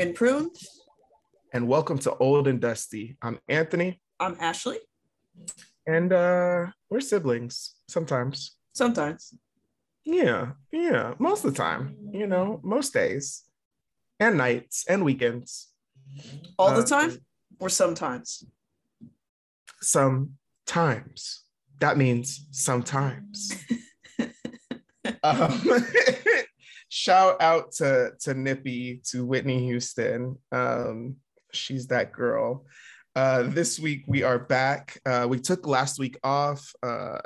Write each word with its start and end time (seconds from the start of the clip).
young 0.00 0.08
and 0.08 0.16
pruned. 0.16 0.56
And 1.52 1.68
welcome 1.68 1.98
to 2.00 2.14
Old 2.16 2.48
and 2.48 2.60
Dusty. 2.60 3.16
I'm 3.20 3.38
Anthony. 3.48 4.00
I'm 4.18 4.36
Ashley. 4.40 4.78
And 5.86 6.12
uh 6.12 6.66
we're 6.88 7.00
siblings 7.00 7.74
sometimes. 7.88 8.56
Sometimes. 8.72 9.34
Yeah, 10.04 10.52
yeah. 10.72 11.14
Most 11.18 11.44
of 11.44 11.52
the 11.52 11.58
time, 11.58 11.96
you 12.12 12.26
know, 12.26 12.60
most 12.62 12.94
days 12.94 13.44
and 14.18 14.38
nights 14.38 14.86
and 14.88 15.04
weekends. 15.04 15.68
All 16.58 16.72
the 16.74 16.82
uh, 16.82 16.86
time 16.86 17.18
or 17.58 17.68
sometimes? 17.68 18.44
Sometimes. 19.82 21.44
That 21.80 21.96
means 21.96 22.46
sometimes. 22.50 23.52
um, 25.22 25.62
shout 26.90 27.40
out 27.40 27.72
to 27.72 28.12
to 28.20 28.34
Nippy, 28.34 29.00
to 29.06 29.24
Whitney 29.24 29.64
Houston. 29.64 30.36
Um, 30.52 31.16
she's 31.52 31.86
that 31.86 32.12
girl. 32.12 32.66
Uh, 33.16 33.44
this 33.44 33.80
week 33.80 34.04
we 34.06 34.22
are 34.22 34.38
back. 34.38 35.00
Uh, 35.06 35.26
we 35.28 35.40
took 35.40 35.66
last 35.66 35.98
week 35.98 36.18
off. 36.22 36.74
Uh, 36.82 37.18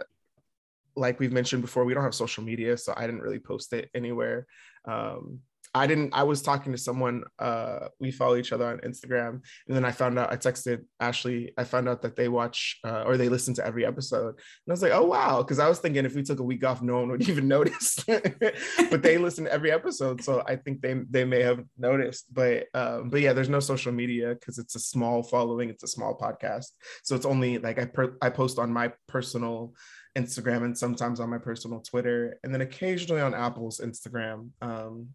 like 0.96 1.18
we've 1.18 1.32
mentioned 1.32 1.62
before, 1.62 1.84
we 1.84 1.92
don't 1.92 2.04
have 2.04 2.14
social 2.14 2.44
media, 2.44 2.76
so 2.76 2.94
I 2.96 3.06
didn't 3.06 3.22
really 3.22 3.40
post 3.40 3.72
it 3.72 3.90
anywhere. 3.94 4.46
Um, 4.84 5.40
I 5.74 5.88
didn't. 5.88 6.14
I 6.14 6.22
was 6.22 6.40
talking 6.40 6.70
to 6.72 6.78
someone. 6.78 7.24
Uh, 7.38 7.88
we 7.98 8.12
follow 8.12 8.36
each 8.36 8.52
other 8.52 8.66
on 8.66 8.78
Instagram, 8.78 9.40
and 9.66 9.76
then 9.76 9.84
I 9.84 9.90
found 9.90 10.18
out. 10.18 10.32
I 10.32 10.36
texted 10.36 10.84
Ashley. 11.00 11.52
I 11.58 11.64
found 11.64 11.88
out 11.88 12.02
that 12.02 12.14
they 12.14 12.28
watch 12.28 12.78
uh, 12.84 13.02
or 13.02 13.16
they 13.16 13.28
listen 13.28 13.54
to 13.54 13.66
every 13.66 13.84
episode, 13.84 14.28
and 14.28 14.68
I 14.68 14.72
was 14.72 14.82
like, 14.82 14.92
"Oh 14.92 15.04
wow!" 15.04 15.42
Because 15.42 15.58
I 15.58 15.68
was 15.68 15.80
thinking 15.80 16.04
if 16.04 16.14
we 16.14 16.22
took 16.22 16.38
a 16.38 16.44
week 16.44 16.64
off, 16.64 16.80
no 16.80 17.00
one 17.00 17.10
would 17.10 17.28
even 17.28 17.48
notice. 17.48 17.96
but 18.06 19.02
they 19.02 19.18
listen 19.18 19.44
to 19.44 19.52
every 19.52 19.72
episode, 19.72 20.22
so 20.22 20.44
I 20.46 20.56
think 20.56 20.80
they 20.80 20.94
they 21.10 21.24
may 21.24 21.42
have 21.42 21.64
noticed. 21.76 22.32
But 22.32 22.66
um, 22.72 23.10
but 23.10 23.20
yeah, 23.20 23.32
there's 23.32 23.48
no 23.48 23.60
social 23.60 23.92
media 23.92 24.34
because 24.34 24.58
it's 24.58 24.76
a 24.76 24.80
small 24.80 25.24
following. 25.24 25.70
It's 25.70 25.84
a 25.84 25.88
small 25.88 26.16
podcast, 26.16 26.68
so 27.02 27.16
it's 27.16 27.26
only 27.26 27.58
like 27.58 27.80
I 27.80 27.86
per- 27.86 28.16
I 28.22 28.30
post 28.30 28.60
on 28.60 28.72
my 28.72 28.92
personal 29.08 29.74
Instagram 30.16 30.64
and 30.64 30.78
sometimes 30.78 31.18
on 31.18 31.30
my 31.30 31.38
personal 31.38 31.80
Twitter, 31.80 32.38
and 32.44 32.54
then 32.54 32.60
occasionally 32.60 33.20
on 33.20 33.34
Apple's 33.34 33.80
Instagram. 33.80 34.50
Um, 34.62 35.08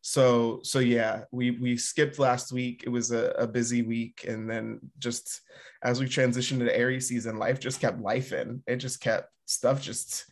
so 0.00 0.60
so 0.62 0.78
yeah 0.78 1.22
we 1.30 1.50
we 1.52 1.76
skipped 1.76 2.18
last 2.18 2.52
week. 2.52 2.84
It 2.86 2.90
was 2.90 3.10
a, 3.10 3.30
a 3.38 3.46
busy 3.46 3.82
week. 3.82 4.24
And 4.26 4.48
then 4.48 4.80
just 4.98 5.40
as 5.82 6.00
we 6.00 6.06
transitioned 6.06 6.60
to 6.60 6.76
aries 6.76 7.08
season 7.08 7.38
life 7.38 7.60
just 7.60 7.80
kept 7.80 8.00
life 8.00 8.32
in 8.32 8.62
it 8.66 8.76
just 8.76 9.00
kept 9.00 9.30
stuff 9.46 9.80
just 9.80 10.26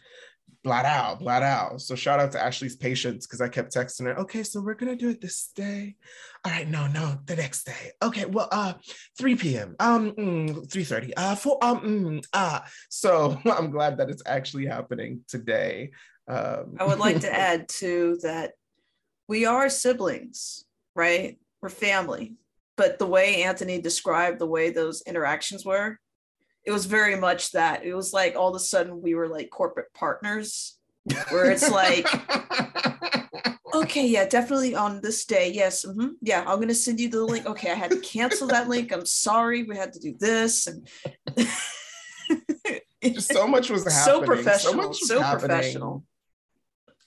blat 0.62 0.84
out 0.84 1.20
blat 1.20 1.42
out. 1.42 1.80
So 1.80 1.94
shout 1.94 2.20
out 2.20 2.32
to 2.32 2.42
ashley's 2.42 2.76
patience 2.76 3.26
because 3.26 3.40
i 3.40 3.48
kept 3.48 3.74
texting 3.74 4.06
her 4.06 4.18
okay 4.20 4.42
so 4.42 4.60
we're 4.60 4.74
gonna 4.74 4.96
do 4.96 5.10
it 5.10 5.20
this 5.20 5.50
day. 5.54 5.96
All 6.44 6.52
right 6.52 6.68
no 6.68 6.86
no 6.86 7.18
the 7.26 7.36
next 7.36 7.64
day. 7.64 7.92
Okay 8.02 8.24
well 8.24 8.48
uh 8.50 8.74
3 9.18 9.36
p.m 9.36 9.76
um 9.80 10.12
mm, 10.12 10.70
3 10.70 10.84
30 10.84 11.16
uh 11.16 11.34
4 11.34 11.64
um 11.64 11.80
mm, 11.80 12.24
ah. 12.32 12.64
So 12.88 13.40
i'm 13.44 13.70
glad 13.70 13.98
that 13.98 14.10
it's 14.10 14.22
actually 14.26 14.66
happening 14.66 15.24
today. 15.28 15.90
Um, 16.28 16.76
i 16.80 16.84
would 16.84 16.98
like 16.98 17.20
to 17.20 17.32
add 17.48 17.68
to 17.80 18.18
that 18.22 18.54
we 19.28 19.44
are 19.44 19.68
siblings, 19.68 20.64
right? 20.94 21.38
We're 21.60 21.68
family. 21.68 22.34
But 22.76 22.98
the 22.98 23.06
way 23.06 23.42
Anthony 23.42 23.80
described 23.80 24.38
the 24.38 24.46
way 24.46 24.70
those 24.70 25.02
interactions 25.02 25.64
were, 25.64 25.98
it 26.64 26.72
was 26.72 26.86
very 26.86 27.16
much 27.16 27.52
that. 27.52 27.84
It 27.84 27.94
was 27.94 28.12
like 28.12 28.36
all 28.36 28.50
of 28.50 28.56
a 28.56 28.60
sudden 28.60 29.00
we 29.00 29.14
were 29.14 29.28
like 29.28 29.50
corporate 29.50 29.92
partners, 29.94 30.78
where 31.30 31.50
it's 31.50 31.70
like, 31.70 32.06
okay, 33.74 34.06
yeah, 34.06 34.26
definitely 34.26 34.74
on 34.74 35.00
this 35.00 35.24
day. 35.24 35.50
Yes. 35.52 35.84
Mm-hmm, 35.86 36.08
yeah, 36.20 36.40
I'm 36.40 36.56
going 36.56 36.68
to 36.68 36.74
send 36.74 37.00
you 37.00 37.08
the 37.08 37.24
link. 37.24 37.46
Okay, 37.46 37.70
I 37.70 37.74
had 37.74 37.92
to 37.92 38.00
cancel 38.00 38.48
that 38.48 38.68
link. 38.68 38.92
I'm 38.92 39.06
sorry. 39.06 39.62
We 39.62 39.76
had 39.76 39.92
to 39.94 40.00
do 40.00 40.14
this. 40.18 40.66
And 40.66 40.86
so 43.22 43.46
much 43.46 43.70
was 43.70 43.84
happening. 43.84 44.20
So 44.20 44.22
professional. 44.22 44.92
So, 44.92 45.20
so 45.20 45.38
professional 45.38 46.04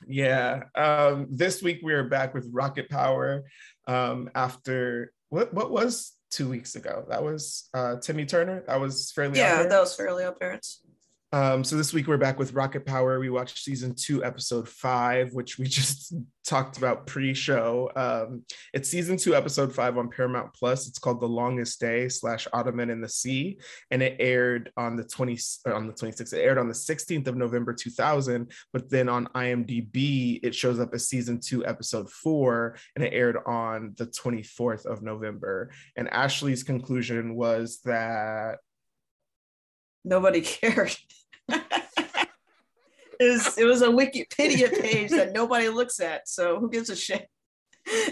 yeah. 0.08 0.64
Um, 0.76 1.28
this 1.30 1.62
week 1.62 1.80
we 1.84 1.94
are 1.94 2.04
back 2.04 2.34
with 2.34 2.50
Rocket 2.52 2.90
Power 2.90 3.44
um, 3.88 4.30
after 4.36 5.12
what 5.30 5.54
what 5.54 5.72
was 5.72 6.14
two 6.32 6.50
weeks 6.50 6.76
ago? 6.76 7.06
That 7.10 7.24
was 7.24 7.70
uh, 7.74 7.98
Timmy 8.02 8.26
Turner. 8.26 8.64
That 8.68 8.80
was 8.80 9.12
fairly 9.12 9.40
yeah. 9.40 9.64
That 9.64 9.80
was 9.80 9.96
fairly 9.96 10.24
apparent. 10.24 10.66
Um, 11.32 11.64
so 11.64 11.76
this 11.76 11.94
week 11.94 12.08
we're 12.08 12.18
back 12.18 12.40
with 12.40 12.54
Rocket 12.54 12.88
Power. 12.88 13.20
We 13.20 13.30
watched 13.30 13.60
season 13.60 13.94
two, 13.94 14.24
episode 14.24 14.68
five, 14.68 15.32
which 15.32 15.60
we 15.60 15.68
just 15.68 16.16
talked 16.44 16.80
about 16.80 17.06
pre-show. 17.06 17.92
Um, 17.96 18.44
it's 18.74 18.90
season 18.90 19.16
two, 19.16 19.36
episode 19.36 19.74
five 19.74 19.96
on 20.00 20.10
Paramount 20.10 20.56
Plus. 20.56 20.88
It's 20.88 20.98
called 20.98 21.22
The 21.22 21.28
Longest 21.28 21.80
Day 21.80 22.10
slash 22.10 22.48
Ottoman 22.52 22.90
in 22.90 23.00
the 23.00 23.10
Sea, 23.10 23.60
and 23.92 24.02
it 24.02 24.16
aired 24.20 24.72
on 24.76 24.96
the 24.96 25.04
20 25.04 25.38
on 25.68 25.86
the 25.86 25.94
26th. 25.94 26.34
It 26.34 26.42
aired 26.42 26.58
on 26.58 26.68
the 26.68 26.74
16th 26.74 27.28
of 27.28 27.38
November 27.38 27.74
2000, 27.74 28.52
but 28.74 28.90
then 28.90 29.08
on 29.08 29.28
IMDb 29.36 30.40
it 30.42 30.56
shows 30.56 30.80
up 30.80 30.96
as 30.96 31.08
season 31.08 31.40
two, 31.40 31.64
episode 31.64 32.10
four, 32.10 32.76
and 32.96 33.06
it 33.06 33.14
aired 33.14 33.38
on 33.46 33.94
the 33.98 34.08
24th 34.08 34.88
of 34.88 35.04
November. 35.04 35.70
And 35.96 36.10
Ashley's 36.10 36.64
conclusion 36.64 37.36
was 37.36 37.82
that 37.86 38.58
nobody 40.04 40.42
cared. 40.42 40.96
It, 41.52 42.30
was, 43.20 43.58
it 43.58 43.66
was 43.66 43.82
a 43.82 43.88
Wikipedia 43.88 44.72
page 44.82 45.12
that 45.12 45.34
nobody 45.34 45.70
looks 45.70 46.00
at. 46.00 46.28
So 46.28 46.60
who 46.60 46.70
gives 46.70 46.90
a 46.90 46.96
shit? 46.96 47.30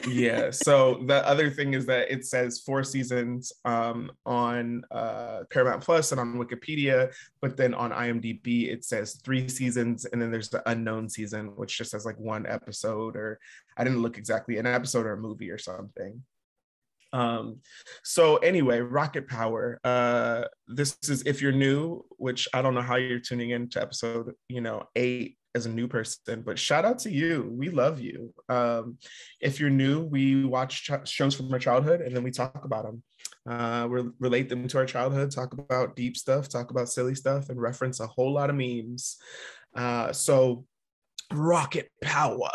yeah. 0.08 0.50
So 0.52 1.04
the 1.06 1.28
other 1.28 1.50
thing 1.50 1.74
is 1.74 1.86
that 1.86 2.12
it 2.12 2.26
says 2.26 2.60
four 2.60 2.84
seasons 2.84 3.52
um, 3.66 4.12
on 4.26 4.84
uh, 4.92 5.42
Paramount 5.52 5.84
Plus 5.84 6.12
and 6.12 6.22
on 6.22 6.36
Wikipedia, 6.36 7.14
but 7.42 7.58
then 7.58 7.74
on 7.74 7.92
IMDb 7.92 8.72
it 8.72 8.84
says 8.86 9.20
three 9.24 9.48
seasons, 9.48 10.06
and 10.06 10.22
then 10.22 10.32
there's 10.32 10.50
the 10.50 10.68
unknown 10.70 11.10
season, 11.10 11.48
which 11.56 11.78
just 11.78 11.92
has 11.92 12.06
like 12.06 12.18
one 12.18 12.46
episode, 12.46 13.16
or 13.16 13.40
I 13.78 13.84
didn't 13.84 14.02
look 14.02 14.18
exactly 14.18 14.58
an 14.58 14.66
episode 14.66 15.06
or 15.06 15.14
a 15.14 15.18
movie 15.18 15.52
or 15.52 15.58
something. 15.58 16.24
Um, 17.14 17.62
so 18.04 18.38
anyway, 18.38 18.80
Rocket 18.80 19.28
Power. 19.28 19.80
Uh, 19.84 20.44
this 20.68 20.98
is 21.04 21.24
if 21.24 21.42
you're 21.42 21.52
new, 21.52 22.06
which 22.18 22.48
I 22.54 22.62
don't 22.62 22.74
know 22.74 22.82
how 22.82 22.96
you're 22.96 23.20
tuning 23.20 23.52
in 23.52 23.70
to 23.70 23.82
episode, 23.82 24.34
you 24.50 24.62
know, 24.62 24.84
eight 24.96 25.38
as 25.56 25.66
a 25.66 25.70
new 25.70 25.88
person, 25.88 26.44
but 26.44 26.60
shout 26.60 26.86
out 26.86 27.00
to 27.00 27.12
you. 27.12 27.50
We 27.52 27.70
love 27.70 28.00
you. 28.00 28.34
Um, 28.48 28.98
if 29.42 29.60
you're 29.60 29.70
new, 29.70 30.04
we 30.04 30.46
watch 30.46 30.84
ch- 30.84 31.10
shows 31.10 31.36
from 31.36 31.52
our 31.52 31.60
childhood 31.60 32.02
and 32.02 32.16
then 32.16 32.24
we 32.24 32.32
talk 32.32 32.64
about 32.64 32.86
them. 32.86 33.04
Uh, 33.50 33.88
re- 33.90 34.12
relate 34.20 34.50
them 34.50 34.68
to 34.68 34.78
our 34.78 34.86
childhood, 34.86 35.32
talk 35.32 35.54
about 35.54 35.96
deep 35.96 36.18
stuff, 36.18 36.50
talk 36.50 36.70
about 36.70 36.90
silly 36.90 37.16
stuff, 37.16 37.50
and 37.50 37.62
reference 37.62 38.00
a 38.00 38.08
whole 38.08 38.34
lot 38.34 38.50
of 38.50 38.56
memes. 38.56 39.18
Uh, 39.76 40.12
so, 40.12 40.66
Rocket 41.34 41.90
Power. 42.02 42.50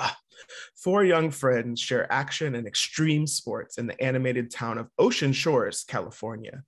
Four 0.76 1.04
young 1.04 1.30
friends 1.30 1.80
share 1.80 2.10
action 2.12 2.54
and 2.54 2.66
extreme 2.66 3.26
sports 3.26 3.78
in 3.78 3.86
the 3.86 4.00
animated 4.02 4.50
town 4.50 4.78
of 4.78 4.88
Ocean 4.98 5.32
Shores, 5.32 5.84
California. 5.86 6.62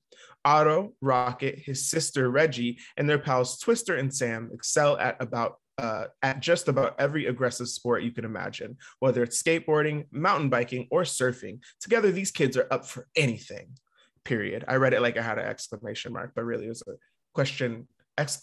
Otto, 0.44 0.92
Rocket, 1.00 1.58
his 1.58 1.88
sister 1.88 2.30
Reggie, 2.30 2.78
and 2.96 3.08
their 3.08 3.18
pals 3.18 3.58
Twister 3.58 3.96
and 3.96 4.14
Sam 4.14 4.50
excel 4.52 4.98
at 4.98 5.16
about 5.20 5.56
uh, 5.78 6.04
at 6.22 6.40
just 6.40 6.68
about 6.68 6.94
every 7.00 7.26
aggressive 7.26 7.68
sport 7.68 8.04
you 8.04 8.12
can 8.12 8.24
imagine, 8.24 8.76
whether 9.00 9.22
it's 9.22 9.42
skateboarding, 9.42 10.06
mountain 10.12 10.48
biking, 10.48 10.86
or 10.90 11.02
surfing. 11.02 11.58
Together, 11.80 12.12
these 12.12 12.30
kids 12.30 12.56
are 12.56 12.68
up 12.70 12.86
for 12.86 13.08
anything. 13.16 13.70
Period. 14.24 14.64
I 14.68 14.76
read 14.76 14.94
it 14.94 15.02
like 15.02 15.16
I 15.16 15.22
had 15.22 15.38
an 15.38 15.46
exclamation 15.46 16.12
mark, 16.12 16.32
but 16.34 16.44
really 16.44 16.66
it 16.66 16.68
was 16.68 16.84
a 16.86 16.92
question 17.34 17.88
ex- 18.16 18.40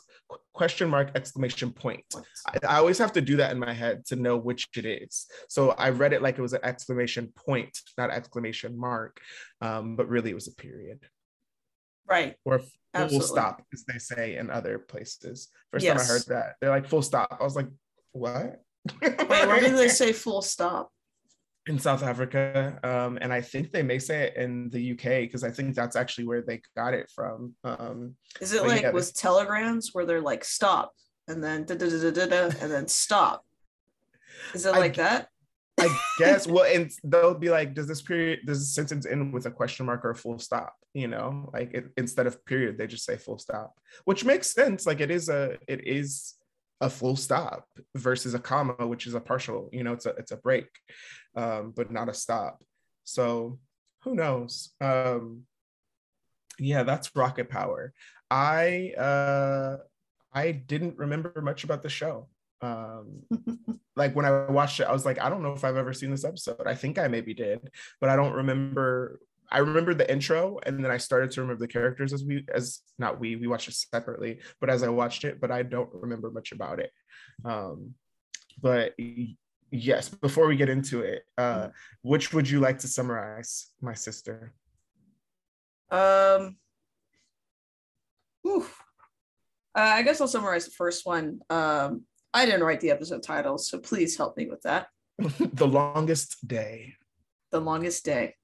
question 0.54 0.89
mark 0.89 1.12
exclamation 1.16 1.72
point. 1.72 2.04
I, 2.48 2.57
I, 2.68 2.78
always 2.78 2.98
have 2.98 3.13
to 3.13 3.22
do 3.22 3.38
that 3.38 3.51
in 3.51 3.60
my 3.60 3.74
head 3.74 4.06
to 4.07 4.16
know 4.16 4.38
which 4.38 4.68
it 4.75 4.86
is. 4.86 5.25
So 5.50 5.72
I 5.72 5.89
read 5.89 6.13
it 6.13 6.22
like 6.22 6.38
it 6.38 6.42
was 6.42 6.54
an 6.54 6.62
exclamation 6.63 7.31
point, 7.36 7.78
not 7.98 8.12
exclamation 8.12 8.78
mark, 8.78 9.19
um, 9.62 9.95
but 9.95 10.10
really 10.10 10.31
it 10.31 10.36
was 10.36 10.48
a 10.48 10.56
period. 10.56 11.00
Right. 12.07 12.36
Or 12.45 12.62
full 12.94 13.22
stop, 13.22 13.63
as 13.74 13.83
they 13.86 13.98
say 13.98 14.36
in 14.38 14.50
other 14.50 14.80
places. 14.80 15.50
First 15.72 15.86
yes. 15.86 15.98
time 15.98 16.06
I 16.06 16.13
heard 16.13 16.25
that, 16.28 16.56
they're 16.60 16.69
like 16.69 16.88
full 16.88 17.01
stop. 17.01 17.38
I 17.39 17.44
was 17.44 17.56
like, 17.56 17.69
what? 18.12 18.62
Wait, 19.01 19.30
where 19.30 19.60
did 19.62 19.78
they 19.78 19.88
say 20.01 20.12
full 20.12 20.42
stop? 20.42 20.92
In 21.68 21.78
South 21.78 22.04
Africa, 22.04 22.80
um, 22.84 23.19
and 23.22 23.31
I 23.31 23.42
think 23.42 23.72
they 23.72 23.84
may 23.84 24.00
say 24.00 24.24
it 24.24 24.36
in 24.36 24.69
the 24.69 24.94
UK 24.94 25.22
because 25.22 25.44
I 25.44 25.52
think 25.52 25.75
that's 25.75 25.96
actually 25.96 26.25
where 26.25 26.42
they 26.42 26.62
got 26.75 26.94
it 26.94 27.12
from. 27.13 27.56
Um, 27.63 28.16
Is 28.40 28.54
it 28.54 28.66
like 28.66 28.81
yeah, 28.81 28.92
with 28.92 29.13
they... 29.13 29.22
telegrams 29.22 29.90
where 29.94 30.06
they're 30.06 30.22
like 30.22 30.44
stop 30.44 30.94
and 31.28 31.44
then 31.44 31.66
da 31.66 31.75
da 31.75 31.88
da 31.88 32.12
da 32.12 32.25
da 32.25 32.58
and 32.60 32.72
then 32.72 32.88
stop? 32.88 33.46
Is 34.54 34.66
it 34.66 34.72
like 34.72 34.98
I, 34.98 35.04
that? 35.04 35.28
I 35.80 36.00
guess. 36.18 36.48
Well, 36.52 36.66
and 36.66 36.92
they'll 37.04 37.36
be 37.36 37.50
like, 37.50 37.75
does 37.75 37.88
this 37.88 38.02
period, 38.02 38.40
does 38.46 38.60
this 38.60 38.74
sentence 38.74 39.06
end 39.06 39.31
with 39.31 39.46
a 39.46 39.52
question 39.52 39.86
mark 39.86 40.04
or 40.04 40.12
a 40.12 40.16
full 40.16 40.40
stop? 40.40 40.75
You 40.94 41.07
know, 41.07 41.50
like 41.54 41.74
it, 41.74 41.86
instead 41.96 42.28
of 42.28 42.44
period, 42.46 42.78
they 42.78 42.88
just 42.88 43.06
say 43.06 43.18
full 43.18 43.38
stop, 43.38 43.74
which 44.06 44.25
makes 44.25 44.52
sense. 44.52 44.86
Like 44.86 45.00
it 45.00 45.12
is 45.12 45.30
a, 45.30 45.57
it 45.68 45.88
is 45.88 46.36
a 46.81 46.90
full 46.90 47.16
stop 47.16 47.66
versus 47.96 48.34
a 48.34 48.40
comma, 48.40 48.74
which 48.80 49.07
is 49.07 49.14
a 49.14 49.22
partial. 49.22 49.69
You 49.72 49.84
know, 49.84 49.94
it's 49.94 50.06
a, 50.06 50.10
it's 50.18 50.31
a 50.31 50.38
break, 50.38 50.68
um, 51.36 51.74
but 51.75 51.92
not 51.92 52.10
a 52.10 52.13
stop. 52.13 52.63
So 53.04 53.60
who 54.04 54.16
knows? 54.16 54.72
Um, 54.80 55.44
yeah, 56.60 56.83
that's 56.83 57.16
Rocket 57.16 57.50
Power. 57.50 57.94
I 58.30 58.94
uh, 58.98 59.78
I 60.33 60.51
didn't 60.51 60.98
remember 60.98 61.42
much 61.42 61.63
about 61.63 61.83
the 61.83 61.89
show. 61.89 62.28
Um, 62.62 63.24
like 63.95 64.16
when 64.16 64.25
I 64.25 64.50
watched 64.50 64.80
it, 64.80 64.88
I 64.88 64.94
was 64.94 65.06
like, 65.06 65.19
I 65.19 65.30
don't 65.30 65.44
know 65.44 65.54
if 65.54 65.63
I've 65.63 65.78
ever 65.78 65.94
seen 65.94 66.12
this 66.12 66.25
episode. 66.25 66.66
I 66.66 66.75
think 66.75 67.00
I 67.00 67.07
maybe 67.07 67.33
did, 67.33 67.69
but 68.00 68.10
I 68.10 68.16
don't 68.16 68.33
remember. 68.33 69.19
I 69.54 69.57
remember 69.57 69.94
the 69.94 70.10
intro, 70.10 70.60
and 70.63 70.81
then 70.81 70.92
I 70.92 70.98
started 70.98 71.31
to 71.31 71.42
remember 71.42 71.60
the 71.60 71.68
characters 71.68 72.13
as 72.13 72.24
we, 72.24 72.45
as 72.54 72.80
not 72.98 73.19
we, 73.19 73.36
we 73.36 73.48
watched 73.48 73.68
it 73.68 73.74
separately, 73.74 74.39
but 74.62 74.69
as 74.69 74.81
I 74.81 74.88
watched 74.88 75.25
it, 75.25 75.42
but 75.42 75.51
I 75.51 75.63
don't 75.63 75.89
remember 75.92 76.31
much 76.31 76.54
about 76.54 76.80
it. 76.80 76.89
Um, 77.44 77.95
but 78.62 78.94
yes, 79.71 80.09
before 80.09 80.47
we 80.47 80.56
get 80.56 80.69
into 80.69 81.01
it, 81.01 81.23
uh, 81.38 81.69
which 82.01 82.33
would 82.33 82.50
you 82.50 82.59
like 82.59 82.79
to 82.79 82.88
summarize, 82.88 83.68
my 83.81 83.94
sister? 83.94 84.53
Um. 85.89 86.57
Uh, 88.45 88.59
I 89.73 90.01
guess 90.01 90.19
I'll 90.19 90.27
summarize 90.27 90.65
the 90.65 90.71
first 90.71 91.06
one. 91.06 91.39
Um, 91.50 92.03
I 92.33 92.45
didn't 92.45 92.63
write 92.63 92.81
the 92.81 92.91
episode 92.91 93.23
title, 93.23 93.57
so 93.57 93.79
please 93.79 94.18
help 94.18 94.35
me 94.38 94.47
with 94.47 94.62
that. 94.63 94.88
the 95.19 95.68
longest 95.68 96.47
day. 96.47 96.95
The 97.51 97.62
longest 97.62 98.03
day. 98.03 98.35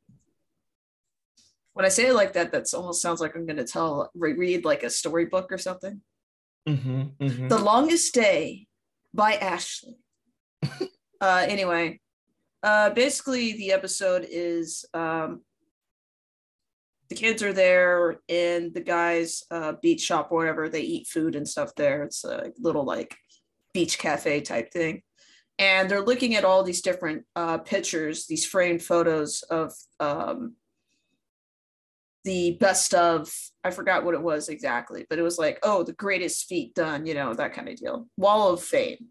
When 1.73 1.85
I 1.85 1.89
say 1.89 2.07
it 2.07 2.13
like 2.13 2.33
that, 2.33 2.51
that 2.51 2.73
almost 2.73 3.01
sounds 3.01 3.21
like 3.21 3.35
I'm 3.35 3.45
going 3.45 3.57
to 3.57 3.63
tell, 3.63 4.09
read 4.15 4.65
like 4.65 4.83
a 4.83 4.89
storybook 4.89 5.51
or 5.51 5.57
something. 5.57 6.01
Mm-hmm, 6.67 7.01
mm-hmm. 7.19 7.47
The 7.47 7.59
longest 7.59 8.13
day 8.13 8.67
by 9.13 9.35
Ashley. 9.35 9.97
uh, 11.21 11.45
anyway, 11.47 11.99
uh, 12.63 12.89
basically 12.91 13.53
the 13.53 13.71
episode 13.71 14.25
is 14.29 14.85
um, 14.93 15.41
the 17.09 17.15
kids 17.15 17.41
are 17.41 17.53
there 17.53 18.19
in 18.27 18.71
the 18.73 18.81
guy's 18.81 19.43
uh, 19.51 19.73
beach 19.81 20.01
shop 20.01 20.29
or 20.31 20.39
whatever. 20.39 20.67
They 20.67 20.81
eat 20.81 21.07
food 21.07 21.35
and 21.35 21.47
stuff 21.47 21.73
there. 21.75 22.03
It's 22.03 22.25
a 22.25 22.51
little 22.59 22.83
like 22.83 23.15
beach 23.73 23.97
cafe 23.97 24.41
type 24.41 24.71
thing. 24.71 25.01
And 25.59 25.89
they're 25.89 26.05
looking 26.05 26.35
at 26.35 26.45
all 26.45 26.63
these 26.63 26.81
different 26.81 27.25
uh, 27.35 27.57
pictures, 27.59 28.27
these 28.27 28.45
framed 28.45 28.83
photos 28.83 29.41
of 29.43 29.73
um, 29.99 30.55
the 32.23 32.57
best 32.59 32.93
of, 32.93 33.33
I 33.63 33.71
forgot 33.71 34.03
what 34.03 34.13
it 34.13 34.21
was 34.21 34.49
exactly, 34.49 35.05
but 35.09 35.17
it 35.17 35.23
was 35.23 35.39
like, 35.39 35.59
oh, 35.63 35.81
the 35.81 35.93
greatest 35.93 36.45
feat 36.47 36.75
done, 36.75 37.05
you 37.05 37.13
know, 37.13 37.33
that 37.33 37.53
kind 37.53 37.69
of 37.69 37.77
deal. 37.77 38.07
Wall 38.17 38.53
of 38.53 38.61
Fame. 38.61 39.07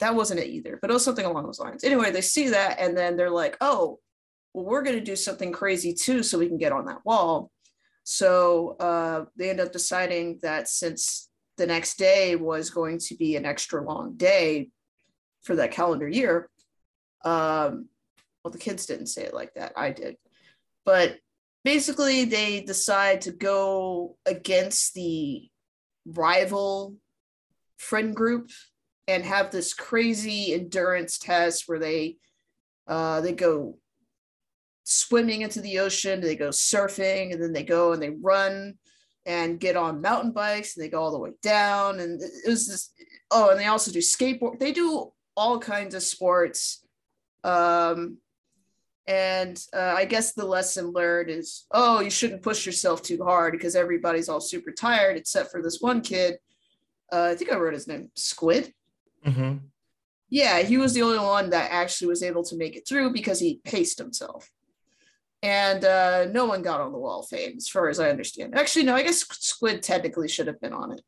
That 0.00 0.14
wasn't 0.14 0.40
it 0.40 0.48
either, 0.48 0.78
but 0.80 0.90
it 0.90 0.92
was 0.92 1.04
something 1.04 1.24
along 1.24 1.44
those 1.44 1.60
lines. 1.60 1.84
Anyway, 1.84 2.10
they 2.10 2.20
see 2.20 2.50
that 2.50 2.78
and 2.78 2.96
then 2.96 3.16
they're 3.16 3.30
like, 3.30 3.56
oh, 3.60 3.98
well, 4.52 4.64
we're 4.64 4.82
going 4.82 4.98
to 4.98 5.04
do 5.04 5.16
something 5.16 5.52
crazy 5.52 5.94
too 5.94 6.22
so 6.22 6.38
we 6.38 6.48
can 6.48 6.58
get 6.58 6.72
on 6.72 6.86
that 6.86 7.04
wall. 7.04 7.50
So 8.04 8.76
uh, 8.78 9.24
they 9.36 9.50
end 9.50 9.60
up 9.60 9.72
deciding 9.72 10.38
that 10.42 10.68
since 10.68 11.28
the 11.56 11.66
next 11.66 11.98
day 11.98 12.36
was 12.36 12.70
going 12.70 12.98
to 12.98 13.16
be 13.16 13.36
an 13.36 13.44
extra 13.46 13.82
long 13.82 14.16
day 14.16 14.70
for 15.42 15.56
that 15.56 15.72
calendar 15.72 16.08
year, 16.08 16.48
um, 17.24 17.88
well, 18.44 18.52
the 18.52 18.58
kids 18.58 18.86
didn't 18.86 19.08
say 19.08 19.24
it 19.24 19.34
like 19.34 19.54
that. 19.54 19.72
I 19.76 19.90
did. 19.90 20.16
But 20.84 21.18
basically, 21.64 22.24
they 22.24 22.60
decide 22.60 23.22
to 23.22 23.32
go 23.32 24.16
against 24.24 24.94
the 24.94 25.48
rival 26.06 26.94
friend 27.76 28.14
group 28.14 28.50
and 29.08 29.24
have 29.24 29.50
this 29.50 29.74
crazy 29.74 30.52
endurance 30.54 31.18
test 31.18 31.64
where 31.66 31.78
they 31.78 32.16
uh, 32.88 33.20
they 33.20 33.32
go 33.32 33.78
swimming 34.84 35.42
into 35.42 35.60
the 35.60 35.80
ocean, 35.80 36.20
they 36.20 36.36
go 36.36 36.50
surfing, 36.50 37.32
and 37.32 37.42
then 37.42 37.52
they 37.52 37.64
go 37.64 37.92
and 37.92 38.00
they 38.00 38.10
run 38.10 38.74
and 39.26 39.58
get 39.58 39.76
on 39.76 40.00
mountain 40.00 40.30
bikes 40.30 40.76
and 40.76 40.84
they 40.84 40.88
go 40.88 41.02
all 41.02 41.10
the 41.10 41.18
way 41.18 41.32
down. 41.42 41.98
And 41.98 42.22
it 42.22 42.48
was 42.48 42.68
this, 42.68 42.90
oh, 43.32 43.50
and 43.50 43.58
they 43.58 43.66
also 43.66 43.90
do 43.90 43.98
skateboard. 43.98 44.60
They 44.60 44.72
do 44.72 45.10
all 45.36 45.58
kinds 45.58 45.96
of 45.96 46.02
sports. 46.04 46.86
Um, 47.42 48.18
and 49.08 49.60
uh, 49.74 49.94
I 49.96 50.04
guess 50.04 50.32
the 50.32 50.46
lesson 50.46 50.92
learned 50.92 51.30
is, 51.30 51.66
oh, 51.72 52.00
you 52.00 52.10
shouldn't 52.10 52.42
push 52.42 52.64
yourself 52.64 53.02
too 53.02 53.22
hard 53.22 53.52
because 53.52 53.74
everybody's 53.74 54.28
all 54.28 54.40
super 54.40 54.70
tired, 54.70 55.16
except 55.16 55.50
for 55.50 55.60
this 55.60 55.80
one 55.80 56.00
kid. 56.00 56.38
Uh, 57.12 57.30
I 57.32 57.34
think 57.34 57.52
I 57.52 57.56
wrote 57.56 57.74
his 57.74 57.88
name, 57.88 58.10
Squid. 58.14 58.72
Mm-hmm. 59.26 59.58
Yeah, 60.28 60.60
he 60.60 60.76
was 60.76 60.94
the 60.94 61.02
only 61.02 61.18
one 61.18 61.50
that 61.50 61.70
actually 61.70 62.08
was 62.08 62.22
able 62.22 62.42
to 62.44 62.56
make 62.56 62.76
it 62.76 62.86
through 62.88 63.12
because 63.12 63.38
he 63.38 63.60
paced 63.64 63.98
himself 63.98 64.50
and 65.42 65.84
uh, 65.84 66.26
no 66.32 66.46
one 66.46 66.62
got 66.62 66.80
on 66.80 66.92
the 66.92 66.98
wall 66.98 67.20
of 67.20 67.28
fame, 67.28 67.54
as 67.56 67.68
far 67.68 67.88
as 67.88 68.00
I 68.00 68.10
understand. 68.10 68.56
Actually, 68.56 68.84
no, 68.84 68.94
I 68.94 69.02
guess 69.02 69.24
Squid 69.28 69.82
technically 69.82 70.28
should 70.28 70.46
have 70.46 70.60
been 70.60 70.72
on 70.72 70.92
it. 70.92 71.00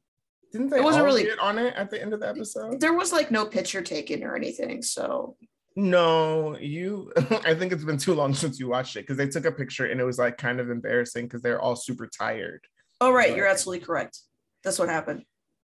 Didn't 0.52 0.70
they 0.70 0.78
it 0.78 0.84
wasn't 0.84 1.04
really 1.04 1.24
get 1.24 1.38
on 1.40 1.58
it 1.58 1.74
at 1.76 1.90
the 1.90 2.00
end 2.00 2.14
of 2.14 2.20
the 2.20 2.28
episode? 2.28 2.80
There 2.80 2.94
was 2.94 3.12
like 3.12 3.30
no 3.30 3.44
picture 3.44 3.82
taken 3.82 4.22
or 4.22 4.36
anything, 4.36 4.82
so. 4.82 5.36
No, 5.76 6.56
you. 6.58 7.12
I 7.44 7.54
think 7.54 7.72
it's 7.72 7.84
been 7.84 7.98
too 7.98 8.14
long 8.14 8.32
since 8.42 8.58
you 8.58 8.68
watched 8.68 8.96
it 8.96 9.00
because 9.00 9.16
they 9.16 9.28
took 9.28 9.44
a 9.44 9.52
picture 9.52 9.86
and 9.86 10.00
it 10.00 10.04
was 10.04 10.18
like 10.18 10.38
kind 10.38 10.60
of 10.60 10.70
embarrassing 10.70 11.26
because 11.26 11.42
they're 11.42 11.60
all 11.60 11.76
super 11.76 12.06
tired. 12.06 12.64
Oh 13.00 13.12
right, 13.12 13.30
but... 13.30 13.36
you're 13.36 13.46
absolutely 13.46 13.84
correct. 13.84 14.20
That's 14.64 14.78
what 14.78 14.88
happened. 14.88 15.24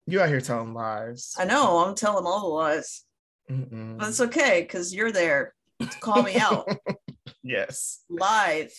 You 0.07 0.21
out 0.21 0.29
here 0.29 0.41
telling 0.41 0.73
lies. 0.73 1.33
I 1.37 1.45
know. 1.45 1.79
I'm 1.79 1.95
telling 1.95 2.25
all 2.25 2.41
the 2.41 2.47
lies, 2.47 3.03
Mm-mm. 3.49 3.97
but 3.97 4.09
it's 4.09 4.21
okay 4.21 4.61
because 4.61 4.93
you're 4.93 5.11
there 5.11 5.53
to 5.79 5.99
call 5.99 6.23
me 6.23 6.37
out. 6.37 6.67
Yes. 7.47 8.03
Live. 8.09 8.73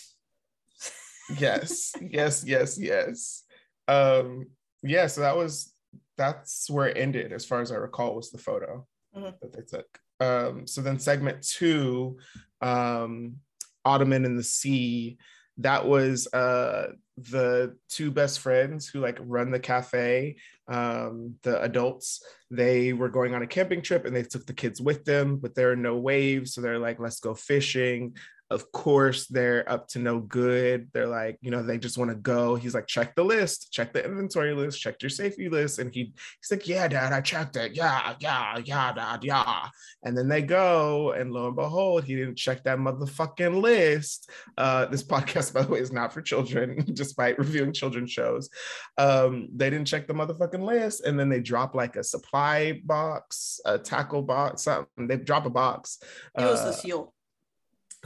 yes. 1.38 1.92
Yes. 2.02 2.44
Yes. 2.44 2.76
Yes. 2.76 3.44
Um, 3.86 4.46
yeah, 4.82 5.06
so 5.06 5.20
that 5.20 5.36
was 5.36 5.72
that's 6.16 6.68
where 6.68 6.88
it 6.88 6.96
ended, 6.96 7.32
as 7.32 7.44
far 7.44 7.60
as 7.60 7.70
I 7.70 7.76
recall, 7.76 8.16
was 8.16 8.32
the 8.32 8.38
photo 8.38 8.84
mm-hmm. 9.16 9.36
that 9.40 9.52
they 9.52 9.62
took. 9.62 9.86
Um, 10.18 10.66
so 10.66 10.80
then 10.80 10.98
segment 10.98 11.46
two, 11.46 12.18
um, 12.60 13.36
Ottoman 13.84 14.24
in 14.24 14.36
the 14.36 14.42
Sea, 14.42 15.16
that 15.58 15.86
was 15.86 16.26
uh 16.34 16.88
the 17.16 17.76
two 17.88 18.10
best 18.10 18.40
friends 18.40 18.88
who 18.88 19.00
like 19.00 19.18
run 19.20 19.50
the 19.50 19.60
cafe 19.60 20.36
um 20.68 21.34
the 21.42 21.62
adults 21.62 22.24
they 22.50 22.92
were 22.92 23.08
going 23.08 23.34
on 23.34 23.42
a 23.42 23.46
camping 23.46 23.80
trip 23.80 24.04
and 24.04 24.14
they 24.14 24.22
took 24.22 24.46
the 24.46 24.52
kids 24.52 24.80
with 24.80 25.04
them 25.04 25.36
but 25.36 25.54
there 25.54 25.70
are 25.70 25.76
no 25.76 25.96
waves. 25.96 26.54
So 26.54 26.60
they're 26.60 26.78
like 26.78 26.98
let's 26.98 27.20
go 27.20 27.34
fishing 27.34 28.16
of 28.50 28.70
course 28.70 29.26
they're 29.26 29.68
up 29.70 29.88
to 29.88 29.98
no 29.98 30.20
good. 30.20 30.88
They're 30.92 31.08
like 31.08 31.38
you 31.40 31.50
know 31.50 31.62
they 31.62 31.78
just 31.78 31.98
want 31.98 32.10
to 32.10 32.16
go. 32.16 32.54
He's 32.54 32.74
like 32.74 32.86
check 32.86 33.14
the 33.14 33.24
list 33.24 33.72
check 33.72 33.92
the 33.92 34.04
inventory 34.04 34.54
list 34.54 34.80
check 34.80 35.02
your 35.02 35.10
safety 35.10 35.48
list. 35.48 35.78
And 35.78 35.92
he 35.92 36.12
he's 36.40 36.50
like 36.50 36.68
yeah 36.68 36.86
dad 36.86 37.12
i 37.12 37.20
checked 37.20 37.56
it. 37.56 37.76
Yeah 37.76 38.14
yeah 38.20 38.58
yeah 38.64 38.92
dad 38.92 39.24
yeah. 39.24 39.68
And 40.04 40.16
then 40.16 40.28
they 40.28 40.42
go 40.42 41.12
and 41.12 41.32
lo 41.32 41.48
and 41.48 41.56
behold 41.56 42.04
he 42.04 42.14
didn't 42.14 42.36
check 42.36 42.62
that 42.64 42.78
motherfucking 42.78 43.60
list. 43.60 44.30
Uh 44.56 44.86
this 44.86 45.02
podcast 45.02 45.52
by 45.54 45.62
the 45.62 45.68
way 45.68 45.80
is 45.80 45.92
not 45.92 46.12
for 46.12 46.22
children 46.22 46.84
despite 46.94 47.38
reviewing 47.38 47.72
children's 47.72 48.12
shows. 48.12 48.48
Um 48.96 49.48
they 49.54 49.70
didn't 49.70 49.88
check 49.88 50.06
the 50.06 50.14
motherfucking 50.14 50.62
list 50.62 51.04
and 51.04 51.18
then 51.18 51.28
they 51.28 51.40
drop 51.40 51.74
like 51.74 51.96
a 51.96 52.04
supply 52.04 52.80
box 52.84 53.60
a 53.64 53.76
tackle 53.76 54.22
box 54.22 54.62
something. 54.62 55.08
They 55.08 55.16
drop 55.16 55.46
a 55.46 55.50
box. 55.50 55.98
It 56.38 56.42
was 56.42 56.60
uh, 56.60 56.66
the 56.66 56.72
seal 56.72 57.12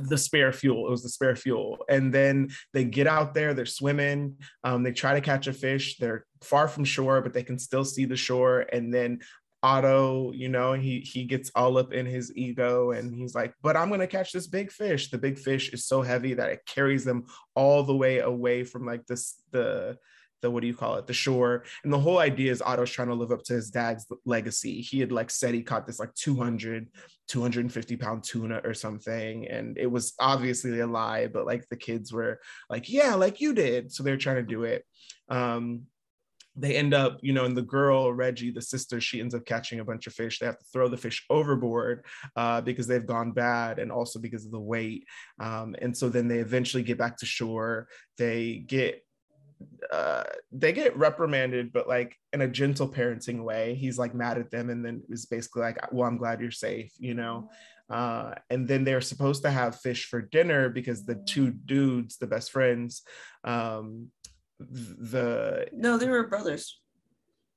the 0.09 0.19
spare 0.19 0.53
fuel. 0.53 0.87
It 0.87 0.91
was 0.91 1.03
the 1.03 1.09
spare 1.09 1.37
fuel. 1.37 1.79
And 1.89 2.13
then 2.13 2.49
they 2.73 2.85
get 2.85 3.07
out 3.07 3.35
there, 3.35 3.55
they're 3.55 3.67
swimming, 3.67 4.37
um, 4.65 4.83
they 4.83 4.93
try 4.93 5.15
to 5.15 5.21
catch 5.21 5.47
a 5.47 5.53
fish. 5.53 5.99
They're 5.99 6.25
far 6.43 6.69
from 6.69 6.85
shore, 6.85 7.21
but 7.21 7.33
they 7.33 7.43
can 7.43 7.59
still 7.59 7.85
see 7.85 8.05
the 8.05 8.17
shore. 8.17 8.67
And 8.73 8.93
then 8.93 9.21
Otto, 9.63 10.33
you 10.33 10.49
know, 10.49 10.73
he 10.73 11.01
he 11.01 11.25
gets 11.25 11.51
all 11.55 11.77
up 11.77 11.93
in 11.93 12.07
his 12.07 12.35
ego 12.35 12.93
and 12.93 13.15
he's 13.15 13.35
like, 13.35 13.53
"But 13.63 13.77
I'm 13.77 13.89
going 13.89 14.01
to 14.01 14.07
catch 14.07 14.33
this 14.33 14.47
big 14.47 14.73
fish. 14.73 15.11
The 15.11 15.19
big 15.19 15.39
fish 15.39 15.71
is 15.75 15.85
so 15.85 16.01
heavy 16.01 16.33
that 16.35 16.49
it 16.49 16.65
carries 16.65 17.05
them 17.05 17.27
all 17.55 17.83
the 17.83 17.95
way 17.95 18.21
away 18.21 18.65
from 18.65 18.87
like 18.87 19.07
this 19.07 19.43
the 19.51 19.99
the 20.43 20.51
what 20.51 20.61
do 20.61 20.67
you 20.67 20.75
call 20.75 20.97
it 20.97 21.07
the 21.07 21.13
shore 21.13 21.65
and 21.85 21.93
the 21.93 21.99
whole 21.99 22.19
idea 22.19 22.51
is 22.51 22.63
otto's 22.63 22.91
trying 22.91 23.09
to 23.09 23.15
live 23.15 23.33
up 23.33 23.43
to 23.43 23.53
his 23.53 23.71
dad's 23.71 24.07
legacy 24.25 24.81
he 24.81 25.01
had 25.01 25.13
like 25.13 25.31
said 25.31 25.55
he 25.55 25.63
caught 25.63 25.87
this 25.87 26.01
like 26.01 26.15
200 26.15 26.89
250 27.29 27.97
pound 27.97 28.25
tuna 28.25 28.61
or 28.65 28.75
something 28.75 29.47
and 29.49 29.79
it 29.79 29.87
was 29.87 30.15
obviously 30.19 30.81
a 30.81 30.87
lie 30.87 31.27
but 31.27 31.47
like 31.47 31.69
the 31.69 31.77
kids 31.77 32.13
were 32.13 32.41
like 32.69 32.89
yeah 32.89 33.15
like 33.15 33.41
you 33.41 33.55
did 33.55 33.93
so 33.93 34.03
they're 34.03 34.17
trying 34.17 34.37
to 34.37 34.43
do 34.43 34.65
it 34.65 34.85
um 35.29 35.83
they 36.57 36.77
end 36.77 36.93
up, 36.93 37.19
you 37.23 37.33
know, 37.33 37.45
and 37.45 37.57
the 37.57 37.63
girl, 37.63 38.13
Reggie, 38.13 38.51
the 38.51 38.61
sister, 38.61 39.01
she 39.01 39.21
ends 39.21 39.35
up 39.35 39.47
catching 39.47 39.81
a 39.81 39.85
bunch 39.85 40.07
of 40.07 40.13
fish. 40.13 40.39
They 40.39 40.47
have 40.47 40.59
to 40.59 40.65
throw 40.73 40.89
the 40.89 40.97
fish 40.97 41.25
overboard 41.31 42.05
uh, 42.37 42.61
because 42.61 42.87
they've 42.87 43.07
gone 43.07 43.33
bad 43.33 43.79
and 43.79 43.93
also 43.93 44.19
because 44.19 44.45
of 44.45 44.51
the 44.51 44.61
weight. 44.61 45.07
Um, 45.39 45.77
and 45.81 45.97
so 45.97 46.09
then 46.09 46.29
they 46.29 46.39
eventually 46.39 46.83
get 46.83 46.99
back 46.99 47.17
to 47.19 47.27
shore. 47.27 47.89
They 48.19 48.65
get 48.67 49.05
uh, 49.91 50.25
they 50.53 50.73
get 50.73 50.97
reprimanded, 50.97 51.73
but 51.73 51.89
like 51.89 52.17
in 52.33 52.43
a 52.43 52.49
gentle 52.49 52.89
parenting 52.89 53.43
way. 53.43 53.75
He's 53.75 53.99
like 53.99 54.15
mad 54.15 54.39
at 54.39 54.51
them 54.51 54.71
and 54.71 54.85
then 54.85 55.03
is 55.09 55.27
basically 55.27 55.63
like, 55.63 55.93
well, 55.93 56.09
I'm 56.09 56.17
glad 56.17 56.41
you're 56.41 56.51
safe, 56.51 56.93
you 56.99 57.15
know? 57.15 57.51
Uh, 57.89 58.35
and 58.51 58.69
then 58.69 58.85
they're 58.85 59.01
supposed 59.01 59.43
to 59.43 59.51
have 59.51 59.81
fish 59.81 60.07
for 60.07 60.23
dinner 60.23 60.69
because 60.69 61.05
the 61.05 61.17
two 61.27 61.51
dudes, 61.51 62.19
the 62.19 62.27
best 62.27 62.53
friends, 62.53 63.03
um, 63.45 64.09
the 64.61 65.67
no, 65.73 65.97
they 65.97 66.09
were 66.09 66.29
brothers. 66.29 66.81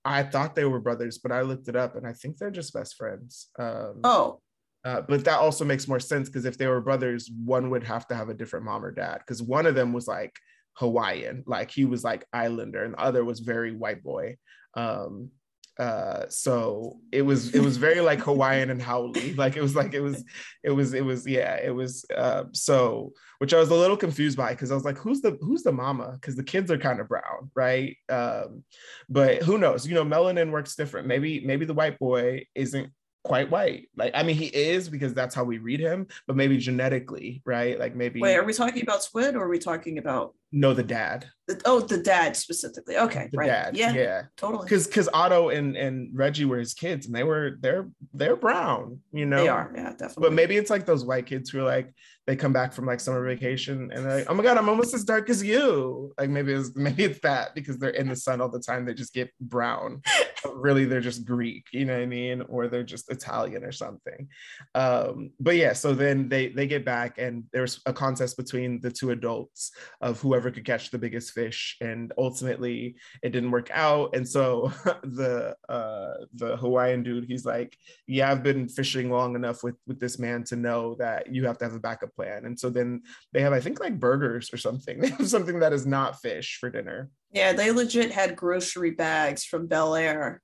I 0.05 0.23
thought 0.23 0.55
they 0.55 0.65
were 0.65 0.79
brothers, 0.79 1.17
but 1.17 1.31
I 1.31 1.41
looked 1.41 1.67
it 1.67 1.75
up 1.75 1.95
and 1.95 2.07
I 2.07 2.13
think 2.13 2.37
they're 2.37 2.49
just 2.49 2.73
best 2.73 2.95
friends. 2.95 3.49
Um, 3.59 3.99
oh, 4.03 4.41
uh, 4.85 5.01
but 5.01 5.23
that 5.23 5.39
also 5.39 5.63
makes 5.63 5.87
more 5.87 5.99
sense 5.99 6.29
because 6.29 6.45
if 6.45 6.57
they 6.57 6.67
were 6.67 6.81
brothers, 6.81 7.29
one 7.45 7.69
would 7.69 7.83
have 7.83 8.07
to 8.07 8.15
have 8.15 8.29
a 8.29 8.33
different 8.33 8.65
mom 8.65 8.83
or 8.83 8.91
dad 8.91 9.19
because 9.19 9.41
one 9.41 9.65
of 9.65 9.75
them 9.75 9.93
was 9.93 10.07
like 10.07 10.35
Hawaiian, 10.75 11.43
like 11.45 11.71
he 11.71 11.85
was 11.85 12.03
like 12.03 12.25
Islander, 12.33 12.83
and 12.83 12.93
the 12.93 12.99
other 12.99 13.23
was 13.23 13.39
very 13.39 13.75
white 13.75 14.03
boy. 14.03 14.37
Um, 14.75 15.31
uh 15.79 16.29
so 16.29 16.99
it 17.11 17.23
was 17.23 17.55
it 17.55 17.59
was 17.59 17.77
very 17.77 17.99
like 17.99 18.19
hawaiian 18.19 18.69
and 18.69 18.79
haole 18.79 19.11
like 19.37 19.57
it 19.57 19.61
was 19.61 19.75
like 19.75 19.95
it 19.95 20.01
was 20.01 20.23
it 20.63 20.69
was 20.69 20.93
it 20.93 21.03
was 21.03 21.25
yeah 21.25 21.55
it 21.55 21.71
was 21.71 22.05
uh 22.15 22.43
so 22.51 23.11
which 23.39 23.55
i 23.55 23.59
was 23.59 23.69
a 23.69 23.75
little 23.75 23.97
confused 23.97 24.37
by 24.37 24.51
because 24.51 24.69
i 24.69 24.75
was 24.75 24.85
like 24.85 24.99
who's 24.99 25.21
the 25.21 25.35
who's 25.41 25.63
the 25.63 25.71
mama 25.71 26.11
because 26.13 26.35
the 26.35 26.43
kids 26.43 26.69
are 26.69 26.77
kind 26.77 26.99
of 26.99 27.07
brown 27.07 27.49
right 27.55 27.97
um 28.09 28.63
but 29.09 29.41
who 29.41 29.57
knows 29.57 29.87
you 29.87 29.95
know 29.95 30.05
melanin 30.05 30.51
works 30.51 30.75
different 30.75 31.07
maybe 31.07 31.43
maybe 31.43 31.65
the 31.65 31.73
white 31.73 31.97
boy 31.97 32.45
isn't 32.53 32.91
quite 33.23 33.49
white. 33.49 33.87
Like, 33.95 34.11
I 34.13 34.23
mean, 34.23 34.35
he 34.35 34.47
is 34.47 34.89
because 34.89 35.13
that's 35.13 35.33
how 35.33 35.43
we 35.43 35.57
read 35.57 35.79
him, 35.79 36.07
but 36.27 36.35
maybe 36.35 36.57
genetically, 36.57 37.41
right? 37.45 37.79
Like, 37.79 37.95
maybe. 37.95 38.19
Wait, 38.19 38.35
are 38.35 38.43
we 38.43 38.53
talking 38.53 38.83
about 38.83 39.03
Squid 39.03 39.35
or 39.35 39.43
are 39.43 39.49
we 39.49 39.59
talking 39.59 39.97
about? 39.97 40.35
No, 40.55 40.73
the 40.75 40.83
dad. 40.83 41.25
The, 41.47 41.59
oh, 41.65 41.81
the 41.81 41.97
dad 41.97 42.37
specifically. 42.37 42.95
Okay, 42.95 43.27
the 43.31 43.37
right. 43.39 43.47
Dad. 43.47 43.75
Yeah, 43.75 43.91
yeah, 43.91 44.21
totally. 44.37 44.63
Because 44.63 44.85
because 44.87 45.09
Otto 45.13 45.49
and 45.49 45.75
and 45.75 46.09
Reggie 46.13 46.45
were 46.45 46.59
his 46.59 46.75
kids, 46.75 47.07
and 47.07 47.15
they 47.15 47.23
were 47.23 47.57
they're 47.59 47.89
they're 48.13 48.37
brown, 48.37 48.99
you 49.11 49.25
know. 49.25 49.43
They 49.43 49.49
are, 49.49 49.73
yeah, 49.75 49.89
definitely. 49.89 50.21
But 50.21 50.33
maybe 50.33 50.55
it's 50.55 50.69
like 50.69 50.85
those 50.85 51.03
white 51.03 51.25
kids 51.25 51.49
who 51.49 51.59
are 51.59 51.63
like 51.63 51.93
they 52.25 52.37
come 52.37 52.53
back 52.53 52.71
from 52.71 52.85
like 52.85 53.01
summer 53.01 53.25
vacation 53.25 53.91
and 53.91 54.05
they're 54.05 54.19
like, 54.19 54.29
oh 54.29 54.33
my 54.33 54.43
god, 54.43 54.57
I'm 54.57 54.69
almost 54.69 54.93
as 54.93 55.03
dark 55.03 55.29
as 55.29 55.43
you. 55.43 56.13
Like 56.17 56.29
maybe 56.29 56.53
it's 56.53 56.71
maybe 56.75 57.03
it's 57.03 57.19
that 57.19 57.53
because 57.53 57.77
they're 57.77 57.89
in 57.89 58.07
the 58.07 58.15
sun 58.15 58.39
all 58.39 58.49
the 58.49 58.59
time, 58.59 58.85
they 58.85 58.93
just 58.93 59.13
get 59.13 59.29
brown. 59.41 60.01
really, 60.53 60.85
they're 60.85 61.01
just 61.01 61.25
Greek, 61.25 61.65
you 61.73 61.83
know 61.83 61.93
what 61.93 62.03
I 62.03 62.05
mean, 62.05 62.41
or 62.47 62.67
they're 62.67 62.83
just 62.83 63.11
Italian 63.11 63.65
or 63.65 63.73
something. 63.73 64.29
Um, 64.75 65.31
but 65.39 65.57
yeah, 65.57 65.73
so 65.73 65.93
then 65.93 66.29
they 66.29 66.47
they 66.49 66.67
get 66.67 66.85
back 66.85 67.17
and 67.17 67.43
there's 67.51 67.81
a 67.85 67.91
contest 67.91 68.37
between 68.37 68.79
the 68.79 68.91
two 68.91 69.11
adults 69.11 69.71
of 69.99 70.21
whoever 70.21 70.42
could 70.51 70.65
catch 70.65 70.91
the 70.91 70.97
biggest 70.97 71.31
fish, 71.31 71.77
and 71.81 72.11
ultimately 72.17 72.95
it 73.21 73.29
didn't 73.29 73.51
work 73.51 73.69
out. 73.71 74.15
And 74.15 74.27
so 74.27 74.71
the 75.03 75.55
uh, 75.69 76.13
the 76.33 76.57
Hawaiian 76.57 77.03
dude, 77.03 77.25
he's 77.25 77.45
like, 77.45 77.77
yeah, 78.07 78.31
I've 78.31 78.43
been 78.43 78.67
fishing 78.67 79.09
long 79.11 79.35
enough 79.35 79.63
with 79.63 79.75
with 79.87 79.99
this 79.99 80.19
man 80.19 80.43
to 80.45 80.55
know 80.55 80.95
that 80.95 81.33
you 81.33 81.45
have 81.47 81.57
to 81.59 81.65
have 81.65 81.75
a 81.75 81.79
backup 81.79 82.13
plan. 82.15 82.45
And 82.45 82.59
so 82.59 82.69
then 82.69 83.03
they 83.31 83.41
have, 83.41 83.53
I 83.53 83.59
think, 83.59 83.79
like 83.79 83.99
burgers 83.99 84.53
or 84.53 84.57
something. 84.57 84.99
They 84.99 85.09
have 85.17 85.29
something 85.29 85.59
that 85.59 85.73
is 85.73 85.85
not 85.85 86.21
fish 86.21 86.57
for 86.59 86.69
dinner. 86.69 87.09
Yeah, 87.31 87.53
they 87.53 87.71
legit 87.71 88.11
had 88.11 88.35
grocery 88.35 88.91
bags 88.91 89.43
from 89.43 89.67
Bel 89.67 89.95
Air, 89.95 90.41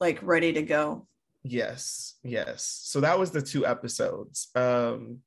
like 0.00 0.18
ready 0.22 0.52
to 0.54 0.62
go. 0.62 1.06
Yes, 1.44 2.14
yes. 2.22 2.80
So 2.84 3.00
that 3.00 3.18
was 3.18 3.32
the 3.32 3.42
two 3.42 3.66
episodes. 3.66 4.48
Um, 4.54 5.18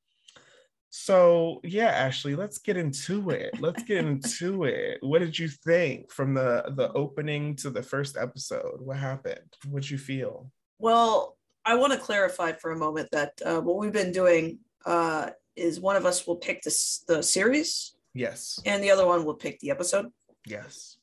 so 0.97 1.59
yeah, 1.63 1.89
Ashley, 1.89 2.35
let's 2.35 2.57
get 2.57 2.77
into 2.77 3.29
it. 3.29 3.59
Let's 3.59 3.83
get 3.83 4.05
into 4.05 4.63
it. 4.63 4.99
What 5.01 5.19
did 5.19 5.37
you 5.37 5.49
think 5.49 6.09
from 6.09 6.33
the 6.33 6.63
the 6.69 6.89
opening 6.93 7.57
to 7.57 7.69
the 7.69 7.83
first 7.83 8.15
episode? 8.15 8.79
What 8.79 8.95
happened? 8.97 9.53
What 9.69 9.81
did 9.81 9.91
you 9.91 9.97
feel? 9.97 10.49
Well, 10.79 11.37
I 11.65 11.75
want 11.75 11.91
to 11.91 11.99
clarify 11.99 12.53
for 12.53 12.71
a 12.71 12.77
moment 12.77 13.09
that 13.11 13.33
uh, 13.45 13.59
what 13.59 13.75
we've 13.75 13.91
been 13.91 14.13
doing 14.13 14.59
uh, 14.85 15.31
is 15.57 15.81
one 15.81 15.97
of 15.97 16.05
us 16.05 16.25
will 16.25 16.37
pick 16.37 16.61
the, 16.61 16.73
the 17.07 17.21
series 17.21 17.95
Yes. 18.13 18.59
and 18.65 18.81
the 18.81 18.91
other 18.91 19.05
one 19.05 19.25
will 19.25 19.33
pick 19.33 19.59
the 19.59 19.71
episode. 19.71 20.07
Yes. 20.47 20.97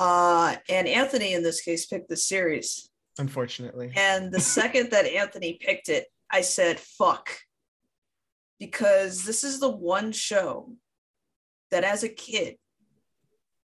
Uh, 0.00 0.56
and 0.68 0.88
Anthony, 0.88 1.34
in 1.34 1.44
this 1.44 1.60
case, 1.60 1.86
picked 1.86 2.08
the 2.08 2.16
series. 2.16 2.90
Unfortunately. 3.18 3.92
And 3.94 4.32
the 4.32 4.40
second 4.40 4.90
that 4.90 5.06
Anthony 5.06 5.58
picked 5.60 5.88
it, 5.88 6.06
I 6.30 6.40
said, 6.40 6.80
fuck. 6.80 7.30
Because 8.58 9.24
this 9.24 9.44
is 9.44 9.60
the 9.60 9.70
one 9.70 10.12
show 10.12 10.72
that 11.70 11.84
as 11.84 12.02
a 12.02 12.08
kid, 12.08 12.56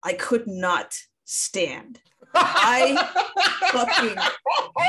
I 0.03 0.13
could 0.13 0.47
not 0.47 0.95
stand. 1.25 1.99
I 2.33 2.95
fucking 3.71 4.15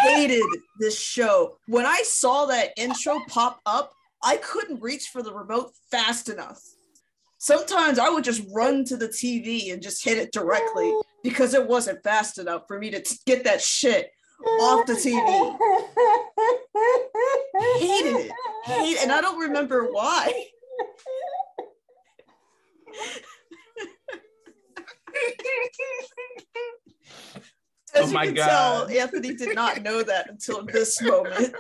hated 0.05 0.45
this 0.79 0.99
show. 0.99 1.59
When 1.67 1.87
I 1.87 2.03
saw 2.05 2.47
that 2.47 2.71
intro 2.77 3.21
pop 3.29 3.61
up, 3.67 3.93
I 4.23 4.37
couldn't 4.37 4.81
reach 4.81 5.09
for 5.09 5.23
the 5.23 5.35
remote 5.35 5.73
fast 5.91 6.29
enough. 6.29 6.63
Sometimes 7.39 7.99
I 7.99 8.09
would 8.09 8.23
just 8.23 8.43
run 8.55 8.85
to 8.85 8.97
the 8.97 9.09
TV 9.09 9.73
and 9.73 9.83
just 9.83 10.05
hit 10.05 10.17
it 10.17 10.33
directly 10.33 10.95
because 11.25 11.55
it 11.55 11.67
wasn't 11.67 12.05
fast 12.05 12.39
enough 12.39 12.63
for 12.69 12.79
me 12.79 12.91
to 12.91 13.19
get 13.27 13.45
that 13.45 13.61
shit 13.61 14.13
off 14.45 14.87
the 14.87 14.95
TV. 14.95 15.59
Hated 17.79 18.27
it. 18.27 18.33
Hate, 18.65 18.99
and 19.03 19.13
I 19.13 19.21
don't 19.21 19.39
remember 19.39 19.89
why. 19.93 20.47
As 27.95 28.05
Oh 28.05 28.07
you 28.13 28.19
can 28.19 28.35
God. 28.35 28.89
tell, 28.89 28.89
Anthony 28.89 29.35
did 29.35 29.55
not 29.55 29.83
know 29.83 30.03
that 30.03 30.31
until 30.31 30.65
this 30.65 31.01
moment. 31.03 31.55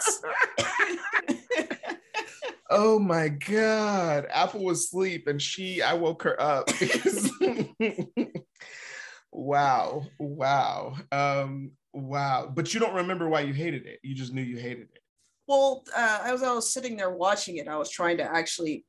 Oh 2.74 2.98
my 2.98 3.28
god. 3.28 4.26
Apple 4.30 4.64
was 4.64 4.84
asleep 4.84 5.26
and 5.26 5.40
she 5.42 5.82
I 5.82 5.92
woke 5.92 6.22
her 6.22 6.40
up 6.40 6.68
because 6.80 7.30
Wow. 9.32 10.06
Wow. 10.18 10.94
Um 11.12 11.72
wow. 11.92 12.50
But 12.52 12.72
you 12.74 12.80
don't 12.80 12.94
remember 12.94 13.28
why 13.28 13.40
you 13.40 13.52
hated 13.52 13.86
it. 13.86 14.00
You 14.02 14.14
just 14.14 14.32
knew 14.32 14.42
you 14.42 14.58
hated 14.58 14.88
it. 14.94 15.02
well, 15.46 15.84
uh, 15.94 16.20
as 16.24 16.42
I 16.42 16.52
was 16.52 16.72
sitting 16.72 16.96
there 16.96 17.10
watching 17.10 17.56
it, 17.56 17.68
I 17.68 17.76
was 17.76 17.90
trying 17.90 18.18
to 18.18 18.24
actually 18.24 18.84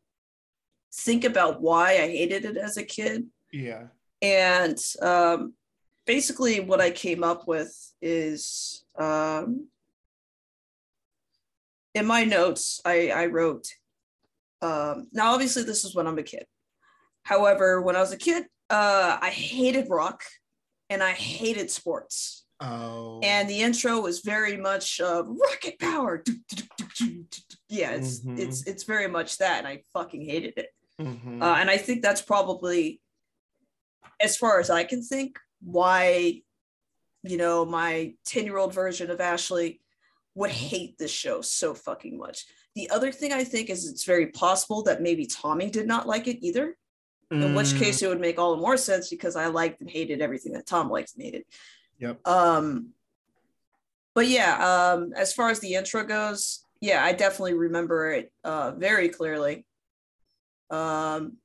think 0.94 1.24
about 1.26 1.62
why 1.62 1.94
I 1.94 2.08
hated 2.08 2.46
it 2.46 2.58
as 2.58 2.78
a 2.78 2.84
kid. 2.84 3.28
Yeah. 3.52 3.88
And 4.22 4.78
um, 5.02 5.54
basically, 6.06 6.60
what 6.60 6.80
I 6.80 6.92
came 6.92 7.24
up 7.24 7.48
with 7.48 7.76
is 8.02 8.86
um, 8.98 9.68
in 11.94 12.06
my 12.06 12.24
notes, 12.24 12.82
I, 12.86 13.10
I 13.10 13.26
wrote, 13.28 13.68
um, 14.62 15.08
now 15.12 15.34
obviously, 15.34 15.64
this 15.64 15.84
is 15.84 15.96
when 15.96 16.08
I'm 16.08 16.18
a 16.18 16.24
kid. 16.24 16.46
However, 17.24 17.82
when 17.82 17.96
I 17.96 18.00
was 18.00 18.12
a 18.12 18.18
kid, 18.18 18.46
uh, 18.70 19.18
I 19.22 19.30
hated 19.30 19.90
rock 19.90 20.24
and 20.90 21.04
I 21.04 21.12
hated 21.12 21.70
sports. 21.70 22.43
Oh. 22.63 23.20
And 23.24 23.50
the 23.50 23.62
intro 23.62 24.00
was 24.00 24.22
very 24.22 24.55
much 24.55 25.01
uh, 25.01 25.24
rocket 25.25 25.77
power. 25.79 26.24
Yeah, 27.67 27.91
it's 27.91 28.22
Mhm. 28.22 28.39
it's 28.39 28.65
it's 28.67 28.84
very 28.84 29.08
much 29.08 29.38
that, 29.39 29.58
and 29.60 29.67
I 29.67 29.84
fucking 29.93 30.22
hated 30.24 30.53
it. 30.58 30.70
Mhm. 31.00 31.41
Uh, 31.41 31.55
and 31.60 31.70
I 31.70 31.77
think 31.77 32.01
that's 32.01 32.22
probably, 32.22 33.01
as 34.22 34.38
far 34.38 34.60
as 34.60 34.70
I 34.70 34.84
can 34.84 35.03
think, 35.03 35.38
why, 35.62 36.41
you 37.24 37.38
know, 37.38 37.65
my 37.65 38.15
10 38.25 38.46
year 38.46 38.58
old 38.58 38.74
version 38.74 39.10
of 39.12 39.20
Ashley 39.20 39.82
would 40.36 40.51
hate 40.51 40.98
this 40.98 41.12
show 41.12 41.41
so 41.41 41.74
fucking 41.74 42.17
much. 42.17 42.46
The 42.75 42.89
other 42.91 43.12
thing 43.12 43.34
I 43.34 43.43
think 43.43 43.70
is 43.70 43.88
it's 43.89 44.03
very 44.05 44.27
possible 44.27 44.84
that 44.84 45.01
maybe 45.01 45.25
Tommy 45.25 45.70
did 45.70 45.88
not 45.88 46.08
like 46.08 46.27
it 46.27 46.46
either, 46.46 46.77
in 47.32 47.55
which 47.55 47.67
Mm, 47.74 47.79
case 47.79 48.01
it 48.01 48.08
would 48.08 48.22
make 48.22 48.38
all 48.39 48.55
the 48.55 48.62
more 48.62 48.77
sense 48.77 49.10
because 49.10 49.36
I 49.36 49.48
liked 49.48 49.82
and 49.82 49.89
hated 49.89 50.22
everything 50.22 50.53
that 50.53 50.65
Tom 50.67 50.89
liked 50.89 51.13
and 51.15 51.24
hated. 51.24 51.46
Yep. 52.00 52.28
Um, 52.28 52.90
but 54.16 54.28
yeah, 54.28 54.94
um, 54.94 55.14
as 55.16 55.34
far 55.34 55.50
as 55.50 55.60
the 55.60 55.74
intro 55.74 56.04
goes, 56.04 56.66
yeah, 56.82 57.04
I 57.04 57.14
definitely 57.14 57.54
remember 57.54 58.12
it 58.12 58.32
uh, 58.44 58.72
very 58.72 59.10
clearly. 59.10 59.66
Um, 60.70 61.38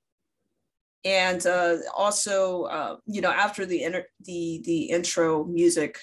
and 1.04 1.46
uh, 1.46 1.76
also, 1.96 2.64
uh, 2.64 2.96
you 3.06 3.20
know, 3.20 3.30
after 3.30 3.64
the 3.64 3.84
inter- 3.84 4.06
the 4.24 4.60
the 4.64 4.82
intro 4.84 5.44
music, 5.44 5.98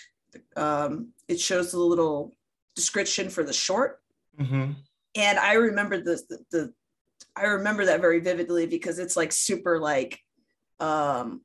um, 0.55 1.09
it 1.27 1.39
shows 1.39 1.71
the 1.71 1.79
little 1.79 2.35
description 2.75 3.29
for 3.29 3.43
the 3.43 3.53
short, 3.53 3.99
mhm. 4.39 4.75
and 5.15 5.39
I 5.39 5.53
remember 5.53 5.97
the, 5.97 6.21
the 6.29 6.39
the 6.51 6.73
I 7.35 7.43
remember 7.43 7.85
that 7.85 8.01
very 8.01 8.21
vividly 8.21 8.67
because 8.67 8.97
it's 8.99 9.17
like 9.17 9.31
super 9.31 9.79
like 9.79 10.19
um 10.79 11.41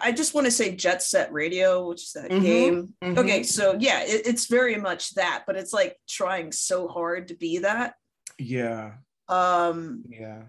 I 0.00 0.12
just 0.12 0.34
want 0.34 0.46
to 0.46 0.50
say 0.50 0.74
Jet 0.74 1.02
Set 1.02 1.32
Radio, 1.32 1.86
which 1.88 2.02
is 2.02 2.12
that 2.12 2.30
Mhm, 2.30 2.42
game. 2.42 2.94
mhm. 3.02 3.18
Okay, 3.18 3.42
so 3.42 3.76
yeah, 3.78 4.02
it, 4.02 4.26
it's 4.26 4.46
very 4.46 4.76
much 4.76 5.14
that, 5.14 5.44
but 5.46 5.56
it's 5.56 5.72
like 5.72 5.96
trying 6.08 6.52
so 6.52 6.88
hard 6.88 7.28
to 7.28 7.34
be 7.34 7.58
that. 7.58 7.94
Yeah, 8.38 8.94
Um, 9.28 10.04
yeah. 10.08 10.42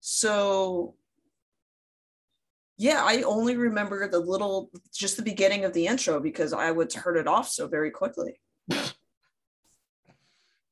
so 0.00 0.96
yeah, 2.76 3.02
I 3.04 3.22
only 3.22 3.56
remember 3.56 4.08
the 4.08 4.18
little, 4.18 4.70
just 4.92 5.16
the 5.18 5.22
beginning 5.22 5.64
of 5.66 5.74
the 5.74 5.86
intro 5.86 6.18
because 6.18 6.52
I 6.54 6.70
would 6.70 6.88
turn 6.88 7.18
it 7.18 7.28
off 7.28 7.48
so 7.50 7.68
very 7.68 7.90
quickly. 7.90 8.40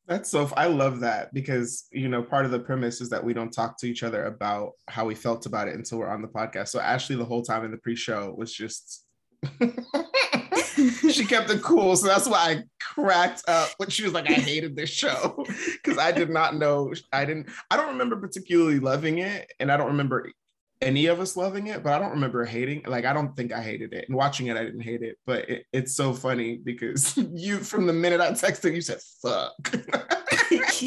That's 0.08 0.30
so. 0.30 0.50
I 0.56 0.68
love 0.68 1.00
that 1.00 1.34
because 1.34 1.86
you 1.92 2.08
know 2.08 2.22
part 2.22 2.46
of 2.46 2.50
the 2.50 2.58
premise 2.58 3.02
is 3.02 3.10
that 3.10 3.22
we 3.22 3.34
don't 3.34 3.52
talk 3.52 3.76
to 3.78 3.86
each 3.86 4.02
other 4.02 4.24
about 4.24 4.72
how 4.88 5.04
we 5.04 5.14
felt 5.14 5.44
about 5.44 5.68
it 5.68 5.74
until 5.74 5.98
we're 5.98 6.08
on 6.08 6.22
the 6.22 6.28
podcast. 6.28 6.68
So 6.68 6.80
Ashley, 6.80 7.14
the 7.14 7.26
whole 7.26 7.42
time 7.42 7.62
in 7.66 7.70
the 7.70 7.76
pre-show, 7.76 8.34
was 8.36 8.50
just 8.50 9.04
she 11.12 11.26
kept 11.26 11.50
it 11.50 11.62
cool. 11.62 11.94
So 11.94 12.06
that's 12.06 12.26
why 12.26 12.38
I 12.38 12.62
cracked 12.80 13.42
up 13.48 13.68
when 13.76 13.90
she 13.90 14.02
was 14.02 14.14
like, 14.14 14.30
"I 14.30 14.34
hated 14.34 14.76
this 14.76 14.88
show" 14.88 15.44
because 15.82 15.98
I 15.98 16.10
did 16.10 16.30
not 16.30 16.56
know. 16.56 16.94
I 17.12 17.26
didn't. 17.26 17.48
I 17.70 17.76
don't 17.76 17.88
remember 17.88 18.16
particularly 18.16 18.78
loving 18.78 19.18
it, 19.18 19.52
and 19.60 19.70
I 19.70 19.76
don't 19.76 19.88
remember 19.88 20.30
any 20.80 21.06
of 21.06 21.20
us 21.20 21.36
loving 21.36 21.66
it, 21.66 21.82
but 21.82 21.92
I 21.92 21.98
don't 21.98 22.12
remember 22.12 22.44
hating. 22.44 22.82
Like 22.86 23.04
I 23.04 23.12
don't 23.12 23.36
think 23.36 23.52
I 23.52 23.62
hated 23.62 23.92
it. 23.92 24.08
And 24.08 24.16
watching 24.16 24.46
it, 24.46 24.56
I 24.56 24.64
didn't 24.64 24.82
hate 24.82 25.02
it. 25.02 25.16
But 25.26 25.48
it, 25.48 25.66
it's 25.72 25.94
so 25.94 26.12
funny 26.12 26.56
because 26.56 27.16
you, 27.32 27.58
from 27.58 27.86
the 27.86 27.92
minute 27.92 28.20
I 28.20 28.30
texted, 28.30 28.74
you 28.74 28.80
said 28.80 29.00
"fuck." 29.22 29.54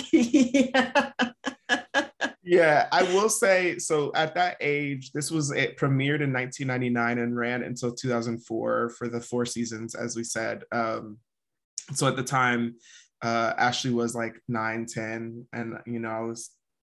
yeah. 0.04 1.12
yeah, 2.44 2.88
I 2.92 3.04
will 3.04 3.30
say 3.30 3.78
so. 3.78 4.12
At 4.16 4.36
that 4.36 4.58
age, 4.62 5.12
this 5.12 5.32
was 5.32 5.52
it 5.52 5.78
premiered 5.78 6.22
in 6.22 6.34
1999 6.34 7.18
and 7.20 7.36
ran 7.36 7.64
until 7.64 7.94
2004 7.94 8.90
for 8.90 9.08
the 9.08 9.22
four 9.22 9.46
seasons, 9.46 9.96
as 9.96 10.16
we 10.16 10.24
said. 10.24 10.64
Um, 10.72 11.18
so 11.94 12.08
at 12.08 12.16
the 12.16 12.24
time, 12.24 12.76
uh, 13.22 13.54
Ashley 13.58 13.92
was 13.92 14.16
like 14.16 14.40
9, 14.48 14.86
10, 14.88 15.48
and 15.54 15.78
you 15.86 16.00
know, 16.00 16.10
I 16.10 16.22
was 16.22 16.50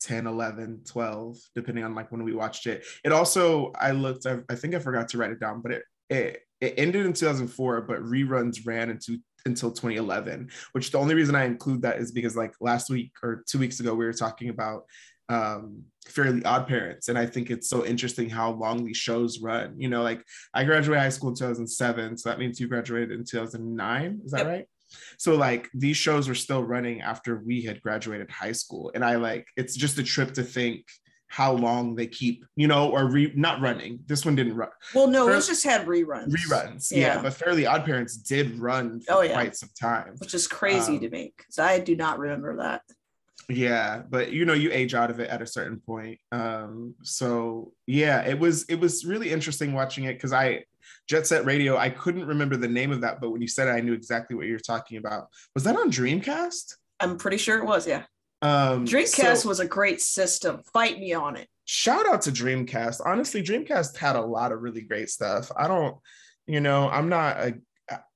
10, 0.02 0.26
11, 0.26 0.82
12, 0.86 1.38
depending 1.54 1.84
on 1.84 1.94
like 1.94 2.10
when 2.12 2.24
we 2.24 2.34
watched 2.34 2.66
it. 2.66 2.84
It 3.04 3.12
also, 3.12 3.72
I 3.80 3.92
looked, 3.92 4.26
I, 4.26 4.38
I 4.48 4.54
think 4.54 4.74
I 4.74 4.78
forgot 4.78 5.08
to 5.08 5.18
write 5.18 5.30
it 5.30 5.40
down, 5.40 5.62
but 5.62 5.72
it, 5.72 5.82
it, 6.10 6.42
it 6.60 6.74
ended 6.76 7.06
in 7.06 7.12
2004, 7.12 7.82
but 7.82 8.02
reruns 8.02 8.66
ran 8.66 8.90
into 8.90 9.18
until 9.44 9.70
2011, 9.72 10.50
which 10.72 10.92
the 10.92 10.98
only 10.98 11.14
reason 11.14 11.34
I 11.34 11.44
include 11.44 11.82
that 11.82 11.98
is 11.98 12.12
because 12.12 12.36
like 12.36 12.54
last 12.60 12.90
week 12.90 13.12
or 13.22 13.42
two 13.48 13.58
weeks 13.58 13.80
ago, 13.80 13.94
we 13.94 14.04
were 14.04 14.12
talking 14.12 14.48
about 14.48 14.84
um 15.28 15.82
fairly 16.08 16.44
odd 16.44 16.66
parents 16.66 17.08
and 17.08 17.16
i 17.16 17.24
think 17.24 17.48
it's 17.48 17.68
so 17.70 17.86
interesting 17.86 18.28
how 18.28 18.50
long 18.50 18.84
these 18.84 18.96
shows 18.96 19.40
run 19.40 19.72
you 19.78 19.88
know 19.88 20.02
like 20.02 20.22
i 20.52 20.64
graduated 20.64 21.00
high 21.00 21.08
school 21.08 21.28
in 21.30 21.34
2007 21.36 22.18
so 22.18 22.28
that 22.28 22.40
means 22.40 22.58
you 22.58 22.66
graduated 22.66 23.12
in 23.12 23.24
2009 23.24 24.20
is 24.24 24.32
that 24.32 24.38
Yep. 24.38 24.46
right 24.48 24.66
so 25.18 25.34
like 25.34 25.68
these 25.74 25.96
shows 25.96 26.28
were 26.28 26.34
still 26.34 26.62
running 26.62 27.00
after 27.00 27.42
we 27.44 27.62
had 27.62 27.80
graduated 27.82 28.30
high 28.30 28.52
school 28.52 28.90
and 28.94 29.04
i 29.04 29.16
like 29.16 29.46
it's 29.56 29.74
just 29.76 29.98
a 29.98 30.02
trip 30.02 30.32
to 30.34 30.42
think 30.42 30.84
how 31.28 31.52
long 31.52 31.94
they 31.94 32.06
keep 32.06 32.44
you 32.56 32.66
know 32.68 32.90
or 32.90 33.06
re- 33.06 33.32
not 33.34 33.60
running 33.62 33.98
this 34.06 34.24
one 34.26 34.34
didn't 34.34 34.54
run 34.54 34.68
Well, 34.94 35.06
no, 35.08 35.22
it 35.28 35.32
First- 35.32 35.48
was 35.48 35.62
just 35.62 35.64
had 35.64 35.86
reruns. 35.86 36.30
reruns 36.30 36.90
yeah. 36.92 36.98
Yeah. 37.16 37.22
but 37.22 37.32
fairly 37.32 37.64
odd 37.64 37.84
parents 37.86 38.16
did 38.16 38.58
run 38.58 39.00
for 39.00 39.12
Oh, 39.14 39.20
yeah. 39.22 39.32
quite 39.32 39.56
some 39.56 39.70
time 39.80 40.14
Which 40.18 40.34
is 40.34 40.46
crazy 40.46 40.96
Um, 40.96 41.00
to 41.00 41.08
me 41.10 41.32
because 41.36 41.58
I 41.58 41.78
do 41.78 41.96
not 41.96 42.18
remember 42.18 42.56
that. 42.58 42.82
yeah 43.48 44.02
but 44.08 44.30
you 44.32 44.44
know 44.44 44.52
you 44.52 44.70
age 44.72 44.94
out 44.94 45.10
of 45.10 45.20
it 45.20 45.28
at 45.30 45.40
a 45.42 45.46
certain 45.46 45.80
point 45.80 46.18
um 46.32 46.94
so 47.02 47.72
yeah 47.86 48.20
it 48.22 48.38
was 48.38 48.64
it 48.68 48.78
was 48.78 49.04
really 49.04 49.30
interesting 49.30 49.72
watching 49.72 50.04
it 50.04 50.12
because 50.14 50.32
i 50.32 50.62
jet 51.08 51.26
set 51.26 51.44
radio 51.44 51.76
i 51.76 51.88
couldn't 51.88 52.26
remember 52.26 52.56
the 52.56 52.68
name 52.68 52.92
of 52.92 53.00
that 53.00 53.20
but 53.20 53.30
when 53.30 53.40
you 53.40 53.48
said 53.48 53.68
it 53.68 53.72
i 53.72 53.80
knew 53.80 53.92
exactly 53.92 54.36
what 54.36 54.46
you 54.46 54.52
were 54.52 54.58
talking 54.58 54.98
about 54.98 55.28
was 55.54 55.64
that 55.64 55.76
on 55.76 55.90
dreamcast 55.90 56.74
I'm 57.00 57.18
pretty 57.18 57.36
sure 57.36 57.58
it 57.58 57.64
was, 57.64 57.84
yeah. 57.84 58.04
um 58.42 58.86
Dreamcast 58.86 59.38
so 59.38 59.48
was 59.48 59.58
a 59.58 59.66
great 59.66 60.00
system. 60.00 60.62
Fight 60.72 61.00
me 61.00 61.12
on 61.12 61.36
it. 61.36 61.48
shout 61.64 62.06
out 62.06 62.22
to 62.22 62.30
dreamcast 62.30 63.00
honestly 63.04 63.42
dreamcast 63.42 63.96
had 63.96 64.16
a 64.16 64.20
lot 64.20 64.52
of 64.52 64.62
really 64.62 64.82
great 64.82 65.10
stuff 65.10 65.50
i 65.56 65.66
don't 65.66 65.96
you 66.46 66.60
know 66.60 66.88
i'm 66.88 67.08
not 67.08 67.36
a 67.38 67.54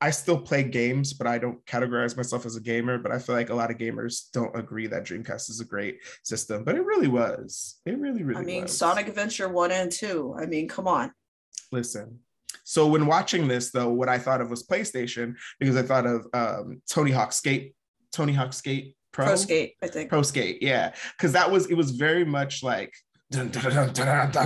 I 0.00 0.10
still 0.10 0.38
play 0.40 0.62
games, 0.62 1.12
but 1.12 1.26
I 1.26 1.38
don't 1.38 1.64
categorize 1.66 2.16
myself 2.16 2.46
as 2.46 2.56
a 2.56 2.60
gamer. 2.60 2.98
But 2.98 3.12
I 3.12 3.18
feel 3.18 3.34
like 3.34 3.50
a 3.50 3.54
lot 3.54 3.70
of 3.70 3.78
gamers 3.78 4.30
don't 4.32 4.56
agree 4.56 4.86
that 4.86 5.04
Dreamcast 5.04 5.50
is 5.50 5.60
a 5.60 5.64
great 5.64 5.98
system, 6.22 6.64
but 6.64 6.76
it 6.76 6.84
really 6.84 7.08
was. 7.08 7.80
It 7.84 7.98
really, 7.98 8.22
really 8.22 8.40
I 8.40 8.44
mean, 8.44 8.62
was. 8.62 8.76
Sonic 8.76 9.08
Adventure 9.08 9.48
1 9.48 9.72
and 9.72 9.90
2. 9.90 10.36
I 10.38 10.46
mean, 10.46 10.68
come 10.68 10.86
on. 10.86 11.12
Listen. 11.72 12.20
So 12.64 12.86
when 12.86 13.06
watching 13.06 13.48
this, 13.48 13.70
though, 13.70 13.90
what 13.90 14.08
I 14.08 14.18
thought 14.18 14.40
of 14.40 14.50
was 14.50 14.64
PlayStation 14.64 15.36
because 15.58 15.76
I 15.76 15.82
thought 15.82 16.06
of 16.06 16.26
um, 16.32 16.82
Tony 16.88 17.10
Hawk 17.10 17.32
Skate, 17.32 17.74
Tony 18.12 18.32
Hawk 18.32 18.52
Skate 18.52 18.96
Pro, 19.12 19.26
Pro 19.26 19.36
Skate, 19.36 19.74
I 19.82 19.86
think. 19.88 20.10
Pro 20.10 20.22
Skate, 20.22 20.62
yeah, 20.62 20.92
because 21.16 21.32
that 21.32 21.50
was 21.50 21.66
it 21.70 21.74
was 21.74 21.92
very 21.92 22.24
much 22.24 22.62
like. 22.62 22.92
Dun, 23.32 23.48
dun, 23.48 23.92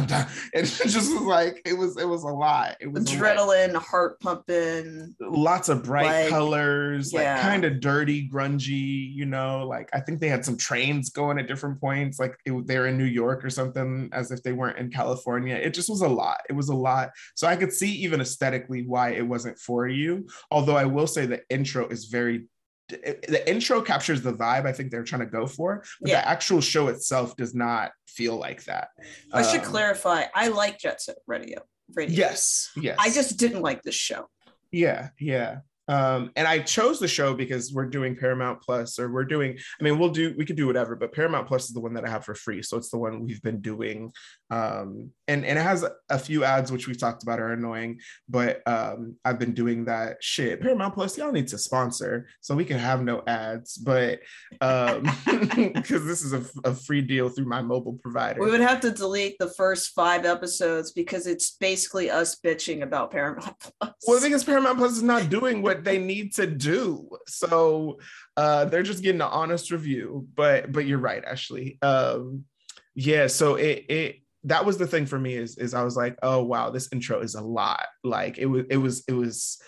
dun. 0.06 0.26
And 0.54 0.64
it 0.64 0.88
just 0.88 1.12
was 1.12 1.22
like 1.22 1.60
it 1.66 1.74
was 1.74 1.98
it 1.98 2.08
was 2.08 2.22
a 2.22 2.28
lot. 2.28 2.76
It 2.80 2.90
was. 2.90 3.04
Adrenaline, 3.04 3.74
heart 3.76 4.18
pumping. 4.20 5.14
lots 5.20 5.68
of 5.68 5.84
bright 5.84 6.06
Like, 6.06 6.28
colors, 6.30 7.12
like 7.12 7.26
kind 7.40 7.66
of 7.66 7.80
dirty, 7.80 8.26
grungy, 8.26 9.14
you 9.14 9.26
know. 9.26 9.66
Like 9.66 9.90
I 9.92 10.00
think 10.00 10.18
they 10.20 10.28
had 10.28 10.46
some 10.46 10.56
trains 10.56 11.10
going 11.10 11.38
at 11.38 11.46
different 11.46 11.78
points, 11.78 12.18
like 12.18 12.34
it, 12.46 12.66
they're 12.66 12.86
in 12.86 12.96
New 12.96 13.04
York 13.04 13.44
or 13.44 13.50
something, 13.50 14.08
as 14.12 14.30
if 14.30 14.42
they 14.42 14.52
weren't 14.52 14.78
in 14.78 14.90
California. 14.90 15.56
It 15.56 15.74
just 15.74 15.90
was 15.90 16.00
a 16.00 16.08
lot. 16.08 16.38
It 16.48 16.54
was 16.54 16.70
a 16.70 16.74
lot. 16.74 17.10
So 17.34 17.46
I 17.46 17.56
could 17.56 17.74
see 17.74 17.92
even 17.96 18.22
aesthetically 18.22 18.86
why 18.86 19.10
it 19.10 19.26
wasn't 19.26 19.58
for 19.58 19.88
you. 19.88 20.26
Although 20.50 20.76
I 20.76 20.86
will 20.86 21.06
say 21.06 21.26
the 21.26 21.42
intro 21.50 21.86
is 21.88 22.06
very. 22.06 22.46
The 22.90 23.42
intro 23.48 23.80
captures 23.80 24.22
the 24.22 24.32
vibe 24.32 24.66
I 24.66 24.72
think 24.72 24.90
they're 24.90 25.04
trying 25.04 25.20
to 25.20 25.26
go 25.26 25.46
for, 25.46 25.84
but 26.00 26.10
Yeah. 26.10 26.20
the 26.20 26.28
actual 26.28 26.60
show 26.60 26.88
itself 26.88 27.36
does 27.36 27.54
not 27.54 27.92
feel 28.06 28.36
like 28.36 28.64
that. 28.64 28.88
I 29.32 29.42
should 29.42 29.60
Um, 29.62 29.66
clarify. 29.66 30.24
I 30.34 30.48
like 30.48 30.78
Jet 30.78 31.00
Set 31.00 31.16
Radio. 31.26 31.62
Radio. 31.94 32.16
Yes, 32.16 32.70
yes. 32.76 32.96
I 33.00 33.10
just 33.10 33.36
didn't 33.36 33.62
like 33.62 33.82
this 33.82 33.94
show. 33.94 34.28
Yeah, 34.70 35.08
yeah. 35.18 35.58
Um, 35.88 36.30
and 36.36 36.46
I 36.46 36.60
chose 36.60 37.00
the 37.00 37.08
show 37.08 37.34
because 37.34 37.72
we're 37.72 37.86
doing 37.86 38.14
Paramount 38.14 38.62
Plus, 38.62 38.96
or 39.00 39.10
we're 39.10 39.24
doing. 39.24 39.58
I 39.80 39.82
mean, 39.82 39.98
we'll 39.98 40.10
do. 40.10 40.32
We 40.38 40.44
could 40.44 40.54
do 40.54 40.68
whatever, 40.68 40.94
but 40.94 41.12
Paramount 41.12 41.48
Plus 41.48 41.64
is 41.64 41.74
the 41.74 41.80
one 41.80 41.94
that 41.94 42.04
I 42.04 42.08
have 42.10 42.24
for 42.24 42.36
free, 42.36 42.62
so 42.62 42.76
it's 42.76 42.90
the 42.90 42.98
one 42.98 43.24
we've 43.26 43.42
been 43.42 43.60
doing. 43.60 44.12
Um, 44.50 45.10
and 45.30 45.44
and 45.44 45.58
it 45.58 45.62
has 45.62 45.84
a 46.10 46.18
few 46.18 46.42
ads 46.42 46.72
which 46.72 46.88
we've 46.88 46.98
talked 46.98 47.22
about 47.22 47.38
are 47.38 47.52
annoying, 47.52 48.00
but 48.28 48.66
um, 48.66 49.16
I've 49.24 49.38
been 49.38 49.54
doing 49.54 49.84
that. 49.84 50.16
Shit, 50.20 50.60
Paramount 50.60 50.94
Plus, 50.94 51.16
y'all 51.16 51.30
need 51.30 51.46
to 51.48 51.58
sponsor 51.58 52.26
so 52.40 52.56
we 52.56 52.64
can 52.64 52.78
have 52.78 53.02
no 53.02 53.22
ads, 53.26 53.76
but 53.76 54.20
um, 54.60 55.02
because 55.72 56.04
this 56.04 56.22
is 56.22 56.32
a, 56.32 56.44
a 56.68 56.74
free 56.74 57.00
deal 57.00 57.28
through 57.28 57.46
my 57.46 57.62
mobile 57.62 57.98
provider. 58.02 58.40
We 58.40 58.50
would 58.50 58.60
have 58.60 58.80
to 58.80 58.90
delete 58.90 59.38
the 59.38 59.50
first 59.50 59.90
five 59.90 60.24
episodes 60.26 60.90
because 60.90 61.28
it's 61.28 61.52
basically 61.52 62.10
us 62.10 62.36
bitching 62.44 62.82
about 62.82 63.12
Paramount 63.12 63.54
Plus. 63.60 63.94
Well, 64.06 64.16
the 64.16 64.22
thing 64.22 64.32
is, 64.32 64.42
Paramount 64.42 64.78
Plus 64.78 64.92
is 64.92 65.02
not 65.02 65.30
doing 65.30 65.62
what 65.62 65.84
they 65.84 65.98
need 65.98 66.34
to 66.34 66.46
do, 66.48 67.08
so 67.28 68.00
uh, 68.36 68.64
they're 68.64 68.82
just 68.82 69.02
getting 69.02 69.20
an 69.20 69.28
honest 69.30 69.70
review. 69.70 70.26
But 70.34 70.72
but 70.72 70.86
you're 70.86 70.98
right, 70.98 71.24
Ashley. 71.24 71.78
Um, 71.82 72.46
yeah, 72.96 73.28
so 73.28 73.54
it 73.54 73.84
it 73.88 74.16
that 74.44 74.64
was 74.64 74.78
the 74.78 74.86
thing 74.86 75.06
for 75.06 75.18
me 75.18 75.34
is 75.34 75.58
is 75.58 75.74
I 75.74 75.82
was 75.82 75.96
like, 75.96 76.16
oh 76.22 76.42
wow, 76.42 76.70
this 76.70 76.88
intro 76.92 77.20
is 77.20 77.34
a 77.34 77.42
lot. 77.42 77.86
Like 78.04 78.38
it 78.38 78.46
was 78.46 78.64
it 78.70 78.78
was 78.78 79.04
it 79.08 79.12
was 79.12 79.60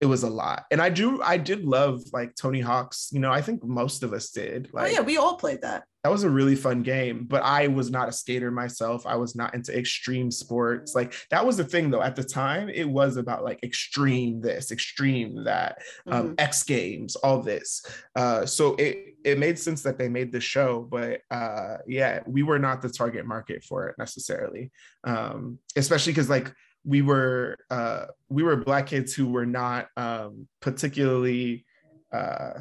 it 0.00 0.06
was 0.06 0.22
a 0.22 0.28
lot, 0.30 0.64
and 0.70 0.80
I 0.80 0.88
do 0.90 1.22
I 1.22 1.36
did 1.38 1.64
love 1.64 2.02
like 2.12 2.34
Tony 2.34 2.60
Hawk's. 2.60 3.08
You 3.12 3.20
know, 3.20 3.32
I 3.32 3.40
think 3.42 3.64
most 3.64 4.02
of 4.02 4.12
us 4.12 4.30
did. 4.30 4.70
oh 4.74 4.84
yeah, 4.86 5.00
we 5.00 5.16
all 5.16 5.36
played 5.36 5.62
that. 5.62 5.84
that 6.04 6.12
was 6.12 6.22
a 6.22 6.30
really 6.30 6.54
fun 6.54 6.82
game 6.84 7.24
but 7.26 7.42
i 7.42 7.66
was 7.66 7.90
not 7.90 8.08
a 8.08 8.12
skater 8.12 8.50
myself 8.52 9.04
i 9.06 9.16
was 9.16 9.34
not 9.34 9.54
into 9.56 9.76
extreme 9.76 10.30
sports 10.30 10.94
like 10.94 11.12
that 11.32 11.44
was 11.44 11.56
the 11.56 11.64
thing 11.64 11.90
though 11.90 12.00
at 12.02 12.14
the 12.14 12.22
time 12.22 12.68
it 12.68 12.88
was 12.88 13.16
about 13.16 13.42
like 13.42 13.58
extreme 13.64 14.40
this 14.40 14.70
extreme 14.70 15.42
that 15.44 15.78
um, 16.06 16.28
Mhm. 16.28 16.34
x 16.38 16.62
games 16.62 17.16
all 17.16 17.42
this 17.42 17.82
uh, 18.14 18.46
so 18.46 18.76
it 18.76 19.16
it 19.24 19.36
made 19.38 19.58
sense 19.58 19.82
that 19.82 19.98
they 19.98 20.08
made 20.08 20.30
the 20.30 20.40
show 20.40 20.86
but 20.88 21.22
uh, 21.32 21.78
yeah 21.88 22.20
we 22.26 22.42
were 22.44 22.60
not 22.60 22.82
the 22.82 22.88
target 23.00 23.26
market 23.26 23.64
for 23.64 23.88
it 23.88 23.96
necessarily 23.98 24.70
um, 25.04 25.58
especially 25.74 26.12
because 26.12 26.30
like 26.30 26.52
we 26.86 27.02
were 27.02 27.58
uh, 27.68 28.06
we 28.28 28.42
were 28.42 28.56
black 28.56 28.86
kids 28.86 29.12
who 29.12 29.28
were 29.28 29.44
not 29.44 29.88
um, 29.96 30.46
particularly 30.62 31.66
uh, 32.12 32.60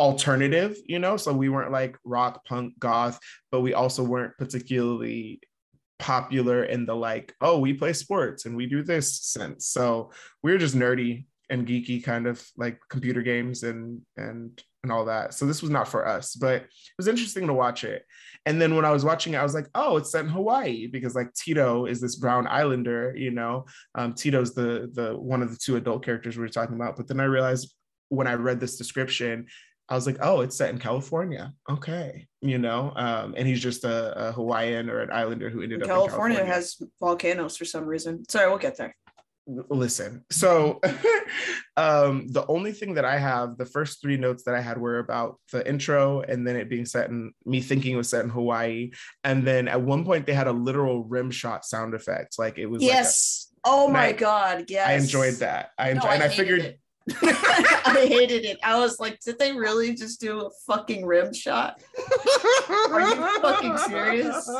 alternative, 0.00 0.76
you 0.86 0.98
know. 0.98 1.16
So 1.16 1.32
we 1.32 1.48
weren't 1.48 1.70
like 1.70 1.96
rock, 2.04 2.44
punk, 2.44 2.78
goth, 2.78 3.20
but 3.50 3.60
we 3.60 3.72
also 3.72 4.02
weren't 4.02 4.36
particularly 4.36 5.40
popular 6.00 6.64
in 6.64 6.84
the 6.84 6.94
like, 6.94 7.32
oh, 7.40 7.60
we 7.60 7.72
play 7.72 7.92
sports 7.92 8.44
and 8.44 8.56
we 8.56 8.66
do 8.66 8.82
this 8.82 9.22
sense. 9.22 9.66
So 9.68 10.10
we 10.42 10.50
were 10.50 10.58
just 10.58 10.74
nerdy 10.74 11.26
and 11.48 11.66
geeky, 11.66 12.02
kind 12.02 12.26
of 12.26 12.44
like 12.56 12.80
computer 12.90 13.22
games 13.22 13.62
and 13.62 14.02
and 14.16 14.60
and 14.82 14.92
all 14.92 15.04
that. 15.04 15.34
So 15.34 15.46
this 15.46 15.62
was 15.62 15.70
not 15.70 15.88
for 15.88 16.06
us, 16.06 16.34
but 16.34 16.62
it 16.62 16.68
was 16.98 17.08
interesting 17.08 17.46
to 17.46 17.52
watch 17.52 17.84
it. 17.84 18.04
And 18.46 18.60
then 18.60 18.74
when 18.74 18.84
I 18.84 18.90
was 18.90 19.04
watching 19.04 19.34
it, 19.34 19.38
I 19.38 19.42
was 19.42 19.54
like, 19.54 19.68
oh, 19.74 19.96
it's 19.96 20.10
set 20.10 20.24
in 20.24 20.30
Hawaii 20.30 20.88
because 20.88 21.14
like 21.14 21.32
Tito 21.34 21.86
is 21.86 22.00
this 22.00 22.16
brown 22.16 22.46
islander, 22.48 23.14
you 23.16 23.30
know. 23.30 23.66
Um, 23.94 24.14
Tito's 24.14 24.54
the 24.54 24.90
the 24.92 25.16
one 25.16 25.42
of 25.42 25.50
the 25.50 25.56
two 25.56 25.76
adult 25.76 26.04
characters 26.04 26.36
we 26.36 26.42
were 26.42 26.48
talking 26.48 26.74
about. 26.74 26.96
But 26.96 27.06
then 27.06 27.20
I 27.20 27.24
realized 27.24 27.72
when 28.08 28.26
I 28.26 28.34
read 28.34 28.58
this 28.58 28.76
description, 28.76 29.46
I 29.88 29.94
was 29.94 30.06
like, 30.06 30.16
oh, 30.20 30.40
it's 30.40 30.56
set 30.56 30.70
in 30.70 30.78
California. 30.78 31.52
Okay. 31.70 32.26
You 32.40 32.58
know, 32.58 32.92
um, 32.96 33.34
and 33.36 33.46
he's 33.46 33.60
just 33.60 33.84
a, 33.84 34.28
a, 34.28 34.32
Hawaiian 34.32 34.88
or 34.88 35.00
an 35.00 35.10
islander 35.10 35.50
who 35.50 35.62
ended 35.62 35.82
California 35.84 36.38
up 36.38 36.42
in 36.42 36.46
California. 36.46 36.54
has 36.54 36.82
volcanoes 36.98 37.56
for 37.56 37.64
some 37.64 37.84
reason. 37.84 38.24
Sorry, 38.28 38.48
we'll 38.48 38.58
get 38.58 38.76
there. 38.76 38.96
Listen, 39.46 40.24
so 40.30 40.80
um, 41.76 42.28
the 42.30 42.46
only 42.46 42.70
thing 42.70 42.94
that 42.94 43.04
I 43.04 43.18
have, 43.18 43.56
the 43.58 43.66
first 43.66 44.00
three 44.00 44.16
notes 44.16 44.44
that 44.44 44.54
I 44.54 44.60
had 44.60 44.78
were 44.78 45.00
about 45.00 45.40
the 45.50 45.68
intro 45.68 46.20
and 46.20 46.46
then 46.46 46.54
it 46.54 46.68
being 46.68 46.86
set 46.86 47.10
in 47.10 47.32
me 47.44 47.60
thinking 47.60 47.94
it 47.94 47.96
was 47.96 48.08
set 48.08 48.24
in 48.24 48.30
Hawaii. 48.30 48.92
And 49.24 49.44
then 49.44 49.66
at 49.66 49.80
one 49.80 50.04
point 50.04 50.26
they 50.26 50.32
had 50.32 50.46
a 50.46 50.52
literal 50.52 51.02
rim 51.04 51.32
shot 51.32 51.64
sound 51.64 51.94
effect. 51.94 52.38
Like 52.38 52.56
it 52.58 52.66
was 52.66 52.82
yes. 52.82 53.48
Like 53.64 53.72
a, 53.72 53.76
oh 53.76 53.88
my 53.88 54.06
I, 54.06 54.12
god, 54.12 54.64
yes. 54.68 54.88
I 54.88 54.92
enjoyed 54.92 55.34
that. 55.34 55.70
I 55.76 55.90
enjoyed 55.90 56.04
no, 56.04 56.10
I 56.10 56.14
and 56.14 56.22
I 56.22 56.28
figured 56.28 56.60
it. 56.60 56.80
I 57.22 58.06
hated 58.08 58.44
it. 58.44 58.58
I 58.62 58.78
was 58.78 59.00
like, 59.00 59.18
did 59.20 59.38
they 59.38 59.52
really 59.52 59.94
just 59.94 60.20
do 60.20 60.46
a 60.46 60.50
fucking 60.66 61.04
rim 61.04 61.32
shot? 61.32 61.82
Are 62.90 63.00
you 63.00 63.40
fucking 63.40 63.78
serious? 63.78 64.50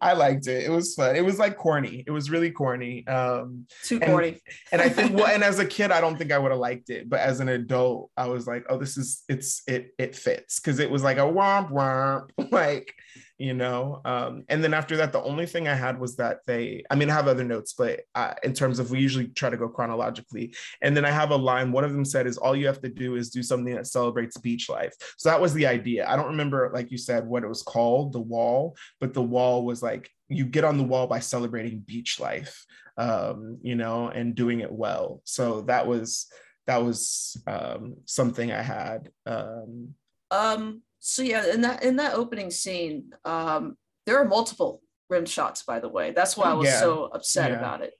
I 0.00 0.12
liked 0.14 0.46
it. 0.46 0.64
It 0.64 0.70
was 0.70 0.94
fun. 0.94 1.16
It 1.16 1.24
was 1.24 1.38
like 1.38 1.56
corny. 1.56 2.04
It 2.06 2.10
was 2.10 2.30
really 2.30 2.50
corny. 2.50 3.06
Um 3.06 3.66
too 3.84 3.98
and, 4.00 4.04
corny. 4.04 4.40
and 4.72 4.80
I 4.80 4.88
think 4.88 5.14
well, 5.14 5.26
and 5.32 5.44
as 5.44 5.58
a 5.58 5.66
kid, 5.66 5.90
I 5.90 6.00
don't 6.00 6.16
think 6.16 6.32
I 6.32 6.38
would 6.38 6.50
have 6.50 6.60
liked 6.60 6.90
it. 6.90 7.08
But 7.08 7.20
as 7.20 7.40
an 7.40 7.48
adult, 7.48 8.10
I 8.16 8.26
was 8.28 8.46
like, 8.46 8.64
oh, 8.68 8.78
this 8.78 8.96
is 8.96 9.22
it's 9.28 9.62
it 9.66 9.90
it 9.98 10.16
fits 10.16 10.60
because 10.60 10.78
it 10.78 10.90
was 10.90 11.02
like 11.02 11.18
a 11.18 11.20
womp 11.20 11.70
womp. 11.70 12.30
Like 12.54 12.94
you 13.44 13.52
know 13.52 14.00
um, 14.06 14.42
and 14.48 14.64
then 14.64 14.72
after 14.72 14.96
that 14.96 15.12
the 15.12 15.22
only 15.22 15.44
thing 15.44 15.68
i 15.68 15.74
had 15.74 16.00
was 16.00 16.16
that 16.16 16.38
they 16.46 16.82
i 16.90 16.94
mean 16.94 17.10
i 17.10 17.12
have 17.12 17.28
other 17.28 17.44
notes 17.44 17.74
but 17.74 18.00
uh, 18.14 18.32
in 18.42 18.54
terms 18.54 18.78
of 18.78 18.90
we 18.90 18.98
usually 18.98 19.28
try 19.28 19.50
to 19.50 19.56
go 19.58 19.68
chronologically. 19.68 20.54
And 20.80 20.96
then 20.96 21.04
i 21.04 21.10
have 21.10 21.30
a 21.30 21.36
line 21.36 21.70
one 21.70 21.84
of 21.84 21.92
them 21.92 22.06
said 22.06 22.26
is 22.26 22.38
all 22.38 22.56
you 22.56 22.66
have 22.66 22.80
to 22.80 22.88
do 22.88 23.16
is 23.16 23.28
do 23.28 23.42
something 23.42 23.74
that 23.74 23.86
celebrates 23.86 24.38
beach 24.38 24.70
life. 24.70 24.94
So 25.18 25.28
that 25.28 25.40
was 25.40 25.52
the 25.52 25.66
idea. 25.66 26.08
I 26.08 26.16
don't 26.16 26.34
remember 26.34 26.70
like 26.72 26.90
you 26.90 26.96
said 26.96 27.26
what 27.26 27.44
it 27.44 27.48
was 27.48 27.62
called 27.62 28.12
the 28.14 28.26
wall 28.34 28.76
but 28.98 29.12
the 29.12 29.28
wall 29.34 29.64
was 29.66 29.82
like 29.82 30.10
you 30.28 30.46
get 30.46 30.64
on 30.64 30.78
the 30.78 30.90
wall 30.92 31.06
by 31.06 31.20
celebrating 31.20 31.80
beach 31.80 32.18
life 32.18 32.64
um, 32.96 33.58
you 33.62 33.74
know 33.74 34.08
and 34.08 34.34
doing 34.34 34.60
it 34.60 34.72
well. 34.72 35.20
So 35.24 35.62
that 35.62 35.86
was 35.86 36.32
that 36.66 36.82
was 36.82 37.36
um, 37.46 37.96
something 38.06 38.50
i 38.50 38.62
had 38.62 39.10
um, 39.26 39.94
um 40.30 40.80
so 41.06 41.20
yeah, 41.20 41.52
in 41.52 41.60
that 41.60 41.82
in 41.82 41.96
that 41.96 42.14
opening 42.14 42.50
scene, 42.50 43.12
um, 43.26 43.76
there 44.06 44.16
are 44.16 44.24
multiple 44.24 44.80
rim 45.10 45.26
shots. 45.26 45.62
By 45.62 45.78
the 45.78 45.88
way, 45.88 46.12
that's 46.12 46.34
why 46.34 46.46
I 46.46 46.54
was 46.54 46.68
yeah. 46.68 46.80
so 46.80 47.10
upset 47.12 47.50
yeah. 47.50 47.58
about 47.58 47.82
it. 47.82 47.92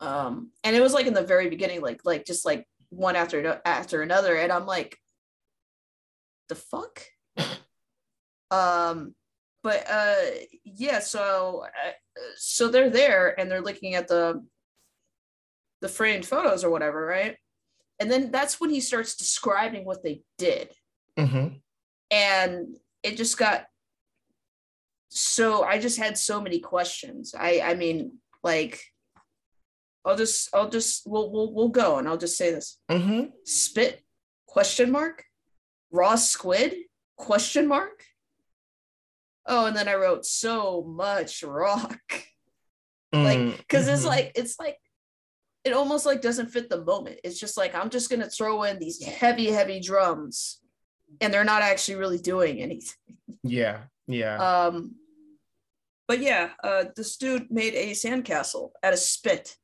Um, 0.00 0.50
and 0.64 0.74
it 0.74 0.80
was 0.80 0.92
like 0.92 1.06
in 1.06 1.14
the 1.14 1.22
very 1.22 1.48
beginning, 1.48 1.80
like 1.80 2.00
like 2.04 2.24
just 2.24 2.44
like 2.44 2.66
one 2.88 3.14
after 3.14 3.60
after 3.64 4.02
another, 4.02 4.34
and 4.34 4.50
I'm 4.50 4.66
like, 4.66 4.98
the 6.48 6.56
fuck. 6.56 7.04
um, 8.50 9.14
but 9.62 9.88
uh, 9.88 10.16
yeah, 10.64 10.98
so 10.98 11.66
uh, 11.66 11.92
so 12.36 12.66
they're 12.66 12.90
there 12.90 13.38
and 13.38 13.48
they're 13.48 13.62
looking 13.62 13.94
at 13.94 14.08
the 14.08 14.44
the 15.82 15.88
framed 15.88 16.26
photos 16.26 16.64
or 16.64 16.70
whatever, 16.70 17.06
right? 17.06 17.36
And 18.00 18.10
then 18.10 18.32
that's 18.32 18.60
when 18.60 18.70
he 18.70 18.80
starts 18.80 19.14
describing 19.14 19.84
what 19.84 20.02
they 20.02 20.22
did. 20.36 20.72
Mm-hmm 21.16 21.58
and 22.10 22.76
it 23.02 23.16
just 23.16 23.38
got 23.38 23.66
so 25.08 25.62
i 25.62 25.78
just 25.78 25.98
had 25.98 26.16
so 26.18 26.40
many 26.40 26.60
questions. 26.60 27.34
I 27.38 27.60
i 27.64 27.74
mean 27.74 28.18
like 28.42 28.80
i'll 30.04 30.16
just 30.16 30.48
i'll 30.54 30.68
just 30.68 31.02
we'll 31.06 31.30
we'll, 31.30 31.52
we'll 31.52 31.68
go 31.68 31.98
and 31.98 32.08
i'll 32.08 32.18
just 32.18 32.36
say 32.36 32.50
this. 32.52 32.78
Mm-hmm. 32.90 33.30
spit? 33.44 34.02
Question 34.46 34.90
mark? 34.90 35.24
Raw 35.90 36.16
squid? 36.16 36.74
Question 37.16 37.66
mark? 37.66 38.04
Oh 39.46 39.66
and 39.66 39.76
then 39.76 39.88
i 39.88 39.94
wrote 39.94 40.24
so 40.24 40.82
much 40.82 41.42
rock. 41.42 42.00
Mm-hmm. 43.14 43.24
like 43.24 43.56
because 43.56 43.88
it's 43.88 44.04
like 44.04 44.32
it's 44.34 44.58
like 44.58 44.76
it 45.64 45.72
almost 45.72 46.04
like 46.04 46.20
doesn't 46.20 46.50
fit 46.50 46.68
the 46.68 46.84
moment. 46.84 47.20
It's 47.24 47.40
just 47.40 47.56
like 47.56 47.74
i'm 47.74 47.88
just 47.88 48.10
gonna 48.10 48.28
throw 48.28 48.64
in 48.64 48.78
these 48.78 49.02
heavy 49.02 49.46
heavy 49.50 49.80
drums 49.80 50.60
and 51.20 51.32
they're 51.32 51.44
not 51.44 51.62
actually 51.62 51.96
really 51.96 52.18
doing 52.18 52.60
anything. 52.60 53.16
Yeah, 53.42 53.80
yeah. 54.06 54.36
Um, 54.36 54.96
but 56.06 56.20
yeah, 56.20 56.50
uh, 56.64 56.84
this 56.96 57.16
dude 57.16 57.50
made 57.50 57.74
a 57.74 57.92
sandcastle 57.92 58.70
out 58.82 58.92
of 58.92 58.98
spit. 58.98 59.56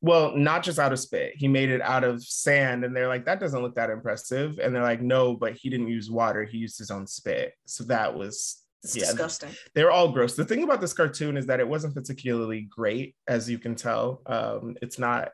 Well, 0.00 0.36
not 0.36 0.62
just 0.62 0.78
out 0.78 0.92
of 0.92 1.00
spit. 1.00 1.34
He 1.36 1.48
made 1.48 1.70
it 1.70 1.80
out 1.80 2.04
of 2.04 2.22
sand, 2.22 2.84
and 2.84 2.94
they're 2.94 3.08
like, 3.08 3.24
"That 3.24 3.40
doesn't 3.40 3.62
look 3.62 3.74
that 3.76 3.90
impressive." 3.90 4.58
And 4.58 4.74
they're 4.74 4.82
like, 4.82 5.02
"No, 5.02 5.34
but 5.34 5.54
he 5.54 5.70
didn't 5.70 5.88
use 5.88 6.10
water. 6.10 6.44
He 6.44 6.58
used 6.58 6.78
his 6.78 6.90
own 6.90 7.06
spit." 7.06 7.54
So 7.66 7.84
that 7.84 8.14
was 8.14 8.62
it's 8.82 8.96
yeah, 8.96 9.06
disgusting. 9.06 9.50
They're 9.74 9.90
all 9.90 10.12
gross. 10.12 10.34
The 10.34 10.44
thing 10.44 10.62
about 10.62 10.80
this 10.80 10.92
cartoon 10.92 11.36
is 11.36 11.46
that 11.46 11.58
it 11.58 11.68
wasn't 11.68 11.94
particularly 11.94 12.62
great, 12.62 13.16
as 13.26 13.50
you 13.50 13.58
can 13.58 13.74
tell. 13.74 14.22
Um, 14.26 14.76
it's 14.80 14.98
not. 14.98 15.30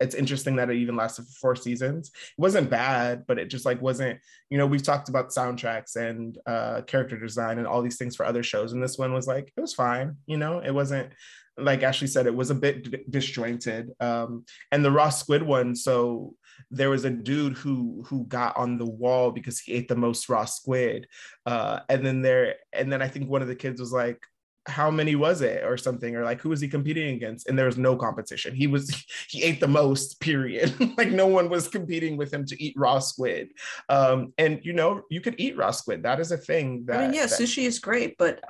It's 0.00 0.14
interesting 0.14 0.56
that 0.56 0.70
it 0.70 0.76
even 0.76 0.96
lasted 0.96 1.24
for 1.24 1.32
four 1.40 1.56
seasons. 1.56 2.08
It 2.08 2.40
wasn't 2.40 2.68
bad, 2.68 3.26
but 3.26 3.38
it 3.38 3.48
just 3.48 3.64
like 3.64 3.80
wasn't. 3.80 4.20
You 4.50 4.58
know, 4.58 4.66
we've 4.66 4.82
talked 4.82 5.08
about 5.08 5.30
soundtracks 5.30 5.96
and 5.96 6.38
uh, 6.46 6.82
character 6.82 7.18
design 7.18 7.58
and 7.58 7.66
all 7.66 7.82
these 7.82 7.96
things 7.96 8.16
for 8.16 8.26
other 8.26 8.42
shows, 8.42 8.72
and 8.72 8.82
this 8.82 8.98
one 8.98 9.14
was 9.14 9.26
like 9.26 9.52
it 9.56 9.60
was 9.60 9.74
fine. 9.74 10.16
You 10.26 10.36
know, 10.36 10.58
it 10.58 10.72
wasn't 10.72 11.10
like 11.56 11.82
Ashley 11.82 12.08
said, 12.08 12.26
it 12.26 12.34
was 12.34 12.50
a 12.50 12.54
bit 12.54 12.90
d- 12.90 13.04
disjointed. 13.08 13.92
Um, 14.00 14.44
and 14.72 14.84
the 14.84 14.90
raw 14.90 15.10
squid 15.10 15.42
one, 15.42 15.76
so 15.76 16.34
there 16.70 16.90
was 16.90 17.04
a 17.04 17.10
dude 17.10 17.54
who 17.54 18.04
who 18.06 18.24
got 18.26 18.56
on 18.56 18.78
the 18.78 18.86
wall 18.86 19.30
because 19.30 19.60
he 19.60 19.72
ate 19.72 19.88
the 19.88 19.96
most 19.96 20.28
raw 20.28 20.44
squid, 20.44 21.06
uh, 21.46 21.80
and 21.88 22.04
then 22.04 22.22
there, 22.22 22.56
and 22.72 22.92
then 22.92 23.02
I 23.02 23.08
think 23.08 23.28
one 23.28 23.42
of 23.42 23.48
the 23.48 23.54
kids 23.54 23.80
was 23.80 23.92
like, 23.92 24.22
"How 24.66 24.90
many 24.90 25.14
was 25.14 25.40
it?" 25.40 25.64
or 25.64 25.76
something, 25.76 26.16
or 26.16 26.24
like, 26.24 26.40
"Who 26.40 26.48
was 26.48 26.60
he 26.60 26.68
competing 26.68 27.14
against?" 27.14 27.48
And 27.48 27.58
there 27.58 27.66
was 27.66 27.78
no 27.78 27.96
competition. 27.96 28.54
He 28.54 28.66
was 28.66 29.04
he 29.28 29.42
ate 29.42 29.60
the 29.60 29.68
most. 29.68 30.20
Period. 30.20 30.74
like 30.98 31.10
no 31.10 31.26
one 31.26 31.48
was 31.48 31.68
competing 31.68 32.16
with 32.16 32.32
him 32.32 32.44
to 32.46 32.62
eat 32.62 32.74
raw 32.76 32.98
squid. 32.98 33.50
Um, 33.88 34.32
and 34.38 34.60
you 34.64 34.72
know, 34.72 35.02
you 35.10 35.20
could 35.20 35.36
eat 35.38 35.56
raw 35.56 35.70
squid. 35.70 36.02
That 36.02 36.20
is 36.20 36.32
a 36.32 36.38
thing. 36.38 36.84
That 36.86 37.00
I 37.00 37.02
mean, 37.06 37.14
yeah, 37.14 37.26
that, 37.26 37.38
sushi 37.38 37.64
is 37.64 37.78
great, 37.78 38.16
but 38.18 38.40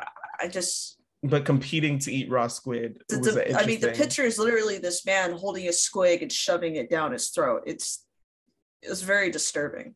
I 0.40 0.48
just 0.48 0.93
but 1.24 1.46
competing 1.46 1.98
to 2.00 2.12
eat 2.12 2.30
raw 2.30 2.46
squid. 2.46 3.02
The, 3.08 3.16
the, 3.16 3.58
I 3.58 3.64
mean, 3.64 3.80
the 3.80 3.92
picture 3.92 4.22
is 4.22 4.38
literally 4.38 4.78
this 4.78 5.06
man 5.06 5.32
holding 5.32 5.66
a 5.68 5.72
squid 5.72 6.20
and 6.20 6.30
shoving 6.30 6.76
it 6.76 6.90
down 6.90 7.12
his 7.12 7.30
throat. 7.30 7.62
It's 7.66 8.04
it 8.82 8.90
was 8.90 9.02
very 9.02 9.30
disturbing. 9.30 9.94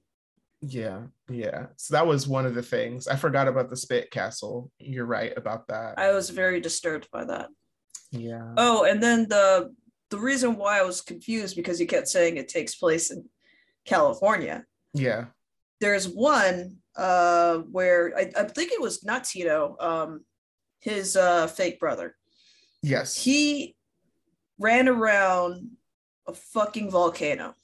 Yeah, 0.62 1.03
yeah. 1.29 1.67
So 1.77 1.95
that 1.95 2.07
was 2.07 2.27
one 2.27 2.47
of 2.47 2.55
the 2.55 2.62
things. 2.62 3.07
I 3.07 3.17
forgot 3.17 3.47
about 3.47 3.69
the 3.69 3.77
spit 3.77 4.11
castle. 4.11 4.71
You're 4.79 5.05
right 5.05 5.33
about 5.37 5.69
that. 5.69 5.99
I 5.99 6.12
was 6.12 6.31
very 6.31 6.61
disturbed 6.61 7.09
by 7.12 7.25
that. 7.27 7.49
Yeah. 8.11 8.55
Oh, 8.57 8.85
and 8.85 9.03
then 9.03 9.29
the 9.29 9.75
the 10.09 10.19
reason 10.19 10.57
why 10.57 10.79
I 10.79 10.83
was 10.83 11.03
confused 11.03 11.57
because 11.57 11.79
he 11.79 11.85
kept 11.85 12.09
saying 12.09 12.38
it 12.38 12.49
takes 12.49 12.75
place 12.75 13.11
in 13.11 13.27
California. 13.85 14.64
Yeah. 14.95 15.27
There's 15.81 16.09
one 16.09 16.79
uh 16.97 17.59
where 17.71 18.17
I, 18.17 18.33
I 18.35 18.45
think 18.45 18.73
it 18.73 18.81
was 18.81 19.05
not 19.05 19.25
Tito. 19.25 19.77
Um 19.79 20.25
his 20.81 21.17
uh, 21.17 21.47
fake 21.47 21.81
brother. 21.81 22.17
Yes. 22.83 23.17
He 23.17 23.77
ran 24.59 24.88
around 24.88 25.71
a 26.27 26.35
fucking 26.35 26.91
volcano. 26.91 27.55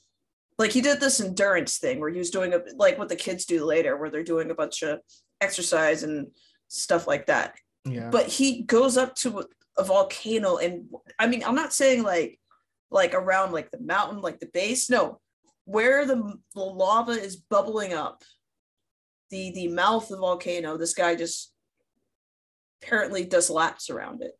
Like 0.57 0.71
he 0.71 0.81
did 0.81 0.99
this 0.99 1.19
endurance 1.19 1.77
thing 1.77 1.99
where 1.99 2.09
he 2.09 2.17
was 2.17 2.29
doing 2.29 2.53
a 2.53 2.61
like 2.75 2.97
what 2.97 3.09
the 3.09 3.15
kids 3.15 3.45
do 3.45 3.65
later, 3.65 3.97
where 3.97 4.09
they're 4.09 4.23
doing 4.23 4.51
a 4.51 4.55
bunch 4.55 4.83
of 4.83 4.99
exercise 5.41 6.03
and 6.03 6.27
stuff 6.69 7.07
like 7.07 7.25
that. 7.27 7.55
Yeah. 7.83 8.09
But 8.09 8.27
he 8.27 8.63
goes 8.63 8.97
up 8.97 9.15
to 9.15 9.39
a, 9.39 9.45
a 9.77 9.83
volcano 9.83 10.57
and 10.57 10.85
I 11.19 11.27
mean, 11.27 11.43
I'm 11.43 11.55
not 11.55 11.73
saying 11.73 12.03
like 12.03 12.39
like 12.89 13.13
around 13.13 13.51
like 13.51 13.71
the 13.71 13.81
mountain, 13.81 14.21
like 14.21 14.39
the 14.39 14.49
base. 14.53 14.89
No, 14.89 15.19
where 15.65 16.05
the, 16.05 16.35
the 16.53 16.61
lava 16.61 17.11
is 17.11 17.35
bubbling 17.35 17.93
up, 17.93 18.23
the 19.29 19.51
the 19.51 19.67
mouth 19.67 20.03
of 20.03 20.09
the 20.09 20.17
volcano. 20.17 20.77
This 20.77 20.93
guy 20.93 21.15
just 21.15 21.51
apparently 22.85 23.25
does 23.25 23.49
laps 23.49 23.89
around 23.89 24.21
it. 24.21 24.33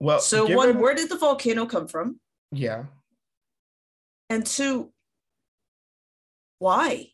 Well, 0.00 0.20
so 0.20 0.46
given... 0.46 0.56
one, 0.56 0.80
where 0.80 0.94
did 0.94 1.08
the 1.08 1.16
volcano 1.16 1.66
come 1.66 1.88
from? 1.88 2.20
Yeah. 2.52 2.84
And 4.28 4.44
two, 4.44 4.92
why? 6.58 7.08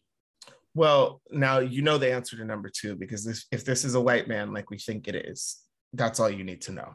Well, 0.74 1.20
now 1.31 1.59
you 1.59 1.83
know 1.83 1.98
the 1.98 2.12
answer 2.12 2.37
to 2.37 2.44
number 2.44 2.70
two 2.74 2.94
because 2.96 3.24
this, 3.24 3.46
if 3.53 3.64
this 3.64 3.85
is 3.85 3.94
a 3.94 4.00
white 4.00 4.29
man 4.29 4.53
like 4.53 4.70
we 4.70 4.79
think 4.79 5.09
it 5.09 5.14
is, 5.14 5.59
that's 5.92 6.20
all 6.20 6.31
you 6.31 6.44
need 6.44 6.62
to 6.62 6.72
know. 6.72 6.94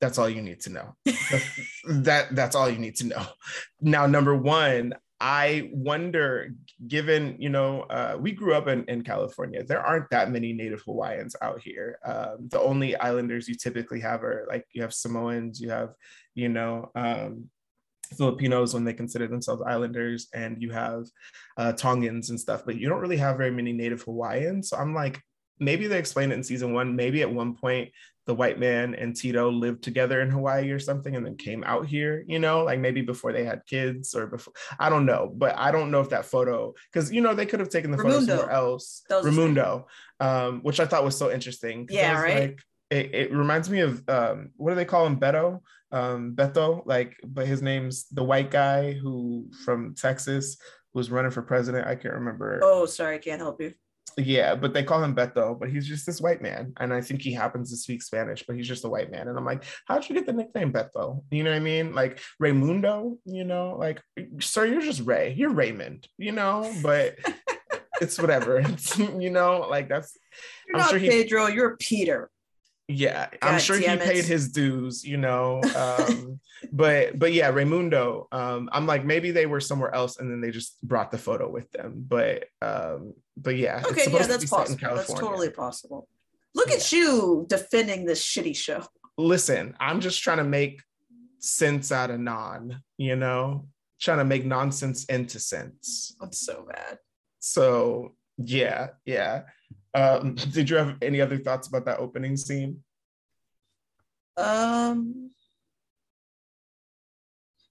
That's 0.00 0.16
all 0.16 0.30
you 0.30 0.40
need 0.40 0.60
to 0.60 0.70
know. 0.70 0.94
that 1.88 2.34
that's 2.34 2.56
all 2.56 2.70
you 2.70 2.78
need 2.78 2.96
to 2.96 3.08
know. 3.08 3.26
Now, 3.80 4.06
number 4.06 4.34
one, 4.34 4.94
I 5.20 5.68
wonder, 5.72 6.54
given, 6.86 7.36
you 7.38 7.48
know, 7.48 7.82
uh, 7.82 8.16
we 8.18 8.32
grew 8.32 8.54
up 8.54 8.66
in, 8.66 8.84
in 8.84 9.02
California, 9.02 9.62
there 9.62 9.84
aren't 9.84 10.10
that 10.10 10.30
many 10.30 10.52
Native 10.52 10.82
Hawaiians 10.82 11.36
out 11.42 11.60
here. 11.60 11.98
Um, 12.04 12.48
the 12.48 12.60
only 12.60 12.96
islanders 12.96 13.48
you 13.48 13.54
typically 13.54 14.00
have 14.00 14.24
are 14.24 14.46
like 14.48 14.64
you 14.72 14.82
have 14.82 14.94
Samoans, 14.94 15.60
you 15.60 15.70
have, 15.70 15.90
you 16.34 16.48
know, 16.48 16.90
um, 16.94 17.50
Filipinos 18.16 18.74
when 18.74 18.84
they 18.84 18.92
consider 18.92 19.28
themselves 19.28 19.62
islanders, 19.66 20.28
and 20.34 20.60
you 20.60 20.70
have 20.70 21.06
uh, 21.56 21.72
Tongans 21.72 22.30
and 22.30 22.40
stuff, 22.40 22.62
but 22.64 22.76
you 22.76 22.88
don't 22.88 23.00
really 23.00 23.16
have 23.18 23.36
very 23.36 23.50
many 23.50 23.72
Native 23.72 24.02
Hawaiians. 24.02 24.70
So 24.70 24.76
I'm 24.76 24.94
like, 24.94 25.20
maybe 25.60 25.86
they 25.86 25.98
explain 25.98 26.32
it 26.32 26.34
in 26.34 26.42
season 26.42 26.72
one. 26.72 26.96
Maybe 26.96 27.22
at 27.22 27.32
one 27.32 27.54
point 27.54 27.90
the 28.26 28.34
white 28.34 28.58
man 28.58 28.94
and 28.94 29.16
Tito 29.16 29.50
lived 29.50 29.82
together 29.82 30.20
in 30.20 30.30
Hawaii 30.30 30.70
or 30.70 30.78
something 30.78 31.16
and 31.16 31.24
then 31.24 31.36
came 31.36 31.64
out 31.64 31.86
here, 31.86 32.24
you 32.28 32.38
know, 32.38 32.64
like 32.64 32.78
maybe 32.78 33.00
before 33.00 33.32
they 33.32 33.44
had 33.44 33.66
kids 33.66 34.14
or 34.14 34.26
before, 34.26 34.52
I 34.78 34.88
don't 34.88 35.06
know, 35.06 35.32
but 35.34 35.56
I 35.58 35.70
don't 35.70 35.90
know 35.90 36.00
if 36.00 36.10
that 36.10 36.26
photo, 36.26 36.74
because, 36.92 37.10
you 37.12 37.22
know, 37.22 37.34
they 37.34 37.46
could 37.46 37.60
have 37.60 37.70
taken 37.70 37.90
the 37.90 37.96
Raymundo. 37.96 38.12
photo 38.12 38.26
somewhere 38.26 38.50
else, 38.50 39.02
Raymundo, 39.10 39.84
um, 40.20 40.60
which 40.62 40.80
I 40.80 40.86
thought 40.86 41.04
was 41.04 41.16
so 41.16 41.32
interesting. 41.32 41.88
Yeah, 41.90 42.20
right. 42.20 42.40
Like, 42.40 42.60
it, 42.90 43.14
it, 43.14 43.32
reminds 43.32 43.70
me 43.70 43.80
of 43.80 44.02
um, 44.08 44.50
what 44.56 44.70
do 44.70 44.76
they 44.76 44.84
call 44.84 45.06
him 45.06 45.18
Beto 45.18 45.60
um, 45.92 46.34
Beto 46.34 46.82
like 46.86 47.16
but 47.24 47.46
his 47.46 47.62
name's 47.62 48.08
the 48.08 48.24
white 48.24 48.50
guy 48.50 48.92
who 48.92 49.48
from 49.64 49.94
Texas 49.94 50.56
was 50.92 51.10
running 51.10 51.30
for 51.30 51.42
president 51.42 51.86
I 51.86 51.94
can't 51.94 52.14
remember 52.14 52.60
oh 52.62 52.86
sorry 52.86 53.14
I 53.14 53.18
can't 53.18 53.40
help 53.40 53.60
you 53.60 53.74
yeah, 54.16 54.54
but 54.54 54.72
they 54.72 54.82
call 54.82 55.02
him 55.02 55.14
Beto, 55.14 55.58
but 55.58 55.70
he's 55.70 55.86
just 55.86 56.06
this 56.06 56.20
white 56.20 56.42
man. 56.42 56.72
And 56.78 56.92
I 56.92 57.00
think 57.00 57.22
he 57.22 57.32
happens 57.32 57.70
to 57.70 57.76
speak 57.76 58.02
Spanish, 58.02 58.44
but 58.46 58.56
he's 58.56 58.68
just 58.68 58.84
a 58.84 58.88
white 58.88 59.10
man. 59.10 59.28
And 59.28 59.36
I'm 59.36 59.44
like, 59.44 59.64
how'd 59.86 60.08
you 60.08 60.14
get 60.14 60.26
the 60.26 60.32
nickname 60.32 60.72
Beto? 60.72 61.22
You 61.30 61.44
know 61.44 61.50
what 61.50 61.56
I 61.56 61.60
mean? 61.60 61.94
Like 61.94 62.20
Raymundo, 62.42 63.18
you 63.24 63.44
know, 63.44 63.76
like, 63.78 64.00
sir, 64.40 64.66
you're 64.66 64.82
just 64.82 65.02
Ray. 65.02 65.34
You're 65.36 65.52
Raymond, 65.52 66.06
you 66.18 66.32
know, 66.32 66.72
but 66.82 67.16
it's 68.00 68.18
whatever. 68.18 68.58
It's, 68.70 68.98
you 68.98 69.30
know, 69.30 69.66
like 69.68 69.88
that's 69.88 70.16
you're 70.66 70.76
I'm 70.76 70.82
not 70.82 70.90
sure 70.90 70.98
he, 70.98 71.08
Pedro, 71.08 71.46
you're 71.46 71.76
Peter 71.76 72.30
yeah 72.90 73.28
God 73.40 73.52
i'm 73.54 73.60
sure 73.60 73.76
he 73.76 73.86
it. 73.86 74.00
paid 74.00 74.24
his 74.24 74.50
dues 74.50 75.04
you 75.04 75.16
know 75.16 75.60
um, 75.76 76.40
but 76.72 77.18
but 77.18 77.32
yeah 77.32 77.50
raymundo 77.50 78.26
um, 78.32 78.68
i'm 78.72 78.86
like 78.86 79.04
maybe 79.04 79.30
they 79.30 79.46
were 79.46 79.60
somewhere 79.60 79.94
else 79.94 80.18
and 80.18 80.30
then 80.30 80.40
they 80.40 80.50
just 80.50 80.80
brought 80.82 81.10
the 81.10 81.18
photo 81.18 81.48
with 81.48 81.70
them 81.72 82.04
but 82.08 82.44
um, 82.62 83.14
but 83.36 83.56
yeah 83.56 83.82
okay 83.86 84.10
yeah 84.10 84.26
that's 84.26 84.44
possible. 84.44 84.94
That's 84.94 85.14
totally 85.14 85.50
possible. 85.50 86.08
Look 86.54 86.68
yeah. 86.68 86.76
at 86.76 86.92
you 86.92 87.46
defending 87.48 88.04
this 88.04 88.24
shitty 88.24 88.56
show. 88.56 88.84
Listen 89.16 89.76
i'm 89.80 90.00
just 90.00 90.22
trying 90.22 90.38
to 90.38 90.44
make 90.44 90.82
sense 91.38 91.90
out 91.90 92.10
of 92.10 92.20
non 92.20 92.82
you 92.98 93.16
know 93.16 93.66
trying 94.00 94.18
to 94.18 94.24
make 94.24 94.44
nonsense 94.44 95.04
into 95.04 95.38
sense. 95.38 96.16
That's 96.20 96.44
so 96.44 96.66
bad. 96.68 96.98
So 97.38 98.14
yeah 98.38 98.88
yeah 99.04 99.42
um, 99.94 100.34
did 100.52 100.70
you 100.70 100.76
have 100.76 100.96
any 101.02 101.20
other 101.20 101.38
thoughts 101.38 101.68
about 101.68 101.86
that 101.86 101.98
opening 101.98 102.36
scene? 102.36 102.82
Um, 104.36 105.30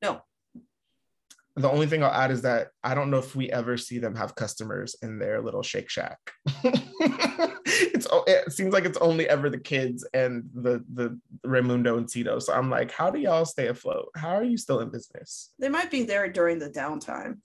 no. 0.02 0.22
The 1.56 1.70
only 1.70 1.88
thing 1.88 2.04
I'll 2.04 2.12
add 2.12 2.32
is 2.32 2.44
that 2.44 2.70
I 2.84 2.94
don't 2.94 3.10
know 3.10 3.18
if 3.18 3.36
we 3.36 3.52
ever 3.52 3.76
see 3.76 4.00
them 4.00 4.16
have 4.16 4.36
customers 4.36 4.96
in 5.02 5.20
their 5.20 5.42
little 5.42 5.64
Shake 5.64 5.90
Shack. 5.90 6.18
it's 6.64 8.08
it 8.28 8.54
seems 8.54 8.74
like 8.74 8.86
it's 8.86 8.98
only 9.00 9.28
ever 9.28 9.50
the 9.50 9.60
kids 9.60 10.08
and 10.14 10.50
the 10.54 10.84
the 10.94 11.20
Raymundo 11.46 11.98
and 11.98 12.08
Tito. 12.08 12.40
So 12.40 12.54
I'm 12.54 12.70
like, 12.70 12.92
how 12.92 13.10
do 13.10 13.20
y'all 13.20 13.46
stay 13.46 13.68
afloat? 13.68 14.10
How 14.16 14.30
are 14.30 14.44
you 14.44 14.58
still 14.58 14.80
in 14.80 14.90
business? 14.90 15.52
They 15.60 15.70
might 15.70 15.92
be 15.92 16.04
there 16.04 16.30
during 16.32 16.60
the 16.60 16.70
downtime. 16.70 17.40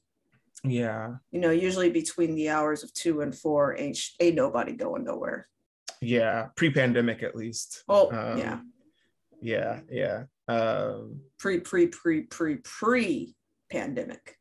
Yeah. 0.65 1.17
You 1.31 1.41
know, 1.41 1.51
usually 1.51 1.91
between 1.91 2.35
the 2.35 2.49
hours 2.49 2.83
of 2.83 2.93
two 2.95 3.21
and 3.21 3.35
four, 3.35 3.77
ain't, 3.79 3.99
ain't 4.19 4.35
nobody 4.35 4.73
going 4.73 5.05
nowhere. 5.05 5.49
Yeah. 6.01 6.49
Pre 6.57 6.71
pandemic, 6.71 7.23
at 7.23 7.37
least. 7.37 7.85
Oh, 7.89 8.11
um, 8.11 8.39
yeah. 8.39 8.59
Yeah. 9.41 9.81
Yeah. 9.91 10.25
Um, 10.49 11.21
pre, 11.39 11.61
pre, 11.61 11.89
pre, 11.89 12.23
pre, 12.23 12.57
pre 12.57 13.35
pandemic. 13.71 14.37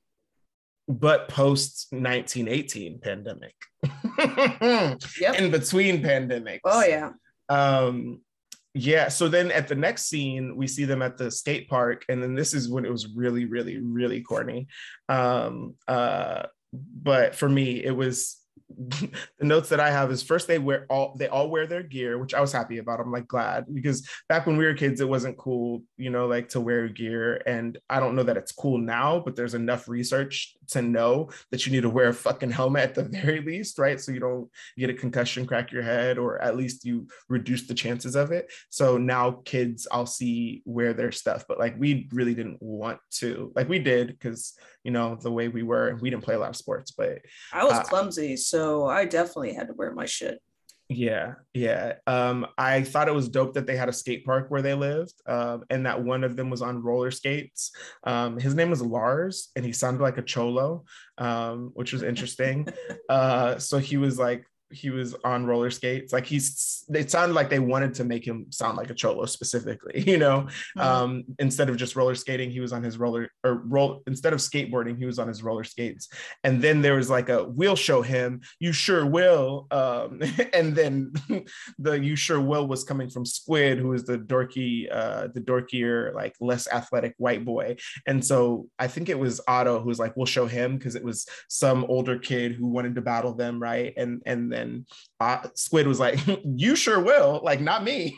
But 0.88 1.27
post 1.29 1.88
1918 1.91 2.99
pandemic. 3.03 3.55
yep. 5.19 5.36
In 5.36 5.51
between 5.51 6.01
pandemics. 6.01 6.59
Oh, 6.65 6.83
yeah. 6.83 7.12
Um, 7.49 8.21
yeah 8.73 9.07
so 9.07 9.27
then 9.27 9.51
at 9.51 9.67
the 9.67 9.75
next 9.75 10.05
scene 10.05 10.55
we 10.55 10.67
see 10.67 10.86
them 10.86 11.01
at 11.01 11.17
the 11.17 11.29
skate 11.29 11.69
park 11.69 12.05
and 12.09 12.21
then 12.21 12.33
this 12.33 12.53
is 12.53 12.69
when 12.69 12.86
it 12.86 12.91
was 12.91 13.07
really 13.15 13.45
really 13.45 13.79
really 13.79 14.21
corny. 14.21 14.67
Um 15.09 15.75
uh 15.88 16.43
but 16.73 17.36
for 17.36 17.47
me 17.47 17.83
it 17.83 17.95
was 17.95 18.42
the 19.39 19.45
notes 19.45 19.69
that 19.69 19.79
I 19.79 19.91
have 19.91 20.12
is 20.12 20.23
first 20.23 20.47
they 20.47 20.59
wear 20.59 20.86
all 20.89 21.15
they 21.17 21.27
all 21.27 21.49
wear 21.49 21.67
their 21.67 21.83
gear, 21.83 22.17
which 22.17 22.33
I 22.33 22.41
was 22.41 22.51
happy 22.51 22.77
about. 22.77 22.99
I'm 22.99 23.12
like 23.12 23.27
glad 23.27 23.65
because 23.73 24.07
back 24.29 24.45
when 24.45 24.57
we 24.57 24.65
were 24.65 24.73
kids, 24.73 25.01
it 25.01 25.09
wasn't 25.09 25.38
cool, 25.38 25.83
you 25.97 26.09
know, 26.09 26.27
like 26.27 26.49
to 26.49 26.62
wear 26.62 26.88
gear. 26.88 27.41
And 27.45 27.77
I 27.89 27.99
don't 27.99 28.15
know 28.15 28.23
that 28.23 28.38
it's 28.38 28.51
cool 28.51 28.77
now, 28.77 29.19
but 29.19 29.36
there's 29.36 29.53
enough 29.53 29.88
research 29.88 30.55
to 30.69 30.81
know 30.81 31.29
that 31.51 31.65
you 31.65 31.71
need 31.71 31.81
to 31.81 31.89
wear 31.89 32.09
a 32.09 32.13
fucking 32.13 32.51
helmet 32.51 32.83
at 32.83 32.95
the 32.95 33.03
very 33.19 33.41
least, 33.41 33.79
right? 33.79 33.99
So 33.99 34.12
you 34.12 34.19
don't 34.19 34.49
get 34.77 34.89
a 34.89 34.93
concussion, 34.93 35.45
crack 35.45 35.71
your 35.71 35.83
head, 35.83 36.17
or 36.17 36.41
at 36.41 36.57
least 36.57 36.86
you 36.86 37.07
reduce 37.29 37.67
the 37.67 37.73
chances 37.73 38.15
of 38.15 38.31
it. 38.31 38.51
So 38.69 38.97
now 38.97 39.41
kids 39.45 39.88
I'll 39.91 40.05
see 40.05 40.62
wear 40.65 40.93
their 40.93 41.12
stuff, 41.12 41.45
but 41.47 41.59
like 41.59 41.75
we 41.77 42.07
really 42.12 42.33
didn't 42.33 42.62
want 42.62 42.99
to, 43.19 43.51
like 43.55 43.69
we 43.69 43.79
did 43.79 44.07
because 44.07 44.53
you 44.84 44.91
know 44.91 45.15
the 45.15 45.32
way 45.32 45.48
we 45.48 45.63
were, 45.63 45.98
we 46.02 46.10
didn't 46.10 46.24
play 46.24 46.36
a 46.36 46.39
lot 46.39 46.50
of 46.50 46.56
sports, 46.56 46.91
but 46.91 47.19
I 47.52 47.63
was 47.63 47.74
uh, 47.74 47.84
clumsy. 47.84 48.36
So 48.38 48.88
I 48.88 49.06
definitely 49.06 49.54
had 49.54 49.67
to 49.67 49.74
wear 49.74 49.91
my 49.93 50.06
shit. 50.06 50.39
Yeah, 50.89 51.36
yeah. 51.54 51.93
Um, 52.08 52.46
I 52.58 52.84
thought 52.84 53.08
it 53.08 53.13
was 53.13 53.30
dope 53.30 53.54
that 53.54 53.65
they 53.65 53.76
had 53.76 53.89
a 53.89 53.93
skate 53.93 54.26
park 54.26 54.48
where 54.50 54.62
they 54.62 54.74
lived, 54.74 55.13
um, 55.26 55.63
and 55.69 55.86
that 55.86 56.04
one 56.04 56.24
of 56.24 56.36
them 56.36 56.50
was 56.50 56.62
on 56.62 56.84
roller 56.84 57.12
skates. 57.12 57.72
Um, 58.04 58.38
his 58.38 58.54
name 58.54 58.69
was 58.69 58.82
Lars, 58.82 59.50
and 59.56 59.65
he 59.65 59.72
sounded 59.72 60.04
like 60.04 60.17
a 60.17 60.22
cholo, 60.22 60.84
um, 61.17 61.72
which 61.74 61.93
was 61.93 62.04
interesting. 62.04 62.67
uh, 63.10 63.58
so 63.58 63.78
he 63.78 63.98
was 63.98 64.19
like 64.19 64.46
he 64.73 64.89
was 64.89 65.15
on 65.23 65.45
roller 65.45 65.69
skates. 65.69 66.13
Like 66.13 66.25
he's, 66.25 66.86
it 66.93 67.12
sounded 67.12 67.33
like 67.33 67.49
they 67.49 67.59
wanted 67.59 67.93
to 67.95 68.03
make 68.03 68.25
him 68.25 68.47
sound 68.49 68.77
like 68.77 68.89
a 68.89 68.93
cholo 68.93 69.25
specifically, 69.25 70.01
you 70.07 70.17
know. 70.17 70.47
Mm-hmm. 70.77 70.79
Um, 70.79 71.23
instead 71.39 71.69
of 71.69 71.77
just 71.77 71.95
roller 71.95 72.15
skating, 72.15 72.51
he 72.51 72.59
was 72.59 72.73
on 72.73 72.83
his 72.83 72.97
roller 72.97 73.29
or 73.43 73.63
roll. 73.65 74.03
Instead 74.07 74.33
of 74.33 74.39
skateboarding, 74.39 74.97
he 74.97 75.05
was 75.05 75.19
on 75.19 75.27
his 75.27 75.43
roller 75.43 75.63
skates. 75.63 76.09
And 76.43 76.62
then 76.62 76.81
there 76.81 76.95
was 76.95 77.09
like 77.09 77.29
a, 77.29 77.43
"We'll 77.43 77.75
show 77.75 78.01
him." 78.01 78.41
You 78.59 78.73
sure 78.73 79.05
will. 79.05 79.67
Um, 79.71 80.21
and 80.53 80.75
then 80.75 81.13
the 81.79 81.99
"You 81.99 82.15
sure 82.15 82.41
will" 82.41 82.67
was 82.67 82.83
coming 82.83 83.09
from 83.09 83.25
Squid, 83.25 83.77
who 83.79 83.93
is 83.93 84.05
the 84.05 84.17
dorky, 84.17 84.88
uh, 84.91 85.27
the 85.33 85.41
dorkier, 85.41 86.13
like 86.13 86.33
less 86.39 86.67
athletic 86.71 87.13
white 87.17 87.45
boy. 87.45 87.75
And 88.07 88.23
so 88.23 88.67
I 88.79 88.88
think 88.88 89.09
it 89.09 89.19
was 89.19 89.41
Otto 89.47 89.79
who 89.79 89.88
was 89.88 89.99
like, 89.99 90.15
"We'll 90.17 90.25
show 90.25 90.47
him," 90.47 90.77
because 90.77 90.95
it 90.95 91.03
was 91.03 91.27
some 91.49 91.86
older 91.86 92.17
kid 92.17 92.53
who 92.53 92.67
wanted 92.67 92.95
to 92.95 93.01
battle 93.01 93.33
them, 93.33 93.62
right? 93.62 93.93
And 93.97 94.21
and 94.25 94.51
then 94.51 94.62
and 94.63 94.86
uh, 95.19 95.47
Squid 95.56 95.86
was 95.86 95.99
like, 95.99 96.19
"You 96.43 96.76
sure 96.76 96.99
will," 96.99 97.41
like 97.43 97.62
not 97.62 97.84
me, 97.84 98.17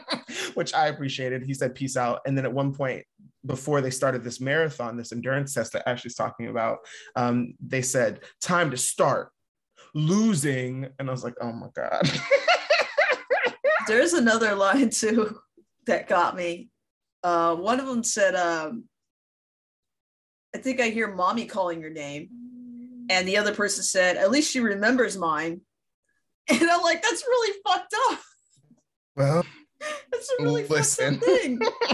which 0.54 0.74
I 0.74 0.88
appreciated. 0.88 1.44
He 1.44 1.54
said, 1.54 1.74
"Peace 1.74 1.96
out." 1.96 2.20
And 2.26 2.36
then 2.36 2.44
at 2.44 2.52
one 2.52 2.74
point, 2.74 3.04
before 3.46 3.80
they 3.80 3.90
started 3.90 4.22
this 4.22 4.40
marathon, 4.40 4.96
this 4.96 5.12
endurance 5.12 5.54
test 5.54 5.72
that 5.72 5.88
Ashley's 5.88 6.14
talking 6.14 6.48
about, 6.48 6.78
um, 7.16 7.54
they 7.64 7.82
said, 7.82 8.20
"Time 8.42 8.70
to 8.70 8.76
start." 8.76 9.30
Losing, 9.96 10.88
and 10.98 11.08
I 11.08 11.12
was 11.12 11.24
like, 11.24 11.36
"Oh 11.40 11.52
my 11.52 11.68
god." 11.74 12.10
There's 13.86 14.12
another 14.12 14.54
line 14.54 14.90
too 14.90 15.38
that 15.86 16.08
got 16.08 16.36
me. 16.36 16.70
Uh, 17.22 17.54
one 17.54 17.80
of 17.80 17.86
them 17.86 18.02
said, 18.02 18.34
um, 18.34 18.84
"I 20.54 20.58
think 20.58 20.80
I 20.80 20.88
hear 20.88 21.14
mommy 21.14 21.46
calling 21.46 21.80
your 21.80 21.90
name," 21.90 22.28
and 23.08 23.28
the 23.28 23.36
other 23.36 23.54
person 23.54 23.84
said, 23.84 24.16
"At 24.16 24.30
least 24.30 24.50
she 24.50 24.60
remembers 24.60 25.16
mine." 25.16 25.60
And 26.50 26.70
I'm 26.70 26.82
like, 26.82 27.02
that's 27.02 27.24
really 27.26 27.58
fucked 27.66 27.94
up. 28.10 28.18
Well, 29.16 29.46
that's 30.12 30.30
a 30.38 30.42
really 30.42 30.66
listen. 30.66 31.14
fucked 31.14 31.28
up 31.28 31.36
thing. 31.40 31.58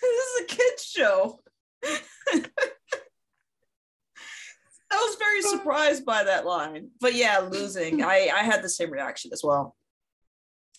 this 0.00 0.02
is 0.02 0.42
a 0.42 0.44
kids 0.46 0.84
show. 0.84 1.40
I 4.90 4.96
was 4.96 5.16
very 5.18 5.42
surprised 5.42 6.04
by 6.04 6.24
that 6.24 6.44
line. 6.46 6.90
But 7.00 7.14
yeah, 7.14 7.38
losing. 7.38 8.02
I 8.02 8.30
I 8.34 8.42
had 8.42 8.62
the 8.62 8.68
same 8.68 8.90
reaction 8.90 9.30
as 9.32 9.42
well. 9.42 9.74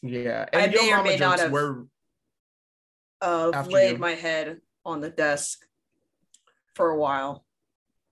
Yeah, 0.02 0.46
and 0.54 0.62
I 0.62 0.68
may 0.68 0.94
or 0.94 1.04
may 1.04 1.18
not 1.18 1.40
have 1.40 1.52
were 1.52 1.88
uh, 3.22 3.64
laid 3.68 3.94
you. 3.94 3.98
my 3.98 4.12
head 4.12 4.62
on 4.86 5.02
the 5.02 5.10
desk 5.10 5.66
for 6.76 6.90
a 6.90 6.98
while. 6.98 7.45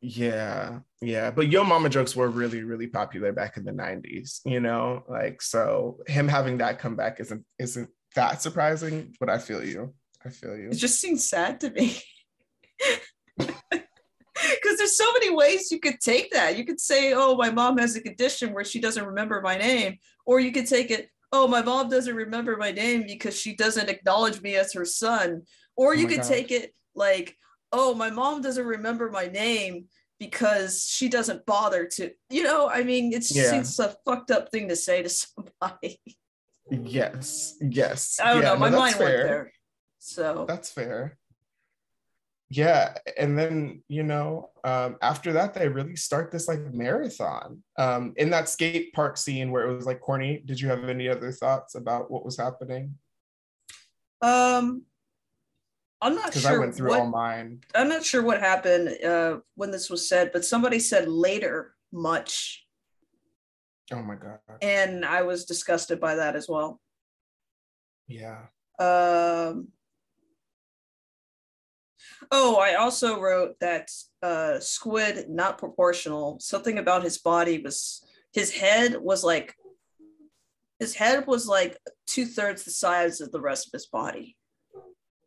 Yeah, 0.05 0.79
yeah. 1.01 1.31
But 1.31 1.47
Yo 1.47 1.63
Mama 1.63 1.87
jokes 1.87 2.13
were 2.13 2.27
really, 2.27 2.63
really 2.63 2.87
popular 2.87 3.31
back 3.31 3.55
in 3.55 3.63
the 3.63 3.71
90s, 3.71 4.41
you 4.45 4.59
know? 4.59 5.03
Like 5.07 5.41
so 5.41 5.99
him 6.07 6.27
having 6.27 6.57
that 6.57 6.77
come 6.77 6.97
back 6.97 7.21
isn't 7.21 7.45
isn't 7.57 7.89
that 8.15 8.41
surprising, 8.41 9.15
but 9.19 9.29
I 9.29 9.37
feel 9.37 9.63
you. 9.63 9.93
I 10.25 10.29
feel 10.29 10.57
you. 10.57 10.69
It 10.69 10.75
just 10.75 10.99
seems 10.99 11.27
sad 11.27 11.61
to 11.61 11.71
me. 11.71 11.97
Because 14.51 14.77
there's 14.77 14.97
so 14.97 15.09
many 15.13 15.33
ways 15.33 15.71
you 15.71 15.79
could 15.79 16.01
take 16.01 16.31
that. 16.31 16.57
You 16.57 16.65
could 16.65 16.79
say, 16.79 17.13
oh, 17.13 17.37
my 17.37 17.49
mom 17.49 17.77
has 17.77 17.95
a 17.95 18.01
condition 18.01 18.51
where 18.53 18.65
she 18.65 18.81
doesn't 18.81 19.05
remember 19.05 19.41
my 19.41 19.57
name. 19.57 19.99
Or 20.25 20.39
you 20.39 20.51
could 20.51 20.67
take 20.67 20.91
it, 20.91 21.09
oh, 21.31 21.47
my 21.47 21.61
mom 21.61 21.87
doesn't 21.87 22.15
remember 22.15 22.57
my 22.57 22.71
name 22.71 23.05
because 23.07 23.39
she 23.39 23.55
doesn't 23.55 23.89
acknowledge 23.89 24.41
me 24.41 24.55
as 24.55 24.73
her 24.73 24.85
son. 24.85 25.43
Or 25.77 25.91
Oh 25.91 25.93
you 25.93 26.07
my 26.07 26.15
could 26.15 26.23
take 26.23 26.51
it 26.51 26.73
like, 26.93 27.37
oh, 27.73 27.93
my 27.95 28.09
mom 28.09 28.41
doesn't 28.41 28.65
remember 28.65 29.09
my 29.09 29.25
name 29.27 29.85
because 30.19 30.85
she 30.87 31.09
doesn't 31.09 31.45
bother 31.45 31.85
to, 31.85 32.11
you 32.29 32.43
know, 32.43 32.69
I 32.69 32.83
mean, 32.83 33.11
it's 33.11 33.35
Yeah. 33.35 33.55
it's 33.55 33.77
a 33.79 33.95
fucked 34.05 34.31
up 34.31 34.49
thing 34.51 34.69
to 34.69 34.75
say 34.75 35.03
to 35.03 35.09
somebody. 35.09 35.99
Yes, 36.71 37.55
yes. 37.59 38.19
I 38.23 38.33
don't 38.33 38.43
Yeah, 38.43 38.49
know. 38.49 38.57
My 38.57 38.69
that's 38.69 38.79
mind 38.79 38.99
went 38.99 39.17
there. 39.17 39.51
So 39.99 40.45
That's 40.47 40.69
fair. 40.71 41.17
Yeah, 42.49 42.95
and 43.17 43.37
then 43.37 43.81
you 43.87 44.03
know, 44.03 44.51
um, 44.63 44.97
after 45.01 45.33
that, 45.33 45.55
they 45.55 45.67
really 45.67 45.95
start 45.95 46.31
this 46.31 46.47
like 46.47 46.71
marathon. 46.73 47.63
Um, 47.79 48.13
in 48.15 48.29
that 48.29 48.47
skate 48.47 48.93
park 48.93 49.17
scene 49.17 49.49
where 49.49 49.67
it 49.67 49.73
was 49.75 49.87
like 49.87 50.01
corny. 50.01 50.43
Did 50.45 50.61
you 50.61 50.69
have 50.69 50.83
any 50.87 51.09
other 51.09 51.31
thoughts 51.31 51.73
about 51.73 52.11
what 52.11 52.23
was 52.23 52.37
happening? 52.37 52.95
um 54.21 54.83
I'm 56.03 56.15
not 56.15 56.33
sure 56.33 56.51
I 56.51 56.57
went 56.57 56.75
through 56.75 56.89
what 56.89 56.99
all 56.99 57.07
mine. 57.07 57.61
I'm 57.73 57.87
not 57.87 58.03
sure 58.03 58.21
what 58.21 58.41
happened 58.41 59.01
uh, 59.03 59.37
when 59.55 59.71
this 59.71 59.89
was 59.89 60.07
said, 60.07 60.31
but 60.33 60.43
somebody 60.43 60.79
said 60.79 61.07
later 61.07 61.75
much, 61.93 62.65
Oh 63.91 64.01
my 64.01 64.15
god. 64.15 64.39
and 64.61 65.05
I 65.05 65.21
was 65.21 65.45
disgusted 65.45 66.01
by 66.01 66.15
that 66.15 66.35
as 66.35 66.49
well. 66.49 66.81
Yeah. 68.07 68.47
Um, 68.79 69.69
oh, 72.31 72.57
I 72.57 72.73
also 72.75 73.21
wrote 73.21 73.59
that 73.61 73.89
uh, 74.21 74.59
Squid 74.59 75.29
not 75.29 75.57
proportional. 75.57 76.37
Something 76.41 76.79
about 76.79 77.03
his 77.03 77.17
body 77.17 77.61
was 77.63 78.05
his 78.33 78.51
head 78.51 78.97
was 78.99 79.23
like 79.23 79.55
his 80.79 80.95
head 80.95 81.27
was 81.27 81.47
like 81.47 81.77
two 82.07 82.25
thirds 82.25 82.63
the 82.63 82.71
size 82.71 83.21
of 83.21 83.31
the 83.31 83.39
rest 83.39 83.67
of 83.67 83.71
his 83.71 83.85
body. 83.85 84.35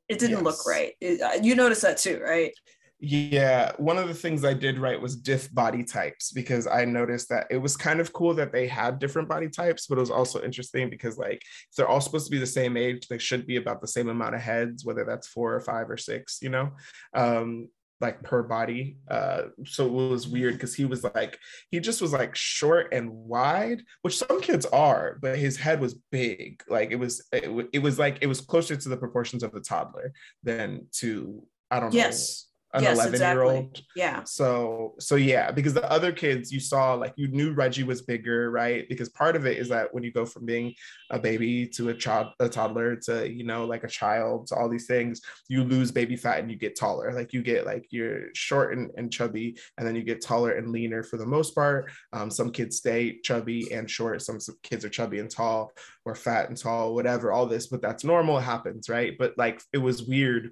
It 0.08 0.18
didn't 0.18 0.44
look 0.44 0.66
right. 0.66 0.92
It- 1.00 1.20
uh, 1.20 1.38
you 1.42 1.54
noticed 1.54 1.82
that 1.82 1.98
too, 1.98 2.20
right? 2.22 2.52
Yeah, 2.98 3.72
one 3.76 3.98
of 3.98 4.08
the 4.08 4.14
things 4.14 4.42
I 4.42 4.54
did 4.54 4.78
write 4.78 5.02
was 5.02 5.16
diff 5.16 5.52
body 5.52 5.84
types 5.84 6.32
because 6.32 6.66
I 6.66 6.86
noticed 6.86 7.28
that 7.28 7.46
it 7.50 7.58
was 7.58 7.76
kind 7.76 8.00
of 8.00 8.14
cool 8.14 8.32
that 8.34 8.52
they 8.52 8.66
had 8.66 8.98
different 8.98 9.28
body 9.28 9.50
types, 9.50 9.86
but 9.86 9.98
it 9.98 10.00
was 10.00 10.10
also 10.10 10.42
interesting 10.42 10.88
because 10.88 11.18
like 11.18 11.42
if 11.42 11.76
they're 11.76 11.88
all 11.88 12.00
supposed 12.00 12.24
to 12.24 12.30
be 12.30 12.38
the 12.38 12.46
same 12.46 12.74
age, 12.74 13.06
they 13.08 13.18
should 13.18 13.46
be 13.46 13.56
about 13.56 13.82
the 13.82 13.86
same 13.88 14.08
amount 14.08 14.34
of 14.34 14.40
heads, 14.40 14.82
whether 14.86 15.04
that's 15.04 15.28
four 15.28 15.54
or 15.54 15.60
five 15.60 15.90
or 15.90 15.98
six, 15.98 16.38
you 16.40 16.48
know, 16.48 16.70
um, 17.12 17.68
like 18.00 18.22
per 18.22 18.42
body. 18.42 18.98
Uh, 19.08 19.42
so 19.64 19.86
it 19.86 19.92
was 19.92 20.28
weird 20.28 20.54
because 20.54 20.74
he 20.74 20.84
was 20.84 21.04
like 21.14 21.38
he 21.70 21.80
just 21.80 22.02
was 22.02 22.12
like 22.12 22.34
short 22.36 22.92
and 22.92 23.10
wide, 23.10 23.82
which 24.02 24.18
some 24.18 24.40
kids 24.40 24.66
are, 24.66 25.18
but 25.22 25.38
his 25.38 25.56
head 25.56 25.80
was 25.80 25.94
big. 26.10 26.62
Like 26.68 26.90
it 26.90 26.96
was 26.96 27.26
it, 27.32 27.52
wa- 27.52 27.64
it 27.72 27.78
was 27.80 27.98
like 27.98 28.18
it 28.20 28.26
was 28.26 28.40
closer 28.40 28.76
to 28.76 28.88
the 28.88 28.96
proportions 28.96 29.42
of 29.42 29.52
the 29.52 29.60
toddler 29.60 30.12
than 30.42 30.86
to 30.96 31.42
I 31.70 31.80
don't 31.80 31.92
know 31.92 31.96
Yes. 31.96 32.45
An 32.76 32.82
yes, 32.82 32.94
11 32.94 33.14
exactly. 33.14 33.44
year 33.44 33.54
old 33.56 33.82
Yeah. 33.94 34.22
so 34.24 34.94
so 34.98 35.16
yeah 35.16 35.50
because 35.50 35.74
the 35.74 35.90
other 35.90 36.12
kids 36.12 36.52
you 36.52 36.60
saw 36.60 36.94
like 36.94 37.14
you 37.16 37.28
knew 37.28 37.52
reggie 37.52 37.84
was 37.84 38.02
bigger 38.02 38.50
right? 38.50 38.88
Because 38.88 39.08
part 39.08 39.36
of 39.36 39.46
it 39.46 39.58
is 39.58 39.68
that 39.70 39.92
when 39.92 40.02
you 40.04 40.12
go 40.12 40.24
from 40.26 40.44
being 40.46 40.74
a 41.10 41.18
baby 41.18 41.66
to 41.68 41.88
a 41.88 41.94
child 41.94 42.28
a 42.40 42.48
toddler 42.48 42.96
to 42.96 43.30
you 43.30 43.44
know 43.44 43.64
like 43.64 43.84
a 43.84 43.88
child 43.88 44.46
to 44.48 44.54
all 44.54 44.68
these 44.68 44.86
things 44.86 45.20
you 45.48 45.64
lose 45.64 45.90
baby 45.90 46.16
fat 46.16 46.40
and 46.40 46.50
you 46.50 46.56
get 46.56 46.76
taller. 46.76 47.12
Like 47.12 47.32
you 47.32 47.42
get 47.42 47.66
like 47.66 47.86
you're 47.90 48.34
short 48.34 48.76
and, 48.76 48.90
and 48.96 49.12
chubby 49.12 49.58
and 49.78 49.86
then 49.86 49.96
you 49.96 50.02
get 50.02 50.22
taller 50.22 50.52
and 50.52 50.70
leaner 50.70 51.02
for 51.02 51.16
the 51.16 51.26
most 51.26 51.54
part. 51.54 51.90
Um, 52.12 52.30
some 52.30 52.50
kids 52.50 52.76
stay 52.76 53.18
chubby 53.22 53.72
and 53.72 53.90
short 53.90 54.22
some, 54.22 54.40
some 54.40 54.56
kids 54.62 54.84
are 54.84 54.88
chubby 54.90 55.18
and 55.18 55.30
tall 55.30 55.72
or 56.04 56.14
fat 56.14 56.48
and 56.48 56.56
tall 56.56 56.94
whatever 56.94 57.32
all 57.32 57.46
this 57.46 57.66
but 57.66 57.80
that's 57.82 58.04
normal 58.04 58.38
it 58.38 58.42
happens 58.42 58.88
right? 58.88 59.16
But 59.18 59.34
like 59.36 59.62
it 59.72 59.78
was 59.78 60.02
weird 60.02 60.50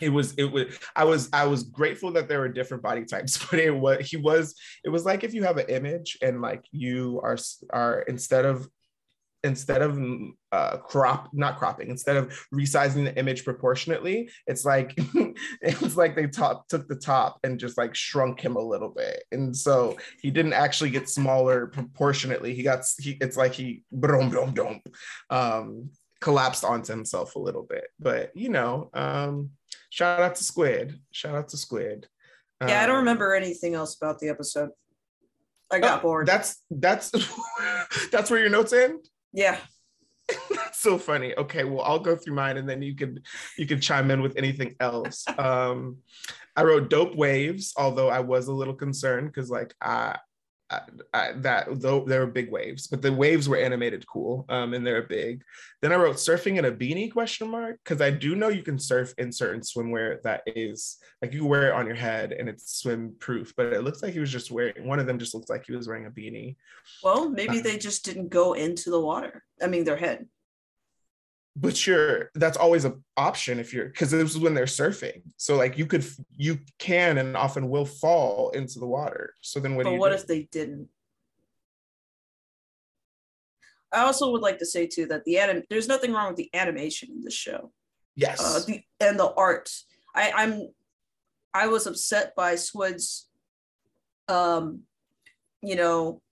it 0.00 0.08
was 0.08 0.34
it 0.34 0.44
was 0.44 0.78
i 0.96 1.04
was 1.04 1.28
i 1.32 1.44
was 1.44 1.64
grateful 1.64 2.12
that 2.12 2.28
there 2.28 2.40
were 2.40 2.48
different 2.48 2.82
body 2.82 3.04
types 3.04 3.44
but 3.50 3.58
it 3.58 3.70
was 3.70 4.06
he 4.06 4.16
was 4.16 4.54
it 4.84 4.88
was 4.88 5.04
like 5.04 5.24
if 5.24 5.34
you 5.34 5.42
have 5.44 5.58
an 5.58 5.68
image 5.68 6.18
and 6.22 6.40
like 6.40 6.64
you 6.70 7.20
are 7.22 7.38
are 7.70 8.02
instead 8.02 8.44
of 8.44 8.68
instead 9.44 9.82
of 9.82 9.98
uh 10.52 10.76
crop 10.76 11.28
not 11.32 11.58
cropping 11.58 11.90
instead 11.90 12.16
of 12.16 12.28
resizing 12.54 13.04
the 13.04 13.18
image 13.18 13.44
proportionately 13.44 14.30
it's 14.46 14.64
like 14.64 14.96
it's 15.62 15.96
like 15.96 16.14
they 16.14 16.26
top 16.26 16.68
took 16.68 16.88
the 16.88 16.96
top 16.96 17.38
and 17.44 17.58
just 17.58 17.78
like 17.78 17.94
shrunk 17.94 18.40
him 18.40 18.56
a 18.56 18.60
little 18.60 18.88
bit. 18.88 19.24
And 19.32 19.56
so 19.56 19.96
he 20.20 20.30
didn't 20.30 20.52
actually 20.52 20.90
get 20.90 21.08
smaller 21.08 21.66
proportionately. 21.66 22.54
He 22.54 22.62
got 22.62 22.84
he 22.98 23.16
it's 23.20 23.36
like 23.36 23.52
he 23.52 23.82
brum, 23.92 24.30
brum, 24.30 24.52
brum, 24.52 24.80
um 25.30 25.90
collapsed 26.20 26.64
onto 26.64 26.92
himself 26.92 27.34
a 27.34 27.40
little 27.40 27.64
bit. 27.64 27.84
But 27.98 28.30
you 28.34 28.48
know 28.48 28.90
um 28.94 29.50
shout 29.92 30.20
out 30.20 30.34
to 30.34 30.42
squid 30.42 30.98
shout 31.10 31.34
out 31.34 31.48
to 31.50 31.56
squid 31.58 32.08
Yeah, 32.66 32.82
I 32.82 32.86
don't 32.86 32.96
Um, 32.96 33.00
remember 33.04 33.34
anything 33.34 33.74
else 33.74 33.94
about 33.96 34.18
the 34.20 34.28
episode. 34.30 34.70
I 35.70 35.80
got 35.80 35.98
oh, 35.98 36.02
bored. 36.02 36.26
that's 36.26 36.62
that's 36.70 37.10
that's 38.10 38.30
where 38.30 38.40
your 38.40 38.48
notes 38.48 38.72
end 38.72 39.00
yeah. 39.34 39.58
that's 40.50 40.78
so 40.78 40.96
funny 40.96 41.34
okay 41.36 41.64
well 41.64 41.82
i'll 41.82 41.98
go 41.98 42.16
through 42.16 42.34
mine 42.34 42.56
and 42.56 42.66
then 42.68 42.80
you 42.80 42.94
can 42.94 43.20
you 43.58 43.66
can 43.66 43.80
chime 43.80 44.10
in 44.10 44.22
with 44.22 44.34
anything 44.36 44.74
else 44.80 45.24
um 45.38 45.98
i 46.56 46.62
wrote 46.62 46.88
dope 46.88 47.14
waves 47.14 47.74
although 47.76 48.08
i 48.08 48.20
was 48.20 48.48
a 48.48 48.52
little 48.52 48.74
concerned 48.74 49.26
because 49.26 49.50
like 49.50 49.74
i 49.82 50.16
I, 51.12 51.32
that 51.36 51.80
though 51.80 52.04
there 52.04 52.20
were 52.20 52.26
big 52.26 52.50
waves, 52.50 52.86
but 52.86 53.02
the 53.02 53.12
waves 53.12 53.48
were 53.48 53.56
animated 53.56 54.06
cool, 54.06 54.44
um, 54.48 54.74
and 54.74 54.86
they're 54.86 55.02
big. 55.02 55.42
Then 55.80 55.92
I 55.92 55.96
wrote 55.96 56.16
surfing 56.16 56.58
in 56.58 56.64
a 56.64 56.72
beanie 56.72 57.12
question 57.12 57.50
mark 57.50 57.78
because 57.82 58.00
I 58.00 58.10
do 58.10 58.34
know 58.34 58.48
you 58.48 58.62
can 58.62 58.78
surf 58.78 59.14
in 59.18 59.32
certain 59.32 59.60
swimwear 59.60 60.22
that 60.22 60.42
is 60.46 60.98
like 61.20 61.32
you 61.32 61.44
wear 61.44 61.68
it 61.68 61.74
on 61.74 61.86
your 61.86 61.96
head 61.96 62.32
and 62.32 62.48
it's 62.48 62.78
swim 62.78 63.14
proof. 63.18 63.52
But 63.56 63.72
it 63.72 63.84
looks 63.84 64.02
like 64.02 64.12
he 64.12 64.20
was 64.20 64.32
just 64.32 64.50
wearing 64.50 64.86
one 64.86 64.98
of 64.98 65.06
them. 65.06 65.18
Just 65.18 65.34
looks 65.34 65.50
like 65.50 65.66
he 65.66 65.74
was 65.74 65.88
wearing 65.88 66.06
a 66.06 66.10
beanie. 66.10 66.56
Well, 67.02 67.28
maybe 67.28 67.60
they 67.60 67.78
just 67.78 68.04
didn't 68.04 68.28
go 68.28 68.54
into 68.54 68.90
the 68.90 69.00
water. 69.00 69.44
I 69.62 69.66
mean, 69.66 69.84
their 69.84 69.96
head. 69.96 70.26
But 71.54 71.86
you're 71.86 72.30
that's 72.34 72.56
always 72.56 72.84
an 72.84 73.02
option 73.16 73.58
if 73.58 73.74
you're 73.74 73.86
because 73.86 74.10
this 74.10 74.30
is 74.30 74.38
when 74.38 74.54
they're 74.54 74.64
surfing 74.64 75.20
so 75.36 75.56
like 75.56 75.76
you 75.76 75.86
could 75.86 76.04
you 76.36 76.58
can 76.78 77.18
and 77.18 77.36
often 77.36 77.68
will 77.68 77.84
fall 77.84 78.50
into 78.50 78.78
the 78.78 78.86
water 78.86 79.34
so 79.42 79.60
then 79.60 79.74
what 79.76 79.82
do 79.82 79.90
but 79.90 79.94
you 79.94 80.00
what 80.00 80.08
do? 80.08 80.14
if 80.14 80.26
they 80.26 80.42
didn't? 80.50 80.88
I 83.92 84.04
also 84.04 84.30
would 84.32 84.40
like 84.40 84.58
to 84.58 84.66
say 84.66 84.86
too 84.86 85.04
that 85.06 85.24
the 85.24 85.38
anim- 85.38 85.64
there's 85.68 85.88
nothing 85.88 86.12
wrong 86.12 86.28
with 86.28 86.36
the 86.36 86.48
animation 86.54 87.10
in 87.14 87.22
this 87.22 87.34
show. 87.34 87.70
yes 88.16 88.40
Uh, 88.40 88.60
the 88.66 88.82
and 89.00 89.18
the 89.18 89.30
art. 89.34 89.70
I, 90.14 90.32
I'm 90.34 90.68
I 91.52 91.66
was 91.66 91.86
upset 91.86 92.34
by 92.34 92.54
Squid's 92.54 93.28
um 94.28 94.80
you 95.62 95.76
know 95.76 96.22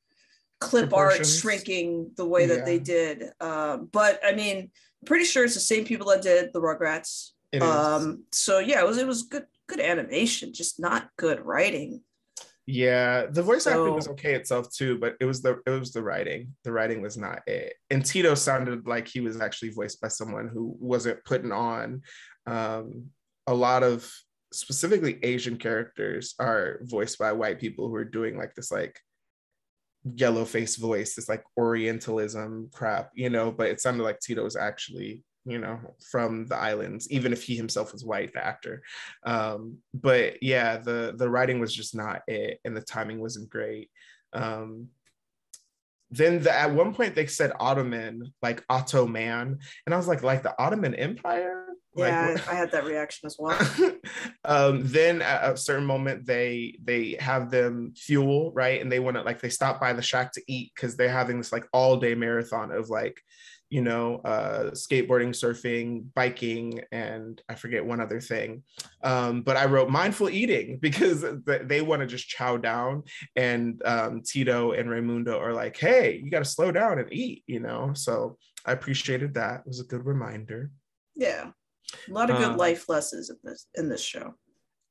clip 0.61 0.93
art 0.95 1.27
shrinking 1.27 2.13
the 2.17 2.27
way 2.27 2.47
that 2.47 2.65
they 2.65 2.79
did. 2.79 3.25
Um, 3.41 3.89
but 3.93 4.21
I 4.25 4.33
mean, 4.33 4.71
pretty 5.07 5.25
sure 5.25 5.45
it's 5.45 5.55
the 5.55 5.61
same 5.61 5.85
people 5.85 6.09
that 6.09 6.23
did 6.23 6.53
the 6.53 6.61
Rugrats. 6.61 7.31
it 7.53 7.63
is. 7.63 7.69
Um, 7.69 8.25
so 8.33 8.59
yeah, 8.59 8.81
it 8.81 8.87
was 8.87 8.99
it 8.99 9.07
was 9.07 9.23
good 9.25 9.47
good 9.69 9.81
animation, 9.81 10.53
just 10.53 10.81
not 10.81 11.09
good 11.17 11.41
writing. 11.45 12.03
yeah 12.67 13.27
the 13.27 13.43
voice 13.43 13.67
acting 13.67 13.95
was 13.95 14.07
okay 14.07 14.35
itself 14.35 14.71
too 14.71 14.99
but 14.99 15.17
it 15.19 15.25
was 15.25 15.43
the 15.43 15.61
it 15.67 15.71
was 15.71 15.93
the 15.93 16.03
writing 16.03 16.55
the 16.63 16.71
writing 16.71 17.01
was 17.03 17.17
not 17.17 17.41
it 17.47 17.73
and 17.91 18.05
tito 18.05 18.35
sounded 18.35 18.87
like 18.87 19.09
he 19.09 19.21
was 19.21 19.41
actually 19.41 19.71
voiced 19.71 20.01
by 20.01 20.09
someone 20.09 20.49
who 20.53 20.77
wasn't 20.79 21.25
putting 21.25 21.51
on 21.53 22.03
um 22.47 23.07
a 23.47 23.55
lot 23.55 23.83
of 23.83 24.13
specifically 24.53 25.19
asian 25.25 25.57
characters 25.57 26.35
are 26.39 26.81
voiced 26.83 27.19
by 27.19 27.33
white 27.33 27.59
people 27.59 27.89
who 27.89 27.95
are 27.95 28.05
doing 28.05 28.37
like 28.37 28.55
this 28.55 28.71
like 28.71 29.01
yellow 30.15 30.45
face 30.45 30.77
voice, 30.77 31.15
this 31.15 31.29
like 31.29 31.45
Orientalism 31.59 32.71
crap, 32.73 33.11
you 33.15 33.31
know, 33.31 33.51
but 33.51 33.69
it 33.69 33.81
sounded 33.81 34.03
like 34.03 34.21
Tito 34.21 34.43
was 34.43 34.57
actually, 34.57 35.23
you 35.45 35.59
know, 35.59 35.79
from 36.11 36.47
the 36.47 36.57
islands, 36.57 37.11
even 37.11 37.33
if 37.33 37.43
he 37.43 37.57
himself 37.57 37.93
was 37.93 38.05
white, 38.05 38.33
the 38.33 38.45
actor. 38.45 38.83
Um, 39.25 39.79
but 39.93 40.43
yeah, 40.43 40.79
the 40.79 41.15
the 41.17 41.29
writing 41.29 41.61
was 41.61 41.75
just 41.75 41.95
not 41.95 42.23
it, 42.27 42.61
and 42.65 42.77
the 42.77 42.83
timing 42.83 43.21
wasn't 43.21 43.51
great. 43.51 43.91
Um, 44.33 44.89
then 46.11 46.43
the, 46.43 46.53
at 46.53 46.73
one 46.73 46.93
point 46.95 47.15
they 47.15 47.27
said 47.27 47.53
Ottoman, 47.61 48.33
like 48.43 48.65
Ottoman, 48.69 49.59
and 49.87 49.95
I 49.95 49.97
was 49.97 50.09
like, 50.09 50.23
like 50.23 50.43
the 50.43 50.61
Ottoman 50.61 50.95
Empire. 50.95 51.67
Yeah, 51.97 52.35
like, 52.35 52.49
I 52.49 52.55
had 52.55 52.71
that 52.73 52.85
reaction 52.85 53.27
as 53.27 53.37
well. 53.39 53.59
um, 54.45 54.83
then 54.85 55.23
at 55.23 55.53
a 55.53 55.57
certain 55.57 55.87
moment, 55.87 56.25
they 56.25 56.79
they 56.85 57.17
have 57.19 57.51
them 57.51 57.95
fuel 57.97 58.53
right, 58.53 58.81
and 58.81 58.91
they 58.91 59.01
want 59.01 59.17
to 59.17 59.23
like 59.23 59.41
they 59.41 59.49
stop 59.49 59.81
by 59.81 59.93
the 59.93 60.03
shack 60.03 60.33
to 60.33 60.43
eat 60.47 60.73
because 60.75 60.97
they're 60.97 61.09
having 61.09 61.39
this 61.39 61.53
like 61.53 61.67
all 61.73 61.97
day 61.97 62.15
marathon 62.15 62.71
of 62.71 62.91
like 62.91 63.21
you 63.71 63.83
know, 63.83 64.17
uh, 64.25 64.73
skateboarding, 64.73 65.31
surfing, 65.31 66.05
biking, 66.15 66.81
and 66.91 67.41
I 67.49 67.55
forget 67.55 67.87
one 67.87 68.01
other 68.01 68.21
thing. 68.21 68.65
Um, 69.05 69.43
but 69.43 69.57
I 69.57 69.67
wrote 69.67 69.89
mindful 69.89 70.29
eating 70.29 70.79
because 70.83 71.25
they 71.45 71.81
want 71.81 72.01
to 72.01 72.07
just 72.07 72.29
chow 72.29 72.57
down. 72.57 73.05
And 73.37 73.81
um, 73.85 74.23
Tito 74.23 74.73
and 74.73 74.89
Raymundo 74.89 75.41
are 75.41 75.55
like, 75.55 75.77
hey, 75.77 76.21
you 76.23 76.31
got 76.31 76.41
to 76.41 76.45
slow 76.45 76.73
down 76.73 76.99
and 76.99 77.13
eat, 77.13 77.45
you 77.47 77.61
know? 77.61 77.93
So 77.95 78.39
I 78.67 78.73
appreciated 78.73 79.35
that. 79.35 79.61
It 79.61 79.69
was 79.69 79.81
a 79.81 79.85
good 79.85 80.05
reminder. 80.05 80.73
Yeah. 81.15 81.51
A 82.09 82.13
lot 82.13 82.31
of 82.31 82.39
good 82.39 82.53
um, 82.53 82.57
life 82.57 82.89
lessons 82.89 83.31
in 83.31 83.37
this 83.43 83.67
in 83.75 83.89
this 83.89 84.03
show 84.03 84.35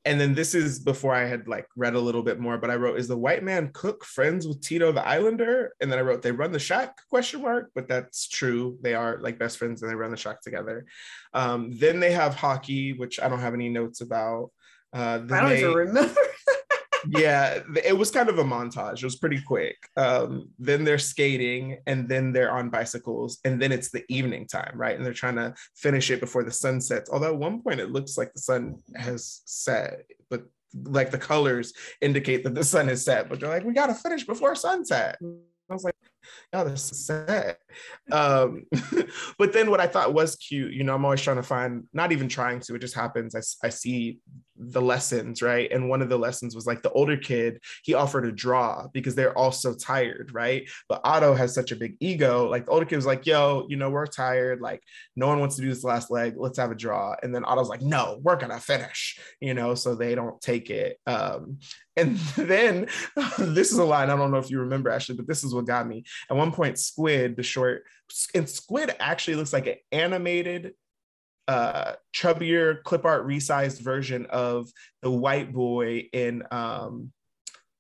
and 0.06 0.20
then 0.20 0.34
this 0.34 0.56
is 0.56 0.80
before 0.80 1.14
I 1.14 1.26
had 1.26 1.48
like 1.48 1.68
read 1.76 1.94
a 1.94 2.00
little 2.00 2.24
bit 2.24 2.40
more, 2.40 2.58
but 2.58 2.72
I 2.72 2.76
wrote, 2.76 2.98
"Is 2.98 3.08
the 3.08 3.18
white 3.18 3.44
man 3.44 3.70
cook 3.74 4.06
friends 4.06 4.48
with 4.48 4.62
Tito 4.62 4.92
the 4.92 5.06
Islander?" 5.06 5.76
And 5.82 5.92
then 5.92 6.00
I 6.00 6.04
wrote, 6.04 6.22
"They 6.22 6.32
run 6.32 6.52
the 6.52 6.60
shack?" 6.60 6.96
Question 7.10 7.42
mark. 7.42 7.72
But 7.76 7.88
that's 7.88 8.28
true. 8.28 8.78
They 8.82 8.94
are 8.94 9.20
like 9.20 9.38
best 9.38 9.58
friends, 9.58 9.82
and 9.82 9.92
they 9.92 9.96
run 9.96 10.12
the 10.12 10.18
shack 10.18 10.42
together. 10.42 10.86
Um, 11.34 11.72
then 11.78 12.00
they 12.00 12.12
have 12.12 12.34
hockey, 12.34 12.94
which 12.94 13.20
I 13.20 13.28
don't 13.28 13.42
have 13.42 13.54
any 13.54 13.70
notes 13.70 14.00
about. 14.00 14.52
Uh, 14.94 15.20
I 15.30 15.42
don't 15.42 15.50
they, 15.50 15.60
even 15.60 15.74
remember 15.74 16.22
yeah, 17.08 17.60
it 17.84 17.98
was 17.98 18.12
kind 18.12 18.30
of 18.30 18.40
a 18.40 18.44
montage. 18.44 18.98
It 18.98 19.04
was 19.04 19.16
pretty 19.16 19.42
quick. 19.42 19.78
Um, 19.98 20.50
then 20.60 20.84
they're 20.84 20.98
skating, 20.98 21.78
and 21.88 22.08
then 22.10 22.32
they're 22.32 22.52
on 22.52 22.70
bicycles, 22.70 23.40
and 23.46 23.62
then 23.62 23.72
it's 23.72 23.92
the 23.92 24.04
evening 24.10 24.48
time, 24.48 24.74
right? 24.76 24.96
And 24.96 25.06
they're 25.06 25.14
trying 25.14 25.36
to 25.36 25.54
finish 25.76 26.12
it 26.12 26.20
before 26.20 26.44
the 26.44 26.52
sun 26.52 26.82
sets. 26.82 27.10
Although 27.10 27.34
at 27.34 27.40
one 27.40 27.62
point 27.62 27.80
it 27.80 27.92
looks 27.92 28.18
like 28.18 28.34
the 28.34 28.42
sun 28.42 28.78
has 28.96 29.42
set, 29.46 30.06
but 30.30 30.44
like 30.84 31.12
the 31.12 31.18
colors 31.18 31.74
indicate 32.02 32.44
that 32.44 32.56
the 32.56 32.64
sun 32.64 32.88
has 32.88 33.04
set, 33.04 33.30
but 33.30 33.40
they're 33.40 33.50
like, 33.50 33.64
we 33.64 33.74
gotta 33.74 33.94
finish 33.94 34.26
before 34.26 34.56
sunset. 34.56 35.18
I 35.22 35.74
was 35.74 35.84
like, 35.84 35.96
oh, 36.54 36.64
this 36.68 36.92
is 36.92 37.06
sad. 37.06 37.58
Um, 38.12 38.66
but 39.38 39.54
then 39.54 39.70
what 39.70 39.80
I 39.80 39.88
thought 39.88 40.14
was 40.14 40.36
cute, 40.36 40.74
you 40.74 40.84
know, 40.84 40.96
I'm 40.96 41.06
always 41.06 41.22
trying 41.22 41.38
to 41.38 41.44
find, 41.44 41.88
not 41.94 42.12
even 42.12 42.28
trying 42.28 42.60
to, 42.62 42.76
it 42.76 42.80
just 42.80 42.96
happens. 42.96 43.36
I, 43.36 43.68
I 43.68 43.70
see 43.70 44.20
the 44.60 44.82
lessons, 44.82 45.42
right? 45.42 45.72
And 45.72 45.90
one 45.90 46.02
of 46.02 46.10
the 46.10 46.18
lessons 46.18 46.54
was 46.54 46.68
like 46.68 46.82
the 46.82 46.92
older 46.92 47.18
kid, 47.18 47.62
he 47.84 47.94
offered 47.94 48.26
a 48.26 48.32
draw 48.32 48.88
because 48.94 49.16
they're 49.16 49.38
all 49.38 49.52
so 49.52 49.74
tired, 49.74 50.32
right? 50.34 50.70
But 50.88 51.02
Otto 51.04 51.34
has 51.34 51.54
such 51.54 51.72
a 51.72 51.76
big 51.76 51.96
ego. 52.00 52.50
Like 52.50 52.66
the 52.66 52.72
older 52.72 52.86
kid 52.86 52.98
was 52.98 53.06
like, 53.06 53.26
yo, 53.26 53.66
you 53.70 53.78
know, 53.78 53.90
we're 53.90 54.06
tired. 54.06 54.60
Like 54.60 54.84
no 55.16 55.28
one 55.28 55.40
wants 55.40 55.56
to 55.56 55.62
do 55.62 55.70
this 55.70 55.84
last 55.84 56.12
leg. 56.12 56.34
Let's 56.36 56.60
have 56.60 56.72
a 56.72 56.76
draw. 56.76 57.16
And 57.24 57.34
then 57.34 57.46
Otto's 57.46 57.70
like, 57.70 57.82
no, 57.82 58.20
we're 58.22 58.36
going 58.36 58.52
to 58.52 58.60
finish, 58.60 59.20
you 59.40 59.54
know, 59.54 59.76
so 59.76 59.96
they 59.96 60.16
don't 60.16 60.40
take 60.42 60.70
it. 60.70 60.98
Um, 61.08 61.60
and 62.00 62.18
then 62.36 62.88
this 63.38 63.72
is 63.72 63.78
a 63.78 63.84
line 63.84 64.10
I 64.10 64.16
don't 64.16 64.32
know 64.32 64.38
if 64.38 64.50
you 64.50 64.60
remember 64.60 64.90
actually, 64.90 65.18
but 65.18 65.28
this 65.28 65.44
is 65.44 65.54
what 65.54 65.66
got 65.66 65.88
me. 65.88 66.04
At 66.30 66.38
one 66.38 66.52
point, 66.52 66.80
Squid, 66.80 67.36
the 67.36 67.44
short, 67.44 67.84
and 68.34 68.50
Squid 68.50 68.96
actually 69.00 69.36
looks 69.36 69.54
like 69.54 69.68
an 69.68 69.76
animated, 69.92 70.74
uh, 71.48 71.94
chubbier 72.14 72.84
clip 72.84 73.06
art 73.06 73.26
resized 73.28 73.82
version 73.82 74.28
of 74.28 74.70
the 75.02 75.10
white 75.10 75.52
boy 75.52 76.08
in 76.14 76.44
um, 76.52 77.12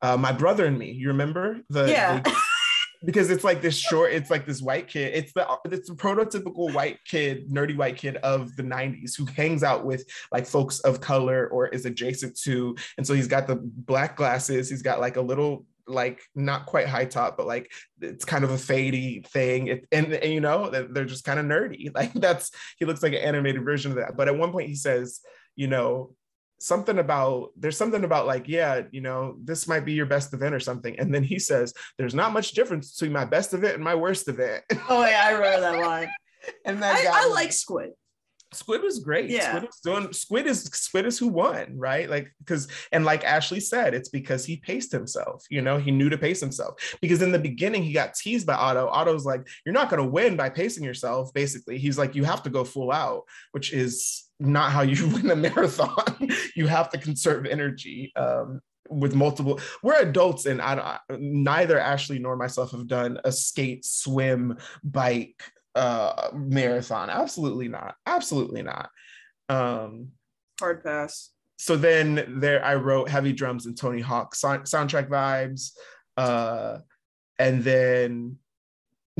uh, 0.01 0.17
My 0.17 0.31
Brother 0.31 0.65
and 0.65 0.77
Me. 0.77 0.91
You 0.91 1.09
remember 1.09 1.61
the 1.69 1.89
yeah. 1.89 2.19
The, 2.19 2.35
because 3.05 3.29
it's 3.29 3.43
like 3.43 3.61
this 3.61 3.77
short, 3.77 4.11
it's 4.11 4.29
like 4.29 4.45
this 4.45 4.61
white 4.61 4.87
kid. 4.87 5.13
It's 5.13 5.33
the 5.33 5.47
it's 5.65 5.89
the 5.89 5.95
prototypical 5.95 6.73
white 6.73 6.99
kid, 7.05 7.49
nerdy 7.49 7.75
white 7.75 7.97
kid 7.97 8.17
of 8.17 8.55
the 8.55 8.63
90s 8.63 9.15
who 9.17 9.25
hangs 9.25 9.63
out 9.63 9.85
with 9.85 10.03
like 10.31 10.45
folks 10.45 10.79
of 10.81 10.99
color 10.99 11.47
or 11.47 11.67
is 11.67 11.85
adjacent 11.85 12.37
to. 12.41 12.75
And 12.97 13.07
so 13.07 13.13
he's 13.13 13.27
got 13.27 13.47
the 13.47 13.55
black 13.61 14.17
glasses, 14.17 14.69
he's 14.69 14.81
got 14.81 14.99
like 14.99 15.15
a 15.15 15.21
little 15.21 15.65
like 15.87 16.21
not 16.35 16.65
quite 16.65 16.87
high 16.87 17.05
top, 17.05 17.35
but 17.35 17.47
like 17.47 17.71
it's 18.01 18.25
kind 18.25 18.43
of 18.43 18.51
a 18.51 18.55
fadey 18.55 19.25
thing. 19.27 19.67
It, 19.67 19.87
and, 19.91 20.13
and 20.13 20.31
you 20.31 20.41
know, 20.41 20.69
they're 20.69 21.05
just 21.05 21.23
kind 21.23 21.39
of 21.39 21.45
nerdy. 21.45 21.89
Like 21.95 22.13
that's 22.13 22.51
he 22.77 22.85
looks 22.85 23.01
like 23.01 23.13
an 23.13 23.19
animated 23.19 23.63
version 23.65 23.91
of 23.91 23.97
that. 23.97 24.15
But 24.15 24.27
at 24.27 24.37
one 24.37 24.51
point 24.51 24.69
he 24.69 24.75
says, 24.75 25.21
you 25.55 25.67
know, 25.67 26.15
something 26.59 26.99
about 26.99 27.51
there's 27.55 27.77
something 27.77 28.03
about 28.03 28.27
like 28.27 28.47
yeah 28.47 28.81
you 28.91 29.01
know 29.01 29.35
this 29.43 29.67
might 29.67 29.85
be 29.85 29.93
your 29.93 30.05
best 30.05 30.33
event 30.33 30.53
or 30.53 30.59
something. 30.59 30.99
And 30.99 31.13
then 31.13 31.23
he 31.23 31.39
says 31.39 31.73
there's 31.97 32.15
not 32.15 32.33
much 32.33 32.51
difference 32.51 32.93
between 32.93 33.13
my 33.13 33.25
best 33.25 33.53
event 33.53 33.75
and 33.75 33.83
my 33.83 33.95
worst 33.95 34.27
event. 34.27 34.63
Oh 34.89 35.05
yeah 35.05 35.23
i 35.25 35.31
remember 35.31 35.61
that 35.61 35.79
line. 35.85 36.09
And 36.65 36.81
that 36.81 36.95
I, 36.95 37.25
I 37.25 37.27
like 37.29 37.51
squid 37.51 37.91
Squid 38.51 38.81
was 38.81 38.99
great. 38.99 39.29
Yeah. 39.29 39.49
Squid 39.49 39.63
was 39.63 39.79
doing 39.83 40.13
Squid 40.13 40.47
is 40.47 40.63
Squid 40.63 41.05
is 41.05 41.19
who 41.19 41.27
won, 41.27 41.77
right? 41.77 42.09
Like 42.09 42.31
because 42.39 42.67
and 42.91 43.05
like 43.05 43.23
Ashley 43.23 43.59
said, 43.59 43.93
it's 43.93 44.09
because 44.09 44.45
he 44.45 44.57
paced 44.57 44.91
himself. 44.91 45.45
You 45.49 45.61
know, 45.61 45.77
he 45.77 45.91
knew 45.91 46.09
to 46.09 46.17
pace 46.17 46.39
himself. 46.39 46.97
Because 47.01 47.21
in 47.21 47.31
the 47.31 47.39
beginning, 47.39 47.83
he 47.83 47.93
got 47.93 48.15
teased 48.15 48.47
by 48.47 48.55
Otto. 48.55 48.87
Otto's 48.87 49.25
like, 49.25 49.47
"You're 49.65 49.73
not 49.73 49.89
going 49.89 50.01
to 50.01 50.09
win 50.09 50.35
by 50.35 50.49
pacing 50.49 50.83
yourself." 50.83 51.31
Basically, 51.33 51.77
he's 51.77 51.97
like, 51.97 52.15
"You 52.15 52.23
have 52.23 52.43
to 52.43 52.49
go 52.49 52.63
full 52.63 52.91
out," 52.91 53.23
which 53.51 53.71
is 53.71 54.29
not 54.39 54.71
how 54.71 54.81
you 54.81 55.07
win 55.13 55.29
a 55.29 55.35
marathon. 55.35 56.29
you 56.55 56.67
have 56.67 56.89
to 56.91 56.97
conserve 56.97 57.45
energy. 57.45 58.11
Um, 58.15 58.61
with 58.89 59.13
multiple 59.13 59.59
we're 59.83 60.01
adults 60.01 60.47
and 60.47 60.59
I, 60.59 60.97
neither 61.11 61.77
ashley 61.77 62.17
nor 62.17 62.35
myself 62.35 62.71
have 62.71 62.87
done 62.87 63.19
a 63.23 63.31
skate 63.31 63.85
swim 63.85 64.57
bike 64.83 65.43
uh 65.75 66.29
marathon 66.33 67.09
absolutely 67.09 67.67
not 67.67 67.95
absolutely 68.05 68.61
not 68.61 68.89
um 69.49 70.09
hard 70.59 70.83
pass 70.83 71.29
so 71.57 71.75
then 71.75 72.35
there 72.39 72.63
i 72.65 72.75
wrote 72.75 73.09
heavy 73.09 73.33
drums 73.33 73.65
and 73.65 73.77
tony 73.77 74.01
hawk 74.01 74.35
so- 74.35 74.59
soundtrack 74.59 75.07
vibes 75.09 75.71
uh 76.17 76.79
and 77.37 77.63
then 77.63 78.37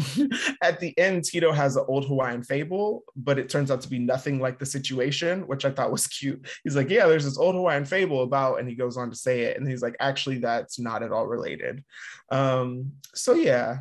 at 0.61 0.79
the 0.79 0.97
end, 0.97 1.23
Tito 1.25 1.51
has 1.51 1.75
an 1.75 1.85
old 1.87 2.07
Hawaiian 2.07 2.43
fable, 2.43 3.03
but 3.15 3.39
it 3.39 3.49
turns 3.49 3.71
out 3.71 3.81
to 3.81 3.89
be 3.89 3.99
nothing 3.99 4.39
like 4.39 4.59
the 4.59 4.65
situation, 4.65 5.47
which 5.47 5.65
I 5.65 5.71
thought 5.71 5.91
was 5.91 6.07
cute. 6.07 6.47
He's 6.63 6.75
like, 6.75 6.89
Yeah, 6.89 7.07
there's 7.07 7.25
this 7.25 7.37
old 7.37 7.55
Hawaiian 7.55 7.85
fable 7.85 8.23
about, 8.23 8.59
and 8.59 8.69
he 8.69 8.75
goes 8.75 8.97
on 8.97 9.09
to 9.09 9.15
say 9.15 9.41
it. 9.41 9.57
And 9.57 9.67
he's 9.67 9.81
like, 9.81 9.95
Actually, 9.99 10.39
that's 10.39 10.79
not 10.79 11.03
at 11.03 11.11
all 11.11 11.27
related. 11.27 11.83
Um, 12.31 12.93
so 13.13 13.33
yeah, 13.33 13.79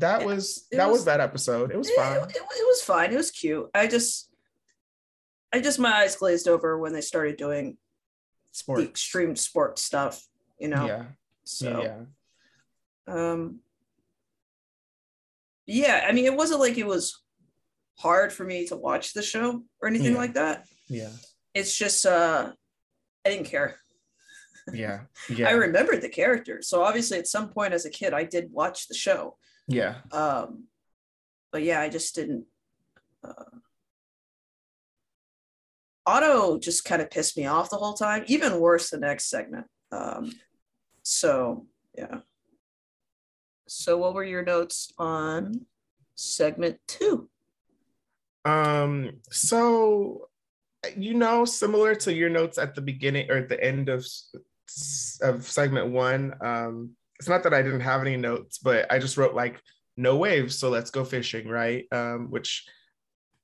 that 0.00 0.24
was 0.24 0.66
that 0.72 0.88
was, 0.88 0.98
was, 0.98 1.04
that 1.06 1.20
episode. 1.20 1.70
It 1.70 1.78
was 1.78 1.90
fine. 1.90 2.16
It, 2.16 2.30
it, 2.30 2.36
it 2.36 2.66
was 2.66 2.82
fine. 2.82 3.12
It 3.12 3.16
was 3.16 3.30
cute. 3.30 3.68
I 3.74 3.86
just 3.86 4.28
I 5.52 5.60
just 5.60 5.78
my 5.78 5.92
eyes 5.92 6.16
glazed 6.16 6.48
over 6.48 6.78
when 6.78 6.92
they 6.92 7.00
started 7.00 7.36
doing 7.36 7.76
sport 8.52 8.80
extreme 8.80 9.36
sport 9.36 9.78
stuff, 9.78 10.24
you 10.58 10.68
know. 10.68 10.86
Yeah. 10.86 11.04
So 11.44 11.82
yeah. 11.82 12.02
Um 13.06 13.60
yeah, 15.66 16.04
I 16.06 16.12
mean 16.12 16.26
it 16.26 16.34
wasn't 16.34 16.60
like 16.60 16.78
it 16.78 16.86
was 16.86 17.22
hard 17.98 18.32
for 18.32 18.44
me 18.44 18.66
to 18.66 18.76
watch 18.76 19.12
the 19.12 19.22
show 19.22 19.62
or 19.80 19.88
anything 19.88 20.12
yeah. 20.12 20.18
like 20.18 20.34
that. 20.34 20.66
Yeah. 20.88 21.10
It's 21.54 21.76
just 21.76 22.04
uh 22.04 22.52
I 23.24 23.28
didn't 23.28 23.46
care. 23.46 23.76
Yeah. 24.72 25.00
Yeah. 25.30 25.48
I 25.48 25.52
remembered 25.52 26.02
the 26.02 26.08
characters. 26.08 26.68
So 26.68 26.82
obviously 26.82 27.18
at 27.18 27.26
some 27.26 27.48
point 27.48 27.72
as 27.72 27.86
a 27.86 27.90
kid 27.90 28.12
I 28.12 28.24
did 28.24 28.52
watch 28.52 28.88
the 28.88 28.94
show. 28.94 29.36
Yeah. 29.68 29.96
Um, 30.12 30.64
but 31.52 31.62
yeah, 31.62 31.80
I 31.80 31.88
just 31.88 32.14
didn't. 32.14 32.46
Uh, 33.22 33.44
Otto 36.06 36.58
just 36.58 36.86
kind 36.86 37.02
of 37.02 37.10
pissed 37.10 37.36
me 37.36 37.44
off 37.44 37.68
the 37.68 37.76
whole 37.76 37.92
time, 37.92 38.24
even 38.28 38.60
worse 38.60 38.90
the 38.90 38.98
next 38.98 39.28
segment. 39.28 39.66
Um, 39.92 40.32
so 41.02 41.66
yeah. 41.96 42.20
So 43.66 43.98
what 43.98 44.14
were 44.14 44.24
your 44.24 44.42
notes 44.42 44.92
on 44.98 45.66
segment 46.14 46.78
two? 46.86 47.28
Um, 48.46 49.20
so 49.30 50.28
you 50.96 51.12
know, 51.12 51.44
similar 51.44 51.94
to 51.96 52.14
your 52.14 52.30
notes 52.30 52.56
at 52.56 52.74
the 52.74 52.80
beginning 52.80 53.30
or 53.30 53.36
at 53.36 53.48
the 53.48 53.62
end 53.62 53.90
of 53.90 54.06
of 55.22 55.44
segment 55.44 55.88
one, 55.88 56.34
um, 56.40 56.90
it's 57.18 57.28
not 57.28 57.42
that 57.42 57.54
I 57.54 57.62
didn't 57.62 57.80
have 57.80 58.00
any 58.00 58.16
notes, 58.16 58.58
but 58.58 58.90
I 58.90 58.98
just 58.98 59.16
wrote 59.16 59.34
like 59.34 59.60
no 59.96 60.16
waves, 60.16 60.56
so 60.56 60.70
let's 60.70 60.90
go 60.90 61.04
fishing, 61.04 61.48
right? 61.48 61.84
Um, 61.90 62.30
which 62.30 62.64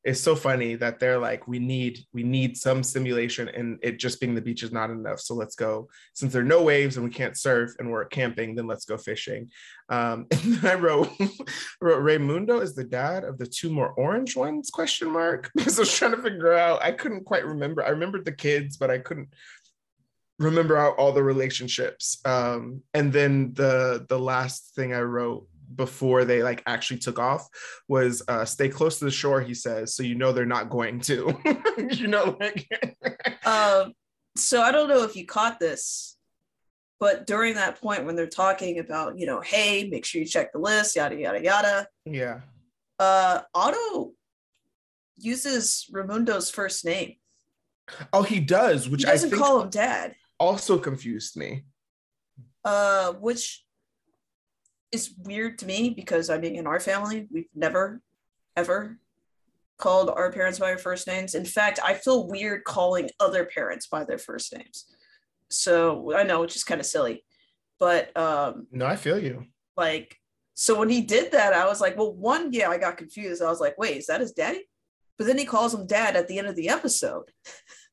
is 0.05 0.23
so 0.23 0.37
funny 0.37 0.75
that 0.75 1.01
they're 1.01 1.19
like, 1.19 1.49
we 1.49 1.59
need 1.59 1.99
we 2.13 2.23
need 2.23 2.57
some 2.57 2.83
simulation, 2.83 3.49
and 3.49 3.79
it 3.83 3.99
just 3.99 4.21
being 4.21 4.35
the 4.35 4.41
beach 4.41 4.63
is 4.63 4.71
not 4.71 4.91
enough. 4.91 5.19
So 5.19 5.35
let's 5.35 5.57
go. 5.57 5.89
Since 6.13 6.33
there 6.33 6.43
are 6.43 6.45
no 6.45 6.63
waves 6.63 6.97
and 6.97 7.05
we 7.05 7.11
can't 7.11 7.37
surf 7.37 7.73
and 7.79 7.91
we're 7.91 8.05
camping, 8.05 8.55
then 8.55 8.67
let's 8.67 8.85
go 8.85 8.97
fishing. 8.97 9.51
Um, 9.89 10.27
and 10.31 10.41
then 10.41 10.71
I 10.71 10.75
wrote, 10.75 11.09
wrote 11.81 12.03
Raymundo 12.03 12.63
is 12.63 12.75
the 12.75 12.85
dad 12.85 13.25
of 13.25 13.39
the 13.39 13.47
two 13.47 13.71
more 13.71 13.93
orange 13.93 14.37
ones? 14.37 14.71
Question 14.71 15.11
mark. 15.11 15.51
Because 15.57 15.79
I 15.79 15.83
was 15.83 15.97
trying 15.97 16.15
to 16.15 16.23
figure 16.23 16.53
out. 16.53 16.83
I 16.83 16.93
couldn't 16.93 17.25
quite 17.25 17.47
remember. 17.47 17.83
I 17.83 17.89
remembered 17.89 18.27
the 18.27 18.33
kids, 18.33 18.77
but 18.77 18.91
I 18.91 18.99
couldn't 18.99 19.29
remember 20.39 20.79
all, 20.79 20.93
all 20.93 21.13
the 21.13 21.23
relationships. 21.23 22.19
Um, 22.25 22.83
and 22.93 23.13
then 23.13 23.53
the 23.55 24.07
the 24.09 24.19
last 24.19 24.75
thing 24.75 24.95
I 24.95 25.01
wrote 25.01 25.47
before 25.75 26.25
they 26.25 26.43
like 26.43 26.63
actually 26.67 26.99
took 26.99 27.19
off 27.19 27.49
was 27.89 28.23
uh 28.29 28.45
stay 28.45 28.69
close 28.69 28.99
to 28.99 29.05
the 29.05 29.11
shore 29.11 29.41
he 29.41 29.55
says 29.55 29.95
so 29.95 30.03
you 30.03 30.15
know 30.15 30.33
they're 30.33 30.47
not 30.47 30.71
going 30.71 31.01
to. 31.01 31.37
You 31.91 32.07
know 32.07 32.37
like 32.39 32.69
um 33.45 33.95
so 34.37 34.63
i 34.63 34.71
don't 34.71 34.89
know 34.89 35.03
if 35.03 35.17
you 35.17 35.27
caught 35.27 35.59
this 35.59 36.17
but 37.01 37.27
during 37.27 37.55
that 37.55 37.81
point 37.81 38.05
when 38.05 38.15
they're 38.15 38.27
talking 38.27 38.79
about 38.79 39.19
you 39.19 39.27
know 39.27 39.41
hey 39.41 39.89
make 39.89 40.05
sure 40.05 40.21
you 40.21 40.27
check 40.27 40.53
the 40.53 40.61
list 40.61 40.95
yada 40.95 41.17
yada 41.17 41.43
yada 41.43 41.89
yeah. 42.05 42.41
uh 43.01 43.41
otto 43.55 44.13
uses 45.17 45.89
Raymundo's 45.93 46.51
first 46.51 46.85
name. 46.85 47.17
Oh 48.13 48.23
he 48.23 48.41
does 48.41 48.89
which 48.89 49.03
he 49.03 49.07
doesn't 49.07 49.29
i 49.29 49.31
think 49.31 49.43
call 49.43 49.63
him 49.63 49.71
dad 49.71 50.15
also 50.39 50.79
confused 50.79 51.37
me 51.37 51.65
uh 52.65 53.13
which 53.15 53.65
is 54.95 55.13
weird 55.25 55.59
to 55.59 55.67
me 55.67 55.91
because 55.91 56.31
I 56.31 56.39
mean, 56.39 56.55
in 56.55 56.67
our 56.67 56.81
family, 56.81 57.27
we've 57.31 57.49
never, 57.55 58.01
ever 58.57 58.99
called 59.77 60.09
our 60.09 60.31
parents 60.33 60.61
by 60.61 60.71
our 60.71 60.79
first 60.79 61.07
names. 61.09 61.35
In 61.35 61.45
fact, 61.45 61.81
I 61.85 61.95
feel 61.95 62.29
weird 62.29 62.65
calling 62.65 63.11
other 63.19 63.45
parents 63.45 63.89
by 63.89 64.05
their 64.05 64.19
first 64.19 64.55
names. 64.57 64.87
So 65.51 66.15
I 66.17 66.23
know, 66.23 66.41
which 66.41 66.57
is 66.57 66.65
kind 66.65 66.81
of 66.81 66.87
silly, 66.87 67.25
but 67.79 68.17
um, 68.17 68.69
no, 68.71 68.87
I 68.87 68.97
feel 68.97 69.19
you. 69.19 69.45
Like, 69.77 70.17
so 70.55 70.79
when 70.79 70.89
he 70.89 71.01
did 71.01 71.33
that, 71.33 71.53
I 71.53 71.67
was 71.67 71.81
like, 71.81 71.99
well, 71.99 72.15
one, 72.15 72.53
yeah, 72.53 72.71
I 72.71 72.79
got 72.79 72.97
confused. 72.97 73.43
I 73.43 73.51
was 73.51 73.61
like, 73.61 73.77
wait, 73.77 73.97
is 73.97 74.07
that 74.07 74.21
his 74.21 74.33
daddy? 74.33 74.63
But 75.19 75.27
then 75.27 75.39
he 75.39 75.45
calls 75.45 75.73
him 75.73 75.87
dad 75.87 76.17
at 76.17 76.29
the 76.29 76.39
end 76.39 76.49
of 76.49 76.57
the 76.57 76.69
episode. 76.69 77.31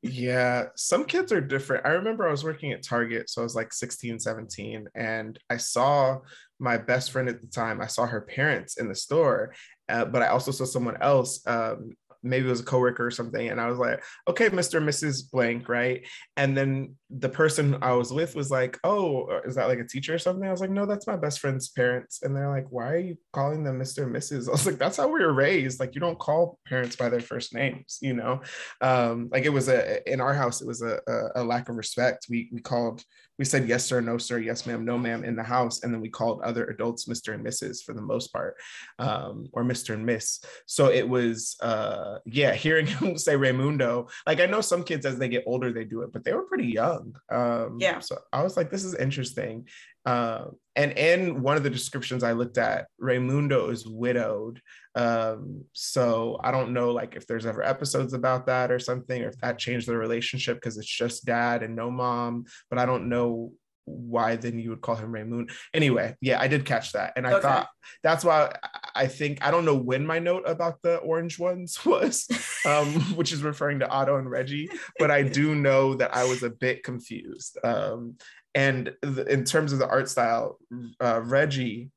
yeah, 0.02 0.66
some 0.76 1.06
kids 1.06 1.32
are 1.32 1.42
different. 1.42 1.86
I 1.86 1.90
remember 1.90 2.28
I 2.28 2.32
was 2.32 2.44
working 2.44 2.72
at 2.72 2.84
Target, 2.84 3.30
so 3.30 3.42
I 3.42 3.44
was 3.44 3.56
like 3.56 3.74
16, 3.74 4.20
17, 4.20 4.88
and 4.96 5.38
I 5.50 5.58
saw 5.58 6.20
my 6.60 6.78
best 6.78 7.12
friend 7.12 7.30
at 7.30 7.42
the 7.42 7.48
time, 7.48 7.82
I 7.82 7.88
saw 7.88 8.06
her 8.06 8.22
parents 8.22 8.78
in 8.78 8.88
the 8.88 8.96
store, 8.96 9.54
uh, 9.90 10.06
but 10.06 10.22
I 10.22 10.28
also 10.28 10.52
saw 10.52 10.66
someone 10.66 10.98
else 11.02 11.46
um, 11.48 11.92
maybe 12.24 12.48
it 12.48 12.50
was 12.50 12.62
a 12.62 12.66
coworker 12.66 13.06
or 13.06 13.12
something. 13.12 13.50
And 13.50 13.60
I 13.60 13.68
was 13.68 13.80
like, 13.80 14.04
okay, 14.28 14.50
Mr. 14.50 14.78
and 14.78 14.88
Mrs. 14.88 15.30
Blank, 15.32 15.68
right? 15.70 16.06
And 16.38 16.56
then 16.56 16.96
the 17.10 17.30
person 17.30 17.78
I 17.82 17.94
was 17.94 18.12
with 18.12 18.36
was 18.36 18.52
like, 18.52 18.78
oh, 18.84 19.24
uh, 19.26 19.42
is 19.42 19.56
that 19.56 19.68
like 19.68 19.80
a 19.80 19.88
teacher 19.88 20.16
or 20.16 20.20
something? 20.20 20.48
I 20.48 20.52
was 20.52 20.62
like, 20.62 20.70
no, 20.70 20.86
that's 20.86 21.08
my 21.08 21.16
best 21.16 21.40
friend's 21.40 21.70
parents. 21.70 22.22
And 22.24 22.36
they're 22.36 22.50
like, 22.50 22.68
why 22.70 22.92
are 22.92 22.98
you 22.98 23.18
calling 23.34 23.64
them 23.64 23.80
Mr. 23.80 24.04
and 24.04 24.16
Mrs.? 24.16 24.48
I 24.48 24.52
was 24.52 24.66
like, 24.66 24.78
that's 24.78 24.98
how 24.98 25.08
we 25.08 25.24
were 25.24 25.34
raised. 25.34 25.80
Like, 25.80 25.96
you 25.96 26.02
don't 26.02 26.20
call 26.20 26.60
parents 26.68 26.96
by 26.96 27.10
their 27.10 27.20
first 27.20 27.54
names, 27.54 27.98
you 28.02 28.14
know? 28.14 28.42
Um, 28.82 29.30
like 29.32 29.46
it 29.46 29.50
was 29.54 29.70
a, 29.70 30.10
in 30.12 30.22
our 30.22 30.34
house, 30.34 30.62
it 30.62 30.68
was 30.68 30.82
a, 30.82 31.00
a, 31.08 31.42
a 31.42 31.44
lack 31.44 31.70
of 31.70 31.76
respect. 31.76 32.28
We, 32.30 32.50
we 32.52 32.62
called, 32.62 33.04
we 33.42 33.46
said 33.46 33.68
yes 33.68 33.84
sir, 33.84 34.02
no 34.02 34.20
sir, 34.20 34.38
yes 34.38 34.68
ma'am, 34.68 34.86
no 34.86 35.00
ma'am 35.00 35.24
in 35.24 35.36
the 35.36 35.42
house. 35.42 35.82
And 35.82 35.92
then 35.92 36.00
we 36.00 36.10
called 36.10 36.44
other 36.44 36.66
adults 36.66 37.06
Mr. 37.06 37.34
and 37.34 37.44
Mrs. 37.44 37.84
for 37.84 37.96
the 37.96 38.02
most 38.02 38.32
part, 38.32 38.56
um, 39.00 39.48
or 39.54 39.64
Mr. 39.64 39.96
and 39.96 40.06
Miss. 40.06 40.42
So 40.68 40.92
it 40.92 41.10
was, 41.10 41.58
uh, 41.60 42.20
yeah, 42.24 42.54
hearing 42.54 42.86
him 42.98 43.18
say 43.18 43.34
Raymundo, 43.34 44.12
like 44.28 44.42
I 44.42 44.46
know 44.46 44.62
some 44.62 44.84
kids 44.84 45.08
as 45.08 45.18
they 45.18 45.28
get 45.28 45.46
older 45.48 45.74
they 45.74 45.86
do 45.86 46.04
it, 46.04 46.14
but 46.14 46.24
they 46.24 46.34
were 46.34 46.44
pretty 46.44 46.68
young. 46.68 47.16
Um, 47.32 47.78
yeah. 47.80 47.98
So 47.98 48.20
I 48.32 48.44
was 48.44 48.58
like, 48.58 48.70
this 48.70 48.84
is 48.84 48.94
interesting. 48.94 49.68
Uh, 50.06 50.46
and 50.76 50.94
in 50.94 51.42
one 51.42 51.58
of 51.58 51.64
the 51.64 51.70
descriptions 51.70 52.24
I 52.24 52.32
looked 52.32 52.58
at, 52.58 52.88
Raymundo 53.02 53.72
is 53.72 53.86
widowed. 53.86 54.62
Um, 54.96 55.66
so 55.74 56.40
I 56.44 56.52
don't 56.52 56.74
know, 56.74 56.92
like 56.92 57.16
if 57.16 57.28
there's 57.28 57.46
ever 57.46 57.62
episodes 57.62 58.14
about 58.14 58.46
that 58.48 58.72
or 58.72 58.80
something, 58.80 59.22
or 59.22 59.30
if 59.30 59.38
that 59.40 59.60
changed 59.60 59.88
the 59.88 59.98
relationship 59.98 60.58
because 60.58 60.78
it's 60.78 60.88
just 60.88 61.26
dad 61.26 61.62
and 61.62 61.76
no 61.76 61.92
mom. 61.92 62.46
But 62.70 62.80
I 62.80 62.86
don't 62.86 63.10
know 63.10 63.52
why 63.86 64.36
then 64.36 64.60
you 64.60 64.70
would 64.70 64.82
call 64.82 64.96
him 64.96 65.12
Moon. 65.12 65.48
Anyway, 65.74 66.16
yeah, 66.22 66.40
I 66.40 66.48
did 66.48 66.66
catch 66.66 66.94
that. 66.94 67.14
And 67.16 67.26
I 67.26 67.34
okay. 67.34 67.42
thought 67.42 67.68
that's 68.04 68.24
why 68.24 68.54
I 68.96 69.08
think 69.08 69.40
I 69.42 69.52
don't 69.52 69.66
know 69.66 69.76
when 69.76 70.06
my 70.06 70.20
note 70.20 70.44
about 70.46 70.82
the 70.82 70.98
orange 70.98 71.40
ones 71.40 71.80
was, 71.86 72.28
um, 72.66 72.88
which 73.16 73.32
is 73.32 73.44
referring 73.44 73.80
to 73.80 73.90
Otto 73.90 74.18
and 74.18 74.30
Reggie, 74.30 74.70
but 75.00 75.12
I 75.12 75.24
do 75.40 75.56
know 75.56 75.96
that 75.96 76.16
I 76.16 76.24
was 76.26 76.44
a 76.44 76.50
bit 76.50 76.84
confused. 76.84 77.58
Um, 77.64 78.16
and 78.56 78.94
th- 79.04 79.28
in 79.28 79.44
terms 79.44 79.74
of 79.74 79.80
the 79.80 79.88
art 79.88 80.10
style, 80.10 80.58
uh, 81.00 81.22
Reggie 81.24 81.92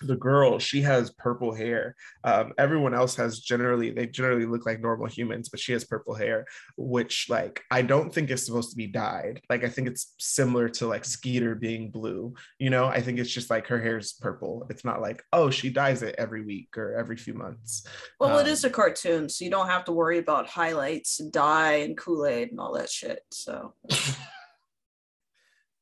the 0.00 0.16
girl 0.16 0.58
she 0.58 0.82
has 0.82 1.10
purple 1.12 1.54
hair. 1.54 1.94
Um, 2.24 2.52
everyone 2.58 2.94
else 2.94 3.14
has 3.16 3.40
generally 3.40 3.90
they 3.90 4.06
generally 4.06 4.46
look 4.46 4.66
like 4.66 4.80
normal 4.80 5.06
humans 5.06 5.48
but 5.48 5.60
she 5.60 5.72
has 5.72 5.84
purple 5.84 6.14
hair 6.14 6.46
which 6.76 7.26
like 7.28 7.62
i 7.70 7.82
don't 7.82 8.12
think 8.12 8.30
is 8.30 8.44
supposed 8.44 8.70
to 8.70 8.76
be 8.76 8.86
dyed. 8.86 9.40
Like 9.48 9.64
i 9.64 9.68
think 9.68 9.88
it's 9.88 10.14
similar 10.18 10.68
to 10.70 10.86
like 10.86 11.04
skeeter 11.04 11.54
being 11.54 11.90
blue 11.90 12.34
you 12.58 12.70
know? 12.70 12.86
I 12.86 13.00
think 13.00 13.18
it's 13.18 13.30
just 13.30 13.50
like 13.50 13.66
her 13.66 13.80
hair's 13.80 14.12
purple. 14.14 14.66
It's 14.70 14.84
not 14.84 15.00
like 15.00 15.22
oh 15.32 15.50
she 15.50 15.70
dyes 15.70 16.02
it 16.02 16.14
every 16.18 16.44
week 16.44 16.76
or 16.76 16.94
every 16.94 17.16
few 17.16 17.34
months. 17.34 17.86
Well 18.20 18.38
um, 18.38 18.46
it 18.46 18.50
is 18.50 18.64
a 18.64 18.70
cartoon 18.70 19.28
so 19.28 19.44
you 19.44 19.50
don't 19.50 19.68
have 19.68 19.84
to 19.86 19.92
worry 19.92 20.18
about 20.18 20.46
highlights 20.46 21.20
and 21.20 21.32
dye 21.32 21.76
and 21.76 21.96
kool-aid 21.96 22.50
and 22.50 22.60
all 22.60 22.74
that 22.74 22.90
shit 22.90 23.20
so 23.30 23.74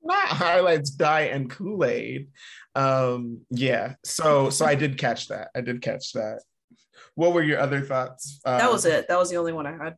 not 0.02 0.28
highlights 0.28 0.90
dye 0.90 1.22
and 1.22 1.50
kool-aid. 1.50 2.28
Um 2.74 3.40
yeah 3.50 3.94
so 4.04 4.50
so 4.50 4.64
i 4.64 4.74
did 4.74 4.98
catch 4.98 5.28
that. 5.28 5.48
I 5.54 5.60
did 5.60 5.82
catch 5.82 6.12
that. 6.12 6.40
What 7.14 7.34
were 7.34 7.42
your 7.42 7.60
other 7.60 7.82
thoughts? 7.82 8.40
Um, 8.44 8.58
that 8.58 8.72
was 8.72 8.86
it. 8.86 9.06
That 9.08 9.18
was 9.18 9.30
the 9.30 9.36
only 9.36 9.52
one 9.52 9.66
i 9.66 9.72
had. 9.72 9.96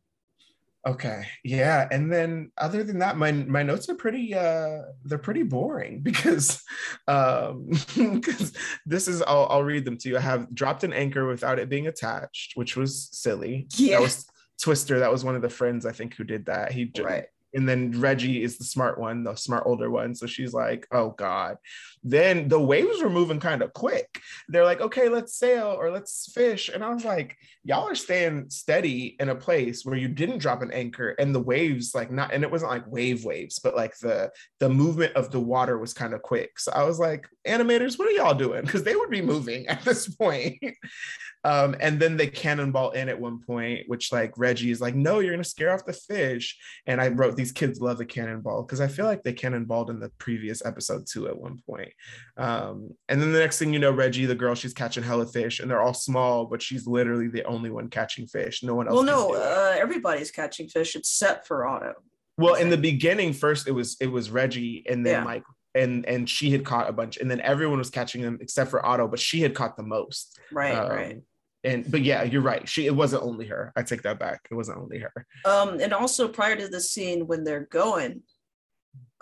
Okay 0.87 1.25
yeah 1.43 1.87
and 1.89 2.13
then 2.13 2.51
other 2.57 2.83
than 2.83 2.99
that 2.99 3.17
my 3.17 3.31
my 3.31 3.63
notes 3.63 3.89
are 3.89 3.95
pretty 3.95 4.35
uh 4.35 4.81
they're 5.03 5.17
pretty 5.17 5.41
boring 5.41 6.01
because 6.03 6.61
um 7.07 7.69
because 7.95 8.53
this 8.85 9.07
is 9.07 9.23
I'll, 9.23 9.47
I'll 9.49 9.63
read 9.63 9.85
them 9.85 9.97
to 9.97 10.09
you. 10.09 10.17
I 10.17 10.21
have 10.21 10.53
dropped 10.53 10.83
an 10.83 10.93
anchor 10.93 11.25
without 11.25 11.57
it 11.57 11.69
being 11.69 11.87
attached 11.87 12.51
which 12.55 12.75
was 12.75 13.09
silly. 13.11 13.67
Yeah. 13.75 13.95
that 13.97 14.01
was 14.01 14.27
twister. 14.61 14.99
That 14.99 15.11
was 15.11 15.23
one 15.23 15.35
of 15.35 15.41
the 15.41 15.49
friends 15.49 15.85
i 15.85 15.91
think 15.91 16.13
who 16.15 16.23
did 16.23 16.45
that. 16.45 16.71
He 16.71 16.91
right 16.99 17.25
and 17.55 17.67
then 17.67 17.99
Reggie 17.99 18.43
is 18.43 18.57
the 18.57 18.65
smart 18.65 18.99
one, 18.99 19.23
the 19.23 19.35
smart 19.35 19.63
older 19.65 19.89
one. 19.89 20.13
So 20.13 20.27
she's 20.27 20.53
like, 20.53 20.87
oh 20.91 21.11
God. 21.11 21.57
Then 22.03 22.47
the 22.49 22.59
waves 22.59 23.01
were 23.01 23.09
moving 23.09 23.39
kind 23.39 23.61
of 23.61 23.73
quick. 23.73 24.21
They're 24.49 24.65
like, 24.65 24.81
okay, 24.81 25.09
let's 25.09 25.35
sail 25.35 25.67
or 25.67 25.89
let's 25.89 26.31
fish. 26.33 26.69
And 26.69 26.83
I 26.83 26.93
was 26.93 27.05
like, 27.05 27.37
y'all 27.63 27.87
are 27.87 27.95
staying 27.95 28.49
steady 28.49 29.15
in 29.19 29.29
a 29.29 29.35
place 29.35 29.85
where 29.85 29.97
you 29.97 30.07
didn't 30.07 30.39
drop 30.39 30.61
an 30.61 30.71
anchor 30.71 31.11
and 31.11 31.33
the 31.33 31.39
waves, 31.39 31.95
like 31.95 32.11
not, 32.11 32.33
and 32.33 32.43
it 32.43 32.51
wasn't 32.51 32.71
like 32.71 32.91
wave 32.91 33.23
waves, 33.23 33.57
but 33.57 33.75
like 33.75 33.97
the 33.99 34.29
the 34.59 34.69
movement 34.69 35.15
of 35.15 35.31
the 35.31 35.39
water 35.39 35.79
was 35.79 35.93
kind 35.93 36.13
of 36.13 36.21
quick. 36.21 36.59
So 36.59 36.71
I 36.73 36.83
was 36.83 36.99
like, 36.99 37.27
animators, 37.47 37.97
what 37.97 38.07
are 38.07 38.11
y'all 38.11 38.35
doing? 38.35 38.63
Because 38.63 38.83
they 38.83 38.95
would 38.95 39.09
be 39.09 39.21
moving 39.21 39.67
at 39.67 39.83
this 39.83 40.07
point. 40.07 40.57
Um, 41.45 41.75
and 41.79 41.99
then 41.99 42.17
they 42.17 42.25
cannonball 42.25 42.89
in 42.91 43.07
at 43.07 43.21
one 43.21 43.39
point, 43.39 43.87
which 43.87 44.11
like 44.11 44.33
Reggie 44.35 44.71
is 44.71 44.81
like, 44.81 44.95
no, 44.95 45.19
you're 45.19 45.31
gonna 45.31 45.43
scare 45.43 45.71
off 45.71 45.85
the 45.85 45.93
fish. 45.93 46.57
And 46.87 46.99
I 46.99 47.09
wrote 47.09 47.35
these 47.35 47.51
kids 47.51 47.79
love 47.79 47.99
the 47.99 48.05
cannonball 48.05 48.63
because 48.63 48.81
I 48.81 48.87
feel 48.87 49.05
like 49.05 49.21
they 49.21 49.31
cannonballed 49.31 49.91
in 49.91 49.99
the 49.99 50.09
previous 50.17 50.65
episode 50.65 51.05
too 51.05 51.27
at 51.27 51.37
one 51.37 51.61
point. 51.69 51.93
Um, 52.35 52.89
and 53.09 53.21
then 53.21 53.31
the 53.31 53.37
next 53.37 53.59
thing 53.59 53.71
you 53.71 53.77
know, 53.77 53.91
Reggie, 53.91 54.25
the 54.25 54.33
girl, 54.33 54.55
she's 54.55 54.73
catching 54.73 55.03
hella 55.03 55.27
fish, 55.27 55.59
and 55.59 55.69
they're 55.69 55.83
all 55.83 55.93
small, 55.93 56.47
but 56.47 56.63
she's 56.63 56.87
literally 56.87 57.27
the 57.27 57.43
only 57.43 57.69
one 57.69 57.89
catching 57.89 58.25
fish. 58.25 58.63
No 58.63 58.73
one 58.73 58.87
else. 58.87 58.95
Well, 58.95 59.03
no, 59.03 59.35
uh, 59.35 59.75
everybody's 59.77 60.31
catching 60.31 60.67
fish 60.67 60.95
except 60.95 61.45
for 61.45 61.67
Otto. 61.67 61.93
Well, 62.39 62.55
in 62.55 62.71
the 62.71 62.77
beginning, 62.77 63.33
first 63.33 63.67
it 63.67 63.71
was 63.71 63.97
it 64.01 64.07
was 64.07 64.31
Reggie, 64.31 64.83
and 64.89 65.05
then 65.05 65.21
yeah. 65.21 65.25
like 65.25 65.43
and 65.75 66.07
and 66.07 66.27
she 66.27 66.49
had 66.49 66.65
caught 66.65 66.89
a 66.89 66.91
bunch, 66.91 67.17
and 67.17 67.29
then 67.29 67.39
everyone 67.41 67.77
was 67.77 67.91
catching 67.91 68.23
them 68.23 68.39
except 68.41 68.71
for 68.71 68.83
Otto, 68.83 69.07
but 69.07 69.19
she 69.19 69.41
had 69.41 69.53
caught 69.53 69.77
the 69.77 69.83
most. 69.83 70.39
Right, 70.51 70.73
um, 70.73 70.89
right 70.89 71.21
and 71.65 71.89
but 71.91 72.01
yeah 72.01 72.23
you're 72.23 72.41
right. 72.41 72.67
She 72.67 72.85
it 72.85 72.95
wasn't 72.95 73.23
only 73.23 73.47
her. 73.47 73.73
I 73.75 73.83
take 73.83 74.03
that 74.03 74.19
back. 74.19 74.47
It 74.49 74.55
wasn't 74.55 74.77
only 74.77 74.99
her. 74.99 75.27
Um 75.43 75.79
and 75.79 75.93
also 75.93 76.27
prior 76.27 76.55
to 76.55 76.67
the 76.67 76.79
scene 76.79 77.27
when 77.27 77.43
they're 77.43 77.67
going 77.71 78.21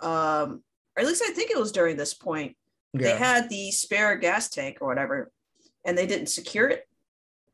um 0.00 0.62
or 0.96 1.02
at 1.02 1.06
least 1.06 1.22
i 1.26 1.32
think 1.32 1.50
it 1.50 1.58
was 1.58 1.72
during 1.72 1.96
this 1.96 2.14
point 2.14 2.56
yeah. 2.92 3.02
they 3.02 3.16
had 3.16 3.48
the 3.48 3.70
spare 3.70 4.16
gas 4.16 4.48
tank 4.48 4.78
or 4.80 4.88
whatever 4.88 5.30
and 5.84 5.96
they 5.96 6.06
didn't 6.06 6.28
secure 6.28 6.68
it. 6.68 6.88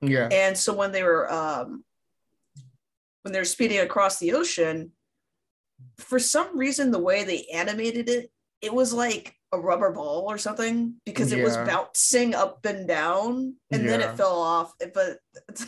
Yeah. 0.01 0.29
And 0.31 0.57
so 0.57 0.75
when 0.75 0.93
they 0.93 1.03
were 1.03 1.31
um 1.33 1.85
when 3.23 3.33
they're 3.33 3.45
speeding 3.45 3.81
across 3.81 4.19
the 4.19 4.33
ocean 4.33 4.93
for 5.99 6.19
some 6.19 6.57
reason 6.57 6.91
the 6.91 6.99
way 6.99 7.25
they 7.25 7.47
animated 7.53 8.09
it 8.09 8.31
it 8.63 8.73
was 8.73 8.93
like 8.93 9.35
a 9.53 9.59
rubber 9.59 9.93
ball 9.93 10.31
or 10.31 10.39
something 10.39 10.95
because 11.05 11.33
it 11.33 11.39
yeah. 11.39 11.45
was 11.45 11.57
bouncing 11.57 12.35
up 12.35 12.65
and 12.65 12.87
down 12.87 13.55
and 13.71 13.85
yeah. 13.85 13.89
then 13.89 14.01
it 14.01 14.17
fell 14.17 14.41
off. 14.41 14.73
But 14.95 15.19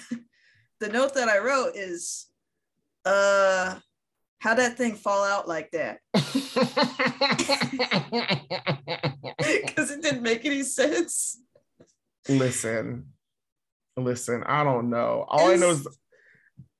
the 0.80 0.88
note 0.88 1.14
that 1.14 1.28
I 1.28 1.38
wrote 1.38 1.74
is 1.74 2.26
uh 3.04 3.76
how 4.38 4.54
that 4.54 4.76
thing 4.76 4.94
fall 4.94 5.24
out 5.24 5.48
like 5.48 5.70
that? 5.72 5.98
Because 9.38 9.90
it 9.90 10.02
didn't 10.02 10.22
make 10.22 10.44
any 10.44 10.62
sense. 10.62 11.40
Listen, 12.28 13.06
listen, 13.96 14.42
I 14.44 14.62
don't 14.62 14.90
know. 14.90 15.24
All 15.28 15.50
it's, 15.50 15.62
I 15.62 15.64
know 15.64 15.72
is 15.72 15.88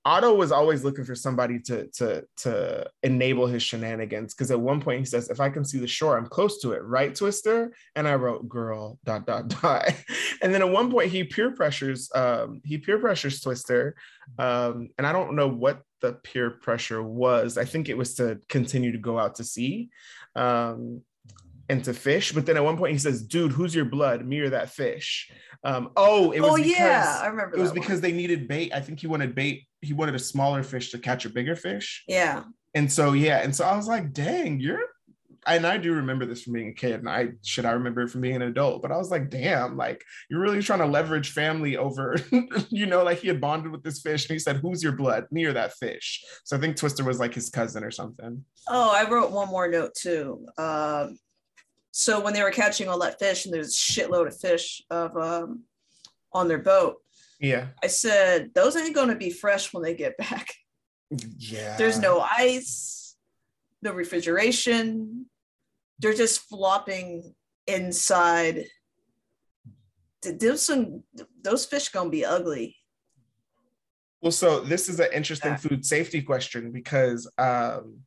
Otto 0.05 0.35
was 0.35 0.51
always 0.51 0.83
looking 0.83 1.05
for 1.05 1.15
somebody 1.15 1.61
to 1.61 1.87
to 1.93 2.25
to 2.39 2.87
enable 3.03 3.47
his 3.47 3.63
shenanigans 3.63 4.35
because 4.35 4.51
at 4.51 4.61
one 4.61 4.81
point 4.81 4.99
he 4.99 5.05
says, 5.05 5.31
"If 5.31 5.41
I 5.41 5.49
can 5.49 5.65
see 5.65 5.79
the 5.79 5.87
shore, 5.87 6.17
I'm 6.17 6.27
close 6.27 6.61
to 6.63 6.73
it." 6.73 6.83
Right, 6.83 7.15
Twister? 7.15 7.73
And 7.95 8.09
I 8.09 8.17
wrote, 8.17 8.49
"Girl." 8.49 8.99
Dot 9.05 9.27
dot 9.27 9.49
dot. 9.49 9.95
And 10.43 10.53
then 10.53 10.61
at 10.61 10.71
one 10.71 10.91
point 10.91 11.13
he 11.13 11.23
peer 11.23 11.53
pressures. 11.53 12.11
Um, 12.13 12.61
he 12.65 12.79
peer 12.79 12.99
pressures 12.99 13.41
Twister, 13.41 13.95
um, 14.39 14.89
and 14.99 15.07
I 15.07 15.13
don't 15.13 15.37
know 15.37 15.47
what 15.47 15.83
the 16.01 16.15
peer 16.15 16.51
pressure 16.51 17.01
was. 17.01 17.57
I 17.57 17.65
think 17.65 17.89
it 17.89 17.97
was 17.97 18.17
to 18.17 18.41
continue 18.49 18.91
to 18.91 18.99
go 18.99 19.21
out 19.21 19.37
to 19.37 19.45
sea. 19.45 19.91
Um, 20.35 21.03
and 21.69 21.85
to 21.85 21.95
fish. 21.95 22.33
But 22.33 22.47
then 22.47 22.57
at 22.57 22.65
one 22.65 22.77
point 22.77 22.93
he 22.93 22.99
says, 22.99 23.23
"Dude, 23.23 23.53
who's 23.53 23.75
your 23.75 23.85
blood? 23.85 24.25
Me 24.25 24.41
or 24.41 24.51
that 24.51 24.71
fish?" 24.71 25.31
Um, 25.65 25.91
oh, 25.97 26.33
it 26.33 26.41
was 26.41 26.51
oh 26.51 26.57
because, 26.57 26.71
yeah, 26.71 27.21
I 27.23 27.27
remember. 27.27 27.57
It 27.57 27.61
was 27.61 27.73
that 27.73 27.81
because 27.81 28.01
they 28.01 28.13
needed 28.13 28.49
bait. 28.49 28.73
I 28.75 28.81
think 28.81 29.01
he 29.01 29.07
wanted 29.07 29.35
bait. 29.35 29.67
He 29.81 29.93
wanted 29.93 30.15
a 30.15 30.19
smaller 30.19 30.63
fish 30.63 30.91
to 30.91 30.99
catch 30.99 31.25
a 31.25 31.31
bigger 31.31 31.57
fish. 31.57 32.05
yeah, 32.09 32.45
And 32.75 32.91
so 32.91 33.13
yeah, 33.13 33.39
and 33.39 33.55
so 33.55 33.65
I 33.65 33.77
was 33.77 33.89
like, 33.89 34.13
"Dang, 34.13 34.61
you're." 34.61 34.81
And 35.45 35.67
I 35.67 35.77
do 35.77 35.93
remember 35.93 36.25
this 36.25 36.45
from 36.45 36.53
being 36.53 36.69
a 36.69 36.73
kid, 36.73 37.01
and 37.01 37.09
I 37.09 37.31
should 37.45 37.65
I 37.65 37.73
remember 37.73 38.03
it 38.03 38.11
from 38.11 38.21
being 38.21 38.37
an 38.37 38.43
adult. 38.43 38.81
But 38.81 38.93
I 38.93 38.97
was 38.97 39.11
like, 39.11 39.29
"Damn, 39.29 39.77
like 39.77 40.05
you're 40.31 40.41
really 40.41 40.63
trying 40.63 40.79
to 40.79 40.87
leverage 40.87 41.33
family 41.33 41.77
over, 41.77 42.17
you 42.69 42.87
know, 42.87 43.03
like 43.03 43.19
he 43.19 43.27
had 43.27 43.41
bonded 43.41 43.73
with 43.73 43.83
this 43.83 44.01
fish, 44.01 44.29
and 44.29 44.35
he 44.35 44.39
said, 44.39 44.57
"Who's 44.57 44.85
your 44.85 44.93
blood? 44.93 45.27
Me 45.33 45.45
or 45.45 45.53
that 45.53 45.75
fish?" 45.75 46.25
So 46.45 46.57
I 46.57 46.61
think 46.61 46.77
Twister 46.77 47.03
was 47.03 47.19
like 47.19 47.35
his 47.35 47.51
cousin 47.51 47.83
or 47.83 47.91
something. 47.91 48.45
Oh, 48.69 48.93
I 48.95 49.09
wrote 49.11 49.33
one 49.33 49.49
more 49.49 49.67
note 49.67 49.95
too. 49.97 50.47
Um, 50.59 51.19
so 51.93 52.21
when 52.21 52.33
they 52.35 52.43
were 52.43 52.51
catching 52.51 52.89
all 52.89 52.99
that 53.01 53.19
fish, 53.21 53.45
and 53.45 53.55
there's 53.55 53.69
a 53.69 53.93
shitload 53.93 54.27
of 54.27 54.39
fish 54.41 54.83
of 54.91 55.17
um, 55.17 55.63
on 56.33 56.49
their 56.49 56.59
boat, 56.59 56.97
Yeah, 57.39 57.69
I 57.83 57.87
said 57.87 58.51
those 58.55 58.75
ain't 58.77 58.95
gonna 58.95 59.15
be 59.17 59.31
fresh 59.31 59.73
when 59.73 59.83
they 59.85 59.95
get 59.95 60.17
back. 60.27 60.55
yeah. 61.39 61.77
There's 61.77 61.99
no 61.99 62.21
ice, 62.21 63.15
no 63.83 63.93
refrigeration. 63.93 65.27
They're 65.99 66.15
just 66.15 66.41
flopping 66.49 67.35
inside. 67.67 68.65
Th- 70.23 70.39
Those 70.39 70.63
some 70.63 71.03
those 71.43 71.67
fish 71.67 71.91
gonna 71.91 72.11
be 72.11 72.25
ugly. 72.25 72.77
Well, 74.23 74.33
so 74.33 74.61
this 74.61 74.89
is 74.89 74.99
an 75.01 75.09
interesting 75.13 75.51
Yeah. 75.53 75.57
food 75.59 75.85
safety 75.85 76.23
question 76.23 76.71
because 76.73 77.31
um, 77.39 77.99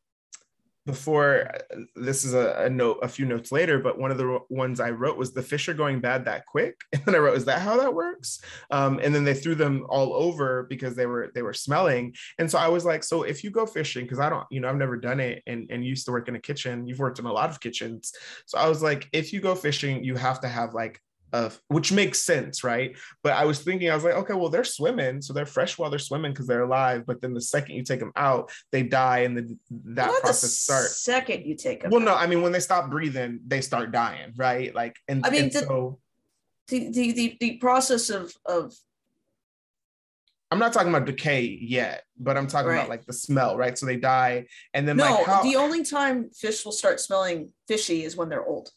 before 0.85 1.49
this 1.95 2.23
is 2.23 2.33
a, 2.33 2.65
a 2.65 2.69
note, 2.69 2.99
a 3.01 3.07
few 3.07 3.25
notes 3.25 3.51
later, 3.51 3.79
but 3.79 3.97
one 3.99 4.11
of 4.11 4.17
the 4.17 4.39
ones 4.49 4.79
I 4.79 4.91
wrote 4.91 5.17
was 5.17 5.33
the 5.33 5.41
fish 5.41 5.67
are 5.67 5.73
going 5.73 5.99
bad 5.99 6.25
that 6.25 6.45
quick, 6.45 6.79
and 6.93 7.03
then 7.05 7.15
I 7.15 7.19
wrote, 7.19 7.37
"Is 7.37 7.45
that 7.45 7.61
how 7.61 7.77
that 7.77 7.93
works?" 7.93 8.41
Um, 8.71 8.99
and 9.01 9.13
then 9.13 9.23
they 9.23 9.33
threw 9.33 9.55
them 9.55 9.85
all 9.89 10.13
over 10.13 10.63
because 10.63 10.95
they 10.95 11.05
were 11.05 11.31
they 11.33 11.41
were 11.41 11.53
smelling, 11.53 12.13
and 12.37 12.49
so 12.49 12.59
I 12.59 12.67
was 12.67 12.85
like, 12.85 13.03
"So 13.03 13.23
if 13.23 13.43
you 13.43 13.49
go 13.49 13.65
fishing, 13.65 14.05
because 14.05 14.19
I 14.19 14.29
don't, 14.29 14.45
you 14.51 14.59
know, 14.59 14.69
I've 14.69 14.75
never 14.77 14.97
done 14.97 15.19
it, 15.19 15.41
and 15.47 15.67
and 15.71 15.83
used 15.83 16.05
to 16.05 16.11
work 16.11 16.27
in 16.27 16.35
a 16.35 16.39
kitchen, 16.39 16.85
you've 16.87 16.99
worked 16.99 17.19
in 17.19 17.25
a 17.25 17.33
lot 17.33 17.49
of 17.49 17.59
kitchens, 17.59 18.13
so 18.45 18.57
I 18.57 18.69
was 18.69 18.83
like, 18.83 19.09
if 19.11 19.33
you 19.33 19.41
go 19.41 19.55
fishing, 19.55 20.03
you 20.03 20.15
have 20.15 20.39
to 20.41 20.47
have 20.47 20.73
like." 20.73 20.99
Of, 21.33 21.59
which 21.67 21.91
makes 21.91 22.19
sense, 22.21 22.63
right? 22.63 22.95
But 23.21 23.33
I 23.33 23.43
was 23.43 23.59
thinking, 23.59 23.89
I 23.89 23.95
was 23.95 24.05
like, 24.05 24.13
okay, 24.13 24.33
well, 24.33 24.47
they're 24.49 24.63
swimming, 24.63 25.21
so 25.21 25.33
they're 25.33 25.45
fresh 25.45 25.77
while 25.77 25.89
they're 25.89 25.99
swimming 25.99 26.31
because 26.31 26.47
they're 26.47 26.63
alive. 26.63 27.03
But 27.05 27.19
then 27.19 27.33
the 27.33 27.41
second 27.41 27.75
you 27.75 27.83
take 27.83 27.99
them 27.99 28.13
out, 28.15 28.51
they 28.71 28.83
die, 28.83 29.19
and 29.19 29.35
the, 29.37 29.57
that 29.95 30.07
Not 30.07 30.21
process 30.21 30.57
starts. 30.59 31.01
second 31.01 31.45
you 31.45 31.55
take 31.55 31.81
them. 31.81 31.91
Well, 31.91 31.99
no, 31.99 32.15
I 32.15 32.27
mean 32.27 32.41
when 32.41 32.53
they 32.53 32.61
stop 32.61 32.89
breathing, 32.89 33.39
they 33.45 33.59
start 33.59 33.91
dying, 33.91 34.31
right? 34.37 34.73
Like, 34.73 34.95
and 35.09 35.25
I 35.25 35.29
mean, 35.29 35.43
and 35.45 35.51
the- 35.51 35.59
so 35.59 35.99
the, 36.69 36.89
the 36.91 37.11
the 37.11 37.37
the 37.41 37.57
process 37.57 38.09
of 38.09 38.31
of 38.45 38.73
I'm 40.51 40.59
not 40.59 40.71
talking 40.73 40.89
about 40.89 41.05
decay 41.05 41.41
yet, 41.61 42.03
but 42.17 42.37
I'm 42.37 42.47
talking 42.47 42.69
Right. 42.69 42.77
about 42.77 42.89
like 42.89 43.05
the 43.05 43.13
smell, 43.13 43.57
right? 43.57 43.77
So 43.77 43.85
they 43.85 43.97
die, 43.97 44.45
and 44.73 44.87
then 44.87 44.95
no, 44.97 45.03
like 45.03 45.25
how, 45.25 45.43
the 45.43 45.55
only 45.57 45.83
time 45.83 46.29
fish 46.29 46.63
will 46.63 46.71
start 46.71 46.99
smelling 47.01 47.49
fishy 47.67 48.03
is 48.05 48.15
when 48.15 48.29
they're 48.29 48.45
old. 48.45 48.69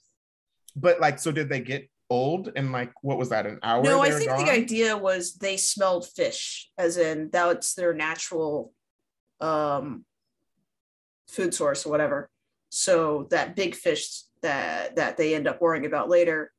but 0.75 0.99
like, 1.01 1.19
so 1.19 1.31
did 1.31 1.49
they 1.49 1.61
get 1.61 1.89
old? 2.11 2.53
And 2.57 2.73
like, 2.73 2.93
what 3.03 3.19
was 3.19 3.31
that? 3.31 3.47
An 3.47 3.59
hour? 3.63 3.83
no, 3.83 4.03
I 4.03 4.11
think 4.11 4.31
gone? 4.31 4.45
the 4.45 4.51
idea 4.51 4.97
was 4.97 5.35
they 5.35 5.57
smelled 5.57 6.07
fish, 6.09 6.71
as 6.79 6.97
in 6.97 7.31
that's 7.33 7.75
their 7.75 7.95
natural 7.95 8.73
um, 9.41 10.05
food 11.29 11.55
source 11.55 11.87
or 11.87 11.91
whatever. 11.91 12.31
So 12.71 13.27
that 13.31 13.57
big 13.57 13.75
fish 13.75 14.23
that 14.43 14.97
that 14.97 15.17
they 15.17 15.35
end 15.35 15.49
up 15.49 15.61
worrying 15.61 15.87
about 15.87 16.09
later 16.09 16.53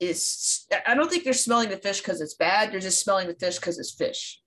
is 0.00 0.66
I 0.86 0.94
don't 0.94 1.10
think 1.10 1.24
they're 1.24 1.32
smelling 1.32 1.70
the 1.70 1.76
fish 1.76 2.00
because 2.00 2.20
it's 2.20 2.34
bad. 2.34 2.72
They're 2.72 2.80
just 2.80 3.02
smelling 3.02 3.28
the 3.28 3.34
fish 3.34 3.56
because 3.56 3.78
it's 3.78 3.94
fish. 3.94 4.40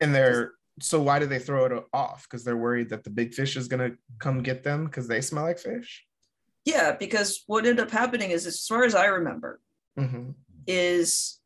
and 0.00 0.14
they're 0.14 0.52
so 0.80 1.00
why 1.00 1.18
do 1.18 1.26
they 1.26 1.38
throw 1.38 1.64
it 1.64 1.84
off? 1.92 2.24
Because 2.24 2.44
they're 2.44 2.56
worried 2.56 2.90
that 2.90 3.04
the 3.04 3.10
big 3.10 3.34
fish 3.34 3.56
is 3.56 3.68
gonna 3.68 3.92
come 4.18 4.42
get 4.42 4.62
them 4.62 4.84
because 4.84 5.08
they 5.08 5.20
smell 5.20 5.44
like 5.44 5.58
fish. 5.58 6.05
Yeah, 6.66 6.92
because 6.92 7.44
what 7.46 7.64
ended 7.64 7.86
up 7.86 7.90
happening 7.92 8.30
is, 8.32 8.44
as 8.44 8.66
far 8.66 8.84
as 8.84 8.94
I 8.94 9.06
remember, 9.06 9.60
Mhm. 9.96 10.34
is 10.66 11.38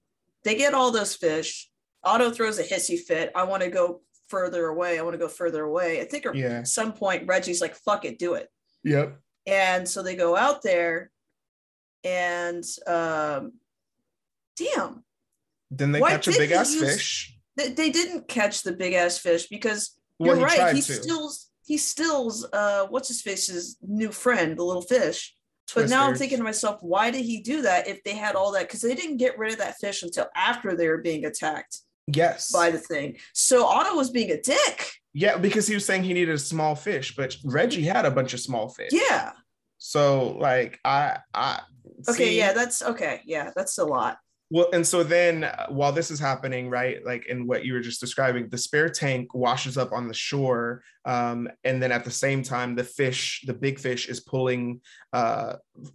they 0.44 0.54
get 0.56 0.72
all 0.74 0.90
those 0.90 1.14
fish. 1.14 1.70
Otto 2.02 2.30
throws 2.30 2.58
a 2.58 2.64
hissy 2.64 2.98
fit. 2.98 3.30
I 3.34 3.44
want 3.44 3.62
to 3.62 3.68
go 3.68 4.00
further 4.28 4.66
away. 4.66 4.98
I 4.98 5.02
want 5.02 5.12
to 5.14 5.18
go 5.18 5.28
further 5.28 5.62
away. 5.64 6.00
I 6.00 6.06
think 6.06 6.24
at 6.24 6.66
some 6.66 6.94
point 6.94 7.26
Reggie's 7.28 7.60
like, 7.60 7.76
fuck 7.76 8.06
it, 8.06 8.18
do 8.18 8.32
it. 8.34 8.48
Yep. 8.82 9.20
And 9.46 9.86
so 9.86 10.02
they 10.02 10.16
go 10.16 10.36
out 10.36 10.62
there 10.62 11.10
and 12.02 12.64
um 12.86 13.52
damn, 14.56 15.04
Then 15.70 15.92
they 15.92 16.00
catch 16.00 16.28
a 16.28 16.32
big 16.32 16.50
ass 16.52 16.72
use- 16.74 16.82
fish. 16.94 17.38
they, 17.56 17.72
they 17.72 17.90
didn't 17.90 18.26
catch 18.28 18.62
the 18.62 18.72
big 18.72 18.94
ass 18.94 19.18
fish 19.18 19.48
because 19.48 19.98
Well, 20.18 20.28
you're 20.28 20.36
he 20.38 20.44
right. 20.44 20.56
tried 20.56 20.76
He 20.76 20.82
to. 20.82 20.92
He 21.64 21.76
stills 21.76 22.46
uh 22.52 22.86
what's 22.88 23.08
his 23.08 23.22
face's 23.22 23.76
new 23.86 24.10
friend, 24.12 24.56
the 24.58 24.64
little 24.64 24.82
fish. 24.82 25.34
But 25.74 25.88
now 25.88 26.08
I'm 26.08 26.16
thinking 26.16 26.38
to 26.38 26.44
myself, 26.44 26.78
why 26.82 27.12
did 27.12 27.24
he 27.24 27.40
do 27.42 27.62
that 27.62 27.86
if 27.86 28.02
they 28.02 28.16
had 28.16 28.34
all 28.34 28.50
that? 28.52 28.62
Because 28.66 28.80
they 28.80 28.94
didn't 28.96 29.18
get 29.18 29.38
rid 29.38 29.52
of 29.52 29.58
that 29.58 29.78
fish 29.78 30.02
until 30.02 30.26
after 30.34 30.74
they 30.74 30.88
were 30.88 30.98
being 30.98 31.24
attacked 31.26 31.78
Yes. 32.08 32.50
by 32.50 32.72
the 32.72 32.78
thing. 32.78 33.18
So 33.34 33.64
Otto 33.66 33.94
was 33.94 34.10
being 34.10 34.32
a 34.32 34.40
dick. 34.40 34.90
Yeah, 35.12 35.36
because 35.36 35.68
he 35.68 35.74
was 35.74 35.84
saying 35.86 36.02
he 36.02 36.12
needed 36.12 36.34
a 36.34 36.38
small 36.38 36.74
fish, 36.74 37.14
but 37.14 37.36
Reggie 37.44 37.82
had 37.82 38.04
a 38.04 38.10
bunch 38.10 38.34
of 38.34 38.40
small 38.40 38.68
fish. 38.68 38.90
Yeah. 38.92 39.30
So 39.78 40.36
like 40.40 40.80
I 40.84 41.18
I 41.32 41.60
Okay. 42.08 42.16
see- 42.30 42.38
Yeah. 42.38 42.52
That's 42.52 42.82
okay. 42.82 43.20
Yeah. 43.24 43.50
That's 43.54 43.78
a 43.78 43.84
lot. 43.84 44.18
Well, 44.52 44.68
and 44.72 44.84
so 44.84 45.04
then 45.04 45.44
uh, 45.44 45.66
while 45.68 45.92
this 45.92 46.10
is 46.10 46.18
happening, 46.18 46.68
right, 46.68 47.04
like 47.06 47.26
in 47.26 47.46
what 47.46 47.64
you 47.64 47.72
were 47.72 47.80
just 47.80 48.00
describing, 48.00 48.48
the 48.48 48.58
spare 48.58 48.88
tank 48.88 49.32
washes 49.32 49.78
up 49.78 49.92
on 49.92 50.08
the 50.08 50.14
shore, 50.14 50.82
um, 51.04 51.48
and 51.62 51.80
then 51.80 51.92
at 51.92 52.04
the 52.04 52.10
same 52.10 52.42
time, 52.42 52.74
the 52.74 52.82
fish, 52.82 53.42
the 53.46 53.54
big 53.54 53.78
fish, 53.78 54.08
is 54.08 54.18
pulling 54.18 54.80
uh, 55.12 55.54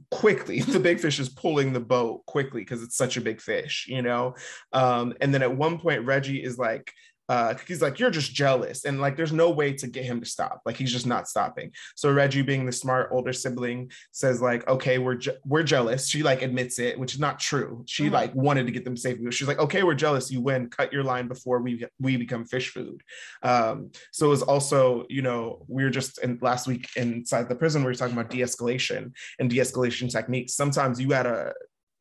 quickly. 0.09 0.59
The 0.75 0.79
big 0.79 1.01
fish 1.01 1.19
is 1.19 1.29
pulling 1.29 1.73
the 1.73 1.79
boat 1.81 2.25
quickly 2.27 2.61
because 2.61 2.81
it's 2.81 2.97
such 2.97 3.17
a 3.17 3.21
big 3.21 3.41
fish, 3.41 3.87
you 3.89 4.01
know. 4.01 4.35
Um, 4.71 5.13
and 5.19 5.33
then 5.33 5.41
at 5.41 5.55
one 5.55 5.77
point, 5.77 6.05
Reggie 6.05 6.43
is 6.43 6.57
like. 6.57 6.91
Uh, 7.27 7.55
he's 7.67 7.81
like, 7.81 7.99
you're 7.99 8.09
just 8.11 8.33
jealous, 8.33 8.85
and 8.85 9.01
like, 9.01 9.17
there's 9.17 9.31
no 9.33 9.49
way 9.49 9.73
to 9.73 9.87
get 9.87 10.03
him 10.05 10.19
to 10.19 10.25
stop. 10.25 10.61
Like, 10.65 10.77
he's 10.77 10.91
just 10.91 11.07
not 11.07 11.27
stopping. 11.27 11.71
So 11.95 12.11
Reggie, 12.11 12.41
being 12.41 12.65
the 12.65 12.71
smart 12.71 13.09
older 13.11 13.33
sibling, 13.33 13.91
says 14.11 14.41
like, 14.41 14.67
okay, 14.67 14.97
we're 14.99 15.15
je- 15.15 15.37
we're 15.45 15.63
jealous. 15.63 16.07
She 16.07 16.21
like 16.23 16.41
admits 16.41 16.79
it, 16.79 16.99
which 16.99 17.13
is 17.13 17.19
not 17.19 17.39
true. 17.39 17.83
She 17.87 18.07
Mhm. 18.07 18.11
like 18.11 18.35
wanted 18.35 18.65
to 18.67 18.71
get 18.71 18.85
them 18.85 18.97
safe. 18.97 19.17
She's 19.31 19.47
like, 19.47 19.59
okay, 19.59 19.83
we're 19.83 19.95
jealous. 19.95 20.29
You 20.31 20.41
win. 20.41 20.69
Cut 20.69 20.93
your 20.93 21.03
line 21.03 21.27
before 21.27 21.59
we 21.61 21.85
we 21.99 22.17
become 22.17 22.45
fish 22.45 22.69
food. 22.69 23.01
Um, 23.43 23.91
so 24.11 24.27
it 24.27 24.29
was 24.29 24.41
also, 24.43 25.05
you 25.09 25.21
know, 25.21 25.65
we 25.67 25.83
were 25.83 25.89
just 25.89 26.19
in 26.19 26.37
last 26.41 26.67
week 26.67 26.87
inside 26.95 27.49
the 27.49 27.55
prison. 27.55 27.81
We 27.83 27.87
were 27.87 27.95
talking 27.95 28.17
about 28.17 28.29
de-escalation 28.29 29.13
and 29.39 29.49
de-escalation 29.49 30.11
techniques. 30.11 30.53
Sometimes 30.55 30.99
you 31.01 31.07
gotta 31.07 31.53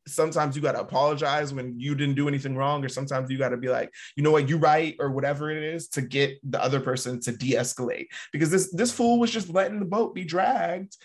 sometimes 0.07 0.55
you 0.55 0.61
got 0.61 0.73
to 0.73 0.81
apologize 0.81 1.53
when 1.53 1.79
you 1.79 1.95
didn't 1.95 2.15
do 2.15 2.27
anything 2.27 2.55
wrong 2.55 2.83
or 2.85 2.89
sometimes 2.89 3.29
you 3.31 3.37
got 3.37 3.49
to 3.49 3.57
be 3.57 3.69
like 3.69 3.93
you 4.15 4.23
know 4.23 4.31
what? 4.31 4.47
You 4.49 4.57
right 4.57 4.95
or 4.99 5.09
whatever 5.11 5.49
it 5.51 5.61
is 5.63 5.87
to 5.89 6.01
get 6.01 6.39
the 6.49 6.61
other 6.63 6.79
person 6.79 7.19
to 7.21 7.31
de-escalate. 7.31 8.07
Because 8.31 8.49
this 8.49 8.71
this 8.71 8.91
fool 8.91 9.19
was 9.19 9.31
just 9.31 9.49
letting 9.49 9.79
the 9.79 9.85
boat 9.85 10.13
be 10.13 10.23
dragged. 10.23 10.95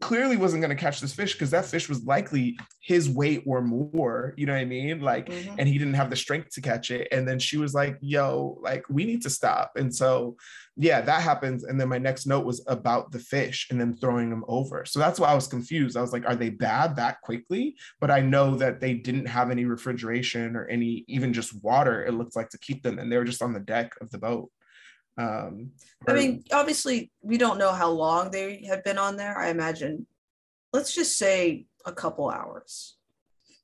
Clearly 0.00 0.36
wasn't 0.36 0.62
going 0.62 0.76
to 0.76 0.80
catch 0.80 1.00
this 1.00 1.12
fish 1.12 1.32
because 1.32 1.50
that 1.50 1.64
fish 1.64 1.88
was 1.88 2.04
likely 2.04 2.56
his 2.80 3.08
weight 3.10 3.42
or 3.44 3.60
more 3.60 4.34
you 4.36 4.46
know 4.46 4.52
what 4.52 4.60
i 4.60 4.64
mean? 4.64 5.00
Like 5.00 5.26
Mhm. 5.28 5.56
and 5.58 5.68
he 5.68 5.78
didn't 5.78 5.94
have 5.94 6.10
the 6.10 6.16
strength 6.16 6.50
to 6.54 6.60
catch 6.60 6.90
it. 6.92 7.08
And 7.10 7.26
then 7.26 7.38
she 7.38 7.56
was 7.56 7.74
like 7.74 7.96
yo 8.00 8.58
like 8.62 8.84
we 8.88 9.04
need 9.04 9.22
to 9.22 9.30
stop. 9.30 9.72
And 9.76 9.92
so 9.94 10.36
yeah 10.80 11.02
that 11.02 11.20
happens 11.20 11.64
and 11.64 11.78
then 11.78 11.88
my 11.88 11.98
next 11.98 12.26
note 12.26 12.44
was 12.44 12.64
about 12.66 13.12
the 13.12 13.18
fish 13.18 13.66
and 13.70 13.78
then 13.78 13.94
throwing 13.94 14.30
them 14.30 14.44
over 14.48 14.84
so 14.86 14.98
that's 14.98 15.20
why 15.20 15.28
i 15.28 15.34
was 15.34 15.46
confused 15.46 15.96
i 15.96 16.00
was 16.00 16.12
like 16.12 16.26
are 16.26 16.34
they 16.34 16.48
bad 16.48 16.96
that 16.96 17.20
quickly 17.20 17.76
but 18.00 18.10
i 18.10 18.18
know 18.18 18.54
that 18.54 18.80
they 18.80 18.94
didn't 18.94 19.26
have 19.26 19.50
any 19.50 19.66
refrigeration 19.66 20.56
or 20.56 20.66
any 20.66 21.04
even 21.06 21.34
just 21.34 21.62
water 21.62 22.04
it 22.04 22.14
looks 22.14 22.34
like 22.34 22.48
to 22.48 22.58
keep 22.58 22.82
them 22.82 22.98
and 22.98 23.12
they 23.12 23.18
were 23.18 23.24
just 23.24 23.42
on 23.42 23.52
the 23.52 23.60
deck 23.60 23.92
of 24.00 24.10
the 24.10 24.18
boat 24.18 24.50
um 25.18 25.70
I 26.08 26.14
mean, 26.14 26.44
obviously, 26.50 27.10
we 27.20 27.36
don't 27.36 27.58
know 27.58 27.72
how 27.72 27.90
long 27.90 28.30
they 28.30 28.64
have 28.68 28.82
been 28.84 28.96
on 28.96 29.16
there. 29.16 29.36
I 29.36 29.50
imagine, 29.50 30.06
let's 30.72 30.94
just 30.94 31.18
say 31.18 31.66
a 31.84 31.92
couple 31.92 32.30
hours. 32.30 32.96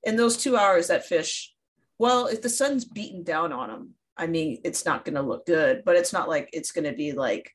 In 0.03 0.17
those 0.17 0.37
two 0.37 0.57
hours, 0.57 0.89
that 0.89 1.07
fish, 1.07 1.55
well, 1.99 2.27
if 2.27 2.43
the 2.43 2.51
sun's 2.51 2.85
beating 2.85 3.25
down 3.25 3.53
on 3.53 3.71
them, 3.71 3.95
I 4.17 4.27
mean, 4.27 4.61
it's 4.65 4.85
not 4.85 5.05
going 5.05 5.15
to 5.17 5.23
look 5.23 5.47
good, 5.47 5.83
but 5.85 5.97
it's 5.97 6.13
not 6.13 6.29
like 6.29 6.49
it's 6.53 6.73
going 6.73 6.85
to 6.85 6.93
be 6.93 7.13
like, 7.13 7.51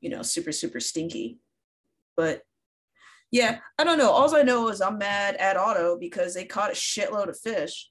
you 0.00 0.10
know, 0.10 0.22
super, 0.22 0.52
super 0.52 0.80
stinky. 0.80 1.38
But 2.16 2.42
yeah, 3.30 3.58
I 3.78 3.84
don't 3.84 3.98
know. 3.98 4.10
All 4.10 4.34
I 4.34 4.42
know 4.42 4.68
is 4.68 4.80
I'm 4.80 4.98
mad 4.98 5.36
at 5.36 5.56
Otto 5.56 5.98
because 5.98 6.34
they 6.34 6.44
caught 6.44 6.70
a 6.70 6.74
shitload 6.74 7.28
of 7.28 7.38
fish, 7.38 7.90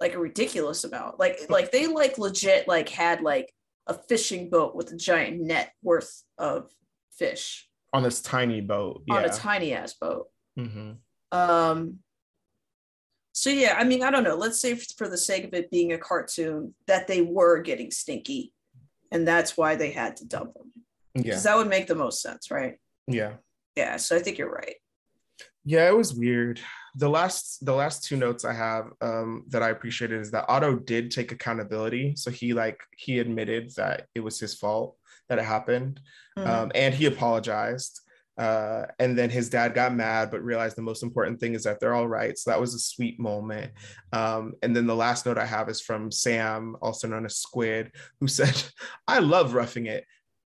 like 0.00 0.14
a 0.14 0.18
ridiculous 0.18 0.84
amount. 0.84 1.18
Like, 1.18 1.38
like 1.48 1.72
they 1.72 1.86
like 1.86 2.18
legit 2.18 2.68
like 2.68 2.88
had 2.88 3.20
like 3.20 3.52
a 3.86 3.94
fishing 3.94 4.48
boat 4.50 4.74
with 4.74 4.92
a 4.92 4.96
giant 4.96 5.40
net 5.40 5.72
worth 5.82 6.22
of 6.38 6.70
fish 7.18 7.68
on 7.94 8.02
this 8.02 8.20
tiny 8.20 8.60
boat. 8.60 9.04
Yeah. 9.06 9.14
On 9.14 9.24
a 9.24 9.28
tiny 9.28 9.72
ass 9.72 9.94
boat. 9.94 10.26
Mm-hmm. 10.58 11.38
Um, 11.38 12.00
so 13.34 13.50
yeah, 13.50 13.74
I 13.76 13.82
mean, 13.82 14.04
I 14.04 14.12
don't 14.12 14.22
know. 14.22 14.36
Let's 14.36 14.60
say 14.60 14.76
for 14.76 15.08
the 15.08 15.18
sake 15.18 15.44
of 15.44 15.52
it 15.54 15.68
being 15.68 15.92
a 15.92 15.98
cartoon, 15.98 16.72
that 16.86 17.08
they 17.08 17.20
were 17.20 17.60
getting 17.60 17.90
stinky, 17.90 18.52
and 19.10 19.26
that's 19.26 19.56
why 19.56 19.74
they 19.74 19.90
had 19.90 20.16
to 20.18 20.24
dump 20.24 20.54
them. 20.54 20.70
Yeah, 21.14 21.22
because 21.22 21.42
that 21.42 21.56
would 21.56 21.68
make 21.68 21.88
the 21.88 21.96
most 21.96 22.22
sense, 22.22 22.48
right? 22.52 22.78
Yeah. 23.08 23.34
Yeah. 23.74 23.96
So 23.96 24.14
I 24.14 24.20
think 24.20 24.38
you're 24.38 24.52
right. 24.52 24.76
Yeah, 25.64 25.88
it 25.88 25.96
was 25.96 26.14
weird. 26.14 26.60
The 26.94 27.08
last 27.08 27.66
the 27.66 27.74
last 27.74 28.04
two 28.04 28.16
notes 28.16 28.44
I 28.44 28.52
have 28.52 28.92
um, 29.00 29.44
that 29.48 29.64
I 29.64 29.70
appreciated 29.70 30.20
is 30.20 30.30
that 30.30 30.44
Otto 30.48 30.76
did 30.76 31.10
take 31.10 31.32
accountability. 31.32 32.14
So 32.14 32.30
he 32.30 32.54
like 32.54 32.80
he 32.96 33.18
admitted 33.18 33.74
that 33.74 34.06
it 34.14 34.20
was 34.20 34.38
his 34.38 34.54
fault 34.54 34.96
that 35.28 35.40
it 35.40 35.44
happened, 35.44 36.00
mm-hmm. 36.38 36.48
um, 36.48 36.72
and 36.72 36.94
he 36.94 37.06
apologized. 37.06 38.00
Uh, 38.36 38.86
and 38.98 39.16
then 39.16 39.30
his 39.30 39.48
dad 39.48 39.74
got 39.74 39.94
mad, 39.94 40.30
but 40.30 40.42
realized 40.42 40.76
the 40.76 40.82
most 40.82 41.02
important 41.02 41.38
thing 41.38 41.54
is 41.54 41.64
that 41.64 41.80
they're 41.80 41.94
all 41.94 42.08
right. 42.08 42.36
So 42.36 42.50
that 42.50 42.60
was 42.60 42.74
a 42.74 42.78
sweet 42.78 43.20
moment. 43.20 43.72
Um, 44.12 44.54
and 44.62 44.74
then 44.74 44.86
the 44.86 44.94
last 44.94 45.26
note 45.26 45.38
I 45.38 45.46
have 45.46 45.68
is 45.68 45.80
from 45.80 46.10
Sam, 46.10 46.76
also 46.82 47.06
known 47.06 47.24
as 47.24 47.36
Squid, 47.36 47.92
who 48.20 48.28
said, 48.28 48.62
I 49.06 49.20
love 49.20 49.54
roughing 49.54 49.86
it. 49.86 50.04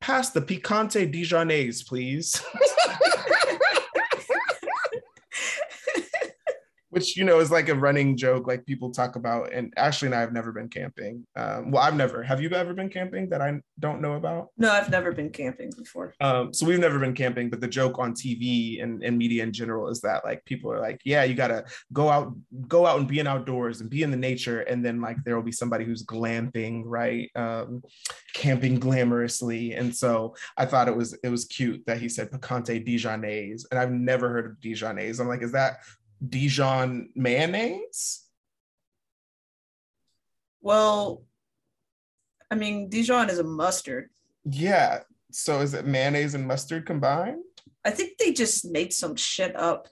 Pass 0.01 0.31
the 0.31 0.41
picante 0.41 1.13
Dijonnaise, 1.13 1.87
please. 1.87 2.43
which 6.91 7.17
you 7.17 7.25
know 7.25 7.41
is 7.41 7.51
like 7.51 7.69
a 7.69 7.75
running 7.75 8.17
joke 8.17 8.47
like 8.47 8.67
people 8.67 8.91
talk 8.91 9.17
about 9.17 9.53
and 9.53 9.73
ashley 9.77 10.07
and 10.07 10.15
i 10.15 10.21
have 10.21 10.33
never 10.33 10.53
been 10.53 10.69
camping. 10.69 11.27
Um, 11.37 11.71
well 11.71 11.83
i've 11.83 11.97
never. 11.97 12.23
Have 12.23 12.41
you 12.41 12.51
ever 12.51 12.75
been 12.75 12.91
camping 12.91 13.29
that 13.31 13.41
i 13.41 13.59
don't 13.79 14.01
know 14.01 14.15
about? 14.15 14.49
No 14.59 14.71
i've 14.71 14.91
never 14.91 15.13
been 15.13 15.31
camping 15.31 15.71
before. 15.77 16.15
Um, 16.21 16.53
so 16.53 16.67
we've 16.67 16.79
never 16.79 16.99
been 16.99 17.15
camping 17.15 17.49
but 17.49 17.61
the 17.61 17.69
joke 17.69 17.99
on 17.99 18.13
tv 18.13 18.83
and, 18.83 19.03
and 19.03 19.17
media 19.17 19.43
in 19.43 19.53
general 19.53 19.89
is 19.89 20.01
that 20.03 20.25
like 20.25 20.45
people 20.45 20.71
are 20.73 20.81
like 20.81 21.01
yeah 21.05 21.25
you 21.25 21.35
gotta 21.35 21.65
go 21.93 22.09
out 22.09 22.35
go 22.69 22.87
out 22.87 22.99
and 22.99 23.09
be 23.09 23.21
in 23.21 23.27
outdoors 23.27 23.81
and 23.81 23.89
be 23.89 24.03
in 24.03 24.11
the 24.11 24.17
nature 24.17 24.61
and 24.61 24.85
then 24.85 25.01
like 25.01 25.17
there 25.25 25.37
will 25.37 25.43
be 25.43 25.53
somebody 25.53 25.85
who's 25.85 26.05
glamping 26.05 26.83
right 26.85 27.31
um, 27.37 27.83
camping 28.35 28.79
glamorously. 28.79 29.79
And 29.79 29.95
so 29.95 30.35
i 30.57 30.65
thought 30.65 30.89
it 30.89 30.97
was 30.97 31.17
it 31.23 31.29
was 31.29 31.45
cute 31.45 31.85
that 31.87 31.99
he 31.99 32.09
said 32.09 32.31
picante 32.31 32.85
dijonnaise 32.87 33.65
and 33.71 33.79
i've 33.79 33.93
never 33.93 34.29
heard 34.29 34.47
of 34.47 34.53
dijonnaise. 34.61 35.21
I'm 35.21 35.29
like 35.29 35.43
is 35.43 35.53
that 35.53 35.79
Dijon 36.27 37.11
mayonnaise? 37.15 38.25
Well, 40.61 41.25
I 42.51 42.55
mean, 42.55 42.89
Dijon 42.89 43.31
is 43.31 43.39
a 43.39 43.45
mustard. 43.45 44.11
Yeah. 44.45 45.01
So 45.31 45.61
is 45.61 45.75
it 45.75 45.87
mayonnaise 45.87 46.35
and 46.35 46.47
mustard 46.47 46.87
combined? 46.87 47.43
I 47.85 47.91
think 47.91 48.19
they 48.19 48.33
just 48.33 48.71
made 48.71 48.93
some 48.93 49.17
shit 49.17 49.57
up. 49.57 49.89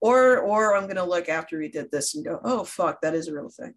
Or 0.00 0.38
or 0.40 0.76
I'm 0.76 0.88
gonna 0.88 1.04
look 1.04 1.28
after 1.28 1.58
we 1.58 1.68
did 1.68 1.90
this 1.92 2.14
and 2.14 2.24
go, 2.24 2.40
oh 2.42 2.64
fuck, 2.64 3.00
that 3.02 3.14
is 3.14 3.28
a 3.28 3.34
real 3.34 3.48
thing. 3.48 3.74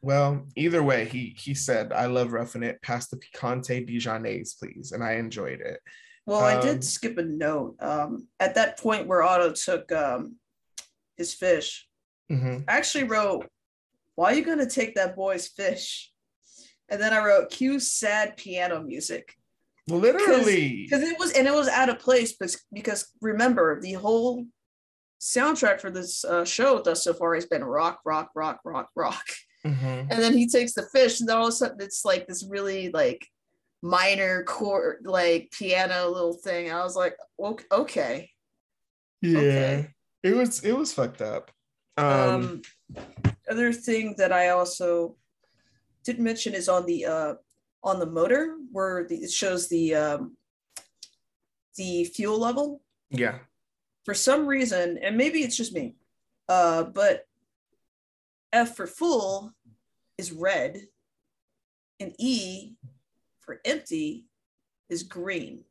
Well, 0.00 0.46
either 0.54 0.82
way, 0.82 1.06
he 1.06 1.34
he 1.36 1.54
said, 1.54 1.92
I 1.92 2.06
love 2.06 2.32
roughing 2.32 2.62
it. 2.62 2.80
Pass 2.82 3.08
the 3.08 3.16
picante 3.16 3.84
Dijonnaise, 3.84 4.56
please. 4.58 4.92
And 4.92 5.02
I 5.02 5.14
enjoyed 5.14 5.60
it. 5.60 5.80
Well, 6.24 6.38
um, 6.38 6.44
I 6.44 6.60
did 6.60 6.76
um, 6.76 6.82
skip 6.82 7.18
a 7.18 7.22
note. 7.22 7.76
Um, 7.80 8.28
at 8.38 8.54
that 8.54 8.78
point 8.78 9.08
where 9.08 9.24
Otto 9.24 9.52
took 9.52 9.90
um, 9.90 10.36
his 11.16 11.34
fish. 11.34 11.86
Mm-hmm. 12.30 12.68
I 12.68 12.76
actually 12.76 13.04
wrote, 13.04 13.48
"Why 14.14 14.32
are 14.32 14.34
you 14.34 14.44
gonna 14.44 14.68
take 14.68 14.94
that 14.94 15.16
boy's 15.16 15.48
fish?" 15.48 16.12
And 16.88 17.00
then 17.00 17.12
I 17.12 17.24
wrote, 17.24 17.50
"Cue 17.50 17.80
sad 17.80 18.36
piano 18.36 18.82
music." 18.82 19.34
Literally, 19.88 20.82
because 20.82 21.02
it 21.02 21.18
was 21.18 21.32
and 21.32 21.46
it 21.46 21.54
was 21.54 21.68
out 21.68 21.88
of 21.88 22.00
place, 22.00 22.32
because 22.32 22.62
because 22.72 23.12
remember 23.20 23.80
the 23.80 23.92
whole 23.92 24.46
soundtrack 25.20 25.80
for 25.80 25.90
this 25.90 26.24
uh, 26.24 26.44
show 26.44 26.80
thus 26.80 27.04
so 27.04 27.14
far 27.14 27.34
has 27.34 27.46
been 27.46 27.64
rock, 27.64 28.00
rock, 28.04 28.30
rock, 28.34 28.60
rock, 28.64 28.90
rock. 28.96 29.24
Mm-hmm. 29.64 30.10
And 30.10 30.10
then 30.10 30.36
he 30.36 30.48
takes 30.48 30.74
the 30.74 30.82
fish, 30.92 31.20
and 31.20 31.28
then 31.28 31.36
all 31.36 31.46
of 31.46 31.52
a 31.52 31.52
sudden 31.52 31.80
it's 31.80 32.04
like 32.04 32.26
this 32.26 32.44
really 32.48 32.90
like 32.90 33.26
minor 33.82 34.42
chord, 34.42 35.02
like 35.04 35.52
piano 35.52 36.08
little 36.08 36.34
thing. 36.34 36.72
I 36.72 36.82
was 36.82 36.96
like, 36.96 37.16
okay, 37.70 38.30
yeah. 39.22 39.38
Okay 39.38 39.90
it 40.22 40.34
was 40.34 40.64
it 40.64 40.76
was 40.76 40.92
fucked 40.92 41.22
up. 41.22 41.50
Um, 41.96 42.06
um, 42.06 42.62
other 43.48 43.72
thing 43.72 44.14
that 44.18 44.32
I 44.32 44.48
also 44.48 45.16
didn't 46.04 46.24
mention 46.24 46.54
is 46.54 46.68
on 46.68 46.86
the 46.86 47.06
uh 47.06 47.34
on 47.82 47.98
the 47.98 48.06
motor 48.06 48.56
where 48.72 49.04
the, 49.04 49.16
it 49.16 49.30
shows 49.30 49.68
the 49.68 49.94
um 49.94 50.36
the 51.76 52.04
fuel 52.04 52.38
level. 52.38 52.82
Yeah. 53.10 53.38
For 54.04 54.14
some 54.14 54.46
reason, 54.46 54.98
and 55.02 55.16
maybe 55.16 55.40
it's 55.40 55.56
just 55.56 55.74
me, 55.74 55.96
uh, 56.48 56.84
but 56.84 57.26
F 58.52 58.76
for 58.76 58.86
full 58.86 59.52
is 60.16 60.32
red, 60.32 60.80
and 61.98 62.14
E 62.18 62.74
for 63.40 63.60
empty 63.64 64.26
is 64.88 65.02
green. 65.02 65.64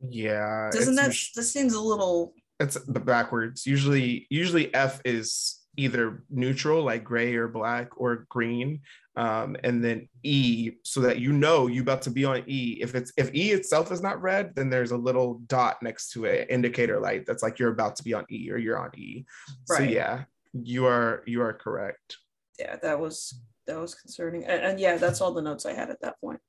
Yeah. 0.00 0.70
Doesn't 0.72 0.94
that 0.96 1.14
this 1.34 1.52
seems 1.52 1.74
a 1.74 1.80
little 1.80 2.34
it's 2.60 2.78
backwards. 2.78 3.66
Usually, 3.66 4.26
usually 4.30 4.74
F 4.74 5.00
is 5.04 5.60
either 5.76 6.22
neutral, 6.30 6.84
like 6.84 7.04
gray 7.04 7.34
or 7.34 7.48
black, 7.48 7.88
or 7.96 8.26
green, 8.28 8.80
um, 9.16 9.56
and 9.64 9.84
then 9.84 10.08
E, 10.22 10.72
so 10.82 11.00
that 11.00 11.18
you 11.18 11.32
know 11.32 11.66
you 11.66 11.82
about 11.82 12.02
to 12.02 12.10
be 12.10 12.24
on 12.24 12.42
E. 12.46 12.78
If 12.80 12.94
it's 12.94 13.12
if 13.16 13.34
E 13.34 13.52
itself 13.52 13.92
is 13.92 14.00
not 14.00 14.22
red, 14.22 14.54
then 14.54 14.70
there's 14.70 14.92
a 14.92 14.96
little 14.96 15.40
dot 15.46 15.82
next 15.82 16.10
to 16.12 16.24
it, 16.24 16.48
indicator 16.50 17.00
light 17.00 17.26
that's 17.26 17.42
like 17.42 17.58
you're 17.58 17.72
about 17.72 17.96
to 17.96 18.04
be 18.04 18.14
on 18.14 18.24
E 18.30 18.50
or 18.50 18.58
you're 18.58 18.78
on 18.78 18.90
E. 18.96 19.24
Right. 19.68 19.76
So 19.78 19.82
yeah, 19.82 20.24
you 20.52 20.86
are 20.86 21.22
you 21.26 21.42
are 21.42 21.52
correct. 21.52 22.18
Yeah, 22.58 22.76
that 22.76 22.98
was 22.98 23.40
that 23.66 23.80
was 23.80 23.94
concerning, 23.94 24.44
and, 24.44 24.62
and 24.62 24.80
yeah, 24.80 24.96
that's 24.96 25.20
all 25.20 25.32
the 25.32 25.42
notes 25.42 25.66
I 25.66 25.72
had 25.72 25.90
at 25.90 26.00
that 26.02 26.20
point. 26.20 26.40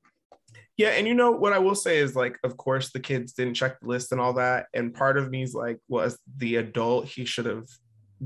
Yeah, 0.78 0.90
and 0.90 1.08
you 1.08 1.14
know 1.14 1.32
what 1.32 1.54
I 1.54 1.60
will 1.60 1.76
say 1.76 2.00
is 2.00 2.16
like, 2.16 2.38
of 2.44 2.58
course, 2.58 2.92
the 2.92 3.00
kids 3.00 3.34
didn't 3.34 3.54
check 3.54 3.80
the 3.80 3.88
list 3.88 4.12
and 4.12 4.20
all 4.20 4.34
that. 4.34 4.68
And 4.74 4.94
part 4.94 5.18
of 5.18 5.30
me 5.30 5.44
is 5.44 5.54
like, 5.54 5.78
well, 5.88 6.14
the 6.38 6.58
adult, 6.58 7.06
he 7.06 7.24
should 7.24 7.46
have 7.46 7.68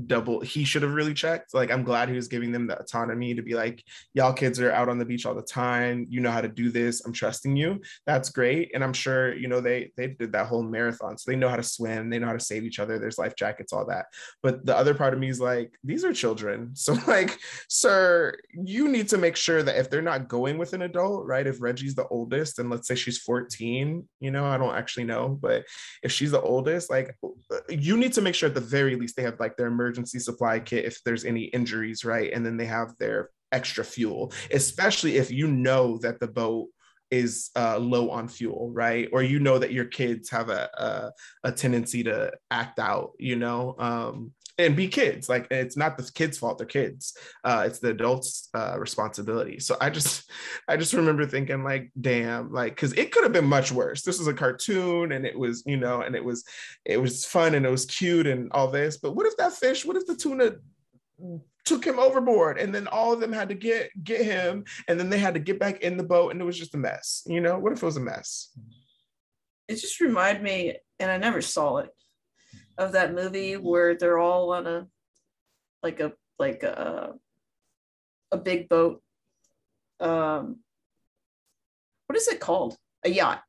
double 0.06 0.40
he 0.40 0.64
should 0.64 0.82
have 0.82 0.94
really 0.94 1.14
checked. 1.14 1.54
Like 1.54 1.70
i'm 1.70 1.82
glad 1.82 2.08
he 2.08 2.14
was 2.14 2.28
giving 2.28 2.52
them 2.52 2.66
the 2.66 2.78
autonomy 2.78 3.34
to 3.34 3.42
be 3.42 3.54
like 3.54 3.82
y'all 4.14 4.32
kids 4.32 4.60
are 4.60 4.72
out 4.72 4.88
on 4.88 4.98
the 4.98 5.04
beach 5.04 5.26
all 5.26 5.34
the 5.34 5.42
time. 5.42 6.06
You 6.08 6.20
know 6.20 6.30
how 6.30 6.40
to 6.40 6.48
do 6.48 6.70
this. 6.70 7.04
I'm 7.04 7.12
trusting 7.12 7.56
you. 7.56 7.80
That's 8.06 8.30
great. 8.30 8.70
And 8.74 8.84
i'm 8.84 8.92
sure 8.92 9.34
you 9.34 9.48
know 9.48 9.60
they 9.60 9.92
they 9.96 10.08
did 10.08 10.32
that 10.32 10.46
whole 10.46 10.62
marathon 10.62 11.18
so 11.18 11.30
they 11.30 11.36
know 11.36 11.48
how 11.48 11.56
to 11.56 11.62
swim. 11.62 12.10
They 12.10 12.18
know 12.18 12.26
how 12.26 12.32
to 12.32 12.40
save 12.40 12.64
each 12.64 12.78
other. 12.78 12.98
There's 12.98 13.18
life 13.18 13.34
jackets 13.36 13.72
all 13.72 13.86
that. 13.86 14.06
But 14.42 14.64
the 14.64 14.76
other 14.76 14.94
part 14.94 15.14
of 15.14 15.20
me 15.20 15.28
is 15.28 15.40
like 15.40 15.72
these 15.84 16.04
are 16.04 16.12
children. 16.12 16.74
So 16.80 16.96
like 17.06 17.38
sir 17.68 18.34
you 18.52 18.88
need 18.88 19.08
to 19.08 19.18
make 19.18 19.36
sure 19.36 19.62
that 19.62 19.76
if 19.76 19.90
they're 19.90 20.02
not 20.02 20.28
going 20.28 20.58
with 20.58 20.72
an 20.72 20.82
adult 20.82 21.26
right 21.26 21.46
if 21.46 21.60
reggie's 21.60 21.94
the 21.94 22.06
oldest 22.08 22.58
and 22.58 22.70
let's 22.70 22.88
say 22.88 22.94
she's 22.94 23.18
14 23.18 24.06
you 24.20 24.30
know 24.30 24.44
i 24.44 24.56
don't 24.56 24.74
actually 24.74 25.04
know 25.04 25.38
but 25.40 25.64
if 26.02 26.12
she's 26.12 26.30
the 26.30 26.40
oldest 26.40 26.90
like 26.90 27.16
uh, 27.24 27.58
you 27.68 27.96
need 27.96 28.12
to 28.12 28.22
make 28.22 28.34
sure 28.34 28.48
at 28.48 28.54
the 28.54 28.60
very 28.60 28.96
least 28.96 29.16
they 29.16 29.22
have 29.22 29.38
like 29.40 29.56
their 29.56 29.70
emergency 29.80 30.18
supply 30.18 30.60
kit 30.60 30.84
if 30.84 31.02
there's 31.04 31.24
any 31.24 31.44
injuries, 31.44 32.04
right? 32.04 32.32
And 32.32 32.44
then 32.44 32.56
they 32.56 32.66
have 32.66 32.94
their 32.98 33.30
extra 33.50 33.84
fuel, 33.84 34.32
especially 34.52 35.16
if 35.16 35.30
you 35.30 35.48
know 35.48 35.98
that 35.98 36.20
the 36.20 36.28
boat 36.28 36.68
is 37.10 37.50
uh, 37.56 37.78
low 37.78 38.10
on 38.10 38.28
fuel, 38.28 38.70
right? 38.72 39.08
Or 39.12 39.22
you 39.22 39.40
know 39.40 39.58
that 39.58 39.72
your 39.72 39.86
kids 39.86 40.30
have 40.30 40.48
a, 40.48 40.68
a, 40.74 41.48
a 41.48 41.52
tendency 41.52 42.04
to 42.04 42.32
act 42.50 42.78
out, 42.78 43.12
you 43.18 43.36
know, 43.36 43.74
um, 43.78 44.32
and 44.60 44.76
be 44.76 44.88
kids. 44.88 45.28
Like 45.28 45.46
it's 45.50 45.76
not 45.76 45.96
the 45.96 46.10
kids' 46.12 46.38
fault; 46.38 46.58
they're 46.58 46.66
kids. 46.66 47.16
Uh, 47.44 47.64
it's 47.66 47.78
the 47.78 47.90
adults' 47.90 48.48
uh, 48.54 48.76
responsibility. 48.78 49.58
So 49.58 49.76
I 49.80 49.90
just, 49.90 50.30
I 50.68 50.76
just 50.76 50.92
remember 50.92 51.26
thinking, 51.26 51.64
like, 51.64 51.90
damn, 52.00 52.52
like, 52.52 52.74
because 52.74 52.92
it 52.94 53.12
could 53.12 53.24
have 53.24 53.32
been 53.32 53.46
much 53.46 53.72
worse. 53.72 54.02
This 54.02 54.18
was 54.18 54.28
a 54.28 54.34
cartoon, 54.34 55.12
and 55.12 55.26
it 55.26 55.38
was, 55.38 55.62
you 55.66 55.76
know, 55.76 56.02
and 56.02 56.14
it 56.14 56.24
was, 56.24 56.44
it 56.84 57.00
was 57.00 57.24
fun 57.24 57.54
and 57.54 57.66
it 57.66 57.70
was 57.70 57.86
cute 57.86 58.26
and 58.26 58.50
all 58.52 58.68
this. 58.68 58.98
But 58.98 59.14
what 59.16 59.26
if 59.26 59.36
that 59.38 59.52
fish? 59.52 59.84
What 59.84 59.96
if 59.96 60.06
the 60.06 60.16
tuna 60.16 60.52
took 61.64 61.84
him 61.84 61.98
overboard 61.98 62.58
and 62.58 62.74
then 62.74 62.86
all 62.88 63.12
of 63.12 63.20
them 63.20 63.32
had 63.32 63.48
to 63.48 63.54
get 63.54 63.90
get 64.02 64.24
him 64.24 64.64
and 64.88 64.98
then 64.98 65.10
they 65.10 65.18
had 65.18 65.34
to 65.34 65.40
get 65.40 65.60
back 65.60 65.82
in 65.82 65.96
the 65.96 66.02
boat 66.02 66.32
and 66.32 66.40
it 66.40 66.44
was 66.44 66.58
just 66.58 66.74
a 66.74 66.78
mess 66.78 67.22
you 67.26 67.40
know 67.40 67.58
what 67.58 67.72
if 67.72 67.82
it 67.82 67.86
was 67.86 67.98
a 67.98 68.00
mess 68.00 68.48
it 69.68 69.76
just 69.76 70.00
reminded 70.00 70.42
me 70.42 70.74
and 70.98 71.10
i 71.10 71.18
never 71.18 71.42
saw 71.42 71.76
it 71.76 71.90
of 72.80 72.92
that 72.92 73.14
movie 73.14 73.56
where 73.56 73.94
they're 73.94 74.18
all 74.18 74.52
on 74.52 74.66
a 74.66 74.86
like 75.82 76.00
a 76.00 76.12
like 76.38 76.62
a 76.62 77.14
a 78.32 78.36
big 78.36 78.68
boat 78.68 79.02
um 80.00 80.56
what 82.06 82.16
is 82.16 82.26
it 82.26 82.40
called? 82.40 82.76
A 83.04 83.08
yacht. 83.08 83.42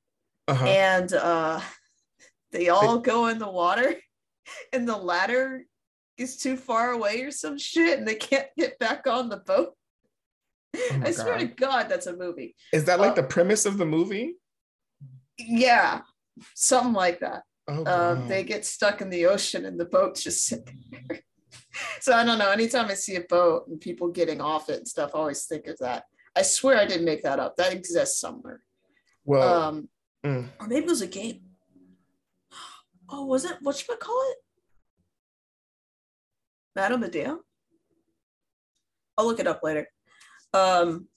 Uh-huh. 0.48 0.66
And 0.66 1.12
uh 1.14 1.62
they 2.52 2.70
all 2.70 3.00
go 3.00 3.28
in 3.28 3.40
the 3.40 3.50
water 3.50 3.96
and 4.74 4.88
the 4.88 4.98
ladder 4.98 5.64
is 6.18 6.38
too 6.38 6.58
far 6.58 6.92
away 6.92 7.22
or 7.22 7.32
some 7.32 7.58
shit 7.58 7.98
and 7.98 8.08
they 8.08 8.16
can't 8.16 8.50
get 8.58 8.78
back 8.78 9.08
on 9.08 9.30
the 9.30 9.38
boat. 9.38 9.74
Oh 10.76 11.02
I 11.04 11.12
swear 11.12 11.40
to 11.40 11.46
God. 11.46 11.58
God, 11.58 11.90
that's 11.90 12.08
a 12.08 12.16
movie. 12.16 12.56
Is 12.72 12.86
that 12.86 13.00
like 13.00 13.14
uh, 13.14 13.16
the 13.16 13.24
premise 13.24 13.66
of 13.66 13.78
the 13.78 13.86
movie? 13.86 14.36
Yeah, 15.38 16.02
something 16.54 16.94
like 16.94 17.22
that. 17.22 17.44
Oh, 17.72 17.86
Um, 17.86 18.28
they 18.28 18.44
get 18.44 18.66
stuck 18.66 19.02
in 19.02 19.10
the 19.10 19.26
ocean 19.28 19.66
and 19.66 19.80
the 19.80 19.86
boat's 19.86 20.24
just 20.24 20.46
sitting 20.46 20.84
there. 20.92 21.22
so 22.00 22.14
I 22.14 22.24
don't 22.24 22.40
know. 22.40 22.52
Anytime 22.52 22.88
I 22.88 22.96
see 22.96 23.16
a 23.16 23.22
boat 23.22 23.68
and 23.68 23.80
people 23.80 24.10
getting 24.10 24.42
off 24.42 24.70
it 24.70 24.78
and 24.78 24.88
stuff, 24.88 25.12
I 25.14 25.20
always 25.20 25.46
think 25.46 25.68
of 25.68 25.78
that. 25.80 26.06
I 26.36 26.42
swear 26.42 26.78
I 26.78 26.86
didn't 26.86 27.06
make 27.06 27.24
that 27.24 27.40
up. 27.40 27.56
That 27.58 27.74
exists 27.74 28.20
somewhere. 28.20 28.62
well, 29.26 29.64
um, 29.64 29.90
mm. 30.26 30.48
or 30.60 30.68
maybe 30.68 30.86
it 30.86 30.90
was 30.90 31.02
a 31.02 31.08
game. 31.08 31.42
Oh, 33.14 33.26
was 33.26 33.44
it? 33.44 33.58
What 33.60 33.76
should 33.76 33.92
I 33.92 33.98
call 33.98 34.18
it? 34.32 34.38
Madame 36.78 37.02
Medea? 37.02 37.38
I'll 39.18 39.26
look 39.26 39.42
it 39.42 39.48
up 39.48 39.60
later. 39.64 39.86
Um, 40.54 41.10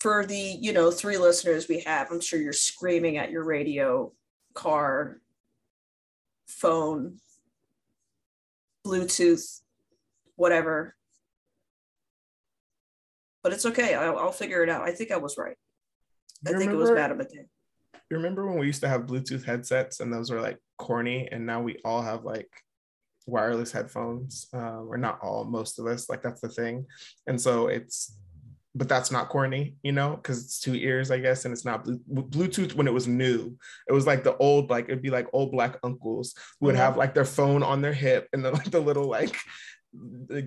for 0.00 0.26
the 0.26 0.36
you 0.36 0.72
know 0.72 0.90
three 0.90 1.18
listeners 1.18 1.68
we 1.68 1.80
have, 1.80 2.10
I'm 2.10 2.20
sure 2.20 2.40
you're 2.40 2.52
screaming 2.52 3.16
at 3.16 3.30
your 3.30 3.44
radio, 3.44 4.12
car, 4.54 5.21
phone, 6.58 7.18
Bluetooth, 8.86 9.60
whatever. 10.36 10.94
But 13.42 13.52
it's 13.52 13.66
okay. 13.66 13.94
I'll, 13.94 14.18
I'll 14.18 14.32
figure 14.32 14.62
it 14.62 14.68
out. 14.68 14.82
I 14.82 14.92
think 14.92 15.10
I 15.10 15.16
was 15.16 15.36
right. 15.36 15.56
I 16.46 16.50
You 16.50 16.58
think 16.58 16.70
it 16.70 16.76
was 16.76 16.90
remember- 16.90 17.14
Madame 17.14 17.18
Medea. 17.18 17.44
you 18.10 18.16
remember 18.16 18.46
when 18.46 18.58
we 18.58 18.66
used 18.66 18.82
to 18.82 18.88
have 18.88 19.02
Bluetooth 19.06 19.44
headsets 19.44 20.00
and 20.00 20.12
those 20.12 20.30
were 20.30 20.40
like 20.40 20.58
corny, 20.78 21.28
and 21.30 21.44
now 21.46 21.60
we 21.60 21.78
all 21.84 22.02
have 22.02 22.24
like 22.24 22.50
wireless 23.26 23.72
headphones, 23.72 24.48
uh, 24.54 24.80
or 24.82 24.96
not 24.98 25.18
all, 25.22 25.44
most 25.44 25.78
of 25.78 25.86
us. 25.86 26.08
Like 26.08 26.22
that's 26.22 26.40
the 26.40 26.48
thing, 26.48 26.86
and 27.26 27.40
so 27.40 27.68
it's, 27.68 28.16
but 28.74 28.88
that's 28.88 29.10
not 29.10 29.28
corny, 29.28 29.76
you 29.82 29.92
know, 29.92 30.16
because 30.16 30.42
it's 30.44 30.58
two 30.58 30.74
ears, 30.74 31.10
I 31.10 31.18
guess, 31.18 31.44
and 31.44 31.52
it's 31.52 31.64
not 31.64 31.84
Bluetooth 31.84 32.74
when 32.74 32.86
it 32.86 32.92
was 32.94 33.06
new. 33.06 33.56
It 33.88 33.92
was 33.92 34.06
like 34.06 34.24
the 34.24 34.36
old, 34.38 34.70
like 34.70 34.86
it'd 34.86 35.02
be 35.02 35.10
like 35.10 35.28
old 35.32 35.52
black 35.52 35.78
uncles 35.82 36.34
who 36.58 36.66
would 36.66 36.74
Mhm. 36.74 36.78
have 36.78 36.96
like 36.96 37.14
their 37.14 37.24
phone 37.26 37.62
on 37.62 37.82
their 37.82 37.92
hip 37.92 38.28
and 38.32 38.44
then 38.44 38.52
like 38.60 38.70
the 38.70 38.80
little 38.80 39.08
like 39.08 39.36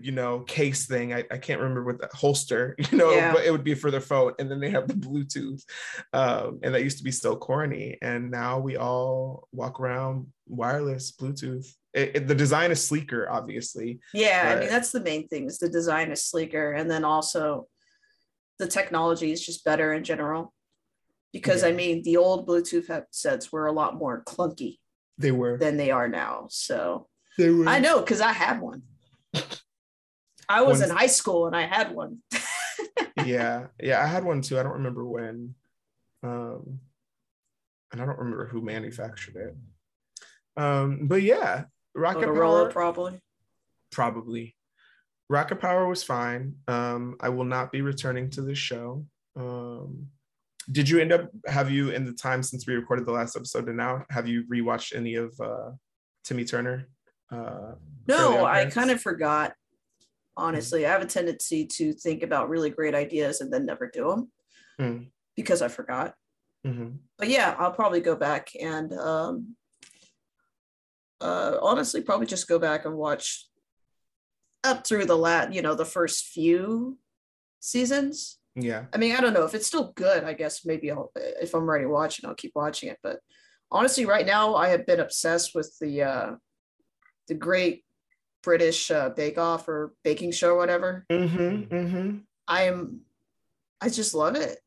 you 0.01 0.11
know 0.11 0.39
case 0.39 0.87
thing 0.87 1.13
I, 1.13 1.23
I 1.29 1.37
can't 1.37 1.59
remember 1.61 1.83
what 1.83 1.99
the 2.01 2.09
holster 2.17 2.75
you 2.91 2.97
know 2.97 3.11
Yeah. 3.11 3.31
but 3.31 3.45
it 3.45 3.51
would 3.51 3.63
be 3.63 3.75
for 3.75 3.91
their 3.91 4.01
phone 4.01 4.33
and 4.39 4.49
then 4.49 4.59
they 4.59 4.71
have 4.71 4.87
the 4.87 4.95
bluetooth 4.95 5.61
um, 6.13 6.59
and 6.63 6.73
that 6.73 6.81
used 6.81 6.97
to 6.97 7.03
be 7.03 7.11
so 7.11 7.35
corny 7.35 7.95
and 8.01 8.31
now 8.31 8.57
we 8.57 8.75
all 8.77 9.47
walk 9.51 9.79
around 9.79 10.25
wireless 10.47 11.11
bluetooth 11.11 11.67
it, 11.93 12.15
it- 12.15 12.27
the 12.27 12.33
design 12.33 12.71
is 12.71 12.83
sleeker 12.83 13.29
obviously 13.29 13.99
Yeah, 14.15 14.55
I 14.55 14.59
mean 14.59 14.69
that's 14.69 14.91
the 14.91 15.01
main 15.01 15.27
thing 15.27 15.45
is 15.45 15.59
the 15.59 15.69
design 15.69 16.11
is 16.11 16.23
sleeker, 16.23 16.71
and 16.71 16.89
then 16.89 17.05
also 17.05 17.67
the 18.59 18.67
technology 18.67 19.31
is 19.31 19.45
just 19.45 19.63
better 19.65 19.93
in 19.93 20.03
general. 20.03 20.53
Because 21.33 21.63
I 21.65 21.73
mean, 21.73 22.01
the 22.03 22.15
old 22.15 22.47
Bluetooth 22.47 22.87
headsets 22.87 23.51
were 23.51 23.67
a 23.67 23.73
lot 23.73 23.97
more 23.97 24.23
clunky 24.23 24.77
they 25.17 25.31
were 25.31 25.57
than 25.57 25.75
they 25.75 25.91
are 25.91 26.07
now. 26.07 26.47
So 26.49 27.07
they 27.37 27.49
were 27.49 27.67
I 27.67 27.79
know 27.79 27.99
because 27.99 28.21
I 28.21 28.31
had 28.31 28.61
one. 28.61 28.83
I 30.47 30.61
was 30.61 30.81
in 30.81 30.89
high 30.89 31.07
school 31.07 31.47
and 31.47 31.55
I 31.55 31.63
had 31.63 31.93
one. 31.93 32.19
yeah 33.25 33.67
yeah 33.81 34.01
i 34.01 34.07
had 34.07 34.23
one 34.23 34.41
too 34.41 34.59
i 34.59 34.63
don't 34.63 34.73
remember 34.73 35.05
when 35.05 35.55
um 36.23 36.79
and 37.91 38.01
i 38.01 38.05
don't 38.05 38.17
remember 38.17 38.47
who 38.47 38.61
manufactured 38.61 39.35
it 39.35 40.61
um 40.61 41.07
but 41.07 41.21
yeah 41.21 41.65
rocket 41.93 42.27
Motorola 42.27 42.63
power 42.63 42.71
probably. 42.71 43.21
probably 43.91 44.54
rocket 45.29 45.59
power 45.59 45.87
was 45.87 46.03
fine 46.03 46.53
um 46.67 47.15
i 47.19 47.29
will 47.29 47.45
not 47.45 47.71
be 47.71 47.81
returning 47.81 48.29
to 48.29 48.41
this 48.41 48.57
show 48.57 49.05
um 49.35 50.07
did 50.71 50.87
you 50.89 50.99
end 50.99 51.11
up 51.11 51.29
have 51.47 51.69
you 51.71 51.89
in 51.89 52.05
the 52.05 52.13
time 52.13 52.41
since 52.43 52.65
we 52.67 52.73
recorded 52.75 53.05
the 53.05 53.11
last 53.11 53.35
episode 53.35 53.67
and 53.67 53.77
now 53.77 54.03
have 54.09 54.27
you 54.27 54.43
rewatched 54.51 54.95
any 54.95 55.15
of 55.15 55.33
uh 55.41 55.71
timmy 56.23 56.43
turner 56.45 56.87
uh 57.31 57.73
No, 58.07 58.45
I 58.45 58.65
kind 58.65 58.91
of 58.91 59.01
forgot. 59.01 59.53
Honestly, 60.37 60.85
I 60.85 60.91
have 60.91 61.01
a 61.01 61.07
tendency 61.07 61.65
to 61.77 61.91
think 61.93 62.21
about 62.21 62.49
really 62.49 62.69
great 62.69 62.93
ideas 62.93 63.41
and 63.41 63.51
then 63.51 63.65
never 63.65 63.89
do 63.91 64.09
them 64.09 64.31
Mm. 64.79 65.07
because 65.35 65.61
I 65.63 65.69
forgot. 65.69 66.13
mhm. 66.67 66.97
but 67.17 67.29
yeah, 67.29 67.55
I'll 67.57 67.71
probably 67.71 68.01
go 68.01 68.15
back 68.15 68.49
and 68.61 68.93
um 68.93 69.55
uh 71.21 71.57
honestly 71.61 72.01
probably 72.01 72.27
just 72.27 72.47
go 72.47 72.59
back 72.59 72.85
and 72.85 72.95
watch 72.95 73.47
up 74.65 74.85
through 74.85 75.05
the 75.05 75.17
lat, 75.17 75.53
you 75.53 75.61
know, 75.61 75.75
the 75.75 75.85
first 75.85 76.25
few 76.27 76.97
seasons. 77.59 78.37
yeah 78.55 78.85
I 78.93 78.97
mean, 78.97 79.15
I 79.15 79.21
don't 79.21 79.33
know 79.33 79.45
if 79.45 79.53
it's 79.53 79.67
still 79.67 79.93
good. 79.95 80.23
I 80.23 80.33
guess 80.33 80.65
maybe 80.65 80.91
I'll 80.91 81.11
if 81.15 81.53
I'm 81.53 81.63
already 81.63 81.85
watching, 81.85 82.25
I'll 82.27 82.35
keep 82.35 82.53
watching 82.55 82.89
it. 82.89 82.99
But 83.03 83.19
honestly, 83.71 84.05
right 84.05 84.25
now 84.25 84.55
I 84.55 84.69
have 84.69 84.85
been 84.85 84.99
obsessed 84.99 85.51
with 85.55 85.73
the 85.79 86.03
uh 86.03 86.31
the 87.27 87.35
great 87.35 87.83
British 88.43 88.91
uh, 88.91 89.09
Bake 89.09 89.37
Off 89.39 89.67
or 89.67 89.93
baking 90.03 90.31
show 90.31 90.51
or 90.53 90.57
whatever. 90.57 91.05
mm-hmm, 91.11 91.73
mm-hmm. 91.75 92.17
I 92.47 92.63
am 92.63 93.01
I 93.81 93.89
just 93.89 94.13
love 94.13 94.35
it. 94.35 94.59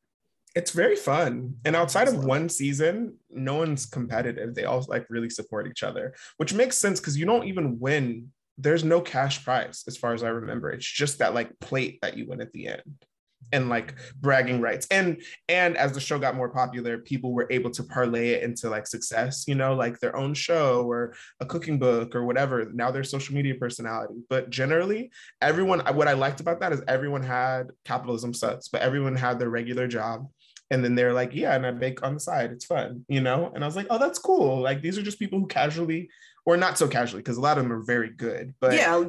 it's 0.57 0.73
very 0.73 0.97
fun 0.97 1.55
and 1.65 1.77
outside 1.77 2.09
of 2.09 2.25
one 2.25 2.49
season 2.49 3.15
no 3.31 3.55
one's 3.63 3.87
competitive 3.87 4.55
they 4.55 4.65
all 4.65 4.85
like 4.89 5.07
really 5.09 5.31
support 5.31 5.69
each 5.69 5.83
other 5.83 6.15
which 6.39 6.53
makes 6.55 6.77
sense 6.79 6.99
because 6.99 7.17
you 7.17 7.27
don't 7.27 7.47
even 7.47 7.79
win 7.79 8.33
there's 8.59 8.85
no 8.85 9.01
cash 9.01 9.45
prize 9.45 9.85
as 9.87 9.97
far 9.97 10.13
as 10.13 10.23
i 10.23 10.29
remember. 10.29 10.71
It's 10.71 10.91
just 10.91 11.19
that 11.21 11.35
like 11.35 11.59
plate 11.61 11.99
that 12.03 12.17
you 12.17 12.27
win 12.27 12.41
at 12.41 12.53
the 12.53 12.69
end 12.69 13.07
and 13.53 13.69
like 13.69 13.95
bragging 14.21 14.61
rights. 14.61 14.87
And 14.91 15.23
and 15.49 15.77
as 15.77 15.93
the 15.93 16.01
show 16.01 16.19
got 16.19 16.37
more 16.37 16.49
popular 16.49 16.99
people 16.99 17.33
were 17.33 17.47
able 17.51 17.71
to 17.71 17.83
parlay 17.85 18.31
it 18.31 18.43
into 18.43 18.69
like 18.69 18.87
success 18.87 19.45
you 19.47 19.55
know 19.55 19.75
like 19.75 19.99
their 20.01 20.17
own 20.17 20.35
show 20.35 20.85
or 20.85 21.15
a 21.41 21.47
cooking 21.47 21.79
book 21.79 22.15
or 22.15 22.25
whatever. 22.25 22.71
Now 22.73 22.91
they're 22.91 23.05
social 23.05 23.35
media 23.35 23.55
personality. 23.55 24.15
But 24.29 24.51
generally 24.51 25.11
everyone 25.41 25.81
what 25.95 26.09
i 26.09 26.13
liked 26.13 26.41
about 26.41 26.61
that 26.61 26.73
is 26.73 26.83
everyone 26.89 27.23
had 27.23 27.71
capitalism 27.85 28.35
sucks 28.35 28.69
but 28.69 28.83
everyone 28.83 29.17
had 29.17 29.39
their 29.39 29.51
regular 29.51 29.87
job. 29.87 30.29
And 30.71 30.85
then 30.85 30.95
they're 30.95 31.15
like 31.15 31.35
yeah 31.35 31.55
and 31.55 31.65
i 31.65 31.71
bake 31.71 32.03
on 32.03 32.15
the 32.15 32.21
side. 32.21 32.51
It's 32.51 32.67
fun 32.67 33.05
you 33.09 33.21
know? 33.21 33.53
And 33.55 33.65
i 33.65 33.67
was 33.67 33.77
like 33.77 33.87
oh 33.89 33.99
that's 33.99 34.19
cool. 34.19 34.61
Like 34.61 34.83
these 34.83 34.99
are 34.99 35.03
just 35.03 35.19
people 35.19 35.39
who 35.39 35.47
casually 35.47 36.11
or 36.49 36.57
not 36.57 36.79
so 36.79 36.89
casually 36.89 37.21
because 37.21 37.37
a 37.37 37.43
lot 37.43 37.59
of 37.59 37.65
them 37.65 37.73
are 37.73 37.83
very 37.83 38.09
good 38.09 38.55
but 38.59 38.73
yeah, 38.73 39.05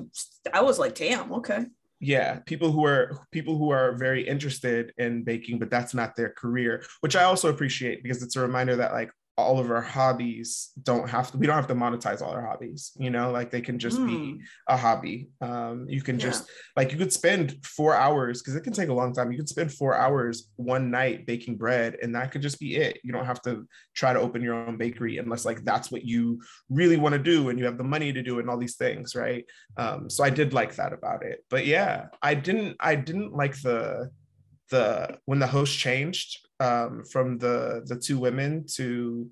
I 0.54 0.62
was 0.62 0.78
like, 0.78 0.94
damn, 0.94 1.32
okay. 1.32 1.68
yeah 2.02 2.40
people 2.40 2.70
who 2.70 2.86
are 2.86 3.26
people 3.32 3.58
who 3.58 3.70
are 3.70 3.96
very 3.96 4.28
interested 4.28 4.92
in 4.98 5.24
baking 5.24 5.58
but 5.58 5.70
that's 5.70 5.94
not 5.94 6.18
their 6.18 6.32
career 6.32 6.84
which 7.00 7.16
i 7.16 7.24
also 7.24 7.50
appreciate 7.50 8.04
because 8.04 8.22
it's 8.22 8.36
a 8.36 8.42
reminder 8.42 8.76
that 8.76 8.92
like 8.92 9.10
all 9.40 9.60
of 9.60 9.70
our 9.72 9.82
hobbies 9.82 10.72
don't 10.84 11.10
have 11.10 11.32
to 11.32 11.38
we 11.38 11.48
don't 11.48 11.56
have 11.56 11.68
to 11.68 11.76
monetize 11.76 12.22
all 12.22 12.32
our 12.32 12.46
hobbies 12.46 12.92
you 12.98 13.10
know 13.10 13.32
like 13.32 13.50
they 13.52 13.62
can 13.62 13.78
just 13.80 14.06
be 14.06 14.16
Mm, 14.16 14.40
a 14.68 14.78
hobby. 14.78 15.30
Um 15.42 15.86
you 15.90 16.02
can 16.02 16.18
Yeah. 16.18 16.26
just 16.28 16.50
like 16.78 16.92
you 16.92 16.98
could 16.98 17.14
spend 17.14 17.46
four 17.66 17.96
hours 17.96 18.42
because 18.42 18.56
it 18.56 18.64
can 18.64 18.74
take 18.74 18.90
a 18.90 18.94
long 18.94 19.14
time. 19.14 19.32
You 19.32 19.38
could 19.38 19.50
spend 19.50 19.72
four 19.74 19.96
hours 19.96 20.50
one 20.58 20.92
night 20.92 21.26
baking 21.26 21.58
bread 21.58 21.98
and 22.02 22.14
that 22.16 22.32
could 22.32 22.42
just 22.42 22.60
be 22.60 22.76
it. 22.78 23.00
You 23.04 23.12
don't 23.14 23.26
have 23.26 23.42
to 23.44 23.68
try 23.96 24.14
to 24.14 24.20
open 24.20 24.42
your 24.42 24.56
own 24.56 24.78
bakery 24.78 25.18
unless 25.18 25.46
like 25.46 25.64
that's 25.64 25.92
what 25.92 26.04
you 26.06 26.42
really 26.70 26.98
want 26.98 27.14
to 27.14 27.20
do 27.20 27.50
and 27.50 27.58
you 27.60 27.66
have 27.66 27.78
the 27.78 27.84
money 27.84 28.12
to 28.14 28.22
do 28.22 28.38
it 28.38 28.42
and 28.42 28.50
all 28.50 28.58
these 28.58 28.76
things 28.78 29.16
right? 29.16 29.46
Um 29.78 30.10
so 30.10 30.24
i 30.24 30.30
did 30.30 30.54
like 30.54 30.76
that 30.76 30.94
about 30.94 31.24
it. 31.26 31.44
But 31.50 31.66
yeah 31.66 32.08
i 32.22 32.34
didn't 32.34 32.76
i 32.80 32.96
didn't 32.96 33.34
like 33.34 33.56
the 33.62 34.10
the 34.70 35.18
when 35.26 35.40
the 35.40 35.48
host 35.48 35.78
changed 35.78 36.48
um 36.60 37.03
from 37.03 37.38
the 37.38 37.84
the 37.86 37.95
two 37.95 38.18
women 38.18 38.66
to 38.68 39.30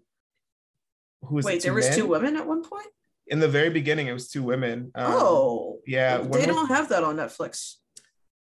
who 1.23 1.36
was 1.36 1.45
Wait, 1.45 1.57
it, 1.57 1.63
there 1.63 1.73
was 1.73 1.89
two 1.95 2.07
women 2.07 2.36
at 2.38 2.47
one 2.47 2.63
point? 2.63 2.88
in 3.28 3.39
the 3.39 3.47
very 3.47 3.69
beginning 3.69 4.07
it 4.07 4.13
was 4.13 4.30
two 4.30 4.43
women 4.43 4.91
um, 4.95 5.05
oh, 5.13 5.80
yeah 5.86 6.17
they 6.19 6.45
don't 6.45 6.69
have 6.69 6.88
that 6.89 7.03
on 7.03 7.17
Netflix 7.17 7.75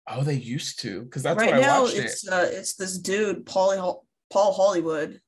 oh 0.08 0.22
they 0.22 0.34
used 0.34 0.80
to 0.80 1.02
because 1.02 1.22
that's 1.22 1.40
right 1.40 1.54
now. 1.54 1.82
watched 1.82 1.96
it 1.96 2.04
It's 2.04 2.28
uh, 2.28 2.48
it's 2.52 2.74
this 2.74 2.98
dude, 2.98 3.46
Paul 3.46 4.04
Paul 4.30 4.52
Hollywood. 4.52 5.20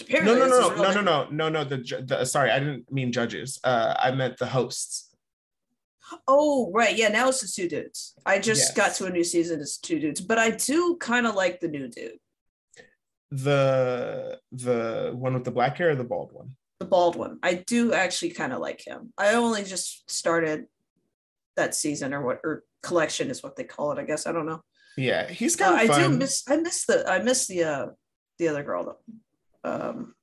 Apparently, 0.00 0.34
no 0.34 0.46
no 0.46 0.60
no 0.60 0.74
no 0.74 0.92
no 0.92 1.00
no 1.00 1.28
no 1.30 1.48
no 1.48 1.64
the, 1.64 2.04
the 2.06 2.24
sorry 2.24 2.50
i 2.50 2.58
didn't 2.58 2.90
mean 2.92 3.12
judges 3.12 3.58
uh 3.64 3.94
i 3.98 4.10
meant 4.10 4.36
the 4.38 4.46
hosts 4.46 5.06
Oh, 6.28 6.70
right. 6.72 6.96
Yeah, 6.96 7.08
now 7.08 7.28
it's 7.28 7.40
the 7.40 7.48
two 7.48 7.68
dudes. 7.68 8.14
I 8.24 8.38
just 8.38 8.60
Yes. 8.60 8.74
got 8.74 8.94
to 8.96 9.06
a 9.06 9.10
new 9.10 9.24
season. 9.24 9.60
It's 9.60 9.76
two 9.76 9.98
dudes, 9.98 10.20
but 10.20 10.38
I 10.38 10.50
do 10.50 10.96
kind 11.00 11.26
of 11.26 11.34
like 11.34 11.58
the 11.60 11.68
new 11.68 11.88
dude, 11.88 12.18
the 13.30 14.38
the 14.52 15.12
one 15.16 15.34
with 15.34 15.44
the 15.44 15.50
black 15.50 15.78
hair 15.78 15.90
or 15.90 15.94
the 15.96 16.04
bald 16.04 16.32
one 16.32 16.54
the 16.78 16.84
bald 16.84 17.16
one. 17.16 17.38
I 17.42 17.54
do 17.54 17.94
actually 17.94 18.32
kind 18.32 18.52
of 18.52 18.60
like 18.60 18.86
him. 18.86 19.10
I 19.16 19.32
only 19.32 19.64
just 19.64 20.08
started 20.10 20.66
that 21.56 21.74
season 21.74 22.12
or 22.12 22.20
what 22.22 22.40
or 22.44 22.64
collection 22.82 23.30
is 23.30 23.42
what 23.42 23.56
they 23.56 23.64
call 23.64 23.92
it. 23.92 23.98
I 23.98 24.04
guess 24.04 24.26
I 24.26 24.32
don't 24.32 24.44
know. 24.44 24.60
Yeah, 24.98 25.26
he's 25.26 25.58
Uh, 25.58 25.64
kind 25.64 25.74
of 25.74 25.80
I 25.80 25.86
fun. 26.02 26.10
do 26.12 26.18
miss 26.18 26.44
I 26.46 26.56
miss 26.56 26.84
the 26.84 27.10
I 27.10 27.22
miss 27.22 27.46
the 27.46 27.64
uh 27.64 27.86
the 28.38 28.48
other 28.48 28.62
girl 28.62 28.84
though. 28.84 29.70
Um, 29.70 30.14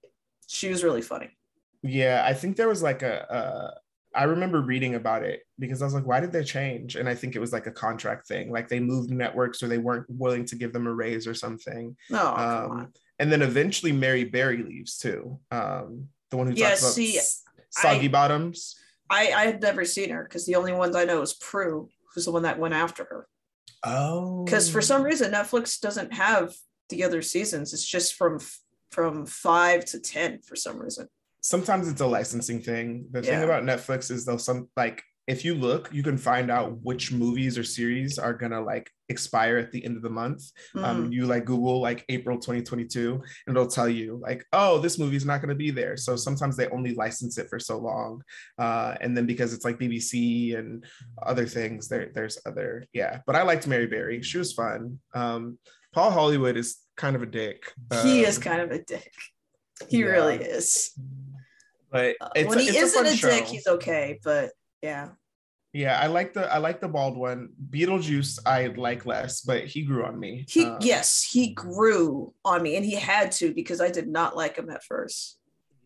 she 0.47 0.69
was 0.69 0.83
really 0.83 1.01
funny. 1.01 1.31
Yeah, 1.81 2.23
I 2.23 2.33
think 2.35 2.55
there 2.55 2.69
was 2.69 2.83
like 2.83 3.01
a, 3.01 3.29
uh, 3.33 3.71
I 4.15 4.23
remember 4.25 4.61
reading 4.61 4.95
about 4.95 5.23
it 5.23 5.41
because 5.59 5.81
I 5.81 5.85
was 5.85 5.93
like, 5.93 6.05
why 6.05 6.19
did 6.19 6.31
they 6.31 6.43
change? 6.43 6.95
And 6.95 7.09
I 7.09 7.15
think 7.15 7.35
it 7.35 7.39
was 7.39 7.51
like 7.53 7.67
a 7.67 7.71
contract 7.71 8.27
thing. 8.27 8.51
Like 8.51 8.67
they 8.69 8.79
moved 8.79 9.09
networks 9.09 9.63
or 9.63 9.67
they 9.67 9.77
weren't 9.79 10.05
willing 10.09 10.45
to 10.45 10.55
give 10.55 10.71
them 10.73 10.87
a 10.87 10.93
raise 10.93 11.25
or 11.27 11.33
something. 11.33 11.95
No, 12.09 12.19
Oh, 12.37 12.69
Um, 12.71 12.93
and 13.19 13.31
then 13.31 13.41
eventually 13.41 13.91
Mary 13.91 14.23
Berry 14.23 14.63
leaves 14.63 14.97
too. 14.97 15.39
Um, 15.51 16.09
the 16.29 16.37
one 16.37 16.47
who 16.47 16.53
Yeah, 16.53 16.69
talks 16.69 16.81
about 16.81 16.93
see, 16.93 17.17
s- 17.17 17.43
soggy 17.71 18.05
I- 18.05 18.11
bottoms. 18.11 18.75
I 19.09 19.31
I 19.33 19.45
had 19.45 19.61
never 19.61 19.83
seen 19.85 20.09
her 20.09 20.23
because 20.23 20.45
the 20.45 20.55
only 20.55 20.71
ones 20.73 20.95
I 20.95 21.03
know 21.05 21.21
is 21.21 21.33
Prue, 21.33 21.89
who's 22.13 22.25
the 22.25 22.31
one 22.31 22.43
that 22.43 22.57
went 22.59 22.73
after 22.73 23.03
her. 23.03 23.27
Oh, 23.83 24.43
Because 24.45 24.69
for 24.69 24.81
some 24.81 25.03
reason 25.03 25.31
Netflix 25.31 25.79
doesn't 25.79 26.13
have 26.13 26.53
the 26.89 27.03
other 27.03 27.21
seasons. 27.21 27.73
It's 27.73 27.85
just 27.85 28.15
from 28.15 28.39
from 28.91 29.25
five 29.25 29.85
to 29.85 29.99
ten 29.99 30.41
for 30.41 30.55
some 30.55 30.77
reason. 30.79 31.07
Sometimes 31.43 31.87
it's 31.87 32.01
a 32.01 32.07
licensing 32.07 32.61
thing. 32.61 33.05
The 33.11 33.21
thing 33.21 33.43
about 33.43 33.63
Netflix 33.63 34.09
is 34.09 34.25
though 34.25 34.37
some 34.37 34.69
like 34.75 35.03
if 35.25 35.45
you 35.45 35.55
look, 35.55 35.89
you 35.93 36.03
can 36.03 36.17
find 36.17 36.51
out 36.51 36.77
which 36.81 37.13
movies 37.13 37.57
or 37.57 37.63
series 37.63 38.19
are 38.19 38.33
gonna 38.33 38.59
like 38.59 38.89
expire 39.07 39.55
at 39.57 39.71
the 39.71 39.83
end 39.85 39.95
of 39.95 40.03
the 40.03 40.09
month. 40.09 40.43
Mm. 40.75 40.83
Um, 40.83 41.11
you 41.13 41.25
like 41.25 41.45
Google 41.45 41.79
like 41.79 42.03
April 42.09 42.37
2022, 42.37 43.21
and 43.47 43.55
it'll 43.55 43.69
tell 43.69 43.87
you 43.87 44.19
like, 44.21 44.43
oh, 44.51 44.79
this 44.79 44.99
movie's 44.99 45.25
not 45.25 45.39
gonna 45.39 45.55
be 45.55 45.71
there. 45.71 45.95
So 45.95 46.17
sometimes 46.17 46.57
they 46.57 46.67
only 46.69 46.93
license 46.93 47.37
it 47.37 47.47
for 47.49 47.59
so 47.59 47.77
long, 47.77 48.21
uh, 48.57 48.95
and 48.99 49.15
then 49.15 49.25
because 49.25 49.53
it's 49.53 49.63
like 49.63 49.79
BBC 49.79 50.57
and 50.57 50.83
other 51.25 51.45
things, 51.45 51.87
there 51.87 52.09
there's 52.13 52.37
other 52.45 52.85
yeah. 52.91 53.19
But 53.25 53.37
I 53.37 53.43
liked 53.43 53.65
Mary 53.67 53.87
Berry; 53.87 54.21
she 54.23 54.37
was 54.37 54.51
fun. 54.53 54.99
Um, 55.13 55.57
Paul 55.93 56.11
Hollywood 56.11 56.57
is 56.57 56.77
kind 56.97 57.15
of 57.15 57.21
a 57.21 57.27
dick. 57.27 57.71
he 58.01 58.21
is 58.23 58.37
Um, 58.37 58.43
kind 58.43 58.61
of 58.61 58.71
a 58.71 58.83
dick. 58.83 59.11
He 59.89 59.99
yeah. 59.99 60.05
really 60.05 60.35
is. 60.35 60.91
But 61.93 62.17
Uh, 62.19 62.29
it's 62.35 62.49
when 62.49 62.59
he 62.59 62.67
it's 62.67 62.77
isn't 62.77 63.05
a, 63.05 63.15
show. 63.15 63.29
dick, 63.29 63.45
he's 63.45 63.67
okay. 63.67 64.19
But 64.23 64.51
yeah, 64.81 65.09
Yeah, 65.71 65.97
I 65.99 66.07
like 66.07 66.33
the 66.33 66.51
I 66.51 66.57
like 66.57 66.81
the 66.81 66.89
bald 66.89 67.15
one. 67.17 67.49
Beetlejuice 67.69 68.39
I 68.45 68.67
like 68.67 69.05
less, 69.05 69.41
but 69.41 69.65
he 69.65 69.83
grew 69.83 70.03
on 70.03 70.19
me. 70.19 70.45
he 70.49 70.65
Uh, 70.65 70.77
yes, 70.81 71.23
he 71.23 71.53
grew 71.53 72.33
on 72.43 72.61
me, 72.61 72.75
and 72.75 72.83
he 72.85 72.95
had 72.95 73.31
to 73.39 73.53
because 73.53 73.79
I 73.79 73.89
did 73.89 74.07
not 74.07 74.35
like 74.35 74.57
him 74.57 74.69
at 74.69 74.83
first. 74.83 75.39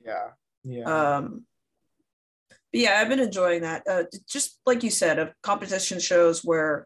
Yeah. 0.04 0.30
Yeah. 0.64 0.86
Um, 0.86 1.46
but 2.72 2.82
yeah, 2.82 3.00
I've 3.00 3.10
been 3.10 3.20
enjoying 3.20 3.62
that. 3.62 3.84
Uh, 3.88 4.04
just 4.28 4.60
like 4.66 4.84
you 4.84 4.90
said, 4.90 5.20
of 5.20 5.32
competition 5.42 6.00
shows 6.00 6.44
where 6.44 6.86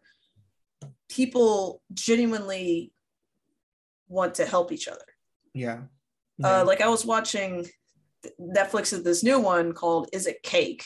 people 1.08 1.82
genuinely 1.92 2.92
want 4.08 4.34
to 4.36 4.44
help 4.46 4.72
each 4.72 4.88
other. 4.88 5.06
yeah. 5.54 5.78
Uh, 6.42 6.64
like 6.66 6.80
I 6.80 6.88
was 6.88 7.04
watching 7.06 7.66
Netflix's 8.40 9.02
this 9.02 9.22
new 9.22 9.38
one 9.38 9.72
called 9.72 10.08
"Is 10.12 10.26
It 10.26 10.42
Cake," 10.42 10.84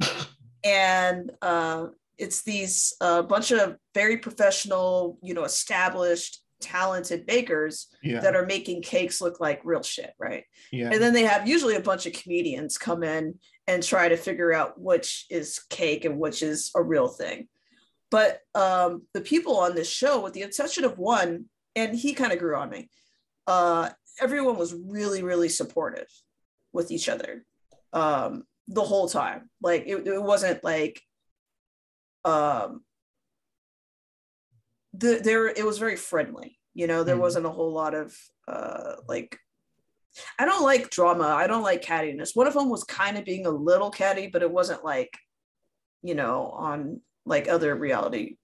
and 0.64 1.30
uh, 1.42 1.86
it's 2.18 2.42
these 2.42 2.94
uh, 3.00 3.22
bunch 3.22 3.50
of 3.50 3.76
very 3.94 4.18
professional, 4.18 5.18
you 5.22 5.34
know, 5.34 5.44
established, 5.44 6.42
talented 6.60 7.26
bakers 7.26 7.88
yeah. 8.02 8.20
that 8.20 8.34
are 8.34 8.46
making 8.46 8.82
cakes 8.82 9.20
look 9.20 9.40
like 9.40 9.60
real 9.64 9.82
shit, 9.82 10.12
right? 10.18 10.44
yeah. 10.72 10.90
And 10.92 11.00
then 11.00 11.14
they 11.14 11.24
have 11.24 11.48
usually 11.48 11.76
a 11.76 11.80
bunch 11.80 12.06
of 12.06 12.12
comedians 12.12 12.78
come 12.78 13.02
in 13.02 13.38
and 13.66 13.82
try 13.82 14.08
to 14.08 14.16
figure 14.16 14.52
out 14.52 14.80
which 14.80 15.26
is 15.30 15.60
cake 15.70 16.04
and 16.04 16.18
which 16.18 16.42
is 16.42 16.70
a 16.74 16.82
real 16.82 17.08
thing. 17.08 17.48
But 18.10 18.40
um, 18.54 19.02
the 19.12 19.20
people 19.20 19.58
on 19.58 19.74
this 19.74 19.88
show, 19.88 20.20
with 20.20 20.32
the 20.32 20.42
exception 20.42 20.84
of 20.84 20.98
one, 20.98 21.44
and 21.76 21.94
he 21.94 22.14
kind 22.14 22.32
of 22.32 22.38
grew 22.38 22.56
on 22.56 22.70
me, 22.70 22.90
uh, 23.46 23.90
everyone 24.20 24.56
was 24.56 24.74
really, 24.74 25.22
really 25.22 25.48
supportive 25.48 26.08
with 26.72 26.90
each 26.90 27.08
other 27.08 27.44
um, 27.92 28.44
the 28.68 28.82
whole 28.82 29.08
time. 29.08 29.50
Like 29.62 29.84
it, 29.86 30.06
it 30.06 30.22
wasn't 30.22 30.62
like 30.64 31.00
um, 32.24 32.82
the, 34.92 35.20
there, 35.22 35.48
it 35.48 35.64
was 35.64 35.78
very 35.78 35.96
friendly. 35.96 36.58
You 36.74 36.86
know, 36.86 37.02
there 37.04 37.16
Mhm. 37.16 37.20
wasn't 37.20 37.46
a 37.46 37.50
whole 37.50 37.72
lot 37.72 37.94
of 37.94 38.16
uh, 38.46 38.96
like 39.08 39.38
I 40.38 40.44
don't 40.46 40.62
like 40.62 40.90
drama. 40.90 41.26
I 41.28 41.46
don't 41.46 41.62
like 41.62 41.82
cattiness. 41.82 42.34
One 42.34 42.46
of 42.46 42.54
them 42.54 42.68
was 42.68 42.82
kind 42.84 43.16
of 43.16 43.24
being 43.24 43.46
a 43.46 43.50
little 43.50 43.90
catty, 43.90 44.26
but 44.26 44.42
it 44.42 44.50
wasn't 44.50 44.84
like, 44.84 45.16
you 46.02 46.14
know, 46.14 46.46
on 46.46 47.00
like 47.24 47.46
other 47.48 47.74
reality 47.76 48.36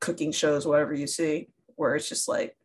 cooking 0.00 0.32
shows, 0.32 0.66
whatever 0.66 0.94
you 0.94 1.06
see, 1.06 1.48
where 1.76 1.94
it's 1.94 2.08
just 2.08 2.26
like, 2.28 2.56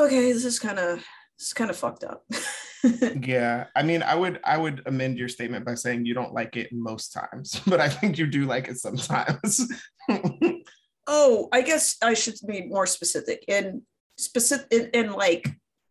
okay, 0.00 0.32
this 0.32 0.44
is 0.44 0.58
kind 0.58 0.78
of 0.78 0.98
this 1.38 1.48
is 1.48 1.52
kind 1.52 1.70
of 1.70 1.76
fucked 1.76 2.04
up. 2.04 2.24
yeah. 3.22 3.66
I 3.74 3.82
mean, 3.82 4.02
I 4.02 4.14
would 4.14 4.40
I 4.44 4.56
would 4.58 4.82
amend 4.86 5.18
your 5.18 5.28
statement 5.28 5.64
by 5.64 5.74
saying 5.74 6.06
you 6.06 6.14
don't 6.14 6.34
like 6.34 6.56
it 6.56 6.72
most 6.72 7.12
times, 7.12 7.60
but 7.66 7.80
I 7.80 7.88
think 7.88 8.18
you 8.18 8.26
do 8.26 8.46
like 8.46 8.68
it 8.68 8.78
sometimes. 8.78 9.66
oh, 11.06 11.48
I 11.52 11.62
guess 11.62 11.96
I 12.02 12.14
should 12.14 12.34
be 12.46 12.66
more 12.66 12.86
specific. 12.86 13.44
In 13.48 13.82
specific 14.18 14.66
in, 14.70 14.90
in 14.94 15.12
like 15.12 15.48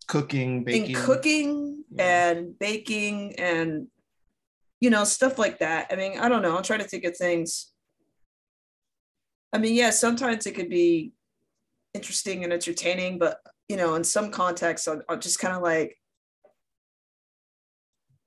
Cooking, 0.08 0.64
baking. 0.64 0.96
in 0.96 1.02
cooking 1.02 1.84
Yeah. 1.92 2.30
and 2.32 2.60
baking 2.60 3.36
and 3.40 3.88
you 4.82 4.90
know 4.90 5.06
stuff 5.06 5.40
like 5.40 5.60
that 5.60 5.88
i 5.92 5.96
mean 5.96 6.20
i 6.20 6.28
don't 6.28 6.42
know 6.42 6.58
i'm 6.58 6.64
trying 6.64 6.80
to 6.80 6.88
think 6.88 7.06
of 7.06 7.16
things 7.16 7.72
i 9.54 9.58
mean 9.58 9.76
yeah 9.76 9.92
sometimes 9.92 10.46
it 10.46 10.56
could 10.56 10.70
be 10.70 11.14
interesting 11.94 12.44
and 12.44 12.52
entertaining 12.52 13.18
but 13.18 13.40
you 13.70 13.78
know 13.78 13.96
in 13.96 14.04
some 14.04 14.30
contexts 14.30 14.88
i'm, 14.88 15.02
I'm 15.08 15.22
just 15.22 15.40
kind 15.40 15.56
of 15.56 15.62
like 15.62 15.98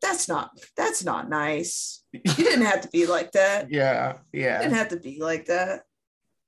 that's 0.06 0.28
not 0.28 0.50
that's 0.76 1.04
not 1.04 1.28
nice 1.28 2.04
you 2.12 2.20
didn't 2.48 2.64
have 2.64 2.80
to 2.80 2.88
be 2.88 3.06
like 3.06 3.32
that 3.32 3.70
Yeah, 3.70 4.18
you 4.32 4.42
yeah. 4.44 4.58
didn't 4.62 4.74
have 4.74 4.88
to 4.90 5.00
be 5.08 5.18
like 5.20 5.46
that 5.46 5.82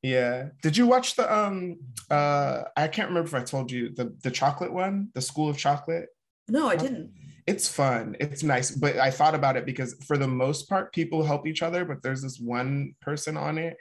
Yeah. 0.02 0.50
Did 0.62 0.76
you 0.78 0.86
watch 0.86 1.16
the 1.16 1.26
um 1.40 1.56
uh 2.10 2.62
I 2.76 2.86
can't 2.88 3.08
remember 3.10 3.28
if 3.28 3.34
I 3.42 3.44
told 3.44 3.70
you 3.72 3.82
the 3.98 4.06
the 4.22 4.30
chocolate 4.30 4.72
one, 4.72 4.94
the 5.14 5.20
School 5.30 5.48
of 5.50 5.56
Chocolate? 5.58 6.08
no 6.50 6.62
i 6.68 6.76
didn't 6.76 7.10
It's 7.52 7.68
fun. 7.82 8.04
It's 8.20 8.42
nice, 8.42 8.68
but 8.82 8.94
I 9.08 9.10
thought 9.18 9.34
about 9.40 9.56
it 9.58 9.64
because 9.70 9.90
for 10.08 10.16
the 10.18 10.28
most 10.44 10.68
part 10.70 10.92
people 10.98 11.22
help 11.30 11.46
each 11.46 11.62
other, 11.68 11.82
but 11.90 11.98
there's 12.02 12.22
this 12.22 12.38
one 12.38 12.94
person 13.00 13.34
on 13.48 13.54
it 13.66 13.74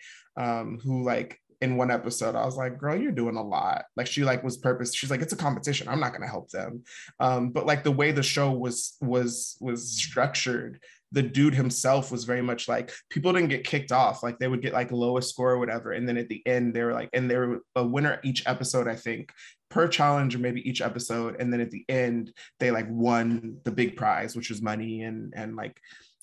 um 0.46 0.68
who 0.84 0.94
like 1.14 1.32
in 1.62 1.78
one 1.78 1.92
episode 1.92 2.36
I 2.36 2.46
was 2.46 2.56
like, 2.56 2.78
"Girl, 2.78 3.00
you're 3.00 3.12
doing 3.12 3.36
a 3.36 3.44
lot." 3.44 3.86
Like 3.96 4.08
she 4.08 4.24
like 4.24 4.44
was 4.44 4.58
purpose. 4.58 4.94
She's 4.94 5.12
like, 5.12 5.22
"It's 5.22 5.34
a 5.34 5.38
competition. 5.38 5.88
I'm 5.88 6.00
not 6.00 6.12
going 6.12 6.22
to 6.22 6.28
help 6.28 6.50
them." 6.50 6.84
Um 7.20 7.50
but 7.50 7.66
like 7.66 7.84
the 7.84 7.92
way 7.92 8.12
the 8.12 8.24
show 8.24 8.52
was 8.52 8.98
was 9.02 9.58
was 9.60 9.92
structured 9.98 10.80
the 11.12 11.22
dude 11.22 11.56
himself 11.56 12.12
was 12.12 12.26
very 12.26 12.42
much 12.42 12.68
like 12.68 12.92
people 13.10 13.32
didn't 13.32 13.50
get 13.50 13.64
kicked 13.64 13.92
off 13.92 14.24
like 14.24 14.38
they 14.40 14.48
would 14.48 14.62
get 14.62 14.74
like 14.74 14.92
lowest 14.92 15.30
score 15.30 15.52
or 15.52 15.60
whatever 15.60 15.92
and 15.92 16.08
then 16.08 16.18
at 16.18 16.28
the 16.28 16.46
end 16.46 16.74
they 16.74 16.84
were 16.84 16.94
like 16.94 17.10
and 17.14 17.30
they 17.30 17.38
were 17.38 17.60
a 17.76 17.86
winner 17.86 18.20
each 18.24 18.44
episode 18.46 18.88
i 18.88 18.96
think 18.96 19.32
per 19.70 19.88
challenge 19.88 20.36
or 20.36 20.40
maybe 20.40 20.68
each 20.68 20.82
episode 20.82 21.36
and 21.40 21.52
then 21.52 21.62
at 21.62 21.72
the 21.72 21.86
end 21.88 22.34
they 22.60 22.72
like 22.72 22.88
won 22.90 23.58
the 23.64 23.72
big 23.72 23.96
prize 23.96 24.36
which 24.36 24.50
was 24.50 24.62
money 24.62 25.04
and 25.04 25.34
and 25.36 25.56
like 25.56 25.80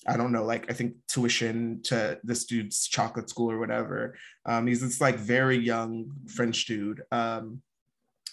I 0.07 0.17
don't 0.17 0.31
know, 0.31 0.43
like 0.43 0.69
I 0.69 0.73
think 0.73 0.95
tuition 1.07 1.81
to 1.83 2.19
this 2.23 2.45
dude's 2.45 2.87
chocolate 2.87 3.29
school 3.29 3.51
or 3.51 3.57
whatever. 3.57 4.15
Um, 4.45 4.67
he's 4.67 4.81
this 4.81 5.01
like 5.01 5.17
very 5.17 5.57
young 5.57 6.11
French 6.27 6.65
dude 6.65 7.01
um, 7.11 7.61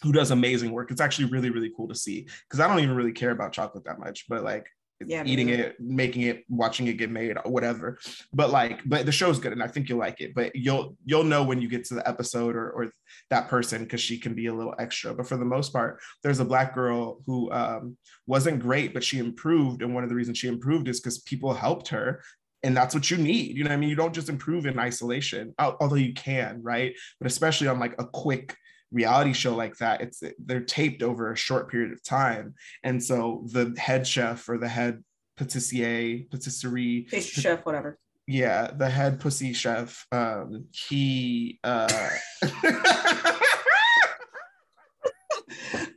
who 0.02 0.12
does 0.12 0.30
amazing 0.30 0.72
work. 0.72 0.90
It's 0.90 1.00
actually 1.00 1.30
really, 1.30 1.50
really 1.50 1.72
cool 1.76 1.88
to 1.88 1.94
see 1.94 2.26
because 2.48 2.60
I 2.60 2.68
don't 2.68 2.80
even 2.80 2.96
really 2.96 3.12
care 3.12 3.30
about 3.30 3.52
chocolate 3.52 3.84
that 3.84 3.98
much, 3.98 4.26
but 4.28 4.44
like 4.44 4.66
Yeah, 5.06 5.22
eating 5.24 5.48
it, 5.48 5.78
making 5.80 6.22
it, 6.22 6.44
watching 6.48 6.86
it 6.86 6.94
get 6.94 7.10
made, 7.10 7.36
or 7.36 7.50
whatever. 7.50 7.98
But 8.32 8.50
like, 8.50 8.80
but 8.86 9.06
the 9.06 9.12
show's 9.12 9.38
good, 9.38 9.52
and 9.52 9.62
I 9.62 9.68
think 9.68 9.88
you'll 9.88 9.98
like 9.98 10.20
it. 10.20 10.34
But 10.34 10.54
you'll 10.54 10.96
you'll 11.04 11.24
know 11.24 11.42
when 11.42 11.60
you 11.60 11.68
get 11.68 11.84
to 11.86 11.94
the 11.94 12.08
episode 12.08 12.56
or 12.56 12.70
or 12.70 12.92
that 13.30 13.48
person 13.48 13.82
because 13.82 14.00
she 14.00 14.18
can 14.18 14.34
be 14.34 14.46
a 14.46 14.54
little 14.54 14.74
extra. 14.78 15.14
But 15.14 15.28
for 15.28 15.36
the 15.36 15.44
most 15.44 15.72
part, 15.72 16.00
there's 16.22 16.40
a 16.40 16.44
black 16.44 16.74
girl 16.74 17.20
who 17.26 17.50
um, 17.52 17.96
wasn't 18.26 18.60
great, 18.60 18.94
but 18.94 19.04
she 19.04 19.18
improved, 19.18 19.82
and 19.82 19.94
one 19.94 20.04
of 20.04 20.10
the 20.10 20.16
reasons 20.16 20.38
she 20.38 20.48
improved 20.48 20.88
is 20.88 21.00
because 21.00 21.18
people 21.20 21.54
helped 21.54 21.88
her. 21.88 22.22
And 22.64 22.76
that's 22.76 22.94
what 22.94 23.10
you 23.10 23.16
need. 23.16 23.56
You 23.56 23.64
know 23.64 23.72
I 23.72 23.76
mean? 23.76 23.88
You 23.88 23.96
don't 23.96 24.14
just 24.14 24.28
improve 24.28 24.66
in 24.66 24.78
isolation, 24.78 25.52
although 25.58 25.96
you 25.96 26.14
can, 26.14 26.62
right? 26.62 26.94
But 27.18 27.26
especially 27.26 27.66
on 27.66 27.80
like 27.80 27.94
a 27.98 28.06
quick 28.06 28.56
reality 28.92 29.32
show 29.32 29.54
like 29.54 29.76
that 29.78 30.00
it's 30.00 30.22
they're 30.44 30.60
taped 30.60 31.02
over 31.02 31.32
a 31.32 31.36
short 31.36 31.70
period 31.70 31.92
of 31.92 32.02
time. 32.02 32.54
And 32.84 33.02
so 33.02 33.44
the 33.52 33.74
head 33.78 34.06
chef 34.06 34.48
or 34.48 34.58
the 34.58 34.68
head 34.68 35.02
patissier 35.38 36.30
patisserie 36.30 37.06
pastry 37.10 37.42
chef 37.42 37.64
whatever. 37.64 37.98
Yeah 38.26 38.70
the 38.76 38.88
head 38.88 39.20
pussy 39.20 39.52
chef 39.52 40.06
um 40.12 40.66
he 40.70 41.58
uh 41.64 42.10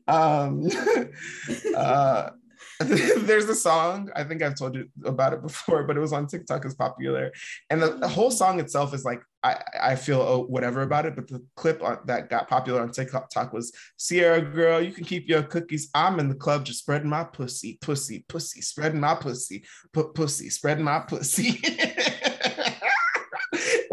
um 0.08 0.68
uh 1.76 2.30
there's 3.20 3.48
a 3.48 3.56
song 3.56 4.10
i 4.16 4.24
think 4.24 4.42
i've 4.42 4.58
told 4.58 4.76
you 4.76 4.88
about 5.06 5.34
it 5.34 5.42
before 5.42 5.84
but 5.84 5.96
it 5.96 6.00
was 6.00 6.12
on 6.12 6.28
tiktok 6.28 6.66
as 6.66 6.76
popular. 6.76 7.32
And 7.70 7.82
the, 7.82 7.92
the, 7.92 8.08
whole 8.08 8.32
song 8.32 8.60
itself 8.60 8.94
is 8.94 9.06
like 9.06 9.22
i 9.44 9.62
i 9.82 9.96
feel 9.96 10.22
oh, 10.22 10.44
whatever 10.44 10.82
about 10.82 11.06
it 11.06 11.16
but 11.16 11.28
the 11.28 11.42
clip 11.56 11.82
on, 11.82 12.00
that 12.06 12.30
got 12.30 12.50
popular 12.50 12.82
on 12.82 12.92
tiktok 12.92 13.54
was 13.54 13.72
Ciara 13.98 14.42
girl 14.42 14.82
you 14.82 14.92
can 14.92 15.06
keep 15.06 15.30
your 15.30 15.44
cookies. 15.44 15.90
I'm 15.96 16.20
in 16.20 16.28
the 16.28 16.36
club 16.36 16.66
just 16.66 16.80
spreading 16.80 17.10
my 17.10 17.24
pussy 17.24 17.78
pussy 17.82 18.26
pussy 18.28 18.62
spreading 18.62 19.00
my 19.00 19.16
pussy 19.16 19.66
put 19.94 20.14
pussy 20.14 20.50
spreading 20.50 20.84
my 20.84 21.00
pussy. 21.00 21.62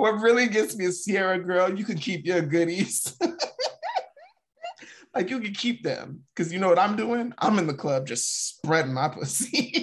What 0.02 0.20
really 0.20 0.48
gets 0.48 0.74
me 0.74 0.86
is 0.86 1.04
Ciara 1.04 1.38
girl 1.38 1.78
you 1.78 1.84
can 1.84 1.96
keep 1.96 2.26
your 2.26 2.42
goodies 2.42 3.16
like 5.14 5.30
you 5.30 5.40
can 5.40 5.52
keep 5.52 5.82
them 5.82 6.20
because 6.34 6.52
you 6.52 6.58
know 6.58 6.68
what 6.68 6.78
I'm 6.78 6.96
doing? 6.96 7.32
I'm 7.38 7.58
in 7.58 7.66
the 7.66 7.74
club 7.74 8.06
just 8.06 8.48
spreading 8.48 8.94
my 8.94 9.08
pussy. 9.08 9.70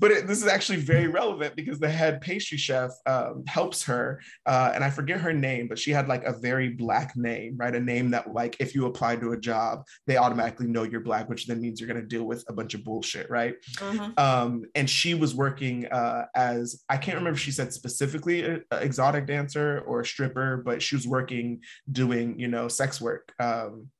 but 0.00 0.10
it, 0.10 0.26
this 0.26 0.42
is 0.42 0.48
actually 0.48 0.78
very 0.78 1.06
relevant 1.06 1.54
because 1.54 1.78
the 1.78 1.88
head 1.88 2.22
pastry 2.22 2.56
chef 2.56 2.90
um, 3.06 3.44
helps 3.46 3.84
her, 3.84 4.20
uh, 4.46 4.72
and 4.74 4.82
I 4.82 4.88
forget 4.88 5.20
her 5.20 5.32
name, 5.32 5.68
but 5.68 5.78
she 5.78 5.90
had 5.90 6.08
like 6.08 6.24
a 6.24 6.32
very 6.32 6.70
black 6.70 7.16
name, 7.16 7.56
right? 7.58 7.74
A 7.74 7.80
name 7.80 8.10
that 8.12 8.32
like 8.32 8.56
if 8.60 8.74
you 8.74 8.86
apply 8.86 9.16
to 9.16 9.32
a 9.32 9.36
job, 9.38 9.84
they 10.06 10.16
automatically 10.16 10.66
know 10.66 10.84
you're 10.84 11.00
black, 11.00 11.28
which 11.28 11.46
then 11.46 11.60
means 11.60 11.80
you're 11.80 11.86
gonna 11.86 12.02
deal 12.02 12.24
with 12.24 12.44
a 12.48 12.52
bunch 12.52 12.72
of 12.72 12.82
bullshit, 12.82 13.28
right? 13.28 13.54
Mm-hmm. 13.74 14.12
Um, 14.16 14.64
and 14.74 14.88
she 14.88 15.12
was 15.12 15.34
working 15.34 15.86
uh, 15.86 16.26
as 16.34 16.82
I 16.88 16.96
can't 16.96 17.18
remember 17.18 17.36
if 17.36 17.40
she 17.40 17.52
said 17.52 17.72
specifically 17.74 18.42
an 18.42 18.64
exotic 18.72 19.26
dancer 19.26 19.84
or 19.86 20.00
a 20.00 20.06
stripper, 20.06 20.62
but 20.64 20.80
she 20.80 20.96
was 20.96 21.06
working 21.06 21.60
doing 21.92 22.40
you 22.40 22.48
know 22.48 22.68
sex 22.68 23.00
work. 23.00 23.32
Um, 23.38 23.90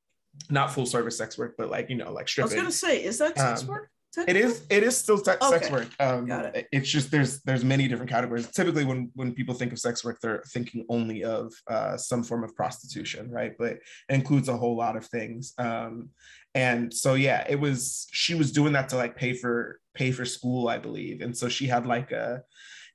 not 0.48 0.72
full 0.72 0.86
service 0.86 1.18
sex 1.18 1.36
work, 1.36 1.56
but 1.58 1.70
like 1.70 1.90
you 1.90 1.96
know, 1.96 2.10
like 2.10 2.26
stripping. 2.26 2.58
I 2.58 2.64
was 2.64 2.80
gonna 2.80 2.94
say, 2.94 3.04
is 3.04 3.18
that 3.18 3.36
sex 3.36 3.62
um, 3.62 3.68
work? 3.68 3.90
It 4.16 4.36
is 4.36 4.64
it 4.70 4.82
is 4.82 4.96
still 4.96 5.18
te- 5.18 5.32
okay. 5.32 5.50
sex 5.50 5.70
work 5.70 5.88
um 6.00 6.26
Got 6.26 6.56
it. 6.56 6.68
it's 6.72 6.88
just 6.88 7.10
there's 7.10 7.42
there's 7.42 7.64
many 7.64 7.86
different 7.86 8.10
categories 8.10 8.48
typically 8.48 8.84
when 8.84 9.10
when 9.14 9.32
people 9.32 9.54
think 9.54 9.72
of 9.72 9.78
sex 9.78 10.04
work 10.04 10.18
they're 10.20 10.42
thinking 10.48 10.84
only 10.88 11.22
of 11.24 11.52
uh, 11.68 11.96
some 11.96 12.22
form 12.22 12.42
of 12.42 12.54
prostitution 12.56 13.30
right 13.30 13.52
but 13.58 13.72
it 13.72 13.80
includes 14.08 14.48
a 14.48 14.56
whole 14.56 14.76
lot 14.76 14.96
of 14.96 15.06
things 15.06 15.52
um 15.58 16.08
and 16.54 16.92
so 16.92 17.14
yeah 17.14 17.46
it 17.48 17.58
was 17.58 18.08
she 18.10 18.34
was 18.34 18.50
doing 18.50 18.72
that 18.72 18.88
to 18.88 18.96
like 18.96 19.14
pay 19.14 19.32
for 19.32 19.80
pay 19.94 20.10
for 20.10 20.24
school 20.24 20.68
i 20.68 20.78
believe 20.78 21.20
and 21.20 21.36
so 21.36 21.48
she 21.48 21.66
had 21.66 21.86
like 21.86 22.10
a 22.10 22.42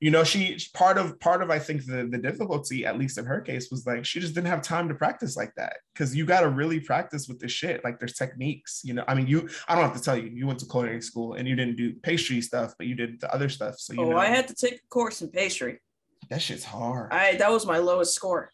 you 0.00 0.10
know 0.10 0.24
she 0.24 0.58
part 0.74 0.98
of 0.98 1.18
part 1.20 1.42
of 1.42 1.50
i 1.50 1.58
think 1.58 1.84
the 1.86 2.06
the 2.10 2.18
difficulty 2.18 2.84
at 2.84 2.98
least 2.98 3.18
in 3.18 3.24
her 3.24 3.40
case 3.40 3.70
was 3.70 3.86
like 3.86 4.04
she 4.04 4.20
just 4.20 4.34
didn't 4.34 4.48
have 4.48 4.62
time 4.62 4.88
to 4.88 4.94
practice 4.94 5.36
like 5.36 5.52
that 5.56 5.76
because 5.94 6.14
you 6.14 6.26
got 6.26 6.40
to 6.40 6.48
really 6.48 6.80
practice 6.80 7.28
with 7.28 7.38
this 7.40 7.52
shit. 7.52 7.82
Like 7.84 7.98
there's 7.98 8.14
techniques 8.14 8.82
you 8.84 8.94
know 8.94 9.04
i 9.08 9.14
mean 9.14 9.26
you 9.26 9.48
i 9.68 9.74
don't 9.74 9.84
have 9.84 9.96
to 9.96 10.02
tell 10.02 10.16
you 10.16 10.28
you 10.28 10.46
went 10.46 10.58
to 10.60 10.66
culinary 10.66 11.00
school 11.02 11.34
and 11.34 11.48
you 11.48 11.56
didn't 11.56 11.76
do 11.76 11.94
pastry 11.94 12.40
stuff 12.40 12.74
but 12.78 12.86
you 12.86 12.94
did 12.94 13.20
the 13.20 13.32
other 13.32 13.48
stuff 13.48 13.78
so 13.78 13.92
you 13.92 14.00
oh 14.00 14.10
know. 14.10 14.16
i 14.16 14.26
had 14.26 14.48
to 14.48 14.54
take 14.54 14.74
a 14.74 14.86
course 14.88 15.22
in 15.22 15.30
pastry. 15.30 15.80
That 16.30 16.42
shit's 16.42 16.64
hard. 16.64 17.12
I 17.12 17.36
that 17.36 17.50
was 17.50 17.66
my 17.66 17.78
lowest 17.78 18.14
score. 18.14 18.50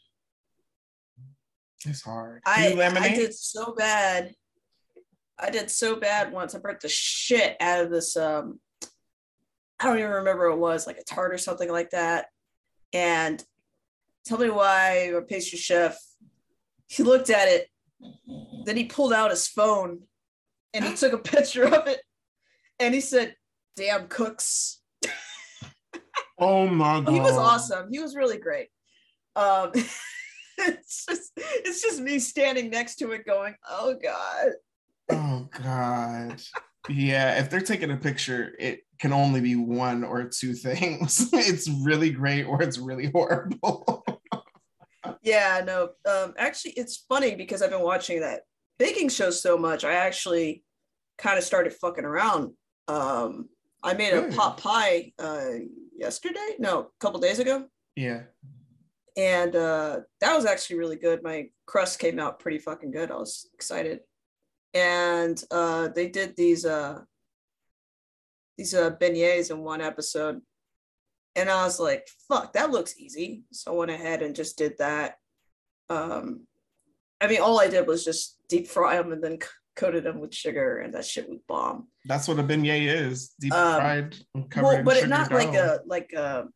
It's 1.87 2.03
hard. 2.03 2.43
I, 2.47 2.75
I 2.75 3.09
did 3.09 3.35
so 3.35 3.75
bad. 3.75 4.35
I 5.39 5.51
did 5.51 5.71
so 5.71 5.97
bad 5.97 6.33
once. 6.33 6.55
I 6.55 6.59
burnt 6.59 6.81
the 6.81 6.89
shit 6.89 7.57
out 7.61 7.85
of 7.85 7.91
this 7.91 8.17
um 8.17 8.61
I 9.83 9.87
don't 9.87 9.99
even 9.99 10.11
remember 10.11 10.49
what 10.49 10.55
it 10.55 10.61
was, 10.61 10.87
like 10.87 10.99
a 10.99 11.05
tart 11.05 11.35
or 11.35 11.39
something 11.39 11.69
like 11.69 11.91
that. 11.91 12.27
And 12.93 13.45
tell 14.25 14.39
me 14.39 14.49
why 14.49 15.11
a 15.17 15.23
pastry 15.23 15.59
chef, 15.59 15.99
he 16.87 17.03
looked 17.03 17.31
at 17.31 17.49
it, 17.49 17.67
then 18.65 18.77
he 18.77 18.85
pulled 18.85 19.13
out 19.13 19.31
his 19.31 19.49
phone 19.49 20.03
and 20.73 20.85
he 20.85 20.95
took 20.97 21.13
a 21.13 21.19
picture 21.19 21.65
of 21.65 21.89
it 21.89 22.01
and 22.79 22.95
he 22.95 23.01
said, 23.01 23.35
damn 23.75 24.07
cooks. 24.07 24.81
Oh 26.39 26.69
my 26.69 27.01
god. 27.01 27.09
he 27.13 27.19
was 27.21 27.37
awesome. 27.37 27.89
He 27.91 27.99
was 27.99 28.15
really 28.15 28.39
great. 28.39 28.69
Um 29.35 29.73
it's 30.59 31.07
just 31.07 31.33
it's 31.37 31.83
just 31.83 32.01
me 32.01 32.21
standing 32.21 32.71
next 32.71 32.97
to 32.97 33.11
it 33.11 33.27
going, 33.27 33.57
oh 33.69 33.97
God. 34.01 34.53
Oh 35.11 35.49
God 35.51 36.41
yeah, 36.89 37.39
if 37.39 37.51
they're 37.51 37.61
taking 37.61 37.91
a 37.91 37.97
picture, 37.97 38.55
it 38.59 38.81
can 39.01 39.13
only 39.13 39.41
be 39.41 39.55
one 39.57 40.05
or 40.05 40.25
two 40.25 40.55
things. 40.55 41.29
it's 41.33 41.69
really 41.69 42.11
great 42.11 42.45
or 42.45 42.63
it's 42.63 42.79
really 42.79 43.11
horrible. 43.13 44.05
yeah, 45.23 45.63
no. 45.65 45.91
Um, 46.09 46.35
actually, 46.37 46.73
it's 46.73 47.05
funny 47.09 47.35
because 47.35 47.63
I've 47.63 47.71
been 47.71 47.83
watching 47.83 48.21
that 48.21 48.43
baking 48.79 49.09
show 49.11 49.31
so 49.31 49.57
much. 49.57 49.85
I 49.85 49.95
actually 49.95 50.65
kind 51.19 51.39
of 51.39 51.45
started 51.45 51.73
fucking 51.75 52.05
around. 52.05 52.53
Um, 52.89 53.49
I 53.83 53.95
made 53.95 54.15
a 54.15 54.29
pot 54.33 54.59
pie 54.59 55.13
uh, 55.19 55.55
yesterday. 55.97 56.57
No, 56.59 56.81
a 56.81 56.87
couple 57.01 57.21
days 57.21 57.39
ago. 57.39 57.67
Yeah. 57.97 58.23
And 59.17 59.55
uh, 59.55 60.01
that 60.21 60.35
was 60.35 60.47
actually 60.47 60.79
really 60.79 60.97
good. 60.97 61.23
My 61.23 61.49
crust 61.67 61.99
came 61.99 62.19
out 62.19 62.39
pretty 62.39 62.59
fucking 62.59 62.91
good. 62.91 63.11
I 63.11 63.17
was 63.17 63.49
excited 63.55 64.01
and 64.75 65.43
uh, 65.51 65.89
they 65.89 66.09
did 66.09 66.37
these 66.37 66.65
uh, 66.65 67.01
these 68.57 68.75
uh, 68.75 68.91
beignets 68.91 69.51
in 69.51 69.59
one 69.59 69.81
episode, 69.81 70.41
and 71.37 71.51
I 71.51 71.65
was 71.65 71.79
like, 71.79 72.09
"Fuck, 72.29 72.55
that 72.55 72.71
looks 72.71 72.99
easy." 72.99 73.45
So 73.53 73.73
I 73.73 73.77
went 73.77 73.91
ahead 73.91 74.23
and 74.23 74.35
just 74.35 74.57
did 74.57 74.79
that. 74.79 75.17
Um, 75.89 76.47
I 77.21 77.27
mean, 77.27 77.41
all 77.41 77.61
I 77.61 77.69
did 77.69 77.87
was 77.87 78.05
just 78.05 78.39
deep 78.49 78.67
fry 78.67 78.97
them 78.97 79.13
and 79.13 79.23
then 79.23 79.39
coated 79.77 80.05
them 80.05 80.21
with 80.21 80.35
sugar, 80.35 80.79
and 80.79 80.95
that 80.95 81.05
shit 81.05 81.29
was 81.29 81.39
bomb. 81.47 81.89
That's 82.07 82.29
what 82.29 82.39
a 82.39 82.43
beignet 82.43 82.87
is: 82.87 83.33
deep 83.41 83.53
um, 83.53 83.77
fried, 83.77 84.17
covered 84.51 84.63
well, 84.63 84.83
but 84.85 84.97
it 84.97 85.09
not 85.09 85.33
like 85.33 85.55
a 85.55 85.81
like 85.87 86.13
a. 86.13 86.47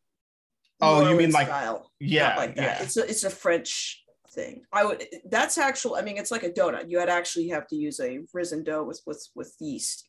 Oh, 0.80 1.08
you 1.08 1.16
mean 1.16 1.30
like 1.30 1.46
style. 1.46 1.90
yeah, 2.00 2.28
not 2.28 2.36
like 2.38 2.56
that. 2.56 2.80
Yeah. 2.80 2.82
It's 2.82 2.96
a 2.96 3.08
it's 3.08 3.24
a 3.24 3.30
French 3.30 4.04
thing. 4.36 4.62
I 4.72 4.84
would 4.84 5.04
that's 5.28 5.58
actual, 5.58 5.96
I 5.96 6.02
mean 6.02 6.18
it's 6.18 6.30
like 6.30 6.44
a 6.44 6.50
donut. 6.50 6.88
You 6.88 6.98
would 6.98 7.08
actually 7.08 7.48
have 7.48 7.66
to 7.68 7.76
use 7.76 7.98
a 7.98 8.20
risen 8.32 8.62
dough 8.62 8.84
with 8.84 9.00
with 9.06 9.26
with 9.34 9.54
yeast. 9.58 10.08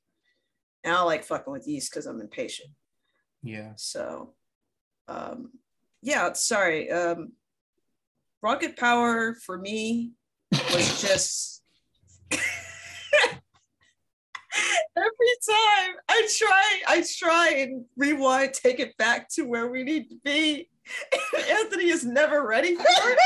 And 0.84 0.93
I 0.93 1.01
like 1.01 1.23
fucking 1.23 1.51
with 1.51 1.67
yeast 1.67 1.91
because 1.91 2.05
I'm 2.05 2.21
impatient. 2.21 2.69
Yeah. 3.41 3.71
So 3.78 4.34
um 5.07 5.51
yeah, 6.03 6.34
sorry. 6.34 6.91
Um 6.91 7.32
rocket 8.43 8.78
power 8.78 9.34
for 9.34 9.57
me 9.57 10.11
was 10.51 11.01
just 11.07 11.63
every 14.97 15.36
time 15.47 15.95
I 16.09 16.28
try, 16.38 16.82
I 16.88 17.03
try 17.17 17.49
and 17.59 17.86
rewind, 17.95 18.53
take 18.53 18.80
it 18.80 18.97
back 18.97 19.30
to 19.30 19.43
where 19.43 19.67
we 19.67 19.84
need 19.84 20.09
to 20.09 20.15
be. 20.23 20.69
Anthony 21.49 21.89
is 21.89 22.05
never 22.05 22.45
ready 22.45 22.75
for 22.75 22.84
it. 22.84 23.19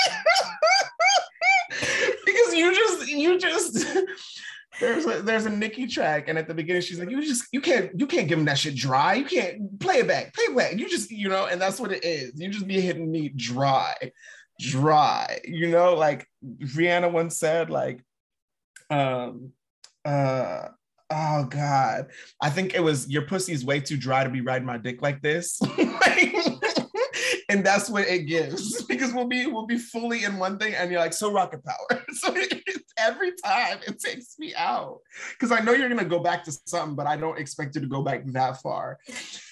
Because 2.52 2.60
you 2.60 2.76
just 2.76 3.10
you 3.10 3.40
just 3.40 3.98
there's 4.80 5.06
a 5.06 5.22
there's 5.22 5.46
a 5.46 5.50
Nicki 5.50 5.88
track, 5.88 6.28
and 6.28 6.38
at 6.38 6.48
the 6.48 6.54
beginning 6.54 6.82
she's 6.82 7.00
like, 7.00 7.10
you 7.10 7.24
just 7.24 7.46
you 7.52 7.62
can't 7.62 7.92
you 8.00 8.08
can't 8.08 8.28
give 8.28 8.40
him 8.40 8.46
that 8.46 8.58
shit 8.58 8.76
dry. 8.76 9.14
You 9.16 9.26
can't 9.26 9.80
play 9.80 9.98
it 9.98 10.08
back, 10.08 10.34
play 10.34 10.46
it 10.46 10.56
back. 10.56 10.78
You 10.78 10.90
just 10.90 11.12
you 11.12 11.30
know, 11.30 11.46
and 11.46 11.62
that's 11.62 11.80
what 11.80 11.92
it 11.92 12.04
is. 12.04 12.34
You 12.36 12.50
just 12.50 12.68
be 12.68 12.82
hitting 12.82 13.12
me 13.12 13.30
dry, 13.30 13.96
dry. 14.60 15.40
You 15.46 15.70
know, 15.70 15.96
like 15.96 16.28
Rihanna 16.44 17.12
once 17.12 17.38
said, 17.38 17.70
like, 17.70 18.04
um, 18.90 19.52
uh. 20.06 20.68
Oh 21.14 21.44
God. 21.44 22.08
I 22.40 22.50
think 22.50 22.74
it 22.74 22.80
was 22.80 23.10
your 23.10 23.24
pussy's 23.24 23.66
way 23.66 23.82
too 23.82 23.98
dry 23.98 24.24
to 24.24 24.30
be 24.30 24.40
riding 24.40 24.66
my 24.66 24.78
dick 24.78 25.02
like 25.02 25.22
this. 25.22 25.62
like, 25.78 26.34
and 27.52 27.66
that's 27.66 27.90
what 27.90 28.08
it 28.08 28.20
gives. 28.28 28.84
Because 28.92 29.14
we'll 29.14 29.28
be 29.28 29.48
we'll 29.48 29.66
be 29.66 29.78
fully 29.78 30.24
in 30.26 30.38
one 30.38 30.58
thing 30.58 30.74
and 30.76 30.92
you're 30.92 31.00
like 31.00 31.14
so 31.14 31.32
rocket 31.32 31.64
power. 31.64 32.04
So 32.14 32.36
every 32.98 33.32
time 33.44 33.80
it 33.88 34.00
takes 34.00 34.38
me 34.38 34.54
out. 34.56 35.00
Because 35.32 35.52
i 35.52 35.60
know 35.60 35.72
you're 35.72 35.88
going 35.88 36.00
to 36.00 36.06
go 36.06 36.20
back 36.20 36.44
to 36.44 36.52
something 36.66 36.96
but 36.96 37.08
i 37.08 37.16
don't 37.16 37.40
expect 37.40 37.76
you 37.76 37.82
to 37.82 37.88
go 37.88 38.02
back 38.02 38.26
that 38.28 38.62
far. 38.62 39.00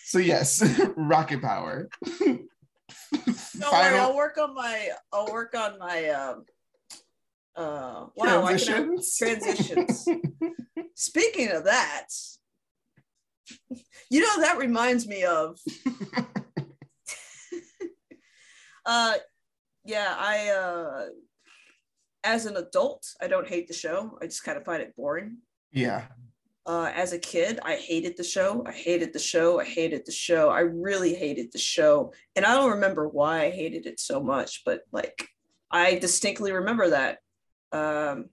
So 0.03 0.19
yes 0.19 0.61
rocket 0.95 1.41
power. 1.41 1.89
No 2.21 3.71
worry, 3.71 3.97
i'll 3.97 4.15
work 4.15 4.37
on 4.37 4.53
my 4.53 4.89
i'll 5.13 5.31
work 5.31 5.55
on 5.55 5.79
my 5.79 6.09
um 6.09 6.45
uh 7.55 8.05
wow 8.15 8.41
transitions, 8.41 9.17
transitions. 9.17 10.07
speaking 10.95 11.49
of 11.51 11.63
that 11.65 12.07
you 14.09 14.21
know 14.21 14.41
that 14.41 14.57
reminds 14.57 15.07
me 15.07 15.23
of 15.23 15.57
uh, 18.85 19.15
yeah, 19.85 20.15
I 20.17 20.49
uh, 20.49 21.05
as 22.23 22.45
an 22.45 22.57
adult, 22.57 23.05
I 23.21 23.27
don't 23.27 23.47
hate 23.47 23.67
the 23.67 23.73
show. 23.73 24.17
I 24.21 24.25
just 24.25 24.43
kind 24.43 24.57
of 24.57 24.65
find 24.65 24.81
it 24.81 24.95
boring. 24.95 25.37
Yeah. 25.71 26.05
Uh, 26.65 26.91
as 26.93 27.13
a 27.13 27.19
kid, 27.19 27.59
I 27.63 27.75
hated 27.75 28.15
the 28.17 28.23
show. 28.23 28.63
I 28.67 28.71
hated 28.71 29.13
the 29.13 29.19
show. 29.19 29.59
I 29.59 29.65
hated 29.65 30.05
the 30.05 30.11
show. 30.11 30.49
I 30.49 30.59
really 30.59 31.15
hated 31.15 31.51
the 31.51 31.57
show. 31.57 32.13
And 32.35 32.45
I 32.45 32.53
don't 32.53 32.71
remember 32.71 33.07
why 33.07 33.45
I 33.45 33.49
hated 33.49 33.87
it 33.87 33.99
so 33.99 34.21
much, 34.21 34.61
but 34.65 34.81
like 34.91 35.27
I 35.71 35.95
distinctly 35.95 36.51
remember 36.51 36.89
that. 36.91 37.19
Um, 37.71 38.29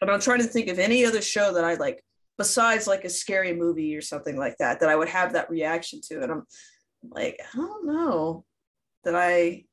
And 0.00 0.10
I'm 0.10 0.20
trying 0.20 0.40
to 0.40 0.48
think 0.48 0.68
of 0.68 0.80
any 0.80 1.04
other 1.04 1.22
show 1.22 1.52
that 1.54 1.64
I 1.64 1.74
like 1.74 2.02
besides 2.38 2.88
like 2.88 3.04
a 3.04 3.10
scary 3.10 3.54
movie 3.54 3.94
or 3.96 4.00
something 4.00 4.36
like 4.36 4.56
that 4.58 4.80
that 4.80 4.88
I 4.88 4.96
would 4.96 5.08
have 5.08 5.34
that 5.34 5.50
reaction 5.50 6.00
to. 6.08 6.22
And 6.22 6.32
I'm 6.32 6.46
like, 7.10 7.38
I 7.54 7.56
don't 7.56 7.86
know 7.86 8.44
that 9.04 9.14
I 9.14 9.64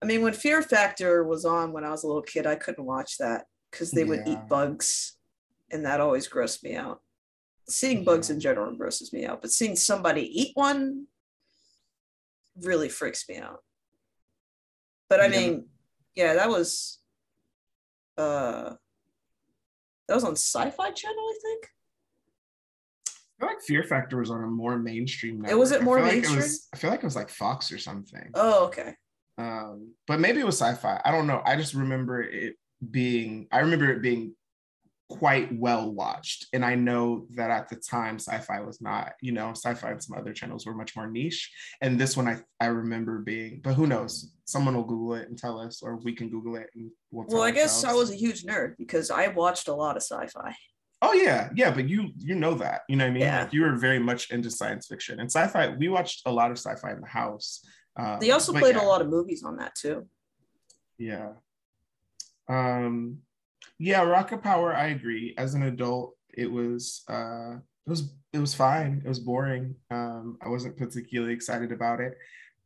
I 0.00 0.06
mean, 0.06 0.22
when 0.22 0.32
Fear 0.32 0.62
Factor 0.62 1.24
was 1.24 1.44
on 1.44 1.72
when 1.72 1.84
I 1.84 1.90
was 1.90 2.04
a 2.04 2.06
little 2.06 2.22
kid, 2.22 2.46
I 2.46 2.54
couldn't 2.54 2.84
watch 2.84 3.18
that 3.18 3.46
because 3.70 3.90
they 3.90 4.04
would 4.04 4.22
eat 4.26 4.48
bugs, 4.48 5.16
and 5.70 5.84
that 5.84 6.00
always 6.00 6.28
grossed 6.28 6.62
me 6.62 6.76
out. 6.76 7.02
Seeing 7.68 8.04
bugs 8.04 8.30
in 8.30 8.40
general 8.40 8.74
grosses 8.76 9.12
me 9.12 9.26
out, 9.26 9.42
but 9.42 9.50
seeing 9.50 9.76
somebody 9.76 10.22
eat 10.22 10.52
one 10.54 11.06
really 12.62 12.88
freaks 12.88 13.28
me 13.28 13.38
out. 13.38 13.62
But 15.08 15.20
I 15.20 15.24
Yeah. 15.24 15.30
mean, 15.30 15.68
yeah, 16.14 16.34
that 16.34 16.48
was 16.48 17.00
uh 18.16 18.74
that 20.06 20.14
was 20.14 20.24
on 20.24 20.36
Sci-Fi 20.36 20.90
Channel, 20.92 21.18
I 21.18 21.38
think. 21.42 21.68
I 23.38 23.44
feel 23.44 23.54
like 23.54 23.62
Fear 23.62 23.82
Factor 23.84 24.18
was 24.18 24.30
on 24.30 24.42
a 24.42 24.46
more 24.46 24.78
mainstream. 24.78 25.44
It 25.44 25.56
was 25.56 25.70
it 25.70 25.82
more 25.82 25.98
I 25.98 26.00
feel 26.00 26.06
like 26.06 26.14
mainstream? 26.14 26.38
was, 26.38 26.68
I 26.72 26.76
feel 26.76 26.90
like 26.90 27.00
it 27.00 27.06
was 27.06 27.16
like 27.16 27.30
Fox 27.30 27.70
or 27.70 27.78
something. 27.78 28.30
Oh, 28.34 28.66
okay. 28.66 28.94
Um, 29.38 29.92
but 30.08 30.18
maybe 30.18 30.40
it 30.40 30.46
was 30.46 30.60
sci-fi. 30.60 31.00
I 31.04 31.12
don't 31.12 31.28
know. 31.28 31.40
I 31.44 31.54
just 31.56 31.74
remember 31.74 32.20
it 32.22 32.56
being. 32.90 33.46
I 33.52 33.60
remember 33.60 33.90
it 33.92 34.02
being 34.02 34.34
quite 35.08 35.56
well 35.56 35.90
watched, 35.92 36.46
and 36.52 36.64
I 36.64 36.74
know 36.74 37.26
that 37.36 37.50
at 37.50 37.68
the 37.68 37.76
time, 37.76 38.16
sci-fi 38.16 38.60
was 38.60 38.80
not. 38.80 39.12
You 39.20 39.30
know, 39.30 39.50
sci-fi 39.50 39.92
and 39.92 40.02
some 40.02 40.18
other 40.18 40.32
channels 40.32 40.66
were 40.66 40.74
much 40.74 40.96
more 40.96 41.06
niche, 41.06 41.52
and 41.80 42.00
this 42.00 42.16
one 42.16 42.26
I 42.26 42.38
I 42.60 42.66
remember 42.66 43.20
being. 43.20 43.60
But 43.62 43.74
who 43.74 43.86
knows? 43.86 44.32
Someone 44.46 44.74
will 44.74 44.84
Google 44.84 45.14
it 45.14 45.28
and 45.28 45.38
tell 45.38 45.60
us, 45.60 45.80
or 45.80 45.96
we 45.96 46.12
can 46.12 46.28
Google 46.28 46.56
it 46.56 46.70
and 46.74 46.90
we'll. 47.12 47.26
Well, 47.28 47.42
I 47.42 47.52
guess 47.52 47.84
I 47.84 47.92
was 47.92 48.10
a 48.10 48.16
huge 48.16 48.42
nerd 48.42 48.76
because 48.76 49.12
I 49.12 49.28
watched 49.28 49.68
a 49.68 49.74
lot 49.74 49.96
of 49.96 50.02
sci-fi. 50.02 50.56
Oh 51.00 51.12
yeah, 51.12 51.50
yeah, 51.54 51.70
but 51.70 51.88
you 51.88 52.10
you 52.16 52.34
know 52.34 52.54
that, 52.54 52.82
you 52.88 52.96
know 52.96 53.04
what 53.04 53.10
I 53.10 53.14
mean? 53.14 53.22
Yeah. 53.22 53.42
Like 53.42 53.52
you 53.52 53.62
were 53.62 53.76
very 53.76 54.00
much 54.00 54.30
into 54.30 54.50
science 54.50 54.88
fiction 54.88 55.20
and 55.20 55.30
sci-fi. 55.30 55.68
We 55.76 55.88
watched 55.88 56.22
a 56.26 56.32
lot 56.32 56.50
of 56.50 56.58
sci-fi 56.58 56.90
in 56.92 57.00
the 57.00 57.06
house. 57.06 57.64
Um, 57.96 58.18
They 58.20 58.32
also 58.32 58.52
played 58.52 58.74
yeah, 58.74 58.82
a 58.82 58.86
lot 58.86 59.00
of 59.00 59.08
movies 59.08 59.44
on 59.44 59.56
that 59.56 59.74
too. 59.74 60.08
Yeah. 60.98 61.32
Um, 62.48 63.18
yeah, 63.78 64.02
Rocket 64.02 64.42
Power. 64.42 64.74
I 64.74 64.86
agree. 64.86 65.34
As 65.38 65.54
an 65.54 65.62
adult, 65.62 66.16
it 66.34 66.50
was 66.50 67.02
uh, 67.08 67.56
it 67.86 67.90
was 67.90 68.12
it 68.32 68.38
was 68.38 68.54
fine. 68.54 69.02
It 69.04 69.08
was 69.08 69.20
boring. 69.20 69.76
Um, 69.90 70.38
I 70.42 70.48
wasn't 70.48 70.76
particularly 70.76 71.32
excited 71.32 71.70
about 71.70 72.00
it. 72.00 72.14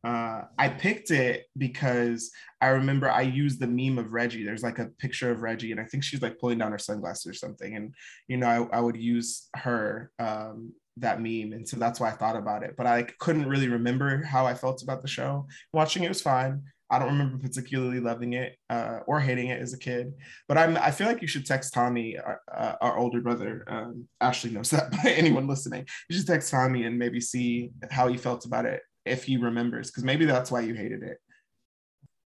Uh, 0.04 0.42
I 0.58 0.68
picked 0.68 1.10
it 1.10 1.46
because 1.56 2.30
I 2.60 2.68
remember 2.68 3.10
I 3.10 3.22
used 3.22 3.60
the 3.60 3.68
meme 3.68 3.98
of 3.98 4.12
Reggie. 4.12 4.44
There's 4.44 4.62
like 4.62 4.78
a 4.78 4.90
picture 4.98 5.30
of 5.30 5.42
Reggie, 5.42 5.70
and 5.70 5.80
I 5.80 5.84
think 5.84 6.02
she's 6.02 6.22
like 6.22 6.38
pulling 6.38 6.58
down 6.58 6.72
her 6.72 6.78
sunglasses 6.78 7.26
or 7.26 7.34
something. 7.34 7.76
And 7.76 7.94
you 8.26 8.36
know, 8.36 8.68
I, 8.72 8.78
I 8.78 8.80
would 8.80 8.96
use 8.96 9.48
her 9.56 10.10
um, 10.18 10.72
that 10.96 11.20
meme, 11.20 11.52
and 11.52 11.68
so 11.68 11.76
that's 11.76 12.00
why 12.00 12.08
I 12.08 12.12
thought 12.12 12.36
about 12.36 12.64
it. 12.64 12.74
But 12.76 12.86
I 12.86 12.96
like, 12.96 13.16
couldn't 13.18 13.48
really 13.48 13.68
remember 13.68 14.24
how 14.24 14.44
I 14.44 14.54
felt 14.54 14.82
about 14.82 15.02
the 15.02 15.08
show. 15.08 15.46
Watching 15.72 16.02
it 16.02 16.08
was 16.08 16.22
fine. 16.22 16.62
I 16.90 16.98
don't 16.98 17.08
remember 17.08 17.38
particularly 17.38 18.00
loving 18.00 18.34
it 18.34 18.56
uh, 18.68 18.98
or 19.06 19.18
hating 19.18 19.48
it 19.48 19.62
as 19.62 19.72
a 19.72 19.78
kid. 19.78 20.12
But 20.46 20.58
I'm 20.58 20.76
I 20.76 20.90
feel 20.90 21.06
like 21.06 21.22
you 21.22 21.28
should 21.28 21.46
text 21.46 21.72
Tommy, 21.72 22.18
our, 22.18 22.40
uh, 22.52 22.74
our 22.82 22.98
older 22.98 23.20
brother. 23.20 23.64
Um, 23.66 24.08
Ashley 24.20 24.50
knows 24.50 24.70
that, 24.70 24.90
but 25.02 25.06
anyone 25.06 25.46
listening, 25.46 25.86
you 26.10 26.16
should 26.16 26.26
text 26.26 26.50
Tommy 26.50 26.84
and 26.84 26.98
maybe 26.98 27.20
see 27.20 27.70
how 27.90 28.08
he 28.08 28.16
felt 28.16 28.44
about 28.44 28.66
it 28.66 28.82
if 29.04 29.24
he 29.24 29.36
remembers, 29.36 29.90
because 29.90 30.04
maybe 30.04 30.24
that's 30.24 30.50
why 30.50 30.60
you 30.60 30.74
hated 30.74 31.02
it. 31.02 31.18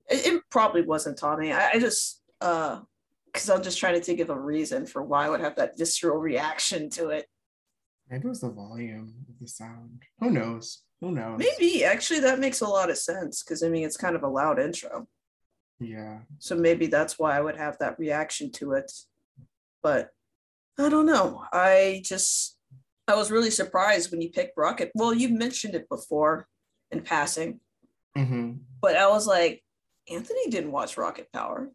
It, 0.09 0.27
it 0.35 0.43
probably 0.51 0.83
wasn't 0.83 1.19
Tommy. 1.19 1.53
I, 1.53 1.71
I 1.71 1.79
just 1.79 2.23
uh 2.41 2.81
because 3.33 3.51
I'm 3.51 3.63
just 3.63 3.79
trying 3.79 3.95
to 3.95 4.01
think 4.01 4.21
of 4.21 4.31
a 4.31 4.39
reason 4.39 4.87
for 4.87 5.03
why 5.03 5.27
I 5.27 5.29
would 5.29 5.41
have 5.41 5.57
that 5.57 5.77
visceral 5.77 6.19
reaction 6.19 6.89
to 6.91 7.09
it. 7.09 7.27
Maybe 8.09 8.27
it 8.27 8.29
was 8.29 8.41
the 8.41 8.51
volume 8.51 9.13
of 9.29 9.35
the 9.41 9.49
sound. 9.49 10.05
Who 10.21 10.31
knows? 10.31 10.83
Who 11.01 11.11
knows? 11.11 11.39
Maybe 11.39 11.85
actually 11.85 12.21
that 12.21 12.39
makes 12.39 12.61
a 12.61 12.69
lot 12.69 12.91
of 12.91 12.99
sense 12.99 13.43
because 13.43 13.63
I 13.63 13.69
mean 13.69 13.85
it's 13.85 13.97
kind 13.97 14.15
of 14.15 14.23
a 14.23 14.29
loud 14.29 14.59
intro. 14.59 15.07
Yeah. 15.81 16.21
So 16.39 16.55
maybe 16.55 16.87
that's 16.87 17.19
why 17.19 17.37
I 17.37 17.41
would 17.41 17.57
have 17.57 17.79
that 17.79 17.99
reaction 17.99 18.53
to 18.53 18.73
it. 18.73 18.93
But 19.83 20.11
I 20.79 20.89
don't 20.89 21.07
know. 21.07 21.45
I 21.53 22.03
just 22.05 22.57
I 23.07 23.15
was 23.15 23.31
really 23.31 23.51
surprised 23.51 24.11
when 24.11 24.23
you 24.23 24.31
picked 24.31 24.57
Rocket. 24.57 24.91
Well, 24.95 25.13
you 25.13 25.29
mentioned 25.29 25.75
it 25.75 25.89
before 25.89 26.47
in 26.95 27.03
passing, 27.03 27.61
hmm 28.17 28.53
but 28.81 28.97
I 28.97 29.09
was 29.09 29.27
like, 29.27 29.63
Anthony 30.11 30.51
didn't 30.51 30.71
watch 30.73 30.97
Rocket 30.99 31.33
Power. 31.33 31.71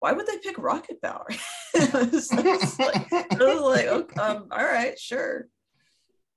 Why 0.00 0.12
would 0.12 0.26
they 0.26 0.38
pick 0.38 0.58
Rocket 0.58 1.00
Power? 1.00 1.26
I 1.76 2.08
was- 2.12 2.30
I 2.32 2.40
was 2.42 2.78
like, 2.78 3.12
I 3.12 3.26
was 3.38 3.60
like, 3.62 3.86
okay, 3.86 4.20
um, 4.20 4.48
all 4.50 4.64
right, 4.64 4.98
sure. 4.98 5.46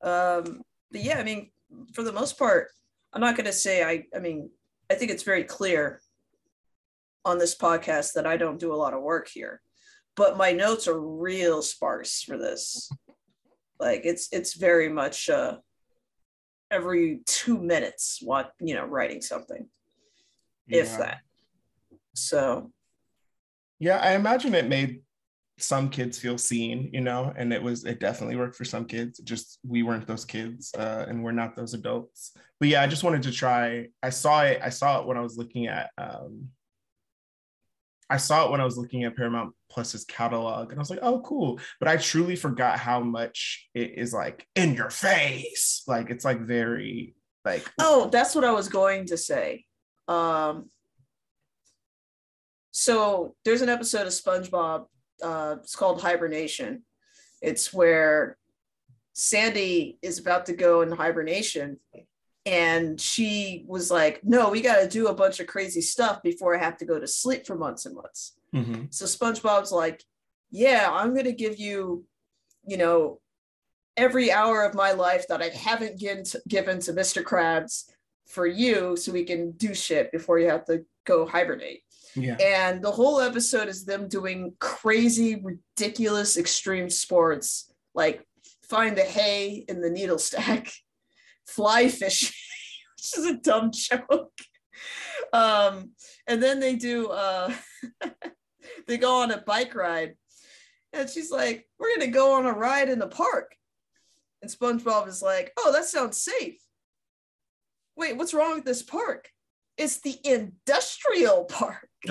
Um, 0.03 0.61
but 0.91 1.01
yeah, 1.01 1.17
I 1.17 1.23
mean, 1.23 1.49
for 1.93 2.03
the 2.03 2.11
most 2.11 2.37
part, 2.37 2.67
I'm 3.13 3.21
not 3.21 3.35
going 3.35 3.45
to 3.47 3.53
say 3.53 3.83
I. 3.83 4.05
I 4.15 4.19
mean, 4.19 4.49
I 4.89 4.95
think 4.95 5.09
it's 5.11 5.23
very 5.23 5.43
clear 5.43 5.99
on 7.25 7.37
this 7.39 7.55
podcast 7.57 8.13
that 8.13 8.25
I 8.27 8.37
don't 8.37 8.59
do 8.59 8.73
a 8.73 8.81
lot 8.83 8.93
of 8.93 9.01
work 9.01 9.27
here, 9.27 9.61
but 10.15 10.37
my 10.37 10.51
notes 10.51 10.87
are 10.87 10.99
real 10.99 11.61
sparse 11.61 12.21
for 12.23 12.37
this. 12.37 12.89
Like 13.79 14.01
it's 14.03 14.27
it's 14.31 14.53
very 14.55 14.89
much 14.89 15.29
uh, 15.29 15.57
every 16.71 17.19
two 17.25 17.59
minutes, 17.59 18.19
what 18.23 18.53
you 18.59 18.73
know, 18.73 18.85
writing 18.85 19.21
something, 19.21 19.67
if 20.67 20.97
that. 20.97 21.19
So 22.15 22.71
Yeah, 23.79 23.97
I 23.97 24.13
imagine 24.13 24.55
it 24.55 24.67
made 24.67 25.01
some 25.59 25.89
kids 25.89 26.17
feel 26.17 26.37
seen, 26.37 26.89
you 26.91 27.01
know, 27.01 27.33
and 27.35 27.53
it 27.53 27.61
was 27.61 27.85
it 27.85 27.99
definitely 27.99 28.35
worked 28.35 28.55
for 28.55 28.65
some 28.65 28.85
kids. 28.85 29.19
Just 29.19 29.59
we 29.67 29.83
weren't 29.83 30.07
those 30.07 30.25
kids, 30.25 30.73
uh, 30.77 31.05
and 31.07 31.23
we're 31.23 31.31
not 31.31 31.55
those 31.55 31.73
adults. 31.73 32.31
But 32.59 32.69
yeah, 32.69 32.81
I 32.81 32.87
just 32.87 33.03
wanted 33.03 33.23
to 33.23 33.31
try. 33.31 33.87
I 34.01 34.09
saw 34.09 34.43
it. 34.43 34.59
I 34.63 34.69
saw 34.69 35.01
it 35.01 35.07
when 35.07 35.17
I 35.17 35.21
was 35.21 35.37
looking 35.37 35.67
at. 35.67 35.91
Um, 35.97 36.49
I 38.11 38.17
saw 38.17 38.45
it 38.45 38.51
when 38.51 38.59
I 38.59 38.65
was 38.65 38.77
looking 38.77 39.05
at 39.05 39.15
Paramount 39.15 39.55
Plus's 39.69 40.03
catalog, 40.03 40.71
and 40.71 40.79
I 40.79 40.81
was 40.81 40.89
like, 40.89 40.99
"Oh, 41.01 41.21
cool!" 41.21 41.59
But 41.79 41.87
I 41.87 41.95
truly 41.95 42.35
forgot 42.35 42.77
how 42.77 42.99
much 42.99 43.69
it 43.73 43.97
is 43.97 44.13
like 44.13 44.45
in 44.55 44.75
your 44.75 44.89
face. 44.89 45.83
Like 45.87 46.09
it's 46.09 46.25
like 46.25 46.41
very 46.41 47.15
like 47.45 47.71
Oh, 47.79 48.09
that's 48.11 48.35
what 48.35 48.43
I 48.43 48.51
was 48.51 48.67
going 48.67 49.05
to 49.07 49.17
say. 49.17 49.65
Um, 50.07 50.69
so 52.71 53.35
there's 53.45 53.61
an 53.61 53.69
episode 53.69 54.07
of 54.07 54.13
SpongeBob. 54.13 54.85
Uh, 55.23 55.55
it's 55.59 55.75
called 55.75 56.01
Hibernation. 56.01 56.83
It's 57.41 57.73
where 57.73 58.37
Sandy 59.13 59.97
is 60.01 60.19
about 60.19 60.47
to 60.47 60.53
go 60.53 60.81
in 60.81 60.91
hibernation, 60.91 61.79
and 62.45 62.99
she 62.99 63.63
was 63.67 63.91
like, 63.91 64.23
"No, 64.23 64.49
we 64.49 64.61
got 64.61 64.81
to 64.81 64.87
do 64.87 65.07
a 65.07 65.13
bunch 65.13 65.39
of 65.39 65.47
crazy 65.47 65.81
stuff 65.81 66.21
before 66.23 66.55
I 66.55 66.63
have 66.63 66.77
to 66.77 66.85
go 66.85 66.99
to 66.99 67.07
sleep 67.07 67.45
for 67.45 67.55
months 67.55 67.85
and 67.85 67.95
months." 67.95 68.33
Mhm. 68.53 68.93
So 68.93 69.05
SpongeBob's 69.05 69.71
like, 69.71 70.03
"Yeah, 70.49 70.89
I'm 70.91 71.15
gonna 71.15 71.31
give 71.31 71.59
you, 71.59 72.05
you 72.65 72.77
know, 72.77 73.19
every 73.97 74.31
hour 74.31 74.63
of 74.63 74.73
my 74.73 74.91
life 74.91 75.27
that 75.27 75.41
I 75.41 75.49
haven't 75.49 75.99
given 75.99 76.23
to, 76.25 76.41
given 76.47 76.79
to 76.81 76.93
Mr. 76.93 77.23
Krabs 77.23 77.89
for 78.25 78.47
you, 78.47 78.95
so 78.95 79.11
we 79.11 79.23
can 79.23 79.51
do 79.51 79.73
shit 79.73 80.11
before 80.11 80.39
you 80.39 80.49
have 80.49 80.65
to 80.65 80.85
go 81.05 81.25
hibernate." 81.25 81.83
yeah. 82.15 82.35
And 82.41 82.83
the 82.83 82.91
whole 82.91 83.21
episode 83.21 83.69
is 83.69 83.85
them 83.85 84.09
doing 84.09 84.53
crazy, 84.59 85.35
ridiculous, 85.35 86.37
extreme 86.37 86.89
sports 86.89 87.71
like 87.93 88.25
find 88.63 88.97
the 88.97 89.03
hay 89.03 89.65
in 89.67 89.81
the 89.81 89.89
needle 89.89 90.17
stack, 90.19 90.71
fly 91.47 91.87
fishing, 91.87 92.33
which 92.97 93.17
is 93.17 93.25
a 93.25 93.37
dumb 93.37 93.71
joke. 93.73 94.31
Um, 95.33 95.91
and 96.27 96.41
then 96.41 96.59
they 96.59 96.75
do 96.75 97.07
uh 97.07 97.53
they 98.87 98.97
go 98.97 99.21
on 99.21 99.31
a 99.31 99.41
bike 99.41 99.75
ride. 99.75 100.15
And 100.93 101.09
she's 101.09 101.31
like, 101.31 101.67
We're 101.79 101.95
gonna 101.97 102.11
go 102.11 102.33
on 102.33 102.45
a 102.45 102.53
ride 102.53 102.89
in 102.89 102.99
the 102.99 103.07
park. 103.07 103.55
And 104.41 104.51
SpongeBob 104.51 105.07
is 105.07 105.21
like, 105.21 105.51
Oh, 105.57 105.71
that 105.71 105.85
sounds 105.85 106.21
safe. 106.21 106.59
Wait, 107.95 108.17
what's 108.17 108.33
wrong 108.33 108.55
with 108.55 108.65
this 108.65 108.81
park? 108.81 109.29
It's 109.77 109.99
the 110.01 110.17
industrial 110.23 111.45
park 111.49 111.87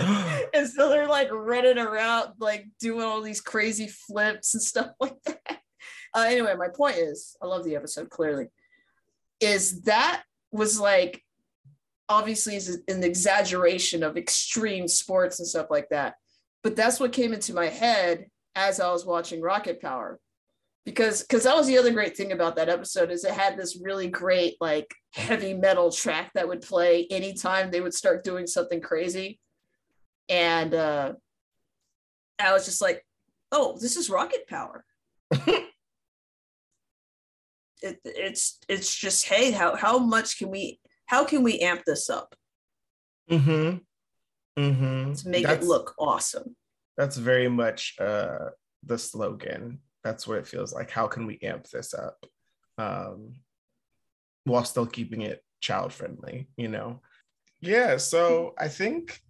and 0.55 0.69
so 0.69 0.89
they're 0.89 1.09
like 1.09 1.33
running 1.33 1.79
around 1.79 2.33
like 2.39 2.67
doing 2.79 3.05
all 3.05 3.21
these 3.21 3.41
crazy 3.41 3.89
flips 3.89 4.55
and 4.55 4.63
stuff 4.63 4.91
like 5.01 5.17
that 5.27 5.59
uh, 6.15 6.21
anyway 6.29 6.55
my 6.57 6.69
point 6.69 6.97
is 6.97 7.37
i 7.43 7.47
love 7.47 7.65
the 7.65 7.75
episode 7.75 8.09
clearly 8.09 8.47
is 9.41 9.83
that 9.83 10.23
was 10.53 10.79
like 10.79 11.23
obviously 12.09 12.57
is 12.57 12.83
an 12.89 13.05
exaggeration 13.05 14.03
of 14.03 14.17
extreme 14.17 14.89
sports 14.89 15.39
and 15.39 15.49
stuff 15.49 15.69
like 15.71 15.89
that. 15.91 16.15
But 16.63 16.77
that's 16.77 17.01
what 17.01 17.13
came 17.13 17.33
into 17.33 17.55
my 17.55 17.67
head 17.67 18.27
as 18.57 18.81
i 18.81 18.91
was 18.91 19.07
watching 19.07 19.41
rocket 19.41 19.81
power. 19.81 20.19
Because 20.85 21.23
because 21.23 21.45
that 21.45 21.57
was 21.57 21.67
the 21.67 21.79
other 21.79 21.93
great 21.93 22.17
thing 22.17 22.33
about 22.33 22.57
that 22.57 22.69
episode 22.69 23.11
is 23.11 23.25
it 23.25 23.33
had 23.33 23.57
this 23.57 23.81
really 23.83 24.09
great 24.09 24.57
like 24.61 24.93
heavy 25.15 25.55
metal 25.55 25.93
track 25.93 26.33
that 26.35 26.49
would 26.49 26.63
play 26.63 27.07
anytime 27.11 27.71
they 27.71 27.81
would 27.81 27.95
start 27.95 28.25
doing 28.25 28.47
something 28.47 28.81
crazy. 28.81 29.39
And 30.29 30.75
uh 30.75 31.13
I 32.41 32.53
was 32.53 32.65
just 32.65 32.81
like, 32.81 33.05
oh, 33.53 33.79
this 33.81 33.97
is 33.97 34.11
rocket 34.11 34.49
power. 34.49 34.85
it, 37.83 38.01
it's 38.05 38.59
it's 38.69 38.95
just 38.95 39.27
hey, 39.27 39.51
how 39.51 39.77
how 39.77 39.99
much 39.99 40.39
can 40.39 40.51
we 40.51 40.81
how 41.07 41.25
can 41.25 41.43
we 41.43 41.59
amp 41.61 41.83
this 41.87 42.09
up? 42.11 42.35
Mm-hmm. 43.31 43.79
Mm-hmm. 44.61 45.13
To 45.13 45.29
make 45.29 45.47
that's, 45.47 45.65
it 45.65 45.69
look 45.69 45.95
awesome. 45.99 46.57
That's 46.97 47.17
very 47.17 47.49
much 47.49 47.97
uh 48.01 48.51
the 48.85 48.99
slogan. 48.99 49.81
That's 50.05 50.27
what 50.27 50.39
it 50.39 50.47
feels 50.47 50.73
like. 50.73 50.91
How 50.91 51.07
can 51.07 51.27
we 51.27 51.39
amp 51.43 51.69
this 51.69 51.95
up? 51.95 52.25
Um 52.79 53.35
while 54.45 54.65
still 54.65 54.87
keeping 54.87 55.23
it 55.23 55.45
child 55.61 55.93
friendly, 55.93 56.49
you 56.57 56.69
know? 56.69 57.01
Yeah, 57.61 57.99
so 57.99 58.55
I 58.59 58.69
think 58.69 59.21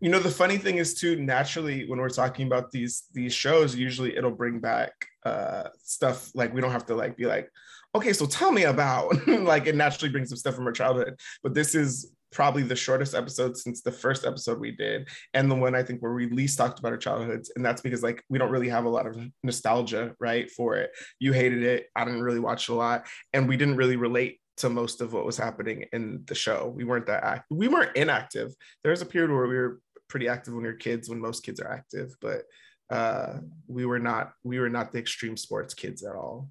you 0.00 0.10
know 0.10 0.20
the 0.20 0.30
funny 0.30 0.58
thing 0.58 0.76
is 0.78 0.94
too 0.94 1.16
naturally 1.16 1.88
when 1.88 1.98
we're 1.98 2.08
talking 2.08 2.46
about 2.46 2.70
these 2.70 3.04
these 3.12 3.34
shows 3.34 3.74
usually 3.74 4.16
it'll 4.16 4.30
bring 4.30 4.60
back 4.60 4.92
uh 5.24 5.64
stuff 5.82 6.30
like 6.34 6.54
we 6.54 6.60
don't 6.60 6.70
have 6.70 6.86
to 6.86 6.94
like 6.94 7.16
be 7.16 7.26
like 7.26 7.50
okay 7.94 8.12
so 8.12 8.26
tell 8.26 8.52
me 8.52 8.64
about 8.64 9.14
like 9.26 9.66
it 9.66 9.74
naturally 9.74 10.10
brings 10.10 10.32
up 10.32 10.38
stuff 10.38 10.54
from 10.54 10.64
her 10.64 10.72
childhood 10.72 11.14
but 11.42 11.54
this 11.54 11.74
is 11.74 12.12
probably 12.30 12.62
the 12.62 12.76
shortest 12.76 13.14
episode 13.14 13.56
since 13.56 13.80
the 13.80 13.90
first 13.90 14.26
episode 14.26 14.60
we 14.60 14.70
did 14.70 15.08
and 15.32 15.50
the 15.50 15.54
one 15.54 15.74
i 15.74 15.82
think 15.82 16.00
where 16.02 16.12
we 16.12 16.28
least 16.28 16.58
talked 16.58 16.78
about 16.78 16.92
our 16.92 16.98
childhoods 16.98 17.50
and 17.56 17.64
that's 17.64 17.80
because 17.80 18.02
like 18.02 18.22
we 18.28 18.38
don't 18.38 18.50
really 18.50 18.68
have 18.68 18.84
a 18.84 18.88
lot 18.88 19.06
of 19.06 19.18
nostalgia 19.42 20.14
right 20.20 20.50
for 20.50 20.76
it. 20.76 20.90
You 21.18 21.32
hated 21.32 21.62
it. 21.62 21.86
I 21.96 22.04
didn't 22.04 22.22
really 22.22 22.40
watch 22.40 22.68
a 22.68 22.74
lot 22.74 23.06
and 23.32 23.48
we 23.48 23.56
didn't 23.56 23.76
really 23.76 23.96
relate 23.96 24.40
to 24.58 24.68
most 24.68 25.00
of 25.00 25.12
what 25.12 25.24
was 25.24 25.36
happening 25.36 25.84
in 25.92 26.24
the 26.26 26.34
show. 26.34 26.72
We 26.74 26.84
weren't 26.84 27.06
that 27.06 27.24
active 27.24 27.56
we 27.56 27.68
weren't 27.68 27.96
inactive. 27.96 28.52
There 28.82 28.90
was 28.90 29.02
a 29.02 29.06
period 29.06 29.30
where 29.30 29.46
we 29.46 29.56
were 29.56 29.80
pretty 30.08 30.28
active 30.28 30.54
when 30.54 30.62
we 30.62 30.68
were 30.68 30.74
kids 30.74 31.08
when 31.08 31.20
most 31.20 31.42
kids 31.42 31.60
are 31.60 31.70
active 31.70 32.16
but 32.22 32.44
uh 32.88 33.34
we 33.66 33.84
were 33.84 33.98
not 33.98 34.32
we 34.42 34.58
were 34.58 34.70
not 34.70 34.90
the 34.90 34.98
extreme 34.98 35.36
sports 35.36 35.74
kids 35.74 36.02
at 36.02 36.16
all 36.16 36.48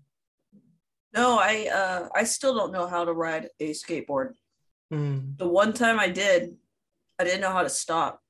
no 1.17 1.37
i 1.39 1.67
uh 1.73 2.07
i 2.15 2.23
still 2.23 2.55
don't 2.55 2.71
know 2.71 2.87
how 2.87 3.03
to 3.03 3.13
ride 3.13 3.49
a 3.59 3.71
skateboard 3.71 4.33
Mm. 4.93 5.37
The 5.37 5.47
one 5.47 5.71
time 5.73 5.99
I 5.99 6.09
did, 6.09 6.55
I 7.19 7.23
didn't 7.23 7.41
know 7.41 7.51
how 7.51 7.63
to 7.63 7.69
stop 7.69 8.21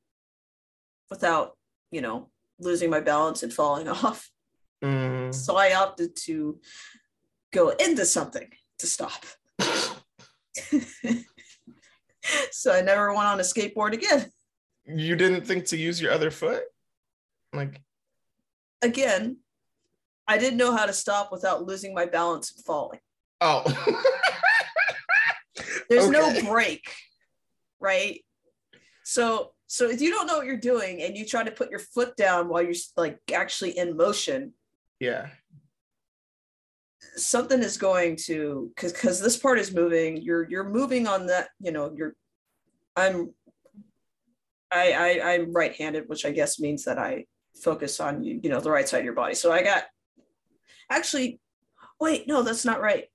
without, 1.10 1.58
you 1.92 2.02
know, 2.02 2.30
losing 2.60 2.90
my 2.90 3.00
balance 3.00 3.44
and 3.44 3.54
falling 3.54 3.88
off. 4.04 4.30
Mm. 4.84 5.34
So 5.34 5.56
I 5.56 5.74
opted 5.74 6.16
to 6.26 6.60
go 7.54 7.70
into 7.70 8.06
something 8.06 8.48
to 8.80 8.88
stop. 8.88 9.26
so 12.52 12.74
I 12.74 12.82
never 12.82 13.14
went 13.14 13.28
on 13.28 13.40
a 13.40 13.44
skateboard 13.44 13.94
again. 13.94 14.32
You 14.86 15.16
didn't 15.16 15.46
think 15.46 15.66
to 15.68 15.78
use 15.78 16.02
your 16.02 16.12
other 16.12 16.32
foot? 16.32 16.64
Like 17.54 17.82
again, 18.82 19.38
I 20.28 20.38
didn't 20.38 20.58
know 20.58 20.76
how 20.76 20.86
to 20.86 20.94
stop 20.94 21.32
without 21.32 21.66
losing 21.66 21.94
my 21.94 22.06
balance 22.06 22.54
and 22.56 22.66
falling. 22.66 23.00
Oh. 23.40 23.64
There's 25.90 26.06
okay. 26.06 26.12
no 26.12 26.50
break, 26.50 26.84
right? 27.80 28.24
So 29.04 29.52
so 29.68 29.90
if 29.90 30.02
you 30.02 30.10
don't 30.10 30.28
know 30.28 30.38
what 30.38 30.46
you're 30.46 30.58
doing 30.58 31.02
and 31.02 31.16
you 31.16 31.26
try 31.26 31.44
to 31.44 31.52
put 31.52 31.70
your 31.70 31.80
foot 31.80 32.16
down 32.16 32.48
while 32.48 32.62
you're 32.62 32.74
like 32.96 33.20
actually 33.34 33.78
in 33.78 33.98
motion, 33.98 34.54
yeah, 35.00 35.28
something 37.16 37.62
is 37.62 37.78
going 37.78 38.16
to 38.28 38.72
because 38.76 38.94
because 38.94 39.22
this 39.22 39.38
part 39.38 39.60
is 39.60 39.74
moving. 39.74 40.22
You're 40.22 40.50
you're 40.50 40.70
moving 40.70 41.08
on 41.08 41.28
that. 41.28 41.50
You 41.60 41.72
know, 41.72 41.94
you're. 41.96 42.16
I'm. 42.96 43.34
I, 44.70 44.92
I 44.92 45.34
I'm 45.34 45.54
right-handed, 45.54 46.10
which 46.10 46.26
I 46.26 46.32
guess 46.32 46.60
means 46.60 46.84
that 46.86 46.98
I 46.98 47.26
focus 47.62 48.00
on 48.00 48.24
you 48.24 48.50
know 48.50 48.60
the 48.60 48.72
right 48.72 48.88
side 48.88 49.00
of 49.00 49.06
your 49.06 49.14
body. 49.14 49.34
So 49.34 49.52
I 49.52 49.64
got 49.64 49.84
actually, 50.90 51.40
wait, 52.00 52.28
no, 52.28 52.42
that's 52.42 52.66
not 52.66 52.82
right 52.82 53.06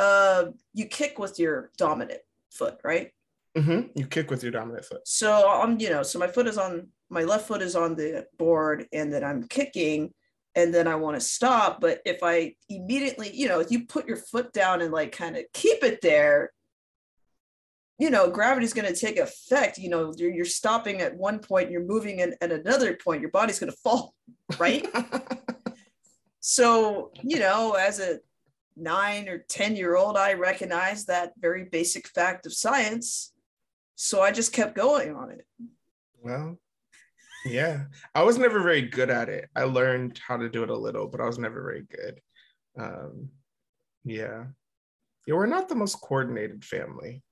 uh, 0.00 0.46
you 0.72 0.86
kick 0.86 1.18
with 1.18 1.38
your 1.38 1.70
dominant 1.76 2.20
foot, 2.50 2.78
right? 2.82 3.10
Mm-hmm. 3.56 3.98
You 3.98 4.06
kick 4.06 4.30
with 4.30 4.42
your 4.42 4.50
dominant 4.50 4.86
foot. 4.86 5.06
So 5.06 5.48
I'm, 5.48 5.78
you 5.78 5.90
know, 5.90 6.02
so 6.02 6.18
my 6.18 6.26
foot 6.26 6.46
is 6.46 6.56
on 6.56 6.88
my 7.10 7.22
left 7.22 7.46
foot 7.46 7.60
is 7.60 7.76
on 7.76 7.96
the 7.96 8.26
board, 8.38 8.86
and 8.92 9.12
then 9.12 9.22
I'm 9.22 9.46
kicking, 9.46 10.14
and 10.54 10.72
then 10.72 10.88
I 10.88 10.94
want 10.94 11.16
to 11.16 11.20
stop. 11.20 11.80
But 11.80 12.00
if 12.06 12.20
I 12.22 12.54
immediately, 12.68 13.30
you 13.34 13.48
know, 13.48 13.60
if 13.60 13.70
you 13.70 13.86
put 13.86 14.08
your 14.08 14.16
foot 14.16 14.52
down 14.52 14.80
and 14.80 14.92
like 14.92 15.12
kind 15.12 15.36
of 15.36 15.44
keep 15.52 15.84
it 15.84 16.00
there, 16.00 16.52
you 17.98 18.08
know, 18.08 18.30
gravity's 18.30 18.72
going 18.72 18.90
to 18.90 18.98
take 18.98 19.18
effect. 19.18 19.76
You 19.76 19.90
know, 19.90 20.14
you're, 20.16 20.32
you're 20.32 20.44
stopping 20.46 21.02
at 21.02 21.14
one 21.14 21.40
point, 21.40 21.70
you're 21.70 21.84
moving 21.84 22.20
in, 22.20 22.34
at 22.40 22.52
another 22.52 22.94
point, 22.96 23.20
your 23.20 23.30
body's 23.30 23.58
going 23.58 23.72
to 23.72 23.78
fall, 23.78 24.14
right? 24.58 24.86
so, 26.40 27.12
you 27.22 27.38
know, 27.38 27.74
as 27.74 28.00
a 28.00 28.18
nine 28.76 29.28
or 29.28 29.38
10 29.38 29.76
year 29.76 29.96
old, 29.96 30.16
I 30.16 30.32
recognized 30.32 31.06
that 31.06 31.32
very 31.38 31.64
basic 31.64 32.08
fact 32.08 32.46
of 32.46 32.54
science. 32.54 33.32
So 33.94 34.22
I 34.22 34.32
just 34.32 34.52
kept 34.52 34.74
going 34.74 35.14
on 35.14 35.30
it. 35.30 35.46
Well, 36.22 36.58
yeah, 37.44 37.84
I 38.14 38.22
was 38.22 38.38
never 38.38 38.62
very 38.62 38.82
good 38.82 39.10
at 39.10 39.28
it. 39.28 39.48
I 39.54 39.64
learned 39.64 40.18
how 40.26 40.38
to 40.38 40.48
do 40.48 40.62
it 40.62 40.70
a 40.70 40.76
little, 40.76 41.06
but 41.06 41.20
I 41.20 41.26
was 41.26 41.38
never 41.38 41.62
very 41.62 41.82
good. 41.82 42.20
Um, 42.78 43.28
yeah. 44.04 44.44
Yeah, 45.26 45.34
we're 45.34 45.46
not 45.46 45.68
the 45.68 45.74
most 45.74 46.00
coordinated 46.00 46.64
family. 46.64 47.22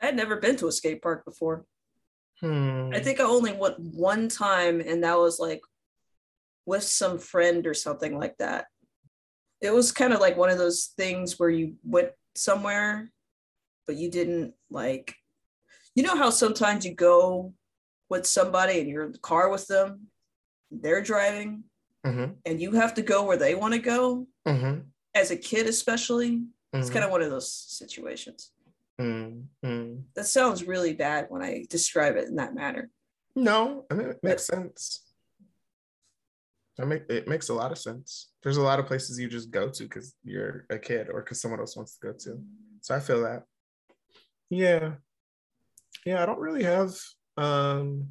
I 0.00 0.06
had 0.06 0.16
never 0.16 0.36
been 0.36 0.56
to 0.56 0.68
a 0.68 0.72
skate 0.72 1.02
park 1.02 1.24
before. 1.24 1.64
Hmm. 2.40 2.90
I 2.92 3.00
think 3.00 3.20
I 3.20 3.24
only 3.24 3.52
went 3.52 3.78
one 3.78 4.28
time, 4.28 4.80
and 4.80 5.04
that 5.04 5.18
was 5.18 5.38
like 5.38 5.60
with 6.66 6.82
some 6.82 7.18
friend 7.18 7.66
or 7.66 7.74
something 7.74 8.18
like 8.18 8.36
that 8.38 8.66
it 9.64 9.72
was 9.72 9.92
kind 9.92 10.12
of 10.12 10.20
like 10.20 10.36
one 10.36 10.50
of 10.50 10.58
those 10.58 10.92
things 10.96 11.38
where 11.38 11.48
you 11.48 11.74
went 11.84 12.10
somewhere 12.34 13.10
but 13.86 13.96
you 13.96 14.10
didn't 14.10 14.54
like 14.70 15.14
you 15.94 16.02
know 16.02 16.16
how 16.16 16.30
sometimes 16.30 16.84
you 16.84 16.94
go 16.94 17.52
with 18.10 18.26
somebody 18.26 18.80
and 18.80 18.88
you're 18.88 19.04
in 19.04 19.12
the 19.12 19.18
car 19.18 19.48
with 19.48 19.66
them 19.66 20.08
they're 20.70 21.02
driving 21.02 21.64
mm-hmm. 22.04 22.32
and 22.44 22.60
you 22.60 22.72
have 22.72 22.94
to 22.94 23.02
go 23.02 23.24
where 23.24 23.36
they 23.36 23.54
want 23.54 23.72
to 23.72 23.80
go 23.80 24.26
mm-hmm. 24.46 24.80
as 25.14 25.30
a 25.30 25.36
kid 25.36 25.66
especially 25.66 26.32
mm-hmm. 26.32 26.78
it's 26.78 26.90
kind 26.90 27.04
of 27.04 27.10
one 27.10 27.22
of 27.22 27.30
those 27.30 27.50
situations 27.50 28.50
mm-hmm. 29.00 29.94
that 30.14 30.26
sounds 30.26 30.64
really 30.64 30.92
bad 30.92 31.26
when 31.28 31.42
i 31.42 31.64
describe 31.70 32.16
it 32.16 32.28
in 32.28 32.36
that 32.36 32.54
manner 32.54 32.90
no 33.34 33.84
i 33.90 33.94
mean 33.94 34.08
it 34.08 34.18
makes 34.22 34.48
but, 34.48 34.56
sense 34.56 35.03
that 36.76 36.86
make 36.86 37.02
it 37.08 37.28
makes 37.28 37.48
a 37.48 37.54
lot 37.54 37.72
of 37.72 37.78
sense. 37.78 38.32
There's 38.42 38.56
a 38.56 38.62
lot 38.62 38.80
of 38.80 38.86
places 38.86 39.18
you 39.18 39.28
just 39.28 39.50
go 39.50 39.68
to 39.68 39.82
because 39.84 40.14
you're 40.24 40.66
a 40.70 40.78
kid 40.78 41.08
or 41.08 41.22
because 41.22 41.40
someone 41.40 41.60
else 41.60 41.76
wants 41.76 41.96
to 41.96 42.06
go 42.06 42.12
to. 42.12 42.42
So 42.80 42.94
I 42.94 43.00
feel 43.00 43.22
that. 43.22 43.44
Yeah. 44.50 44.94
Yeah, 46.04 46.22
I 46.22 46.26
don't 46.26 46.40
really 46.40 46.64
have 46.64 46.94
um 47.36 48.08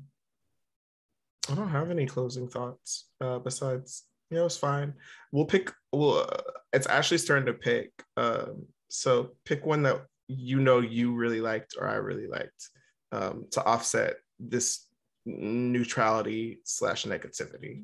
I 1.49 1.55
don't 1.55 1.69
have 1.69 1.91
any 1.91 2.05
closing 2.05 2.47
thoughts 2.47 3.09
uh 3.21 3.39
besides 3.39 4.03
yeah, 4.29 4.39
it 4.39 4.43
was 4.43 4.57
fine. 4.57 4.93
We'll 5.31 5.45
pick 5.45 5.71
well 5.91 6.19
uh, 6.19 6.41
it's 6.71 6.87
Ashley's 6.87 7.25
turn 7.25 7.45
to 7.45 7.53
pick. 7.53 7.91
Um 8.17 8.65
so 8.89 9.31
pick 9.45 9.65
one 9.65 9.83
that 9.83 10.05
you 10.27 10.59
know 10.59 10.79
you 10.79 11.13
really 11.15 11.41
liked 11.41 11.75
or 11.77 11.87
I 11.87 11.95
really 11.95 12.27
liked 12.27 12.69
um 13.11 13.45
to 13.51 13.63
offset 13.63 14.15
this 14.39 14.87
neutrality 15.25 16.59
slash 16.63 17.05
negativity. 17.05 17.83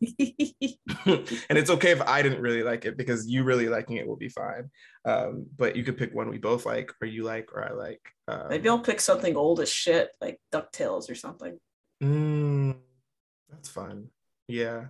and 1.06 1.58
it's 1.58 1.70
okay 1.70 1.90
if 1.90 2.00
I 2.02 2.22
didn't 2.22 2.40
really 2.40 2.62
like 2.62 2.84
it 2.84 2.96
because 2.96 3.28
you 3.28 3.44
really 3.44 3.68
liking 3.68 3.96
it 3.96 4.06
will 4.06 4.16
be 4.16 4.28
fine. 4.28 4.70
Um, 5.04 5.46
but 5.56 5.76
you 5.76 5.84
could 5.84 5.96
pick 5.96 6.14
one 6.14 6.28
we 6.28 6.38
both 6.38 6.66
like, 6.66 6.92
or 7.00 7.06
you 7.06 7.24
like, 7.24 7.52
or 7.52 7.64
I 7.68 7.72
like. 7.72 8.00
Um, 8.28 8.48
Maybe 8.50 8.68
I'll 8.68 8.78
pick 8.78 9.00
something 9.00 9.36
old 9.36 9.60
as 9.60 9.70
shit, 9.70 10.10
like 10.20 10.40
Ducktales 10.52 11.10
or 11.10 11.14
something. 11.14 11.58
Mm, 12.02 12.76
that's 13.50 13.68
fun. 13.68 14.08
Yeah. 14.48 14.86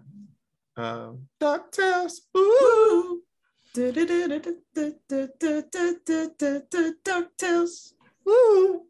Um, 0.77 1.29
Ducktales. 1.41 2.21
Ooh. 2.37 3.23
Ducktales. 7.05 7.93
Woo. 8.25 8.83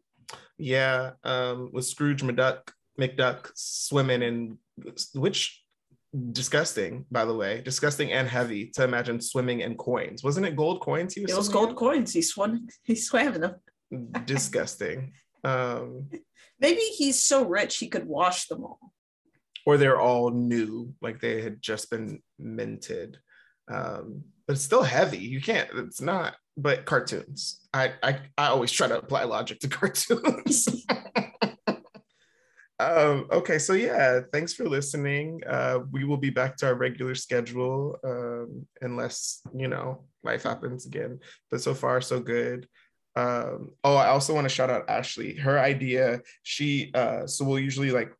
Yeah. 0.57 1.11
Um, 1.23 1.69
with 1.71 1.85
Scrooge 1.85 2.21
McDuck, 2.21 2.69
McDuck 2.99 3.51
swimming 3.55 4.21
in 4.21 4.57
which 5.13 5.62
disgusting, 6.31 7.05
by 7.11 7.25
the 7.25 7.33
way, 7.33 7.61
disgusting 7.61 8.11
and 8.11 8.27
heavy 8.27 8.67
to 8.75 8.83
imagine 8.83 9.19
swimming 9.21 9.61
in 9.61 9.75
coins. 9.75 10.23
Wasn't 10.23 10.45
it 10.45 10.55
gold 10.55 10.81
coins? 10.81 11.13
He 11.13 11.21
was 11.21 11.31
it 11.31 11.37
was 11.37 11.49
gold 11.49 11.71
in? 11.71 11.75
coins. 11.75 12.13
He 12.13 12.21
swam. 12.21 12.67
He 12.83 12.95
swam 12.95 13.33
in 13.35 13.41
them. 13.41 13.55
disgusting. 14.25 15.13
Um, 15.43 16.09
Maybe 16.59 16.81
he's 16.81 17.19
so 17.23 17.45
rich 17.45 17.77
he 17.77 17.87
could 17.89 18.05
wash 18.07 18.47
them 18.47 18.63
all. 18.63 18.79
Or 19.65 19.77
they're 19.77 19.99
all 19.99 20.29
new, 20.29 20.93
like 21.01 21.19
they 21.19 21.41
had 21.41 21.61
just 21.61 21.89
been 21.89 22.21
minted. 22.37 23.17
Um, 23.71 24.23
but 24.45 24.53
it's 24.55 24.63
still 24.65 24.83
heavy. 24.83 25.17
You 25.19 25.41
can't. 25.41 25.69
It's 25.75 26.01
not. 26.01 26.35
But 26.57 26.85
cartoons. 26.85 27.59
I 27.73 27.93
I, 28.03 28.19
I 28.37 28.47
always 28.47 28.71
try 28.71 28.87
to 28.87 28.97
apply 28.97 29.23
logic 29.23 29.59
to 29.61 29.67
cartoons. 29.79 30.67
Um, 32.83 33.27
okay, 33.31 33.59
so 33.59 33.73
yeah, 33.73 34.21
thanks 34.31 34.53
for 34.53 34.67
listening. 34.67 35.41
Uh, 35.47 35.79
we 35.91 36.03
will 36.03 36.17
be 36.17 36.29
back 36.29 36.57
to 36.57 36.67
our 36.67 36.75
regular 36.75 37.15
schedule 37.15 37.97
um, 38.03 38.65
unless 38.81 39.41
you 39.55 39.67
know 39.67 40.03
life 40.23 40.43
happens 40.43 40.85
again. 40.85 41.19
But 41.49 41.61
so 41.61 41.73
far, 41.73 42.01
so 42.01 42.19
good. 42.19 42.67
Um, 43.15 43.71
oh, 43.83 43.95
I 43.95 44.07
also 44.07 44.33
want 44.33 44.45
to 44.45 44.53
shout 44.53 44.69
out 44.69 44.89
Ashley. 44.89 45.35
Her 45.35 45.59
idea, 45.59 46.21
she 46.43 46.91
uh, 46.93 47.25
so 47.25 47.45
we'll 47.45 47.59
usually 47.59 47.91
like 47.91 48.11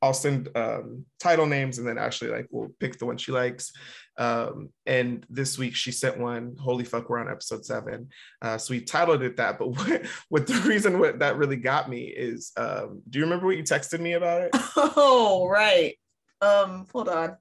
I'll 0.00 0.14
send 0.14 0.48
um, 0.54 1.06
title 1.18 1.46
names 1.46 1.78
and 1.78 1.88
then 1.88 1.98
Ashley 1.98 2.28
like 2.28 2.46
will 2.50 2.74
pick 2.78 2.98
the 2.98 3.06
one 3.06 3.16
she 3.16 3.32
likes. 3.32 3.72
Um, 4.16 4.70
and 4.86 5.26
this 5.28 5.58
week 5.58 5.74
she 5.74 5.92
sent 5.92 6.18
one, 6.18 6.56
holy 6.58 6.84
fuck, 6.84 7.08
we're 7.08 7.18
on 7.18 7.30
episode 7.30 7.64
seven. 7.64 8.08
Uh, 8.40 8.58
so 8.58 8.72
we 8.72 8.80
titled 8.80 9.22
it 9.22 9.36
that. 9.36 9.58
But 9.58 9.68
what, 9.76 10.06
what 10.28 10.46
the 10.46 10.54
reason 10.66 10.98
what 10.98 11.18
that 11.18 11.36
really 11.36 11.56
got 11.56 11.88
me 11.88 12.04
is 12.04 12.52
um, 12.56 13.02
do 13.08 13.18
you 13.18 13.24
remember 13.24 13.46
what 13.46 13.56
you 13.56 13.62
texted 13.62 14.00
me 14.00 14.12
about 14.12 14.42
it? 14.42 14.50
Oh, 14.96 15.48
right. 15.48 15.96
Um, 16.40 16.86
hold 16.92 17.08
on. 17.08 17.36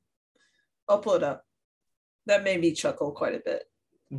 I'll 0.87 0.99
pull 0.99 1.13
it 1.13 1.23
up. 1.23 1.43
That 2.25 2.43
made 2.43 2.61
me 2.61 2.71
chuckle 2.71 3.11
quite 3.11 3.35
a 3.35 3.41
bit. 3.43 3.63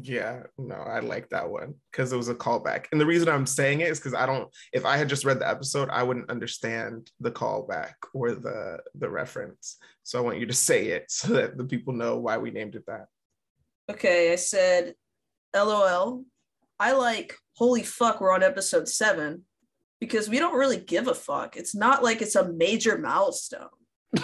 Yeah, 0.03 0.45
no, 0.59 0.75
I 0.75 1.01
like 1.01 1.29
that 1.31 1.49
one 1.49 1.75
because 1.91 2.13
it 2.13 2.17
was 2.17 2.29
a 2.29 2.35
callback. 2.35 2.87
And 2.91 3.01
the 3.01 3.07
reason 3.07 3.29
I'm 3.29 3.47
saying 3.47 3.81
it 3.81 3.89
is 3.89 3.99
because 3.99 4.15
I 4.15 4.27
don't 4.27 4.49
if 4.73 4.85
I 4.85 4.97
had 4.97 5.09
just 5.09 5.25
read 5.25 5.39
the 5.39 5.49
episode, 5.49 5.89
I 5.91 6.03
wouldn't 6.03 6.31
understand 6.31 7.11
the 7.21 7.31
callback 7.31 7.95
or 8.13 8.33
the 8.33 8.79
the 8.95 9.09
reference. 9.09 9.77
So 10.03 10.19
I 10.19 10.23
want 10.23 10.39
you 10.39 10.47
to 10.47 10.53
say 10.55 10.89
it 10.89 11.05
so 11.11 11.29
that 11.35 11.57
the 11.57 11.65
people 11.65 11.93
know 11.95 12.19
why 12.19 12.39
we 12.39 12.51
named 12.51 12.75
it 12.75 12.87
that. 12.87 13.07
Okay, 13.91 14.33
I 14.33 14.37
said 14.37 14.95
LOL. 15.55 16.25
I 16.81 16.93
like 16.93 17.37
holy 17.57 17.83
fuck, 17.85 18.21
we're 18.21 18.35
on 18.35 18.43
episode 18.43 18.89
seven 18.89 19.45
because 20.01 20.29
we 20.29 20.39
don't 20.39 20.59
really 20.59 20.79
give 20.79 21.07
a 21.09 21.15
fuck. 21.15 21.57
It's 21.57 21.75
not 21.75 22.03
like 22.03 22.21
it's 22.21 22.35
a 22.37 22.53
major 22.53 22.99
milestone. 22.99 23.69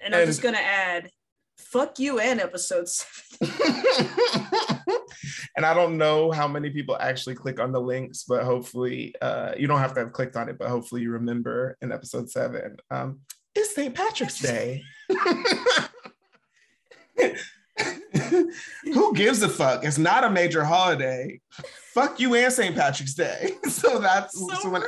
and 0.00 0.14
I'm 0.14 0.20
And- 0.20 0.26
just 0.26 0.42
gonna 0.42 0.58
add 0.58 1.10
fuck 1.74 1.98
you 1.98 2.20
and 2.20 2.40
episode 2.40 2.88
seven. 2.88 3.50
and 5.56 5.66
I 5.66 5.74
don't 5.74 5.98
know 5.98 6.30
how 6.30 6.46
many 6.46 6.70
people 6.70 6.96
actually 7.00 7.34
click 7.34 7.58
on 7.58 7.72
the 7.72 7.80
links, 7.80 8.24
but 8.28 8.44
hopefully 8.44 9.12
uh, 9.20 9.54
you 9.58 9.66
don't 9.66 9.80
have 9.80 9.92
to 9.94 10.00
have 10.00 10.12
clicked 10.12 10.36
on 10.36 10.48
it, 10.48 10.56
but 10.56 10.68
hopefully 10.68 11.02
you 11.02 11.10
remember 11.10 11.76
in 11.82 11.90
episode 11.90 12.30
seven. 12.30 12.76
Um, 12.92 13.18
it's 13.56 13.74
St. 13.74 13.92
Patrick's 13.92 14.38
Day. 14.38 14.84
Who 18.84 19.14
gives 19.14 19.42
a 19.42 19.48
fuck? 19.48 19.84
It's 19.84 19.98
not 19.98 20.24
a 20.24 20.30
major 20.30 20.64
holiday. 20.64 21.40
Fuck 21.92 22.20
you 22.20 22.34
and 22.34 22.52
St. 22.52 22.74
Patrick's 22.74 23.14
Day. 23.14 23.52
So 23.68 23.98
that's 23.98 24.38
So 24.38 24.48
so 24.62 24.70
when 24.70 24.82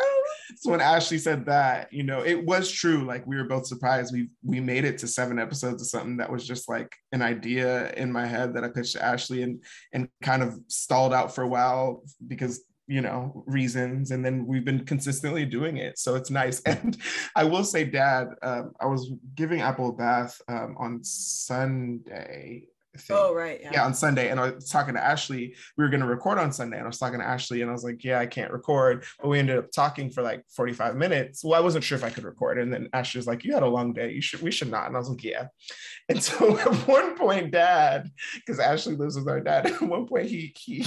so 0.56 0.70
when 0.70 0.80
Ashley 0.80 1.18
said 1.18 1.44
that, 1.46 1.92
you 1.92 2.02
know, 2.02 2.22
it 2.24 2.44
was 2.44 2.70
true. 2.70 3.04
Like 3.04 3.26
we 3.26 3.36
were 3.36 3.44
both 3.44 3.66
surprised. 3.66 4.12
We 4.12 4.28
we 4.44 4.60
made 4.60 4.84
it 4.84 4.98
to 4.98 5.08
seven 5.08 5.38
episodes 5.38 5.82
of 5.82 5.88
something 5.88 6.16
that 6.18 6.30
was 6.30 6.46
just 6.46 6.68
like 6.68 6.94
an 7.12 7.22
idea 7.22 7.92
in 7.92 8.12
my 8.12 8.26
head 8.26 8.54
that 8.54 8.64
I 8.64 8.68
pitched 8.68 8.92
to 8.92 9.04
Ashley 9.04 9.42
and 9.42 9.62
and 9.92 10.08
kind 10.22 10.42
of 10.42 10.58
stalled 10.68 11.12
out 11.12 11.34
for 11.34 11.42
a 11.42 11.48
while 11.48 12.04
because 12.26 12.64
you 12.88 13.00
know 13.00 13.44
reasons 13.46 14.12
and 14.12 14.24
then 14.24 14.46
we've 14.46 14.64
been 14.64 14.84
consistently 14.84 15.44
doing 15.44 15.76
it 15.76 15.98
so 15.98 16.14
it's 16.14 16.30
nice 16.30 16.60
and 16.66 16.96
i 17.34 17.42
will 17.42 17.64
say 17.64 17.84
dad 17.84 18.28
um, 18.42 18.72
i 18.80 18.86
was 18.86 19.10
giving 19.34 19.60
apple 19.60 19.88
a 19.88 19.92
bath 19.92 20.40
um, 20.48 20.76
on 20.78 21.02
sunday 21.02 22.62
I 22.97 22.98
think 23.01 23.18
Oh 23.18 23.35
right, 23.35 23.60
yeah. 23.62 23.70
yeah, 23.73 23.85
on 23.85 23.94
Sunday. 23.94 24.31
And 24.31 24.40
I 24.40 24.51
was 24.51 24.68
talking 24.70 24.94
to 24.94 25.05
Ashley. 25.05 25.55
We 25.77 25.85
were 25.85 25.90
going 25.90 26.01
to 26.01 26.06
record 26.06 26.39
on 26.39 26.52
Sunday. 26.52 26.78
And 26.78 26.85
I 26.85 26.89
was 26.89 26.98
talking 26.98 27.18
to 27.18 27.27
Ashley 27.27 27.60
and 27.60 27.70
I 27.70 27.73
was 27.73 27.85
like, 27.85 28.02
yeah, 28.02 28.18
I 28.18 28.27
can't 28.27 28.52
record. 28.52 29.05
But 29.20 29.28
we 29.28 29.39
ended 29.39 29.59
up 29.59 29.70
talking 29.70 30.10
for 30.10 30.23
like 30.23 30.43
45 30.55 30.97
minutes. 30.97 31.44
Well, 31.44 31.55
I 31.55 31.62
wasn't 31.62 31.85
sure 31.85 31.97
if 31.97 32.05
I 32.05 32.10
could 32.10 32.24
record. 32.24 32.59
And 32.59 32.73
then 32.73 32.89
Ashley 32.93 33.18
was 33.18 33.27
like, 33.27 33.44
you 33.44 33.52
had 33.52 33.62
a 33.62 33.68
long 33.68 33.93
day. 33.93 34.12
You 34.12 34.23
should, 34.23 34.40
we 34.40 34.51
should 34.51 34.70
not. 34.70 34.86
And 34.86 34.97
I 34.97 34.98
was 34.98 35.10
like, 35.10 35.24
yeah. 35.24 35.48
And 36.09 36.23
so 36.23 36.56
at 36.59 36.73
one 36.86 37.16
point, 37.16 37.51
dad, 37.51 38.09
because 38.35 38.60
Ashley 38.60 38.94
lives 38.94 39.16
with 39.16 39.28
our 39.28 39.40
dad, 39.40 39.66
at 39.66 39.82
one 39.82 40.06
point 40.06 40.27
he, 40.27 40.55
he, 40.56 40.86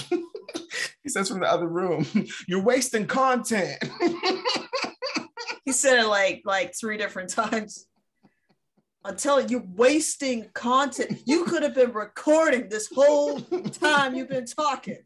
he 1.03 1.09
says 1.09 1.27
from 1.27 1.41
the 1.41 1.51
other 1.51 1.67
room, 1.67 2.05
you're 2.47 2.63
wasting 2.63 3.05
content. 3.05 3.83
He 5.69 5.73
said 5.73 5.99
it 5.99 6.07
like 6.07 6.41
like 6.45 6.73
three 6.73 6.97
different 6.97 7.29
times. 7.29 7.85
I'm 9.05 9.15
telling 9.15 9.47
you, 9.47 9.59
you're 9.59 9.67
wasting 9.75 10.49
content. 10.53 11.21
You 11.25 11.45
could 11.45 11.63
have 11.63 11.73
been 11.73 11.93
recording 11.93 12.67
this 12.67 12.89
whole 12.93 13.39
time 13.81 14.13
you've 14.13 14.29
been 14.29 14.45
talking. 14.45 14.97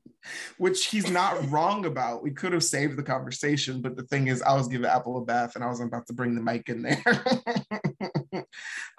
Which 0.58 0.86
he's 0.88 1.10
not 1.10 1.50
wrong 1.50 1.86
about. 1.86 2.24
We 2.24 2.32
could 2.32 2.54
have 2.54 2.64
saved 2.64 2.98
the 2.98 3.04
conversation, 3.04 3.82
but 3.82 3.96
the 3.96 4.04
thing 4.04 4.28
is, 4.28 4.42
I 4.42 4.54
was 4.56 4.68
giving 4.68 4.86
Apple 4.86 5.18
a 5.18 5.26
bath 5.26 5.56
and 5.56 5.64
I 5.64 5.68
was 5.68 5.80
about 5.80 6.08
to 6.08 6.14
bring 6.14 6.36
the 6.36 6.42
mic 6.42 6.70
in 6.70 6.82
there. 6.82 7.04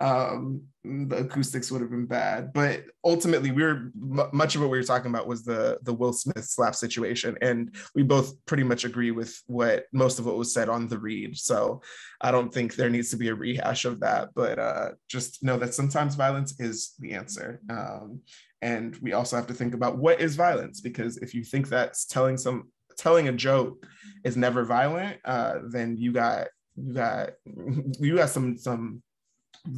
um, 0.01 0.63
the 0.85 1.19
acoustics 1.19 1.71
would 1.71 1.81
have 1.81 1.91
been 1.91 2.07
bad, 2.07 2.53
but 2.53 2.85
ultimately, 3.05 3.51
we 3.51 3.63
were 3.63 3.91
m- 3.97 4.29
much 4.33 4.55
of 4.55 4.61
what 4.61 4.71
we 4.71 4.79
were 4.79 4.85
talking 4.85 5.11
about 5.11 5.27
was 5.27 5.45
the 5.45 5.79
the 5.83 5.95
Will 5.95 6.13
Smith 6.13 6.45
slap 6.45 6.75
situation, 6.75 7.37
and 7.41 7.75
we 7.95 8.03
both 8.03 8.35
pretty 8.47 8.65
much 8.65 8.85
agree 8.85 9.11
with 9.11 9.41
what 9.47 9.85
most 9.93 10.19
of 10.19 10.27
what 10.27 10.37
was 10.37 10.53
said 10.53 10.69
on 10.69 10.89
the 10.89 10.99
read. 10.99 11.37
So 11.37 11.83
I 12.21 12.31
don't 12.31 12.53
think 12.53 12.75
there 12.75 12.91
needs 12.91 13.11
to 13.11 13.17
be 13.17 13.29
a 13.29 13.35
rehash 13.35 13.85
of 13.85 14.01
that, 14.01 14.31
but 14.35 14.59
uh, 14.59 14.91
just 15.09 15.43
know 15.43 15.57
that 15.59 15.75
sometimes 15.75 16.15
violence 16.15 16.59
is 16.61 16.95
the 16.99 17.13
answer. 17.13 17.61
Um, 17.71 18.21
and 18.65 18.97
we 19.03 19.13
also 19.13 19.37
have 19.37 19.47
to 19.47 19.55
think 19.55 19.75
about 19.75 19.99
what 19.99 20.21
is 20.21 20.35
violence 20.35 20.81
because 20.81 21.19
if 21.19 21.35
you 21.35 21.45
think 21.45 21.69
that's 21.69 22.05
telling 22.07 22.37
some 22.37 22.71
telling 22.97 23.29
a 23.29 23.33
joke 23.33 23.87
is 24.25 24.37
never 24.37 24.65
violent 24.65 25.19
uh, 25.25 25.59
then 25.69 25.97
you 25.97 26.11
got 26.13 26.49
you 26.77 26.95
got 26.95 27.31
you 28.01 28.17
got 28.17 28.31
some 28.31 28.59
some 28.59 29.03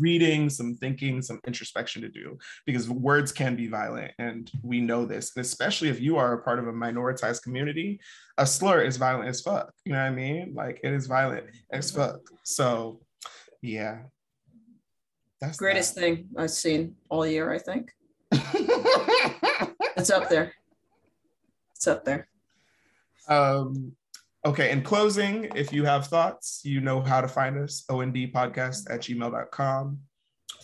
reading 0.00 0.50
some 0.50 0.74
thinking 0.76 1.22
some 1.22 1.40
introspection 1.46 2.02
to 2.02 2.08
do 2.08 2.36
because 2.64 2.90
words 2.90 3.30
can 3.32 3.54
be 3.54 3.68
violent. 3.68 4.12
And 4.18 4.50
we 4.62 4.80
know 4.80 5.06
this 5.06 5.32
and 5.36 5.44
especially 5.44 5.88
if 5.88 6.00
you 6.00 6.16
are 6.16 6.32
a 6.34 6.42
part 6.42 6.58
of 6.58 6.66
a 6.66 6.72
minoritized 6.72 7.42
community 7.42 8.00
a 8.38 8.46
slur 8.46 8.82
is 8.82 8.96
violent 8.96 9.28
as 9.28 9.40
fuck. 9.40 9.72
You 9.84 9.92
know 9.92 9.98
what 9.98 10.06
i 10.06 10.10
mean? 10.10 10.54
Like 10.54 10.80
it 10.82 10.92
is 10.92 11.06
violent 11.06 11.46
as 11.70 11.90
fuck. 11.90 12.20
So 12.42 13.00
yeah. 13.62 13.98
That's 15.40 15.58
Greatest 15.58 15.94
that. 15.94 16.00
thing 16.00 16.28
I've 16.36 16.50
seen 16.50 16.96
all 17.08 17.26
year, 17.26 17.52
I 17.52 17.58
think. 17.58 17.92
It's 19.96 20.10
up 20.10 20.28
there. 20.28 20.52
It's 21.74 21.86
up 21.86 22.04
there. 22.04 22.28
Um, 23.28 23.92
okay, 24.44 24.70
in 24.70 24.82
closing, 24.82 25.48
if 25.54 25.72
you 25.72 25.84
have 25.84 26.06
thoughts, 26.06 26.60
you 26.64 26.80
know 26.80 27.00
how 27.00 27.20
to 27.20 27.28
find 27.28 27.58
us, 27.58 27.84
ondpodcast 27.90 28.90
at 28.90 29.00
gmail.com. 29.00 29.98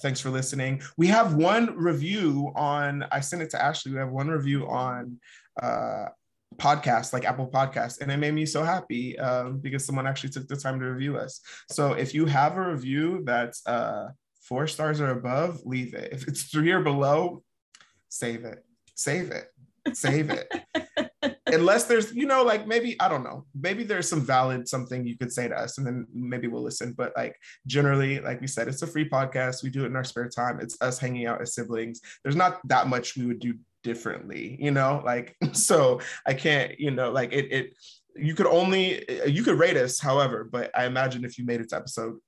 Thanks 0.01 0.21
for 0.21 0.31
listening. 0.31 0.83
We 0.97 1.07
have 1.09 1.35
one 1.35 1.77
review 1.77 2.53
on, 2.55 3.05
I 3.11 3.21
sent 3.21 3.43
it 3.43 3.51
to 3.51 3.63
Ashley. 3.63 3.93
We 3.93 3.99
have 3.99 4.11
one 4.11 4.29
review 4.29 4.69
on 4.69 5.19
uh, 5.61 6.07
podcast, 6.57 7.13
like 7.13 7.25
Apple 7.25 7.49
Podcasts, 7.49 8.01
and 8.01 8.11
it 8.11 8.19
made 8.19 8.35
me 8.35 8.45
so 8.45 8.63
happy 8.63 9.19
um, 9.19 9.59
because 9.59 9.85
someone 9.85 10.07
actually 10.07 10.31
took 10.31 10.47
the 10.49 10.57
time 10.57 10.79
to 10.81 10.87
review 10.87 11.17
us. 11.17 11.41
So 11.71 11.93
if 11.93 12.15
you 12.15 12.27
have 12.27 12.57
a 12.57 12.71
review 12.71 13.23
that's 13.25 13.67
uh, 13.67 14.09
four 14.43 14.67
stars 14.67 15.01
or 15.01 15.11
above, 15.11 15.61
leave 15.65 15.95
it. 15.95 16.13
If 16.13 16.29
it's 16.29 16.45
three 16.45 16.71
or 16.71 16.81
below, 16.81 17.43
save 18.09 18.45
it. 18.45 18.65
Save 19.03 19.31
it. 19.31 19.49
Save 19.95 20.31
it. 20.31 20.49
Unless 21.47 21.85
there's 21.85 22.13
you 22.15 22.25
know 22.25 22.43
like 22.45 22.67
maybe 22.67 22.97
i 23.01 23.09
don't 23.09 23.25
know. 23.25 23.47
Maybe 23.55 23.85
there's 23.85 24.09
some 24.09 24.21
valid 24.21 24.69
something 24.69 25.07
you 25.07 25.19
could 25.19 25.33
say 25.33 25.49
to 25.49 25.55
us 25.55 25.79
and 25.79 25.87
then 25.87 26.07
maybe 26.15 26.47
we'll 26.47 26.63
listen. 26.63 26.93
But 26.93 27.13
like 27.17 27.37
generally 27.67 28.21
like 28.21 28.41
we 28.41 28.47
said 28.47 28.69
it's 28.69 28.83
a 28.83 28.87
free 28.87 29.09
podcast. 29.09 29.63
We 29.63 29.71
do 29.71 29.83
it 29.83 29.87
in 29.87 29.97
our 29.97 30.05
spare 30.05 30.29
time. 30.29 30.61
It's 30.61 30.81
us 30.81 30.99
hanging 30.99 31.27
out 31.27 31.43
as 31.43 31.55
siblings. 31.55 32.01
There's 32.23 32.37
not 32.37 32.61
that 32.69 32.87
much 32.89 33.17
we 33.17 33.27
would 33.27 33.41
do 33.41 33.55
differently 33.83 34.57
you 34.61 34.71
know? 34.71 35.03
Like 35.05 35.37
so 35.53 36.01
i 36.25 36.35
can't 36.35 36.79
you 36.79 36.93
know 36.93 37.11
like 37.11 37.33
it 37.33 37.53
it 37.53 37.77
you 38.15 38.35
could 38.35 38.47
only 38.47 39.05
you 39.27 39.43
could 39.43 39.59
rate 39.59 39.77
us 39.77 39.99
however 39.99 40.45
but 40.45 40.71
i 40.75 40.85
imagine 40.85 41.25
if 41.25 41.39
you 41.39 41.45
made 41.47 41.61
it 41.63 41.71
to 41.71 41.77
episode 41.77 42.19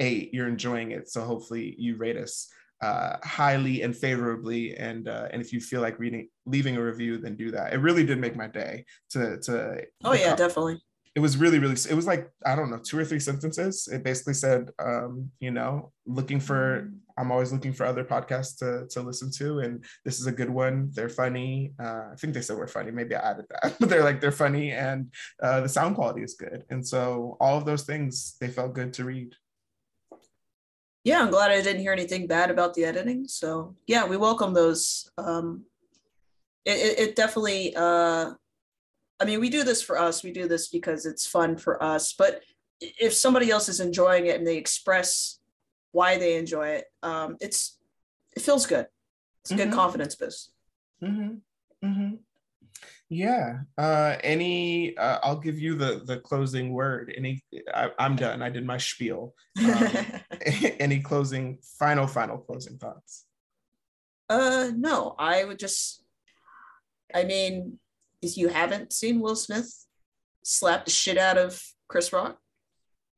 eight 0.00 0.34
you're 0.34 0.48
enjoying 0.48 0.90
it. 0.90 1.08
So 1.08 1.22
hopefully 1.22 1.74
you 1.78 1.96
rate 1.96 2.16
us 2.16 2.48
uh, 2.82 3.16
highly 3.22 3.82
and 3.82 3.94
favorably. 3.96 4.76
And 4.76 5.08
uh, 5.08 5.28
and 5.32 5.42
if 5.42 5.52
you 5.52 5.60
feel 5.60 5.80
like 5.80 5.98
reading, 5.98 6.28
leaving 6.46 6.76
a 6.76 6.82
review, 6.82 7.18
then 7.18 7.36
do 7.36 7.50
that. 7.50 7.72
It 7.72 7.78
really 7.78 8.04
did 8.04 8.18
make 8.18 8.36
my 8.36 8.46
day. 8.46 8.84
To 9.10 9.38
to 9.40 9.82
Oh 10.04 10.14
yeah, 10.14 10.34
definitely. 10.34 10.80
it 11.14 11.20
was 11.20 11.36
really 11.36 11.58
really. 11.58 11.74
It 11.74 11.94
was 11.94 12.06
like 12.06 12.30
I 12.46 12.54
don't 12.56 12.70
know, 12.70 12.78
two 12.78 12.98
or 12.98 13.04
three 13.04 13.20
sentences. 13.20 13.88
It 13.92 14.04
basically 14.04 14.34
said, 14.34 14.70
um, 14.78 15.30
you 15.40 15.50
know, 15.50 15.92
looking 16.06 16.40
for. 16.40 16.90
I'm 17.18 17.30
always 17.30 17.52
looking 17.52 17.74
for 17.74 17.84
other 17.84 18.02
podcasts 18.04 18.56
to 18.60 18.86
to 18.92 19.02
listen 19.02 19.30
to, 19.32 19.58
and 19.58 19.84
this 20.06 20.20
is 20.20 20.26
a 20.26 20.32
good 20.32 20.48
one. 20.48 20.90
They're 20.94 21.10
funny. 21.10 21.74
Uh, 21.78 22.04
I 22.12 22.14
think 22.16 22.32
they 22.32 22.40
said 22.40 22.56
we're 22.56 22.66
funny. 22.66 22.90
Maybe 22.92 23.14
I 23.14 23.30
added 23.32 23.44
that, 23.50 23.76
but 23.80 23.90
they're 23.90 24.04
like 24.04 24.22
they're 24.22 24.32
funny, 24.32 24.72
and 24.72 25.12
uh, 25.42 25.60
the 25.60 25.68
sound 25.68 25.96
quality 25.96 26.22
is 26.22 26.34
good. 26.34 26.64
And 26.70 26.86
so 26.86 27.36
all 27.38 27.58
of 27.58 27.66
those 27.66 27.82
things 27.82 28.36
they 28.40 28.48
felt 28.48 28.72
good 28.72 28.94
to 28.94 29.04
read. 29.04 29.34
Yeah, 31.04 31.22
I'm 31.22 31.30
glad 31.30 31.50
I 31.50 31.62
didn't 31.62 31.80
hear 31.80 31.92
anything 31.92 32.26
bad 32.26 32.50
about 32.50 32.74
the 32.74 32.84
editing. 32.84 33.26
So 33.26 33.74
yeah, 33.86 34.06
we 34.06 34.16
welcome 34.16 34.52
those. 34.52 35.10
Um, 35.16 35.64
it, 36.64 36.78
it, 36.78 36.98
it 36.98 37.16
definitely 37.16 37.74
uh, 37.74 38.32
I 39.20 39.26
mean, 39.26 39.40
we 39.40 39.50
do 39.50 39.62
this 39.62 39.82
for 39.82 39.98
us. 39.98 40.22
We 40.22 40.32
do 40.32 40.48
this 40.48 40.68
because 40.68 41.04
it's 41.04 41.26
fun 41.26 41.58
for 41.58 41.82
us. 41.82 42.14
But 42.14 42.40
if 42.80 43.12
somebody 43.12 43.50
else 43.50 43.68
is 43.68 43.80
enjoying 43.80 44.26
it 44.26 44.38
and 44.38 44.46
they 44.46 44.56
express 44.56 45.38
why 45.92 46.16
they 46.16 46.36
enjoy 46.36 46.68
it, 46.68 46.86
um, 47.02 47.36
it's 47.40 47.76
it 48.34 48.42
feels 48.42 48.64
good. 48.64 48.86
It's 49.42 49.50
a 49.50 49.54
mm-hmm. 49.54 49.64
good 49.64 49.74
confidence 49.74 50.14
boost. 50.14 50.52
Mm-hmm. 51.02 51.86
Mm-hmm. 51.86 52.14
Yeah. 53.10 53.58
Uh, 53.76 54.16
any? 54.22 54.96
Uh, 54.96 55.18
I'll 55.24 55.40
give 55.40 55.58
you 55.58 55.74
the 55.74 56.02
the 56.04 56.18
closing 56.18 56.72
word. 56.72 57.12
Any? 57.16 57.42
I, 57.74 57.90
am 57.98 58.14
done. 58.14 58.40
I 58.40 58.50
did 58.50 58.64
my 58.64 58.78
spiel. 58.78 59.34
Um, 59.58 59.88
any 60.78 61.00
closing, 61.00 61.58
final, 61.78 62.06
final 62.06 62.38
closing 62.38 62.78
thoughts? 62.78 63.26
Uh, 64.28 64.70
no. 64.76 65.16
I 65.18 65.44
would 65.44 65.58
just. 65.58 66.04
I 67.12 67.24
mean, 67.24 67.80
if 68.22 68.36
you 68.36 68.46
haven't 68.46 68.92
seen 68.92 69.18
Will 69.18 69.34
Smith 69.34 69.86
slap 70.44 70.84
the 70.84 70.92
shit 70.92 71.18
out 71.18 71.36
of 71.36 71.60
Chris 71.88 72.12
Rock, 72.12 72.38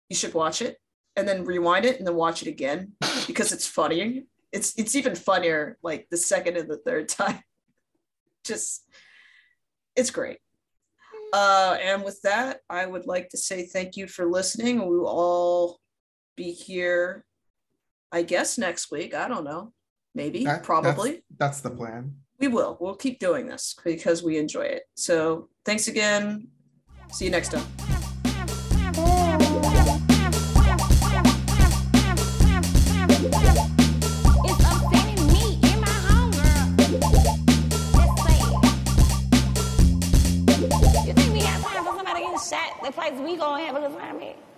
you 0.09 0.16
should 0.16 0.32
watch 0.32 0.62
it 0.62 0.78
and 1.16 1.28
then 1.28 1.44
rewind 1.44 1.85
it 1.85 1.98
and 1.98 2.06
then 2.06 2.14
watch 2.14 2.40
it 2.40 2.48
again 2.48 2.93
because 3.27 3.52
it's 3.52 3.66
funny. 3.66 4.24
It's 4.52 4.74
it's 4.78 4.94
even 4.94 5.14
funnier 5.14 5.77
like 5.82 6.06
the 6.10 6.16
second 6.16 6.56
and 6.56 6.70
the 6.70 6.78
third 6.78 7.10
time. 7.10 7.43
Just 8.44 8.86
it's 9.97 10.10
great. 10.10 10.39
Uh, 11.32 11.78
and 11.82 12.05
with 12.05 12.20
that, 12.23 12.60
I 12.69 12.85
would 12.85 13.06
like 13.06 13.31
to 13.31 13.39
say 13.39 13.64
thank 13.66 13.97
you 13.97 14.06
for 14.06 14.27
listening. 14.27 14.81
We 14.81 14.98
will 14.98 15.06
all 15.06 15.81
be 16.36 16.52
here, 16.52 17.24
I 18.10 18.23
guess, 18.23 18.59
next 18.59 18.90
week. 18.90 19.14
I 19.14 19.28
don't 19.28 19.44
know. 19.44 19.73
Maybe, 20.14 20.44
that, 20.44 20.62
probably. 20.62 21.10
That's, 21.10 21.23
that's 21.39 21.60
the 21.62 21.70
plan. 21.70 22.16
We 22.39 22.48
will. 22.48 22.77
We'll 22.81 22.97
keep 22.97 23.19
doing 23.19 23.47
this 23.47 23.74
because 23.82 24.23
we 24.23 24.36
enjoy 24.36 24.62
it. 24.62 24.82
So 24.94 25.48
thanks 25.64 25.89
again. 25.89 26.48
See 27.10 27.24
you 27.24 27.31
next 27.31 27.52
time. 27.52 27.91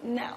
No. 0.02 0.36